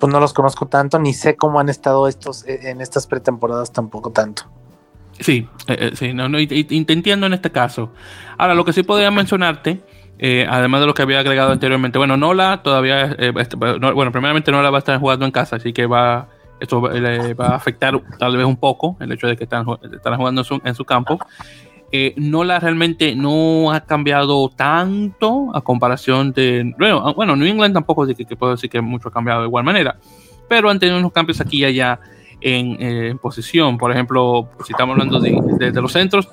pues 0.00 0.10
no 0.10 0.18
los 0.18 0.32
conozco 0.32 0.66
tanto, 0.66 0.98
ni 0.98 1.12
sé 1.12 1.36
cómo 1.36 1.60
han 1.60 1.68
estado 1.68 2.08
estos 2.08 2.46
eh, 2.46 2.70
en 2.70 2.80
estas 2.80 3.06
pretemporadas 3.06 3.70
tampoco 3.70 4.12
tanto. 4.12 4.44
Sí, 5.20 5.46
eh, 5.68 5.76
eh, 5.78 5.90
sí, 5.94 6.14
no, 6.14 6.30
no, 6.30 6.40
y, 6.40 6.46
te 6.46 6.92
entiendo 6.94 7.26
en 7.26 7.34
este 7.34 7.52
caso. 7.52 7.90
Ahora, 8.38 8.54
lo 8.54 8.64
que 8.64 8.72
sí 8.72 8.82
podría 8.82 9.10
mencionarte, 9.10 9.82
además 10.48 10.80
de 10.80 10.86
lo 10.86 10.94
que 10.94 11.02
había 11.02 11.20
agregado 11.20 11.52
anteriormente, 11.52 11.98
bueno, 11.98 12.16
Nola 12.16 12.62
todavía, 12.62 13.06
este, 13.06 13.56
bueno, 13.56 14.12
primeramente 14.12 14.52
Nola 14.52 14.70
va 14.70 14.78
a 14.78 14.80
estar 14.80 14.98
jugando 15.00 15.24
en 15.24 15.32
casa, 15.32 15.56
así 15.56 15.72
que 15.72 15.86
va, 15.86 16.28
esto 16.60 16.88
le 16.88 17.34
va 17.34 17.48
a 17.48 17.54
afectar 17.56 18.00
tal 18.18 18.36
vez 18.36 18.46
un 18.46 18.56
poco 18.56 18.96
el 19.00 19.10
hecho 19.10 19.26
de 19.26 19.36
que 19.36 19.44
están, 19.44 19.66
están 19.92 20.16
jugando 20.16 20.44
en 20.64 20.74
su 20.74 20.84
campo. 20.84 21.18
Eh, 21.94 22.14
Nola 22.16 22.58
realmente 22.58 23.14
no 23.14 23.70
ha 23.70 23.80
cambiado 23.80 24.48
tanto 24.48 25.54
a 25.54 25.60
comparación 25.60 26.32
de. 26.32 26.74
Bueno, 26.78 27.12
bueno 27.12 27.36
New 27.36 27.46
England 27.46 27.74
tampoco 27.74 28.06
que, 28.06 28.14
que 28.14 28.34
puedo 28.34 28.52
decir 28.52 28.70
que 28.70 28.80
mucho 28.80 29.08
ha 29.08 29.12
cambiado 29.12 29.42
de 29.42 29.48
igual 29.48 29.62
manera, 29.62 29.98
pero 30.48 30.70
han 30.70 30.78
tenido 30.78 30.98
unos 30.98 31.12
cambios 31.12 31.42
aquí 31.42 31.58
y 31.58 31.64
allá 31.66 32.00
en, 32.40 32.76
eh, 32.80 33.14
posición. 33.20 33.76
Por 33.76 33.92
ejemplo, 33.92 34.48
si 34.64 34.72
estamos 34.72 34.94
hablando 34.94 35.20
de, 35.20 35.70
los 35.82 35.92
centros, 35.92 36.30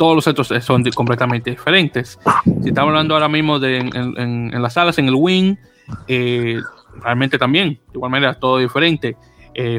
todos 0.00 0.14
los 0.14 0.24
centros 0.24 0.48
son 0.64 0.82
completamente 0.94 1.50
diferentes. 1.50 2.18
Si 2.62 2.70
estamos 2.70 2.88
hablando 2.88 3.12
ahora 3.12 3.28
mismo 3.28 3.58
de 3.58 3.76
en, 3.76 4.62
las 4.62 4.72
salas, 4.72 4.96
en 4.96 5.08
el 5.08 5.14
wing, 5.14 5.56
eh, 6.08 6.58
realmente 7.02 7.36
también, 7.36 7.74
de 7.74 7.96
igual 7.96 8.10
manera, 8.10 8.32
todo 8.32 8.56
diferente. 8.56 9.18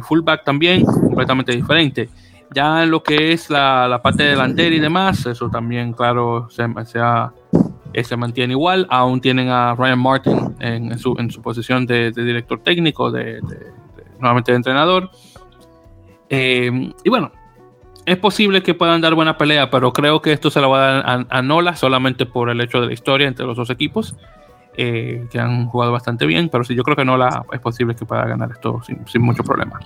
fullback 0.03 0.43
también, 0.43 0.85
completamente 0.85 1.53
diferente. 1.53 2.07
Ya 2.53 2.83
en 2.83 2.91
lo 2.91 3.01
que 3.01 3.31
es 3.31 3.49
la, 3.49 3.99
parte 4.03 4.21
delantera 4.21 4.75
y 4.75 4.79
demás, 4.79 5.25
eso 5.25 5.49
también, 5.49 5.91
claro, 5.91 6.47
se, 6.51 6.65
eh, 6.65 8.03
se, 8.03 8.15
mantiene 8.15 8.53
igual. 8.53 8.85
Aún 8.91 9.21
tienen 9.21 9.49
a 9.49 9.73
Ryan 9.73 9.99
Martin 9.99 10.55
en, 10.59 10.99
su, 10.99 11.15
su, 11.29 11.41
posición 11.41 11.87
de, 11.87 12.11
director 12.11 12.61
técnico, 12.61 13.09
de, 13.09 13.41
nuevamente 14.19 14.51
de 14.51 14.55
entrenador. 14.57 15.09
Eh, 16.29 16.93
y 17.03 17.09
bueno, 17.09 17.31
es 18.05 18.17
posible 18.17 18.63
que 18.63 18.73
puedan 18.73 19.01
dar 19.01 19.15
buena 19.15 19.37
pelea, 19.37 19.69
pero 19.69 19.93
creo 19.93 20.21
que 20.21 20.31
esto 20.31 20.49
se 20.49 20.61
lo 20.61 20.69
va 20.69 20.77
a 20.77 20.91
dar 20.91 21.27
a, 21.29 21.41
Nola 21.41 21.75
solamente 21.75 22.25
por 22.25 22.49
el 22.49 22.61
hecho 22.61 22.81
de 22.81 22.87
la 22.87 22.93
historia 22.93 23.27
entre 23.27 23.45
los 23.45 23.57
dos 23.57 23.69
equipos, 23.69 24.15
eh, 24.75 25.27
que 25.29 25.39
han 25.39 25.67
jugado 25.67 25.91
bastante 25.91 26.25
bien, 26.25 26.49
pero 26.49 26.63
sí, 26.63 26.75
yo 26.75 26.83
creo 26.83 26.95
que 26.95 27.05
Nola 27.05 27.43
es 27.51 27.59
posible 27.59 27.95
que 27.95 28.05
pueda 28.05 28.25
ganar 28.25 28.51
esto 28.51 28.81
sin, 28.83 29.21
mucho 29.21 29.43
problema. 29.43 29.79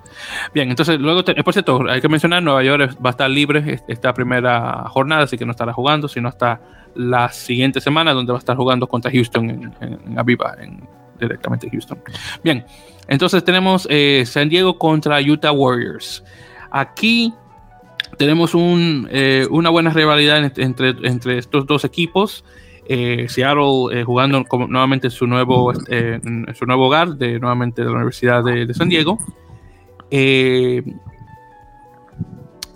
Bien, 0.53 0.69
entonces 0.69 0.99
luego, 0.99 1.23
por 1.23 1.53
cierto, 1.53 1.89
hay 1.89 2.01
que 2.01 2.09
mencionar, 2.09 2.43
Nueva 2.43 2.63
York 2.63 2.97
va 3.03 3.09
a 3.09 3.11
estar 3.11 3.29
libre 3.29 3.81
esta 3.87 4.13
primera 4.13 4.85
jornada, 4.87 5.23
así 5.23 5.37
que 5.37 5.45
no 5.45 5.51
estará 5.51 5.73
jugando, 5.73 6.07
sino 6.07 6.29
hasta 6.29 6.61
la 6.95 7.29
siguiente 7.29 7.81
semana, 7.81 8.13
donde 8.13 8.31
va 8.31 8.37
a 8.37 8.39
estar 8.39 8.55
jugando 8.55 8.87
contra 8.87 9.11
Houston 9.11 9.49
en, 9.49 9.73
en, 9.81 10.19
Aviva, 10.19 10.55
en, 10.59 10.87
directamente 11.19 11.69
Houston. 11.69 11.99
Bien, 12.43 12.65
entonces 13.07 13.43
tenemos 13.43 13.87
eh, 13.89 14.23
San 14.25 14.49
Diego 14.49 14.77
contra 14.77 15.19
Utah 15.19 15.51
Warriors. 15.51 16.23
Aquí 16.71 17.33
tenemos 18.17 18.51
eh, 18.55 19.47
una 19.49 19.69
buena 19.69 19.91
rivalidad 19.91 20.51
entre, 20.57 20.89
entre 21.03 21.37
estos 21.37 21.65
dos 21.65 21.83
equipos. 21.83 22.43
Eh, 22.87 23.25
Seattle 23.29 23.87
eh, 23.91 24.03
jugando 24.03 24.43
nuevamente 24.67 25.07
en 25.07 25.11
su 25.11 25.25
nuevo, 25.25 25.73
su 25.73 26.65
nuevo 26.65 26.85
hogar, 26.85 27.15
de, 27.15 27.39
nuevamente 27.39 27.81
de 27.81 27.87
la 27.87 27.95
Universidad 27.95 28.43
de, 28.43 28.73
San 28.73 28.89
Diego. 28.89 29.17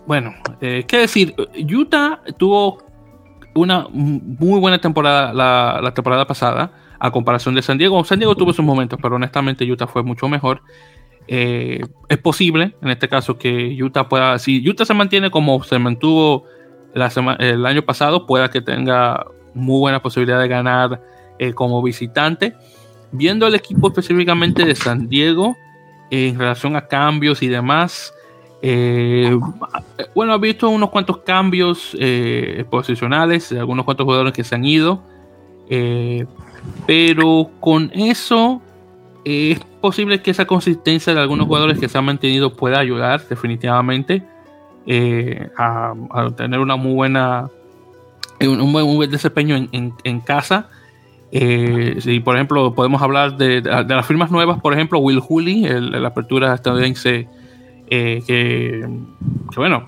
bueno, 0.08 0.34
qué 0.60 0.98
decir, 0.98 1.36
Utah 1.72 2.22
tuvo 2.38 2.80
una 3.54 3.88
muy 3.90 4.60
buena 4.60 4.80
temporada 4.80 5.34
la, 5.34 5.94
temporada 5.94 6.26
pasada 6.26 6.72
a 7.00 7.12
comparación 7.12 7.56
de 7.56 7.62
San 7.62 7.78
Diego. 7.78 8.04
San 8.04 8.20
Diego 8.20 8.36
tuvo 8.36 8.54
sus 8.54 8.66
momentos, 8.66 9.00
pero 9.02 9.16
honestamente 9.16 9.70
Utah 9.70 9.88
fue 9.88 10.04
mucho 10.04 10.28
mejor. 10.28 10.62
Eh, 11.32 11.86
es 12.08 12.18
posible, 12.18 12.76
en 12.82 12.90
este 12.90 13.08
caso, 13.08 13.38
que 13.38 13.78
Utah 13.80 14.10
pueda, 14.10 14.40
si 14.40 14.68
Utah 14.68 14.84
se 14.84 14.96
mantiene 14.96 15.30
como 15.30 15.62
se 15.64 15.78
mantuvo 15.78 16.46
el 16.96 17.66
año 17.68 17.84
pasado, 17.84 18.26
pueda 18.26 18.50
que 18.50 18.62
tenga 18.62 19.28
muy 19.54 19.80
buena 19.80 20.02
posibilidad 20.02 20.40
de 20.40 20.48
ganar 20.48 21.00
eh, 21.38 21.54
como 21.54 21.84
visitante. 21.84 22.56
Viendo 23.12 23.46
el 23.46 23.54
equipo 23.54 23.90
específicamente 23.90 24.66
de 24.66 24.74
San 24.74 25.08
Diego, 25.08 25.56
en 26.10 26.40
relación 26.40 26.76
a 26.76 26.88
cambios 26.88 27.44
y 27.44 27.48
demás, 27.48 28.12
eh, 28.64 29.38
bueno, 30.16 30.34
ha 30.34 30.40
visto 30.40 30.68
unos 30.68 30.90
cuantos 30.90 31.20
cambios 31.20 31.96
posicionales, 32.72 33.52
algunos 33.52 33.86
cuantos 33.86 34.06
jugadores 34.06 34.34
que 34.34 34.44
se 34.44 34.56
han 34.56 34.66
ido, 34.66 35.04
pero 36.88 37.52
con 37.60 37.92
eso 37.94 38.64
es 39.24 39.60
posible 39.80 40.22
que 40.22 40.32
esa 40.32 40.46
consistencia 40.46 41.14
de 41.14 41.20
algunos 41.22 41.48
jugadores 41.48 41.80
que 41.80 41.90
se 41.90 41.98
han 41.98 42.06
mantenido 42.06 42.56
pueda 42.56 42.80
ayudar 42.80 43.28
definitivamente 43.28 44.24
eh, 44.86 45.50
a, 45.58 45.94
tener 46.36 46.60
una 46.60 46.76
muy 46.76 46.94
buena 46.94 47.50
un, 48.42 48.72
buen, 48.72 49.12
desempeño 49.12 49.68
en, 49.72 50.20
casa. 50.22 50.70
Eh, 51.32 51.98
si 52.00 52.20
por 52.22 52.36
ejemplo 52.36 52.74
podemos 52.74 53.02
hablar 53.02 53.38
de, 53.38 53.62
las 53.62 54.06
firmas 54.06 54.32
nuevas, 54.32 54.60
por 54.62 54.74
ejemplo 54.74 55.00
Will 55.00 55.20
Hooley, 55.20 55.68
la 55.68 56.08
apertura 56.08 56.54
estadounidense, 56.56 57.28
eh, 57.90 58.24
que, 58.26 58.88
que, 59.52 59.56
bueno, 59.56 59.86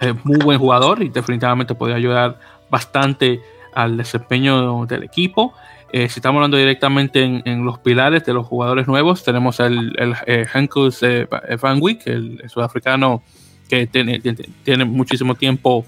es 0.00 0.14
muy 0.24 0.38
buen 0.38 0.58
jugador 0.58 1.02
y 1.02 1.08
definitivamente 1.08 1.74
puede 1.74 1.94
ayudar 1.94 2.38
bastante 2.70 3.40
al 3.74 3.96
desempeño 3.96 4.86
del 4.86 5.04
equipo. 5.04 5.54
Eh, 5.90 6.08
si 6.08 6.18
estamos 6.20 6.38
hablando 6.38 6.58
directamente 6.58 7.22
en, 7.22 7.64
los 7.64 7.78
pilares 7.78 8.24
de 8.24 8.34
los 8.34 8.46
jugadores 8.46 8.86
nuevos, 8.86 9.24
tenemos 9.24 9.58
el, 9.60 9.94
el, 9.98 10.14
eh, 10.26 10.46
eh, 10.52 11.56
Van 11.60 11.78
Wick, 11.80 12.06
el, 12.06 12.42
sudafricano 12.46 13.22
que 13.68 13.86
tiene, 13.86 14.20
tiene 14.62 14.84
muchísimo 14.84 15.34
tiempo 15.34 15.86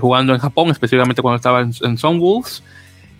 jugando 0.00 0.34
en 0.34 0.40
Japón, 0.40 0.70
específicamente 0.70 1.22
cuando 1.22 1.36
estaba 1.36 1.60
en, 1.60 1.72
en 1.82 2.18
Wolves. 2.18 2.64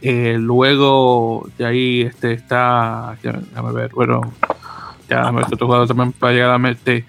luego 0.02 1.48
de 1.56 1.66
ahí 1.66 2.02
este, 2.02 2.32
está, 2.32 3.16
déjame 3.22 3.72
ver, 3.72 3.92
bueno, 3.94 4.32
ya 5.08 5.30
otro 5.30 5.66
jugador 5.66 5.86
también 5.86 6.12
para 6.12 6.32
llegar 6.32 6.48
a 6.48 6.52
la 6.52 6.58
mente. 6.58 7.04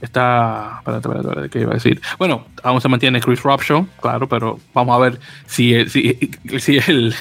Está. 0.00 0.78
Espérate, 0.78 1.48
¿qué 1.50 1.60
iba 1.60 1.70
a 1.70 1.74
decir? 1.74 2.00
Bueno, 2.18 2.44
aún 2.62 2.80
se 2.80 2.88
mantiene 2.88 3.20
Chris 3.20 3.42
Robshaw, 3.42 3.86
claro, 4.00 4.28
pero 4.28 4.58
vamos 4.74 4.96
a 4.96 4.98
ver 4.98 5.20
si, 5.46 5.88
si, 5.88 6.30
si 6.58 6.78
el, 6.78 7.14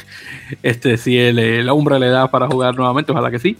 este, 0.63 0.97
si 0.97 1.17
el, 1.17 1.65
la 1.65 1.73
umbra 1.73 1.99
le 1.99 2.09
da 2.09 2.29
para 2.31 2.47
jugar 2.47 2.75
nuevamente, 2.75 3.11
ojalá 3.11 3.31
que 3.31 3.39
sí. 3.39 3.57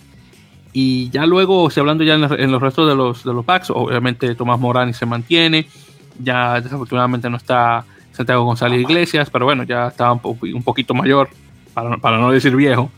Y 0.73 1.09
ya 1.09 1.26
luego, 1.26 1.69
si 1.69 1.80
hablando 1.80 2.03
ya 2.03 2.15
en, 2.15 2.51
los 2.51 2.61
restos 2.61 2.89
de 2.89 2.95
los, 2.95 3.23
de 3.23 3.34
los 3.34 3.45
packs, 3.45 3.69
obviamente 3.69 4.36
Tomás 4.36 4.59
Morani 4.59 4.93
se 4.93 5.05
mantiene, 5.05 5.67
ya 6.19 6.59
desafortunadamente 6.59 7.30
no 7.30 7.38
está 7.38 7.86
Santiago 8.11 8.43
González 8.43 8.82
Iglesias, 8.82 9.30
pero 9.30 9.45
bueno, 9.45 9.63
ya 9.63 9.88
está 9.88 10.11
un, 10.11 10.19
un 10.23 10.63
poquito 10.63 10.93
mayor, 10.93 11.30
para, 11.73 11.97
para 11.97 12.17
no 12.17 12.32
decir 12.32 12.55
viejo. 12.55 12.91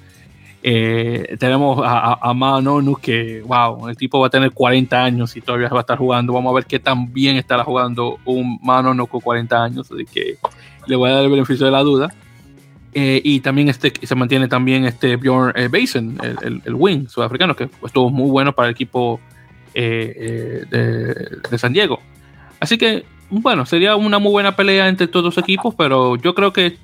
Eh, 0.69 1.37
tenemos 1.39 1.79
a, 1.81 2.19
a, 2.21 2.33
Manonu 2.33 2.97
que, 2.97 3.41
wow, 3.45 3.87
el 3.87 3.95
tipo 3.95 4.19
va 4.19 4.27
a 4.27 4.29
tener 4.29 4.51
40 4.51 5.01
años 5.01 5.37
y 5.37 5.39
todavía 5.39 5.69
va 5.69 5.77
a 5.77 5.79
estar 5.79 5.97
jugando. 5.97 6.33
Vamos 6.33 6.51
a 6.51 6.55
ver 6.55 6.65
qué 6.65 6.77
tan 6.77 7.13
bien 7.13 7.37
estará 7.37 7.63
jugando 7.63 8.19
un 8.25 8.59
Manonu 8.61 9.07
con 9.07 9.21
40 9.21 9.63
años. 9.63 9.89
Así 9.89 10.03
que 10.03 10.37
le 10.85 10.95
voy 10.97 11.09
a 11.09 11.13
dar 11.13 11.23
el 11.23 11.31
beneficio 11.31 11.65
de 11.65 11.71
la 11.71 11.83
duda. 11.83 12.13
Eh, 12.93 13.21
y 13.23 13.39
también 13.39 13.69
este, 13.69 13.93
se 14.05 14.15
mantiene 14.15 14.49
también 14.49 14.83
este 14.83 15.15
Bjorn 15.15 15.53
eh, 15.55 15.69
Basin, 15.69 16.17
el, 16.21 16.61
el, 16.65 16.75
wing 16.75 17.07
sudafricano, 17.07 17.55
que 17.55 17.69
estuvo 17.85 18.09
muy 18.09 18.29
bueno 18.29 18.51
para 18.51 18.67
el 18.67 18.73
equipo 18.73 19.21
de, 19.73 20.65
de 21.49 21.57
San 21.57 21.71
Diego. 21.71 22.01
Así 22.59 22.77
que 22.77 23.05
bueno, 23.29 23.65
sería 23.65 23.95
una 23.95 24.19
muy 24.19 24.31
buena 24.31 24.55
pelea 24.55 24.87
entre 24.87 25.07
todos 25.07 25.25
los 25.25 25.37
equipos, 25.37 25.75
pero 25.75 26.15
yo 26.15 26.33
creo 26.33 26.53
que 26.53 26.77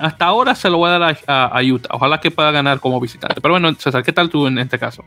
hasta 0.00 0.24
ahora 0.24 0.54
se 0.54 0.70
lo 0.70 0.78
voy 0.78 0.90
a 0.90 0.98
dar 0.98 1.18
a, 1.26 1.60
Utah. 1.62 1.88
Ojalá 1.92 2.20
que 2.20 2.30
pueda 2.30 2.50
ganar 2.50 2.80
como 2.80 3.00
visitante. 3.00 3.40
Pero 3.40 3.54
bueno, 3.54 3.74
César, 3.74 4.02
¿qué 4.02 4.12
tal 4.12 4.30
tú 4.30 4.46
en 4.46 4.58
este 4.58 4.78
caso? 4.78 5.04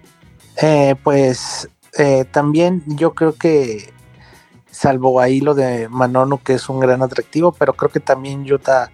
Eh, 0.61 0.95
pues 1.01 1.69
eh, 1.97 2.25
también 2.31 2.83
yo 2.85 3.13
creo 3.13 3.33
que, 3.35 3.93
salvo 4.69 5.19
ahí 5.19 5.41
lo 5.41 5.53
de 5.53 5.87
Manono, 5.89 6.41
que 6.43 6.53
es 6.53 6.67
un 6.67 6.79
gran 6.79 7.01
atractivo, 7.03 7.51
pero 7.51 7.73
creo 7.73 7.89
que 7.89 7.99
también 7.99 8.51
Utah, 8.51 8.89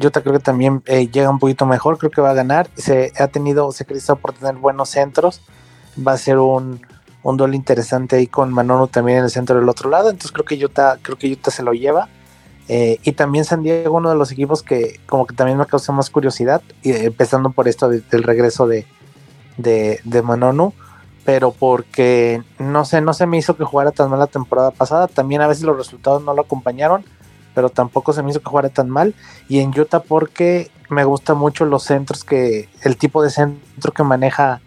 Utah 0.00 0.20
creo 0.20 0.34
que 0.34 0.40
también 0.40 0.82
eh, 0.86 1.08
llega 1.08 1.30
un 1.30 1.38
poquito 1.38 1.66
mejor, 1.66 1.98
creo 1.98 2.10
que 2.10 2.20
va 2.20 2.30
a 2.30 2.34
ganar. 2.34 2.68
Se 2.76 3.12
ha 3.18 3.28
tenido, 3.28 3.72
se 3.72 3.84
ha 3.84 4.14
por 4.14 4.32
tener 4.32 4.54
buenos 4.54 4.90
centros. 4.90 5.40
Va 6.06 6.12
a 6.12 6.18
ser 6.18 6.38
un 6.38 6.80
un 7.30 7.36
duelo 7.36 7.54
interesante 7.54 8.16
ahí 8.16 8.28
con 8.28 8.52
Manono 8.52 8.86
también 8.86 9.18
en 9.18 9.24
el 9.24 9.30
centro 9.30 9.58
del 9.58 9.68
otro 9.68 9.90
lado. 9.90 10.10
Entonces 10.10 10.30
creo 10.30 10.44
que 10.44 10.64
Utah, 10.64 10.98
creo 11.02 11.18
que 11.18 11.32
Utah 11.32 11.50
se 11.50 11.64
lo 11.64 11.72
lleva. 11.72 12.08
Eh, 12.68 13.00
y 13.02 13.12
también 13.12 13.44
San 13.44 13.64
Diego, 13.64 13.96
uno 13.96 14.10
de 14.10 14.16
los 14.16 14.30
equipos 14.30 14.62
que 14.62 15.00
como 15.06 15.26
que 15.26 15.34
también 15.34 15.58
me 15.58 15.66
causa 15.66 15.92
más 15.92 16.08
curiosidad, 16.08 16.62
y, 16.82 16.92
empezando 16.92 17.50
por 17.50 17.66
esto 17.66 17.88
del 17.88 18.22
regreso 18.22 18.68
de, 18.68 18.86
de, 19.56 20.00
de 20.04 20.72
pero 21.24 21.50
porque 21.50 22.42
no 22.60 22.84
sé, 22.84 23.00
no 23.00 23.12
se 23.12 23.26
me 23.26 23.38
hizo 23.38 23.56
que 23.56 23.64
jugara 23.64 23.90
tan 23.90 24.08
mal 24.08 24.20
la 24.20 24.28
temporada 24.28 24.70
pasada. 24.70 25.08
También 25.08 25.40
a 25.40 25.48
veces 25.48 25.64
los 25.64 25.76
resultados 25.76 26.22
no 26.22 26.32
lo 26.32 26.42
acompañaron, 26.42 27.04
pero 27.54 27.70
tampoco 27.70 28.12
se 28.12 28.22
me 28.22 28.30
hizo 28.30 28.38
que 28.38 28.50
jugara 28.50 28.68
tan 28.68 28.88
mal. 28.88 29.16
Y 29.48 29.58
en 29.58 29.70
Utah 29.76 30.00
porque 30.00 30.70
me 30.90 31.04
gustan 31.04 31.38
mucho 31.38 31.64
los 31.64 31.82
centros 31.82 32.22
que, 32.22 32.68
el 32.82 32.96
tipo 32.96 33.20
de 33.24 33.30
centro 33.30 33.92
que 33.92 34.04
maneja 34.04 34.60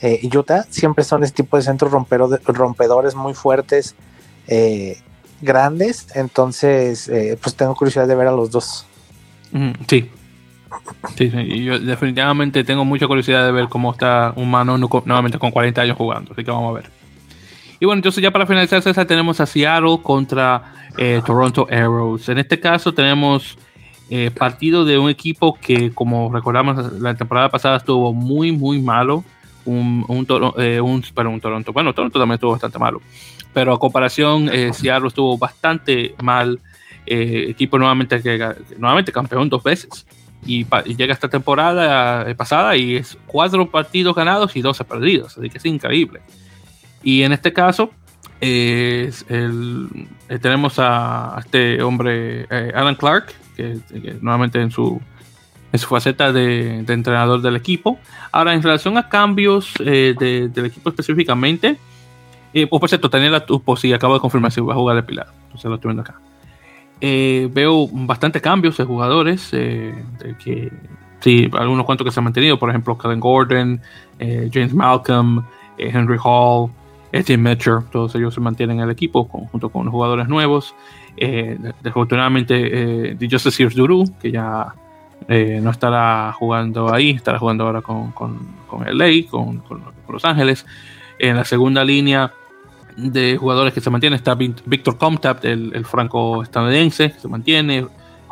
eh, 0.00 0.28
Utah 0.34 0.64
siempre 0.68 1.04
son 1.04 1.24
este 1.24 1.42
tipo 1.42 1.56
de 1.56 1.62
centros 1.62 1.90
rompedores 1.90 3.14
muy 3.14 3.34
fuertes, 3.34 3.94
eh, 4.46 4.98
grandes. 5.40 6.08
Entonces, 6.14 7.08
eh, 7.08 7.38
pues 7.40 7.54
tengo 7.54 7.74
curiosidad 7.74 8.06
de 8.06 8.14
ver 8.14 8.28
a 8.28 8.32
los 8.32 8.50
dos. 8.50 8.86
Sí. 9.88 10.10
Sí, 11.16 11.64
yo 11.64 11.78
definitivamente 11.78 12.62
tengo 12.62 12.84
mucha 12.84 13.06
curiosidad 13.06 13.46
de 13.46 13.52
ver 13.52 13.68
cómo 13.68 13.92
está 13.92 14.32
un 14.36 14.50
mano 14.50 14.76
nuevamente 14.76 15.38
con 15.38 15.50
40 15.50 15.80
años 15.80 15.96
jugando. 15.96 16.32
Así 16.32 16.44
que 16.44 16.50
vamos 16.50 16.70
a 16.70 16.80
ver. 16.80 16.90
Y 17.80 17.86
bueno, 17.86 18.00
entonces 18.00 18.22
ya 18.22 18.30
para 18.30 18.46
finalizar, 18.46 18.82
César, 18.82 19.06
tenemos 19.06 19.40
a 19.40 19.46
Seattle 19.46 20.00
contra 20.02 20.74
Toronto 21.24 21.66
Arrows. 21.70 22.28
En 22.28 22.38
este 22.38 22.60
caso 22.60 22.92
tenemos 22.92 23.56
partido 24.38 24.84
de 24.84 24.98
un 24.98 25.08
equipo 25.08 25.54
que, 25.54 25.92
como 25.92 26.32
recordamos, 26.32 26.92
la 27.00 27.14
temporada 27.14 27.48
pasada 27.48 27.78
estuvo 27.78 28.12
muy, 28.12 28.52
muy 28.52 28.80
malo 28.80 29.24
un, 29.66 30.04
un, 30.08 30.26
eh, 30.58 30.80
un, 30.80 31.04
un 31.14 31.40
Toronto. 31.40 31.72
Bueno, 31.72 31.92
Toronto 31.92 32.18
también 32.18 32.34
estuvo 32.34 32.52
bastante 32.52 32.78
malo. 32.78 33.02
Pero 33.52 33.72
a 33.72 33.78
comparación, 33.78 34.48
eh, 34.52 34.72
Seattle 34.72 35.08
estuvo 35.08 35.36
bastante 35.36 36.14
mal. 36.22 36.60
Eh, 37.06 37.46
equipo 37.50 37.78
nuevamente, 37.78 38.20
que, 38.20 38.54
nuevamente 38.78 39.12
campeón 39.12 39.48
dos 39.48 39.62
veces. 39.62 40.06
Y, 40.44 40.66
llega 40.96 41.12
esta 41.12 41.28
temporada 41.28 42.28
eh, 42.28 42.34
pasada 42.34 42.76
y 42.76 42.96
es 42.96 43.18
cuatro 43.26 43.70
partidos 43.70 44.14
ganados 44.14 44.54
y 44.56 44.62
12 44.62 44.84
perdidos. 44.84 45.38
Así 45.38 45.50
que 45.50 45.58
es 45.58 45.66
increíble. 45.66 46.20
Y 47.02 47.22
en 47.22 47.32
este 47.32 47.52
caso, 47.52 47.90
el, 48.40 49.12
eh, 50.28 50.38
tenemos 50.38 50.74
a, 50.78 51.36
este 51.38 51.82
hombre, 51.82 52.46
eh, 52.50 52.72
Alan 52.74 52.94
Clark, 52.94 53.32
que, 53.56 53.78
nuevamente 54.20 54.60
en 54.60 54.70
su, 54.70 55.00
en 55.76 55.78
su 55.78 55.88
faceta 55.88 56.32
de, 56.32 56.78
entrenador 56.78 57.40
del 57.42 57.56
equipo. 57.56 57.98
Ahora, 58.32 58.54
en 58.54 58.62
relación 58.62 58.96
a 58.96 59.08
cambios 59.08 59.72
eh, 59.80 60.14
del 60.18 60.64
equipo 60.64 60.88
específicamente, 60.88 61.76
eh, 62.54 62.66
oh, 62.70 62.80
por 62.80 62.88
cierto, 62.88 63.10
tenía 63.10 63.30
la 63.30 63.44
tupo, 63.44 63.76
sí, 63.76 63.92
acabo 63.92 64.14
de 64.14 64.20
confirmar 64.20 64.50
si 64.50 64.60
va 64.60 64.72
a 64.72 64.76
jugar 64.76 64.96
de 64.96 65.02
Pilar, 65.02 65.28
entonces 65.44 65.68
lo 65.68 65.74
estoy 65.74 65.90
viendo 65.90 66.02
acá. 66.02 66.18
veo 67.00 67.88
bastante 67.92 68.40
cambios 68.40 68.76
de 68.78 68.84
jugadores, 68.84 69.50
de 69.50 69.94
que 70.42 70.72
sí, 71.20 71.50
algunos 71.52 71.84
cuantos 71.84 72.04
que 72.06 72.10
se 72.10 72.20
han 72.20 72.24
mantenido, 72.24 72.58
por 72.58 72.70
ejemplo, 72.70 72.96
Kellen 72.96 73.20
Gordon, 73.20 73.80
James 74.18 74.72
Malcolm, 74.72 75.44
Henry 75.76 76.18
Hall, 76.22 76.70
Etienne 77.12 77.42
Metcher, 77.42 77.82
todos 77.92 78.14
ellos 78.14 78.34
se 78.34 78.40
mantienen 78.40 78.78
en 78.78 78.84
el 78.84 78.90
equipo 78.90 79.24
junto 79.24 79.68
con 79.68 79.84
los 79.84 79.92
jugadores 79.92 80.28
nuevos. 80.28 80.74
Eh, 81.16 81.58
desafortunadamente, 81.82 83.12
eh, 83.12 83.28
Joseph 83.30 83.54
Sears 83.54 83.74
Duru, 83.74 84.04
que 84.20 84.30
ya 84.30 84.74
eh, 85.28 85.60
no 85.62 85.70
estará 85.70 86.32
jugando 86.32 86.92
ahí, 86.92 87.10
estará 87.10 87.38
jugando 87.38 87.64
ahora 87.64 87.82
con, 87.82 88.12
con, 88.12 88.38
con 88.66 88.84
LA, 88.86 89.28
con, 89.30 89.58
con, 89.58 89.82
Los 90.08 90.24
Ángeles. 90.24 90.66
En 91.18 91.36
la 91.36 91.44
segunda 91.44 91.84
línea 91.84 92.32
de 92.96 93.36
jugadores 93.36 93.74
que 93.74 93.80
se 93.80 93.90
mantienen 93.90 94.16
está 94.16 94.34
Victor 94.34 94.98
Comtap, 94.98 95.44
el, 95.44 95.84
franco-estadounidense, 95.84 97.12
que 97.12 97.20
se 97.20 97.28
mantiene, 97.28 97.78
eh, 97.78 97.88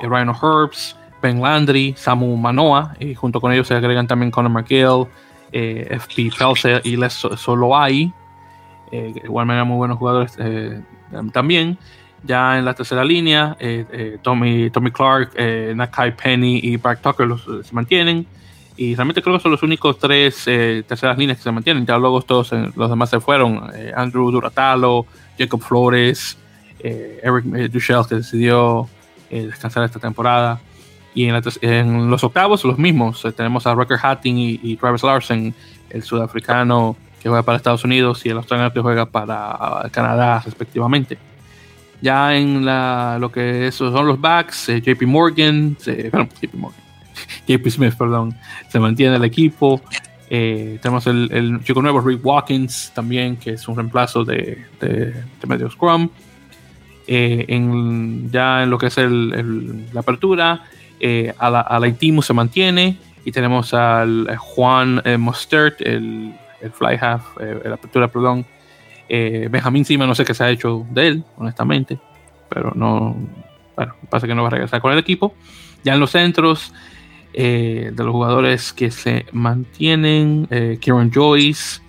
Ryan 0.08 0.30
Herbs, 0.30 0.96
Ben 1.20 1.40
Landry, 1.40 1.94
Samu 1.96 2.36
Manoa, 2.36 2.94
y 3.00 3.14
junto 3.14 3.40
con 3.40 3.52
ellos 3.52 3.66
se 3.66 3.74
agregan 3.74 4.06
también 4.06 4.30
Conor 4.30 4.52
McGill, 4.52 5.06
FP 5.52 6.30
Pelse 6.36 6.80
y 6.84 6.96
Les 6.96 7.12
Soloai, 7.12 8.12
eh, 8.90 9.12
igual 9.24 9.46
manera 9.46 9.64
muy 9.64 9.76
buenos 9.76 9.98
jugadores 9.98 10.36
eh, 10.38 10.80
también. 11.32 11.78
Ya 12.26 12.58
en 12.58 12.64
la 12.64 12.74
tercera 12.74 13.04
línea, 13.04 13.56
eh, 13.60 14.18
Tommy, 14.22 14.70
Tommy 14.70 14.90
Clark, 14.90 15.32
Nakai 15.74 16.16
Penny 16.16 16.60
y 16.62 16.76
Brad 16.76 16.98
Tucker 16.98 17.26
los, 17.26 17.42
se 17.42 17.74
mantienen. 17.74 18.26
Y 18.76 18.94
realmente 18.94 19.22
creo 19.22 19.36
que 19.36 19.42
son 19.42 19.52
los 19.52 19.62
únicos 19.62 19.98
tres 19.98 20.44
terceras 20.44 21.16
líneas 21.18 21.38
que 21.38 21.44
se 21.44 21.52
mantienen. 21.52 21.86
Ya 21.86 21.96
luego 21.98 22.22
todos 22.22 22.50
los 22.74 22.90
demás 22.90 23.10
se 23.10 23.20
fueron. 23.20 23.70
Andrew 23.94 24.30
Duratalo, 24.30 25.06
Jacob 25.38 25.60
Flores, 25.62 26.36
Eric 26.80 27.44
Duchel 27.70 28.02
que 28.08 28.16
decidió 28.16 28.88
descansar 29.30 29.84
esta 29.84 30.00
temporada. 30.00 30.60
Y 31.14 31.26
en, 31.26 32.10
los 32.10 32.24
octavos, 32.24 32.64
los 32.64 32.78
mismos. 32.78 33.24
tenemos 33.36 33.66
a 33.66 33.74
Rucker 33.74 33.98
Hatting 34.02 34.36
y, 34.36 34.60
y 34.62 34.76
Travis 34.76 35.04
Larsen, 35.04 35.54
el 35.90 36.02
sudafricano 36.02 36.96
que 37.22 37.28
juega 37.28 37.42
para 37.42 37.56
Estados 37.56 37.84
Unidos 37.84 38.26
y 38.26 38.28
el 38.28 38.36
australiano 38.36 38.72
que 38.72 38.80
juega 38.80 39.06
para 39.06 39.88
Canadá 39.92 40.42
respectivamente. 40.44 41.16
Ya 42.04 42.36
en 42.36 42.64
la, 42.64 43.16
lo 43.18 43.32
que 43.32 43.68
esos 43.68 43.92
son 43.92 44.06
los 44.06 44.20
backs, 44.20 44.68
eh, 44.68 44.82
JP 44.82 45.02
Morgan, 45.06 45.76
perdón, 45.84 46.28
JP 47.48 47.68
Smith, 47.70 47.94
perdón, 47.96 48.36
se 48.68 48.78
mantiene 48.78 49.16
el 49.16 49.24
equipo. 49.24 49.80
Eh, 50.28 50.78
tenemos 50.82 51.06
el, 51.06 51.60
chico 51.64 51.80
nuevo 51.80 52.00
Rick 52.00 52.24
Watkins 52.24 52.92
también, 52.94 53.36
que 53.36 53.52
es 53.52 53.68
un 53.68 53.76
reemplazo 53.76 54.24
de, 54.24 54.66
de, 54.80 55.14
medio 55.46 55.70
Scrum. 55.70 56.10
Eh, 57.06 57.44
en, 57.48 58.30
ya 58.30 58.62
en 58.62 58.70
lo 58.70 58.78
que 58.78 58.86
es 58.86 58.98
el, 58.98 59.86
la 59.92 60.00
apertura, 60.00 60.64
a 61.38 61.50
la, 61.50 61.60
a 61.60 62.22
se 62.22 62.32
mantiene 62.32 62.96
y 63.24 63.32
tenemos 63.32 63.72
al 63.72 64.36
Juan 64.36 65.02
Mostert, 65.18 65.80
el 65.80 66.34
el 66.64 66.72
fly 66.72 66.96
half, 67.00 67.22
eh, 67.40 67.60
la 67.64 67.74
apertura, 67.74 68.08
perdón. 68.08 68.44
Eh, 69.08 69.48
Benjamín 69.50 69.84
Sima, 69.84 70.06
no 70.06 70.14
sé 70.14 70.24
qué 70.24 70.34
se 70.34 70.44
ha 70.44 70.50
hecho 70.50 70.86
de 70.90 71.08
él, 71.08 71.24
honestamente, 71.36 71.98
pero 72.48 72.72
no, 72.74 73.16
bueno, 73.76 73.94
pasa 74.08 74.26
que 74.26 74.34
no 74.34 74.42
va 74.42 74.48
a 74.48 74.52
regresar 74.52 74.80
con 74.80 74.92
el 74.92 74.98
equipo. 74.98 75.34
Ya 75.82 75.94
en 75.94 76.00
los 76.00 76.10
centros, 76.10 76.72
eh, 77.32 77.90
de 77.92 78.04
los 78.04 78.12
jugadores 78.12 78.72
que 78.72 78.90
se 78.90 79.26
mantienen, 79.32 80.48
Kieran 80.80 81.10
Joyce, 81.12 81.80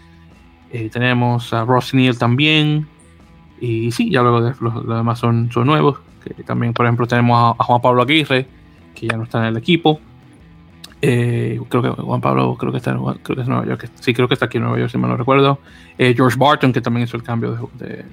tenemos 0.91 1.53
a 1.53 1.63
Ross 1.63 1.93
Neal 1.93 2.17
también, 2.17 2.87
y 3.61 3.91
sí, 3.91 4.09
ya 4.09 4.21
luego 4.21 4.41
de, 4.41 4.53
los, 4.59 4.87
demás 4.87 5.19
son, 5.19 5.49
son 5.51 5.67
nuevos, 5.67 5.99
que 6.23 6.43
también, 6.43 6.73
por 6.73 6.85
ejemplo, 6.85 7.07
tenemos 7.07 7.55
a 7.57 7.63
Juan 7.63 7.81
Pablo 7.81 8.01
Aguirre, 8.01 8.47
que 8.93 9.07
ya 9.07 9.17
no 9.17 9.23
está 9.23 9.39
en 9.39 9.45
el 9.45 9.57
equipo. 9.57 9.99
Eh, 11.01 11.59
creo 11.69 11.81
que 11.81 11.89
Juan 11.89 12.21
Pablo, 12.21 12.55
creo 12.55 12.71
que 12.71 12.77
está 12.77 12.91
en, 12.91 12.99
creo 12.99 13.35
que 13.35 13.41
es 13.41 13.47
Nueva 13.47 13.65
York. 13.65 13.89
Sí, 13.99 14.13
creo 14.13 14.27
que 14.27 14.33
está 14.33 14.45
aquí 14.45 14.57
en 14.57 14.63
Nueva 14.63 14.79
York, 14.79 14.91
si 14.91 14.97
me 14.97 15.07
lo 15.07 15.17
recuerdo. 15.17 15.59
Eh, 15.97 16.13
George 16.15 16.37
Barton, 16.37 16.73
que 16.73 16.81
también 16.81 17.05
hizo 17.05 17.17
el 17.17 17.23
cambio 17.23 17.69
de, 17.73 18.05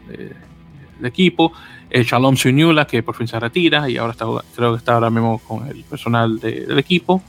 equipo. 1.03 1.53
Eh, 1.91 2.05
Shalom 2.05 2.37
Sunyula, 2.37 2.87
que 2.87 3.03
por 3.03 3.15
fin 3.15 3.27
se 3.27 3.39
retira 3.39 3.89
y 3.89 3.97
ahora 3.97 4.13
está, 4.13 4.25
creo 4.55 4.73
que 4.73 4.79
está 4.79 4.95
ahora 4.95 5.11
mismo 5.11 5.39
con 5.39 5.67
el 5.67 5.83
personal 5.85 6.39
del 6.39 6.79
equipo. 6.79 7.23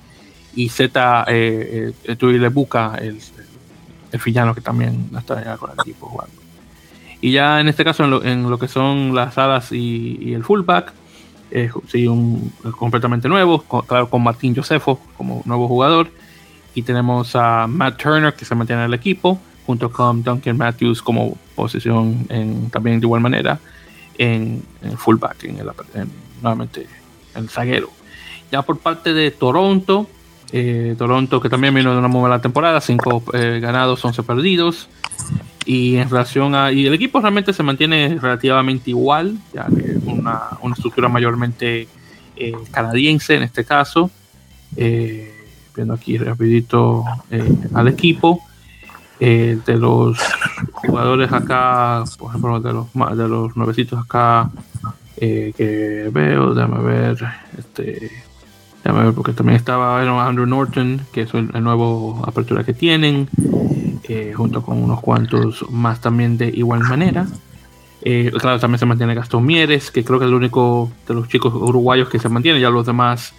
Y 0.55 0.69
Z 0.69 1.25
eh, 1.30 1.93
eh 2.03 2.49
Buca, 2.49 2.95
el, 3.01 3.19
el 4.11 4.21
villano 4.23 4.53
que 4.53 4.61
también 4.61 5.09
está 5.17 5.57
con 5.57 5.71
el 5.71 5.80
equipo 5.80 6.07
jugando. 6.07 6.35
Y 7.21 7.31
ya 7.31 7.61
en 7.61 7.69
este 7.69 7.85
caso, 7.85 8.03
en 8.23 8.49
lo, 8.49 8.59
que 8.59 8.67
son 8.67 9.15
las 9.15 9.38
alas 9.38 9.71
y, 9.71 10.19
y 10.21 10.34
el 10.34 10.43
fullback, 10.43 10.91
sí, 11.88 12.07
un 12.07 12.51
completamente 12.77 13.30
nuevo, 13.30 13.61
con, 13.61 13.81
claro, 13.85 14.09
con 14.09 14.23
Martín 14.23 14.55
Josefo 14.55 14.99
como 15.17 15.41
nuevo 15.45 15.67
jugador. 15.67 16.09
Y 16.75 16.81
tenemos 16.81 17.35
a 17.35 17.67
Matt 17.67 18.01
Turner 18.01 18.34
que 18.34 18.45
se 18.45 18.55
mantiene 18.55 18.84
en 18.84 18.88
el 18.88 18.93
equipo, 18.93 19.39
junto 19.65 19.91
con 19.91 20.23
Duncan 20.23 20.57
Matthews 20.57 21.01
como 21.01 21.38
posición 21.55 22.25
en, 22.30 22.69
también 22.69 22.99
de 22.99 23.05
igual 23.05 23.21
manera 23.21 23.59
en, 24.17 24.63
en 24.81 24.97
fullback, 24.97 25.43
en 25.43 25.59
el, 25.59 25.69
nuevamente 26.41 26.88
en 27.35 27.43
el 27.43 27.49
zaguero. 27.49 27.89
Ya 28.51 28.61
por 28.61 28.80
parte 28.80 29.13
de 29.13 29.31
Toronto, 29.31 30.07
eh, 30.51 30.95
Toronto 30.97 31.41
que 31.41 31.49
también 31.49 31.73
vino 31.73 31.91
de 31.91 31.97
una 31.97 32.07
muy 32.07 32.21
buena 32.21 32.41
temporada, 32.41 32.80
5 32.80 33.23
eh, 33.34 33.59
ganados, 33.61 34.03
11 34.05 34.23
perdidos. 34.23 34.88
Y 35.65 35.95
en 35.95 36.09
relación 36.09 36.55
a. 36.55 36.71
Y 36.71 36.85
el 36.85 36.93
equipo 36.93 37.21
realmente 37.21 37.53
se 37.53 37.63
mantiene 37.63 38.17
relativamente 38.21 38.89
igual, 38.89 39.38
ya 39.53 39.65
que 39.67 39.92
una, 40.23 40.57
una 40.61 40.73
estructura 40.73 41.09
mayormente 41.09 41.87
eh, 42.35 42.53
canadiense 42.71 43.35
en 43.35 43.43
este 43.43 43.63
caso. 43.63 44.09
Eh, 44.75 45.29
viendo 45.75 45.93
aquí 45.93 46.17
rapidito 46.17 47.03
eh, 47.29 47.55
al 47.73 47.87
equipo. 47.87 48.39
de 49.19 49.77
los 49.77 50.17
jugadores 50.73 51.31
acá, 51.31 52.03
por 52.17 52.29
ejemplo, 52.29 52.59
de 52.59 52.73
los, 52.73 52.87
de 52.93 53.27
los 53.29 53.55
nuevecitos 53.55 53.97
acá 53.97 54.51
que 55.17 56.09
veo, 56.11 56.53
déjame 56.53 56.83
ver, 56.83 57.25
este, 57.57 58.11
déjame 58.83 59.05
ver 59.05 59.13
porque 59.13 59.31
también 59.31 59.55
estaba 59.55 60.01
Andrew 60.27 60.45
Norton, 60.45 61.05
que 61.13 61.21
es 61.21 61.33
el, 61.33 61.63
nuevo 61.63 62.21
apertura 62.25 62.63
que 62.63 62.73
tienen. 62.73 63.29
Junto 64.35 64.61
con 64.61 64.83
unos 64.83 64.99
cuantos 64.99 65.65
más 65.71 66.01
también 66.01 66.37
de 66.37 66.49
igual 66.49 66.81
manera. 66.81 67.25
Eh, 68.05 68.31
claro, 68.38 68.59
también 68.59 68.80
se 68.80 68.85
mantiene 68.85 69.15
Gastón 69.15 69.45
Mieres, 69.45 69.89
que 69.89 70.03
creo 70.03 70.19
que 70.19 70.25
es 70.25 70.30
el 70.30 70.35
único 70.35 70.91
de 71.07 71.13
los 71.13 71.30
chicos 71.30 71.53
uruguayos 71.53 72.09
que 72.09 72.19
se 72.19 72.27
mantiene, 72.27 72.59
ya 72.59 72.69
los 72.69 72.85
demás 72.85 73.34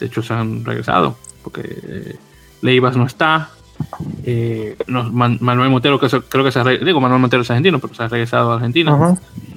de 0.00 0.06
hecho 0.06 0.22
se 0.22 0.32
han 0.32 0.64
regresado, 0.64 1.16
porque 1.44 1.62
eh, 1.64 2.16
Leivas 2.62 2.96
no 2.96 3.04
está. 3.04 3.50
Manuel 4.86 5.70
Montero, 5.70 6.00
que 6.00 6.08
creo 6.08 6.42
que 6.42 6.50
se 6.50 6.58
ha 6.58 6.64
digo 6.64 6.98
Manuel 6.98 7.20
Montero 7.20 7.42
es 7.42 7.50
argentino, 7.50 7.78
pero 7.78 7.94
se 7.94 8.02
ha 8.04 8.08
regresado 8.08 8.52
a 8.52 8.54
Argentina. 8.56 9.16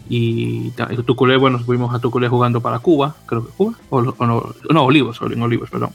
Y, 0.09 0.71
Tuculé, 1.05 1.37
bueno, 1.37 1.59
fuimos 1.59 1.93
a 1.95 1.99
Tuculé 1.99 2.27
jugando 2.27 2.59
para 2.59 2.79
Cuba, 2.79 3.15
creo 3.25 3.45
que 3.45 3.53
Cuba, 3.53 3.73
o, 3.89 4.01
no, 4.01 4.13
no, 4.69 4.83
Olivos, 4.83 5.21
Olivos, 5.21 5.69
perdón. 5.69 5.91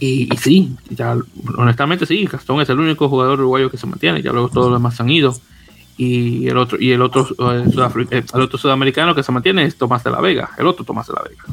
Y, 0.00 0.28
sí, 0.40 0.74
ya, 0.90 1.16
honestamente 1.56 2.06
sí, 2.06 2.24
Gastón 2.24 2.60
es 2.60 2.68
el 2.68 2.80
único 2.80 3.08
jugador 3.08 3.40
uruguayo 3.40 3.70
que 3.70 3.76
se 3.76 3.86
mantiene, 3.86 4.22
ya 4.22 4.32
luego 4.32 4.48
todos 4.48 4.70
los 4.70 4.78
demás 4.78 4.98
han 5.00 5.10
ido. 5.10 5.34
Y 5.96 6.48
el 6.48 6.56
otro, 6.56 6.78
y 6.80 6.92
el 6.92 7.02
otro, 7.02 7.26
eh, 7.52 7.64
eh, 8.10 8.24
el 8.34 8.40
otro 8.40 8.58
sudamericano 8.58 9.14
que 9.14 9.22
se 9.22 9.30
mantiene 9.30 9.64
es 9.64 9.76
Tomás 9.76 10.02
de 10.02 10.10
la 10.10 10.20
Vega, 10.20 10.50
el 10.58 10.66
otro 10.66 10.84
Tomás 10.84 11.06
de 11.06 11.14
la 11.14 11.22
Vega. 11.22 11.44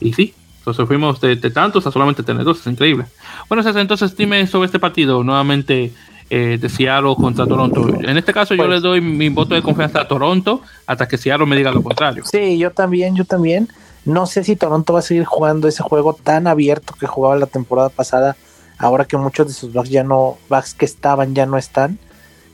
Y 0.00 0.12
sí, 0.12 0.34
entonces 0.58 0.86
fuimos 0.86 1.20
de, 1.20 1.36
tantos 1.36 1.86
a 1.86 1.92
solamente 1.92 2.22
tener 2.22 2.44
dos, 2.44 2.60
es 2.60 2.66
increíble. 2.66 3.06
Bueno, 3.48 3.62
César, 3.62 3.80
entonces 3.80 4.16
dime 4.16 4.46
sobre 4.46 4.66
este 4.66 4.78
partido, 4.78 5.22
nuevamente 5.22 5.92
eh, 6.28 6.58
de 6.60 6.68
Seattle 6.68 7.14
contra 7.14 7.46
Toronto. 7.46 7.86
En 8.02 8.16
este 8.16 8.32
caso 8.32 8.54
yo 8.54 8.64
pues 8.64 8.70
le 8.70 8.80
doy 8.80 9.00
mi 9.00 9.28
voto 9.28 9.54
de 9.54 9.62
confianza 9.62 10.00
a 10.00 10.08
Toronto 10.08 10.60
hasta 10.86 11.06
que 11.06 11.16
Seattle 11.16 11.46
me 11.46 11.56
diga 11.56 11.70
lo 11.70 11.84
contrario. 11.84 12.24
Sí, 12.24 12.58
yo 12.58 12.72
también, 12.72 13.14
yo 13.14 13.24
también. 13.24 13.68
No 14.04 14.26
sé 14.26 14.42
si 14.42 14.56
Toronto 14.56 14.92
va 14.92 14.98
a 14.98 15.02
seguir 15.02 15.24
jugando 15.24 15.68
ese 15.68 15.84
juego 15.84 16.14
tan 16.14 16.48
abierto 16.48 16.94
que 16.98 17.06
jugaba 17.06 17.36
la 17.36 17.46
temporada 17.46 17.88
pasada, 17.88 18.36
ahora 18.76 19.04
que 19.04 19.16
muchos 19.16 19.46
de 19.46 19.52
sus 19.52 19.72
backs 19.72 19.90
ya 19.90 20.02
no, 20.02 20.36
backs 20.48 20.74
que 20.74 20.84
estaban 20.84 21.34
ya 21.34 21.46
no 21.46 21.58
están. 21.58 21.98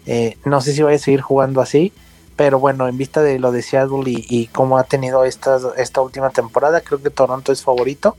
Eh, 0.06 0.36
no 0.44 0.60
sé 0.60 0.72
si 0.72 0.82
vaya 0.82 0.96
a 0.96 1.00
seguir 1.00 1.20
jugando 1.20 1.60
así, 1.60 1.92
pero 2.36 2.58
bueno, 2.58 2.88
en 2.88 2.96
vista 2.96 3.22
de 3.22 3.38
lo 3.38 3.52
de 3.52 3.62
Seattle 3.62 4.02
y, 4.06 4.46
cómo 4.48 4.78
ha 4.78 4.84
tenido 4.84 5.24
esta, 5.24 5.58
esta 5.76 6.00
última 6.00 6.30
temporada, 6.30 6.80
creo 6.80 7.02
que 7.02 7.10
Toronto 7.10 7.52
es 7.52 7.62
favorito. 7.62 8.16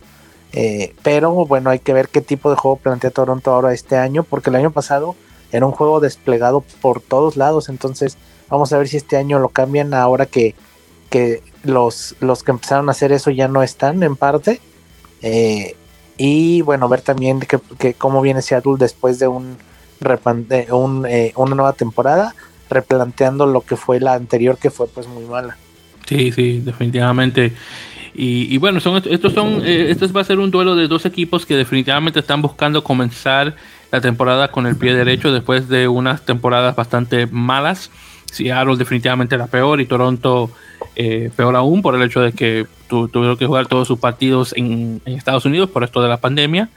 Eh, 0.53 0.93
pero 1.01 1.31
bueno, 1.47 1.71
hay 1.71 1.79
que 1.79 1.93
ver 1.93 2.09
qué 2.09 2.21
tipo 2.21 2.51
de 2.51 2.55
juego 2.55 2.77
plantea 2.77 3.09
Toronto 3.09 3.51
ahora 3.51 3.73
este 3.73 3.97
año, 3.97 4.23
porque 4.23 4.49
el 4.51 4.55
año 4.55 4.71
pasado 4.71 5.15
era 5.51 5.65
un 5.65 5.71
juego 5.71 5.99
desplegado 5.99 6.61
por 6.81 7.01
todos 7.01 7.37
lados, 7.37 7.69
entonces 7.69 8.17
vamos 8.49 8.71
a 8.71 8.77
ver 8.77 8.87
si 8.87 8.97
este 8.97 9.17
año 9.17 9.39
lo 9.39 9.49
cambian 9.49 9.93
ahora 9.93 10.27
que, 10.27 10.55
que 11.09 11.41
los, 11.63 12.15
los 12.19 12.43
que 12.43 12.51
empezaron 12.51 12.87
a 12.89 12.91
hacer 12.91 13.11
eso 13.11 13.31
ya 13.31 13.47
no 13.47 13.63
están 13.63 14.03
en 14.03 14.15
parte. 14.15 14.61
Eh, 15.21 15.75
y 16.17 16.61
bueno, 16.61 16.87
ver 16.87 17.01
también 17.01 17.39
que, 17.39 17.59
que 17.79 17.95
cómo 17.95 18.21
viene 18.21 18.41
Seattle 18.41 18.75
después 18.77 19.17
de 19.17 19.27
un, 19.27 19.57
un 20.71 21.05
eh, 21.07 21.33
una 21.35 21.55
nueva 21.55 21.73
temporada, 21.73 22.35
replanteando 22.69 23.45
lo 23.45 23.61
que 23.61 23.75
fue 23.75 23.99
la 23.99 24.13
anterior, 24.13 24.57
que 24.57 24.69
fue 24.69 24.87
pues 24.87 25.07
muy 25.07 25.25
mala. 25.25 25.57
Sí, 26.05 26.31
sí, 26.31 26.59
definitivamente. 26.59 27.53
Y, 28.15 28.57
bueno, 28.59 28.79
son, 28.79 29.01
estos 29.09 29.33
son, 29.33 29.63
eh, 29.65 29.89
esto 29.89 30.11
va 30.13 30.21
a 30.21 30.23
ser 30.23 30.37
un 30.37 30.51
duelo 30.51 30.75
de 30.75 30.87
dos 30.87 31.03
equipos 31.05 31.47
que 31.47 31.55
definitivamente 31.55 32.19
están 32.19 32.43
buscando 32.43 32.83
comenzar 32.83 33.55
la 33.91 34.01
temporada 34.01 34.51
con 34.51 34.67
el 34.67 34.75
pie 34.75 34.93
derecho 34.93 35.31
después 35.31 35.67
de 35.67 35.87
unas 35.87 36.23
temporadas 36.23 36.75
bastante 36.75 37.25
malas. 37.25 37.89
Seattle 38.31 38.75
definitivamente 38.77 39.33
era 39.33 39.47
peor 39.47 39.81
y 39.81 39.85
Toronto 39.85 40.51
eh, 40.95 41.31
peor 41.35 41.55
aún 41.55 41.81
por 41.81 41.95
el 41.95 42.03
hecho 42.03 42.21
de 42.21 42.33
que 42.33 42.67
tuvieron 42.87 43.37
que 43.37 43.47
jugar 43.47 43.67
todos 43.67 43.87
sus 43.87 43.97
partidos 43.97 44.53
en, 44.55 45.01
Estados 45.05 45.45
Unidos 45.45 45.69
por 45.69 45.83
esto 45.83 46.01
de 46.01 46.09
la 46.09 46.17
pandemia. 46.17 46.69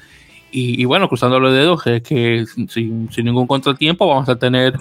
Y, 0.58 0.86
bueno, 0.86 1.06
cruzando 1.06 1.38
los 1.38 1.52
dedos, 1.52 1.86
es 1.86 2.02
que 2.02 2.46
sin, 2.68 3.10
ningún 3.18 3.46
contratiempo 3.46 4.08
vamos 4.08 4.26
a 4.30 4.36
tener 4.36 4.72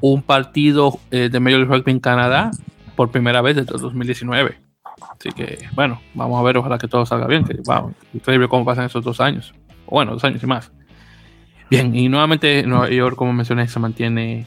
un 0.00 0.22
partido 0.22 0.98
eh, 1.12 1.28
de 1.30 1.38
Major 1.38 1.60
League 1.60 1.72
Rugby 1.72 1.92
en 1.92 2.00
Canadá 2.00 2.50
por 2.96 3.12
primera 3.12 3.40
vez 3.40 3.54
desde 3.54 3.78
2019. 3.78 4.58
Así 5.00 5.28
que, 5.30 5.68
bueno, 5.74 6.00
vamos 6.14 6.40
a 6.40 6.42
ver, 6.42 6.56
ojalá 6.56 6.78
que 6.78 6.88
todo 6.88 7.06
salga 7.06 7.28
bien. 7.28 7.44
Que, 7.44 7.58
wow, 7.64 7.94
increíble 8.12 8.48
cómo 8.48 8.64
pasan 8.64 8.86
esos 8.86 9.04
dos 9.04 9.20
años. 9.20 9.54
bueno, 9.86 10.12
dos 10.12 10.24
años 10.24 10.42
y 10.42 10.46
más. 10.46 10.72
Bien, 11.70 11.94
y 11.94 12.08
nuevamente 12.08 12.64
Nueva 12.64 12.90
York, 12.90 13.14
como 13.14 13.32
mencioné, 13.32 13.68
se 13.68 13.78
mantiene 13.78 14.46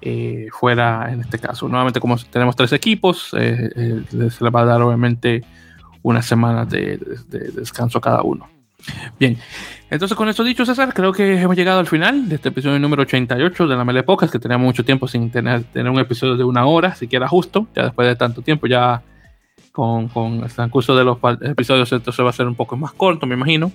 eh, 0.00 0.48
fuera 0.52 1.12
en 1.12 1.20
este 1.20 1.38
caso. 1.38 1.68
Nuevamente, 1.68 2.00
como 2.00 2.16
tenemos 2.16 2.56
tres 2.56 2.72
equipos, 2.72 3.34
eh, 3.38 3.70
eh, 3.76 4.02
se 4.08 4.16
les 4.44 4.54
va 4.54 4.60
a 4.60 4.64
dar 4.64 4.80
obviamente 4.80 5.44
una 6.02 6.22
semana 6.22 6.64
de, 6.64 6.98
descanso 7.28 7.98
a 7.98 8.00
cada 8.00 8.22
uno. 8.22 8.48
Bien, 9.18 9.38
entonces 9.90 10.16
con 10.16 10.28
esto 10.28 10.42
dicho, 10.42 10.64
César, 10.64 10.92
creo 10.94 11.12
que 11.12 11.40
hemos 11.40 11.56
llegado 11.56 11.78
al 11.78 11.86
final 11.86 12.28
de 12.28 12.36
este 12.36 12.48
episodio 12.48 12.78
número 12.78 13.02
88 13.02 13.66
de 13.66 13.76
la 13.76 13.84
Mele 13.84 14.02
Pocas, 14.02 14.30
que 14.30 14.38
teníamos 14.38 14.64
mucho 14.64 14.84
tiempo 14.84 15.06
sin 15.06 15.30
tener, 15.30 15.64
tener 15.64 15.90
un 15.90 15.98
episodio 15.98 16.36
de 16.36 16.44
una 16.44 16.66
hora, 16.66 16.94
siquiera 16.94 17.28
justo, 17.28 17.68
ya 17.74 17.84
después 17.84 18.08
de 18.08 18.16
tanto 18.16 18.42
tiempo, 18.42 18.66
ya 18.66 19.02
con, 19.72 20.08
con 20.08 20.44
el 20.44 20.52
transcurso 20.52 20.94
de 20.94 21.04
los 21.04 21.18
episodios, 21.42 21.90
entonces 21.90 22.24
va 22.24 22.30
a 22.30 22.32
ser 22.32 22.46
un 22.46 22.54
poco 22.54 22.76
más 22.76 22.92
corto, 22.92 23.26
me 23.26 23.34
imagino. 23.34 23.72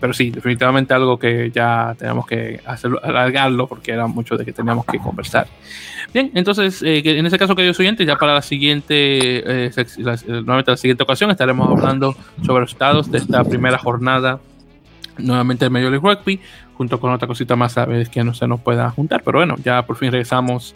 Pero 0.00 0.12
sí, 0.12 0.30
definitivamente 0.30 0.92
algo 0.92 1.18
que 1.18 1.52
ya 1.54 1.94
tenemos 1.96 2.26
que 2.26 2.60
hacerlo, 2.66 3.00
alargarlo 3.02 3.68
porque 3.68 3.92
era 3.92 4.08
mucho 4.08 4.36
de 4.36 4.44
que 4.44 4.52
teníamos 4.52 4.84
que 4.84 4.98
conversar. 4.98 5.46
Bien, 6.12 6.32
entonces, 6.34 6.82
eh, 6.82 7.00
en 7.04 7.24
ese 7.26 7.38
caso, 7.38 7.54
queridos 7.54 7.78
oyentes, 7.78 8.04
ya 8.04 8.16
para 8.16 8.34
la 8.34 8.42
siguiente, 8.42 9.66
eh, 9.66 9.70
la, 9.98 10.18
nuevamente 10.26 10.72
la 10.72 10.76
siguiente 10.76 11.04
ocasión, 11.04 11.30
estaremos 11.30 11.68
hablando 11.68 12.16
sobre 12.44 12.62
los 12.62 12.72
estados 12.72 13.10
de 13.10 13.18
esta 13.18 13.44
primera 13.44 13.78
jornada 13.78 14.40
nuevamente 15.18 15.64
el 15.64 15.70
Major 15.70 15.90
League 15.90 16.06
Rugby, 16.06 16.40
junto 16.74 17.00
con 17.00 17.12
otra 17.12 17.26
cosita 17.26 17.56
más 17.56 17.78
a 17.78 17.86
ver 17.86 18.08
que 18.08 18.22
no 18.22 18.34
se 18.34 18.46
nos 18.46 18.60
pueda 18.60 18.90
juntar. 18.90 19.22
Pero 19.24 19.38
bueno, 19.38 19.56
ya 19.62 19.86
por 19.86 19.96
fin 19.96 20.12
regresamos 20.12 20.74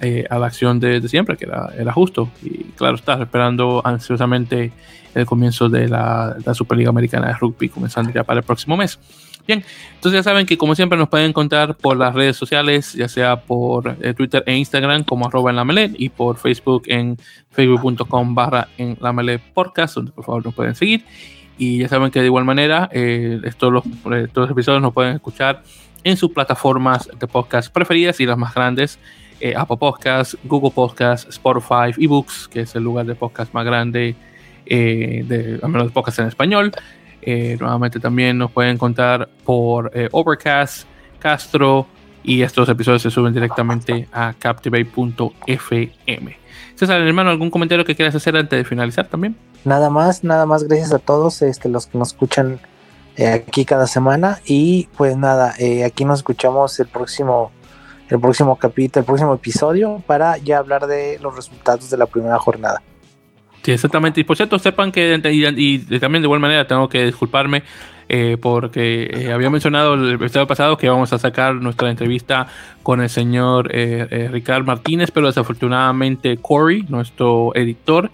eh, 0.00 0.24
a 0.30 0.38
la 0.38 0.46
acción 0.46 0.80
de, 0.80 1.06
siempre, 1.08 1.36
que 1.36 1.44
era, 1.44 1.70
era, 1.76 1.92
justo. 1.92 2.30
Y 2.42 2.64
claro, 2.76 2.96
está 2.96 3.20
esperando 3.20 3.82
ansiosamente 3.84 4.72
el 5.14 5.26
comienzo 5.26 5.68
de 5.68 5.88
la, 5.88 6.36
Superliga 6.54 6.90
Americana 6.90 7.28
de 7.28 7.34
Rugby, 7.34 7.68
comenzando 7.68 8.12
ya 8.12 8.24
para 8.24 8.40
el 8.40 8.44
próximo 8.44 8.76
mes. 8.76 8.98
Bien, 9.46 9.64
entonces 9.94 10.18
ya 10.18 10.22
saben 10.22 10.46
que 10.46 10.56
como 10.56 10.74
siempre 10.74 10.96
nos 10.98 11.08
pueden 11.08 11.30
encontrar 11.30 11.76
por 11.76 11.96
las 11.96 12.14
redes 12.14 12.36
sociales, 12.36 12.92
ya 12.92 13.08
sea 13.08 13.40
por 13.40 13.96
eh, 14.00 14.14
Twitter 14.14 14.44
e 14.46 14.56
Instagram 14.56 15.02
como 15.02 15.26
arroba 15.26 15.50
en 15.50 15.56
la 15.56 15.64
melet 15.64 15.92
y 15.98 16.08
por 16.08 16.36
Facebook 16.36 16.84
en 16.86 17.16
facebook.com 17.50 18.34
barra 18.34 18.68
en 18.78 18.96
la 19.00 19.12
melet 19.12 19.40
podcast, 19.52 19.96
donde 19.96 20.12
por 20.12 20.24
favor 20.24 20.44
nos 20.44 20.54
pueden 20.54 20.74
seguir. 20.74 21.04
Y 21.60 21.76
ya 21.76 21.88
saben 21.88 22.10
que 22.10 22.20
de 22.20 22.24
igual 22.24 22.46
manera, 22.46 22.88
eh, 22.90 23.38
estos, 23.44 23.70
los, 23.70 23.84
estos 24.16 24.50
episodios 24.50 24.80
nos 24.80 24.94
pueden 24.94 25.16
escuchar 25.16 25.62
en 26.04 26.16
sus 26.16 26.32
plataformas 26.32 27.10
de 27.18 27.26
podcast 27.26 27.70
preferidas 27.70 28.18
y 28.18 28.24
las 28.24 28.38
más 28.38 28.54
grandes 28.54 28.98
eh, 29.40 29.52
Apple 29.54 29.76
Podcasts, 29.76 30.38
Google 30.44 30.70
Podcasts, 30.70 31.28
Spotify, 31.28 31.92
eBooks, 31.98 32.48
que 32.48 32.60
es 32.60 32.74
el 32.74 32.82
lugar 32.82 33.04
de 33.04 33.14
podcast 33.14 33.52
más 33.52 33.66
grande, 33.66 34.16
eh, 34.64 35.22
de, 35.28 35.60
al 35.62 35.68
menos 35.68 35.88
de 35.88 35.92
podcast 35.92 36.20
en 36.20 36.28
español. 36.28 36.72
Eh, 37.20 37.58
nuevamente 37.60 38.00
también 38.00 38.38
nos 38.38 38.50
pueden 38.50 38.76
encontrar 38.76 39.28
por 39.44 39.92
Overcast, 40.12 40.86
Castro, 41.18 41.86
y 42.22 42.40
estos 42.40 42.70
episodios 42.70 43.02
se 43.02 43.10
suben 43.10 43.34
directamente 43.34 44.08
a 44.12 44.32
captivate.fm. 44.38 46.36
César, 46.74 47.02
hermano, 47.02 47.28
¿algún 47.28 47.50
comentario 47.50 47.84
que 47.84 47.94
quieras 47.94 48.14
hacer 48.14 48.34
antes 48.34 48.58
de 48.58 48.64
finalizar 48.64 49.06
también? 49.08 49.36
Nada 49.64 49.90
más, 49.90 50.24
nada 50.24 50.46
más, 50.46 50.64
gracias 50.64 50.92
a 50.92 50.98
todos 50.98 51.42
este, 51.42 51.68
los 51.68 51.86
que 51.86 51.98
nos 51.98 52.08
escuchan 52.08 52.60
aquí 53.34 53.64
cada 53.64 53.86
semana. 53.86 54.40
Y 54.46 54.88
pues 54.96 55.16
nada, 55.16 55.54
aquí 55.84 56.04
nos 56.04 56.20
escuchamos 56.20 56.78
el 56.80 56.86
próximo 56.86 57.52
el 58.10 58.20
próximo 58.20 58.56
capítulo, 58.56 59.00
el 59.00 59.06
próximo 59.06 59.34
episodio 59.34 60.02
para 60.06 60.36
ya 60.38 60.58
hablar 60.58 60.86
de 60.86 61.18
los 61.20 61.34
resultados 61.34 61.88
de 61.90 61.96
la 61.96 62.06
primera 62.06 62.38
jornada. 62.38 62.82
Sí, 63.62 63.72
exactamente. 63.72 64.20
Y 64.20 64.24
por 64.24 64.36
cierto, 64.36 64.58
sepan 64.58 64.90
que, 64.90 65.20
y, 65.56 65.78
también 65.98 66.22
de 66.22 66.26
igual 66.26 66.40
manera 66.40 66.66
tengo 66.66 66.88
que 66.88 67.04
disculparme 67.04 67.62
eh, 68.08 68.36
porque 68.40 69.08
eh, 69.12 69.32
había 69.32 69.50
mencionado 69.50 69.94
el 69.94 70.14
episodio 70.14 70.46
pasado 70.46 70.76
que 70.76 70.88
vamos 70.88 71.12
a 71.12 71.18
sacar 71.18 71.54
nuestra 71.54 71.90
entrevista 71.90 72.48
con 72.82 73.00
el 73.00 73.10
señor 73.10 73.70
eh, 73.72 74.28
Ricardo 74.32 74.64
Martínez, 74.64 75.10
pero 75.10 75.26
desafortunadamente 75.26 76.38
Corey, 76.38 76.84
nuestro 76.88 77.52
editor, 77.54 78.10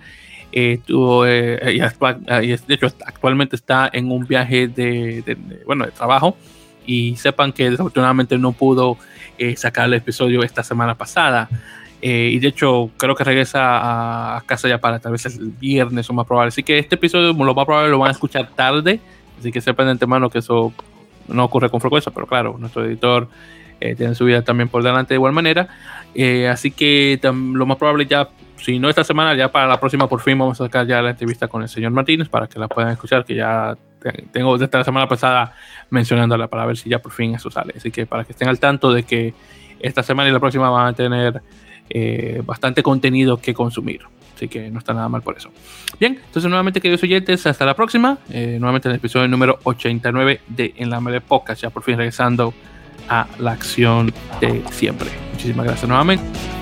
tuvo, 0.87 1.27
y, 1.27 1.29
de 1.29 2.61
hecho 2.69 2.87
actualmente 3.05 3.57
está 3.57 3.91
en 3.93 4.11
un 4.11 4.27
viaje 4.27 4.69
de, 4.69 5.37
bueno, 5.67 5.85
de 5.85 5.93
trabajo 5.93 6.37
y 6.87 7.17
sepan 7.17 7.53
que 7.53 7.71
desafortunadamente 7.71 8.39
no 8.39 8.53
pudo 8.53 8.97
eh, 9.39 9.57
sacar 9.57 9.87
el 9.87 9.95
episodio 9.95 10.43
esta 10.43 10.63
semana 10.63 10.95
pasada. 10.95 11.49
Eh, 12.01 12.31
y 12.33 12.39
de 12.39 12.49
hecho, 12.49 12.91
creo 12.97 13.15
que 13.15 13.25
regresa 13.25 14.37
a, 14.37 14.41
casa 14.43 14.69
ya 14.69 14.79
para 14.79 14.99
tal 14.99 15.13
vez 15.13 15.27
el 15.27 15.51
viernes 15.51 16.09
o 16.09 16.13
más 16.13 16.27
probable. 16.27 16.49
Así 16.49 16.63
que 16.63 16.79
este 16.79 16.95
episodio 16.95 17.33
lo 17.33 17.55
más 17.55 17.65
probable 17.67 17.91
lo 17.91 17.99
van 17.99 18.09
a 18.09 18.13
escuchar 18.13 18.49
tarde. 18.55 19.01
Así 19.39 19.51
que 19.53 19.61
sepan 19.61 19.87
de 19.87 19.93
antemano 19.93 20.31
que 20.31 20.39
eso 20.39 20.73
no 21.29 21.45
ocurre 21.45 21.69
con 21.69 21.81
frecuencia. 21.81 22.13
Pero 22.15 22.27
claro, 22.27 22.57
nuestro 22.59 22.85
editor 22.85 23.29
eh, 23.81 23.95
tiene 23.95 24.15
su 24.15 24.25
vida 24.25 24.43
también 24.43 24.69
por 24.69 24.83
delante 24.83 25.15
de 25.15 25.17
igual 25.17 25.33
manera. 25.33 25.69
así 26.51 26.71
que 26.71 27.19
lo 27.23 27.67
más 27.67 27.77
probable 27.77 28.07
ya, 28.07 28.29
si 28.59 28.79
no 28.79 28.89
esta 28.89 29.05
semana, 29.05 29.35
ya 29.35 29.51
para 29.51 29.67
la 29.67 29.79
próxima 29.79 30.09
por 30.09 30.21
fin 30.21 30.39
vamos 30.39 30.61
a 30.61 30.65
sacar 30.65 30.87
ya 30.87 31.03
la 31.03 31.11
entrevista 31.11 31.49
con 31.49 31.63
el 31.63 31.69
señor 31.69 31.93
Martínez 31.93 32.29
para 32.29 32.47
que 32.47 32.59
la 32.59 32.69
puedan 32.69 32.93
escuchar, 32.93 33.25
que 33.25 33.35
ya 33.35 33.77
tengo 34.33 34.57
desde 34.57 34.77
la 34.79 34.85
semana 34.85 35.09
pasada 35.09 35.55
mencionándola 35.91 36.49
para 36.49 36.67
ver 36.67 36.77
si 36.77 36.91
ya 36.91 36.99
por 37.01 37.13
fin 37.13 37.35
eso 37.35 37.51
sale. 37.51 37.75
Así 37.77 37.91
que 37.91 38.07
para 38.07 38.25
que 38.25 38.33
estén 38.33 38.49
al 38.49 38.59
tanto 38.59 38.93
de 38.93 39.03
que 39.03 39.35
esta 39.81 40.03
semana 40.03 40.29
y 40.31 40.33
la 40.33 40.41
próxima 40.41 40.71
van 40.71 40.89
a 40.89 40.93
tener 40.93 41.43
eh, 41.91 42.43
bastante 42.45 42.83
contenido 42.83 43.39
que 43.39 43.55
consumir. 43.55 44.03
Así 44.35 44.49
que 44.49 44.71
no 44.71 44.79
está 44.79 44.93
nada 44.93 45.09
mal 45.09 45.23
por 45.23 45.37
eso. 45.37 45.51
Bien, 45.99 46.21
entonces 46.27 46.49
nuevamente 46.49 46.81
queridos 46.81 47.03
oyentes, 47.03 47.47
hasta 47.47 47.65
la 47.65 47.75
próxima. 47.75 48.19
Eh, 48.31 48.59
nuevamente 48.61 48.89
en 48.89 48.93
el 48.93 48.99
episodio 48.99 49.29
número 49.29 49.59
89 49.65 50.41
de 50.47 50.75
En 50.77 50.91
la 50.91 51.01
Mele 51.01 51.23
Podcast, 51.23 51.63
ya 51.63 51.71
por 51.71 51.83
fin 51.83 51.97
regresando 51.97 52.53
a 53.09 53.27
la 53.39 53.53
acción 53.53 54.13
de 54.41 54.63
siempre. 54.71 55.09
Muchísimas 55.33 55.65
gracias 55.65 55.89
nuevamente. 55.89 56.56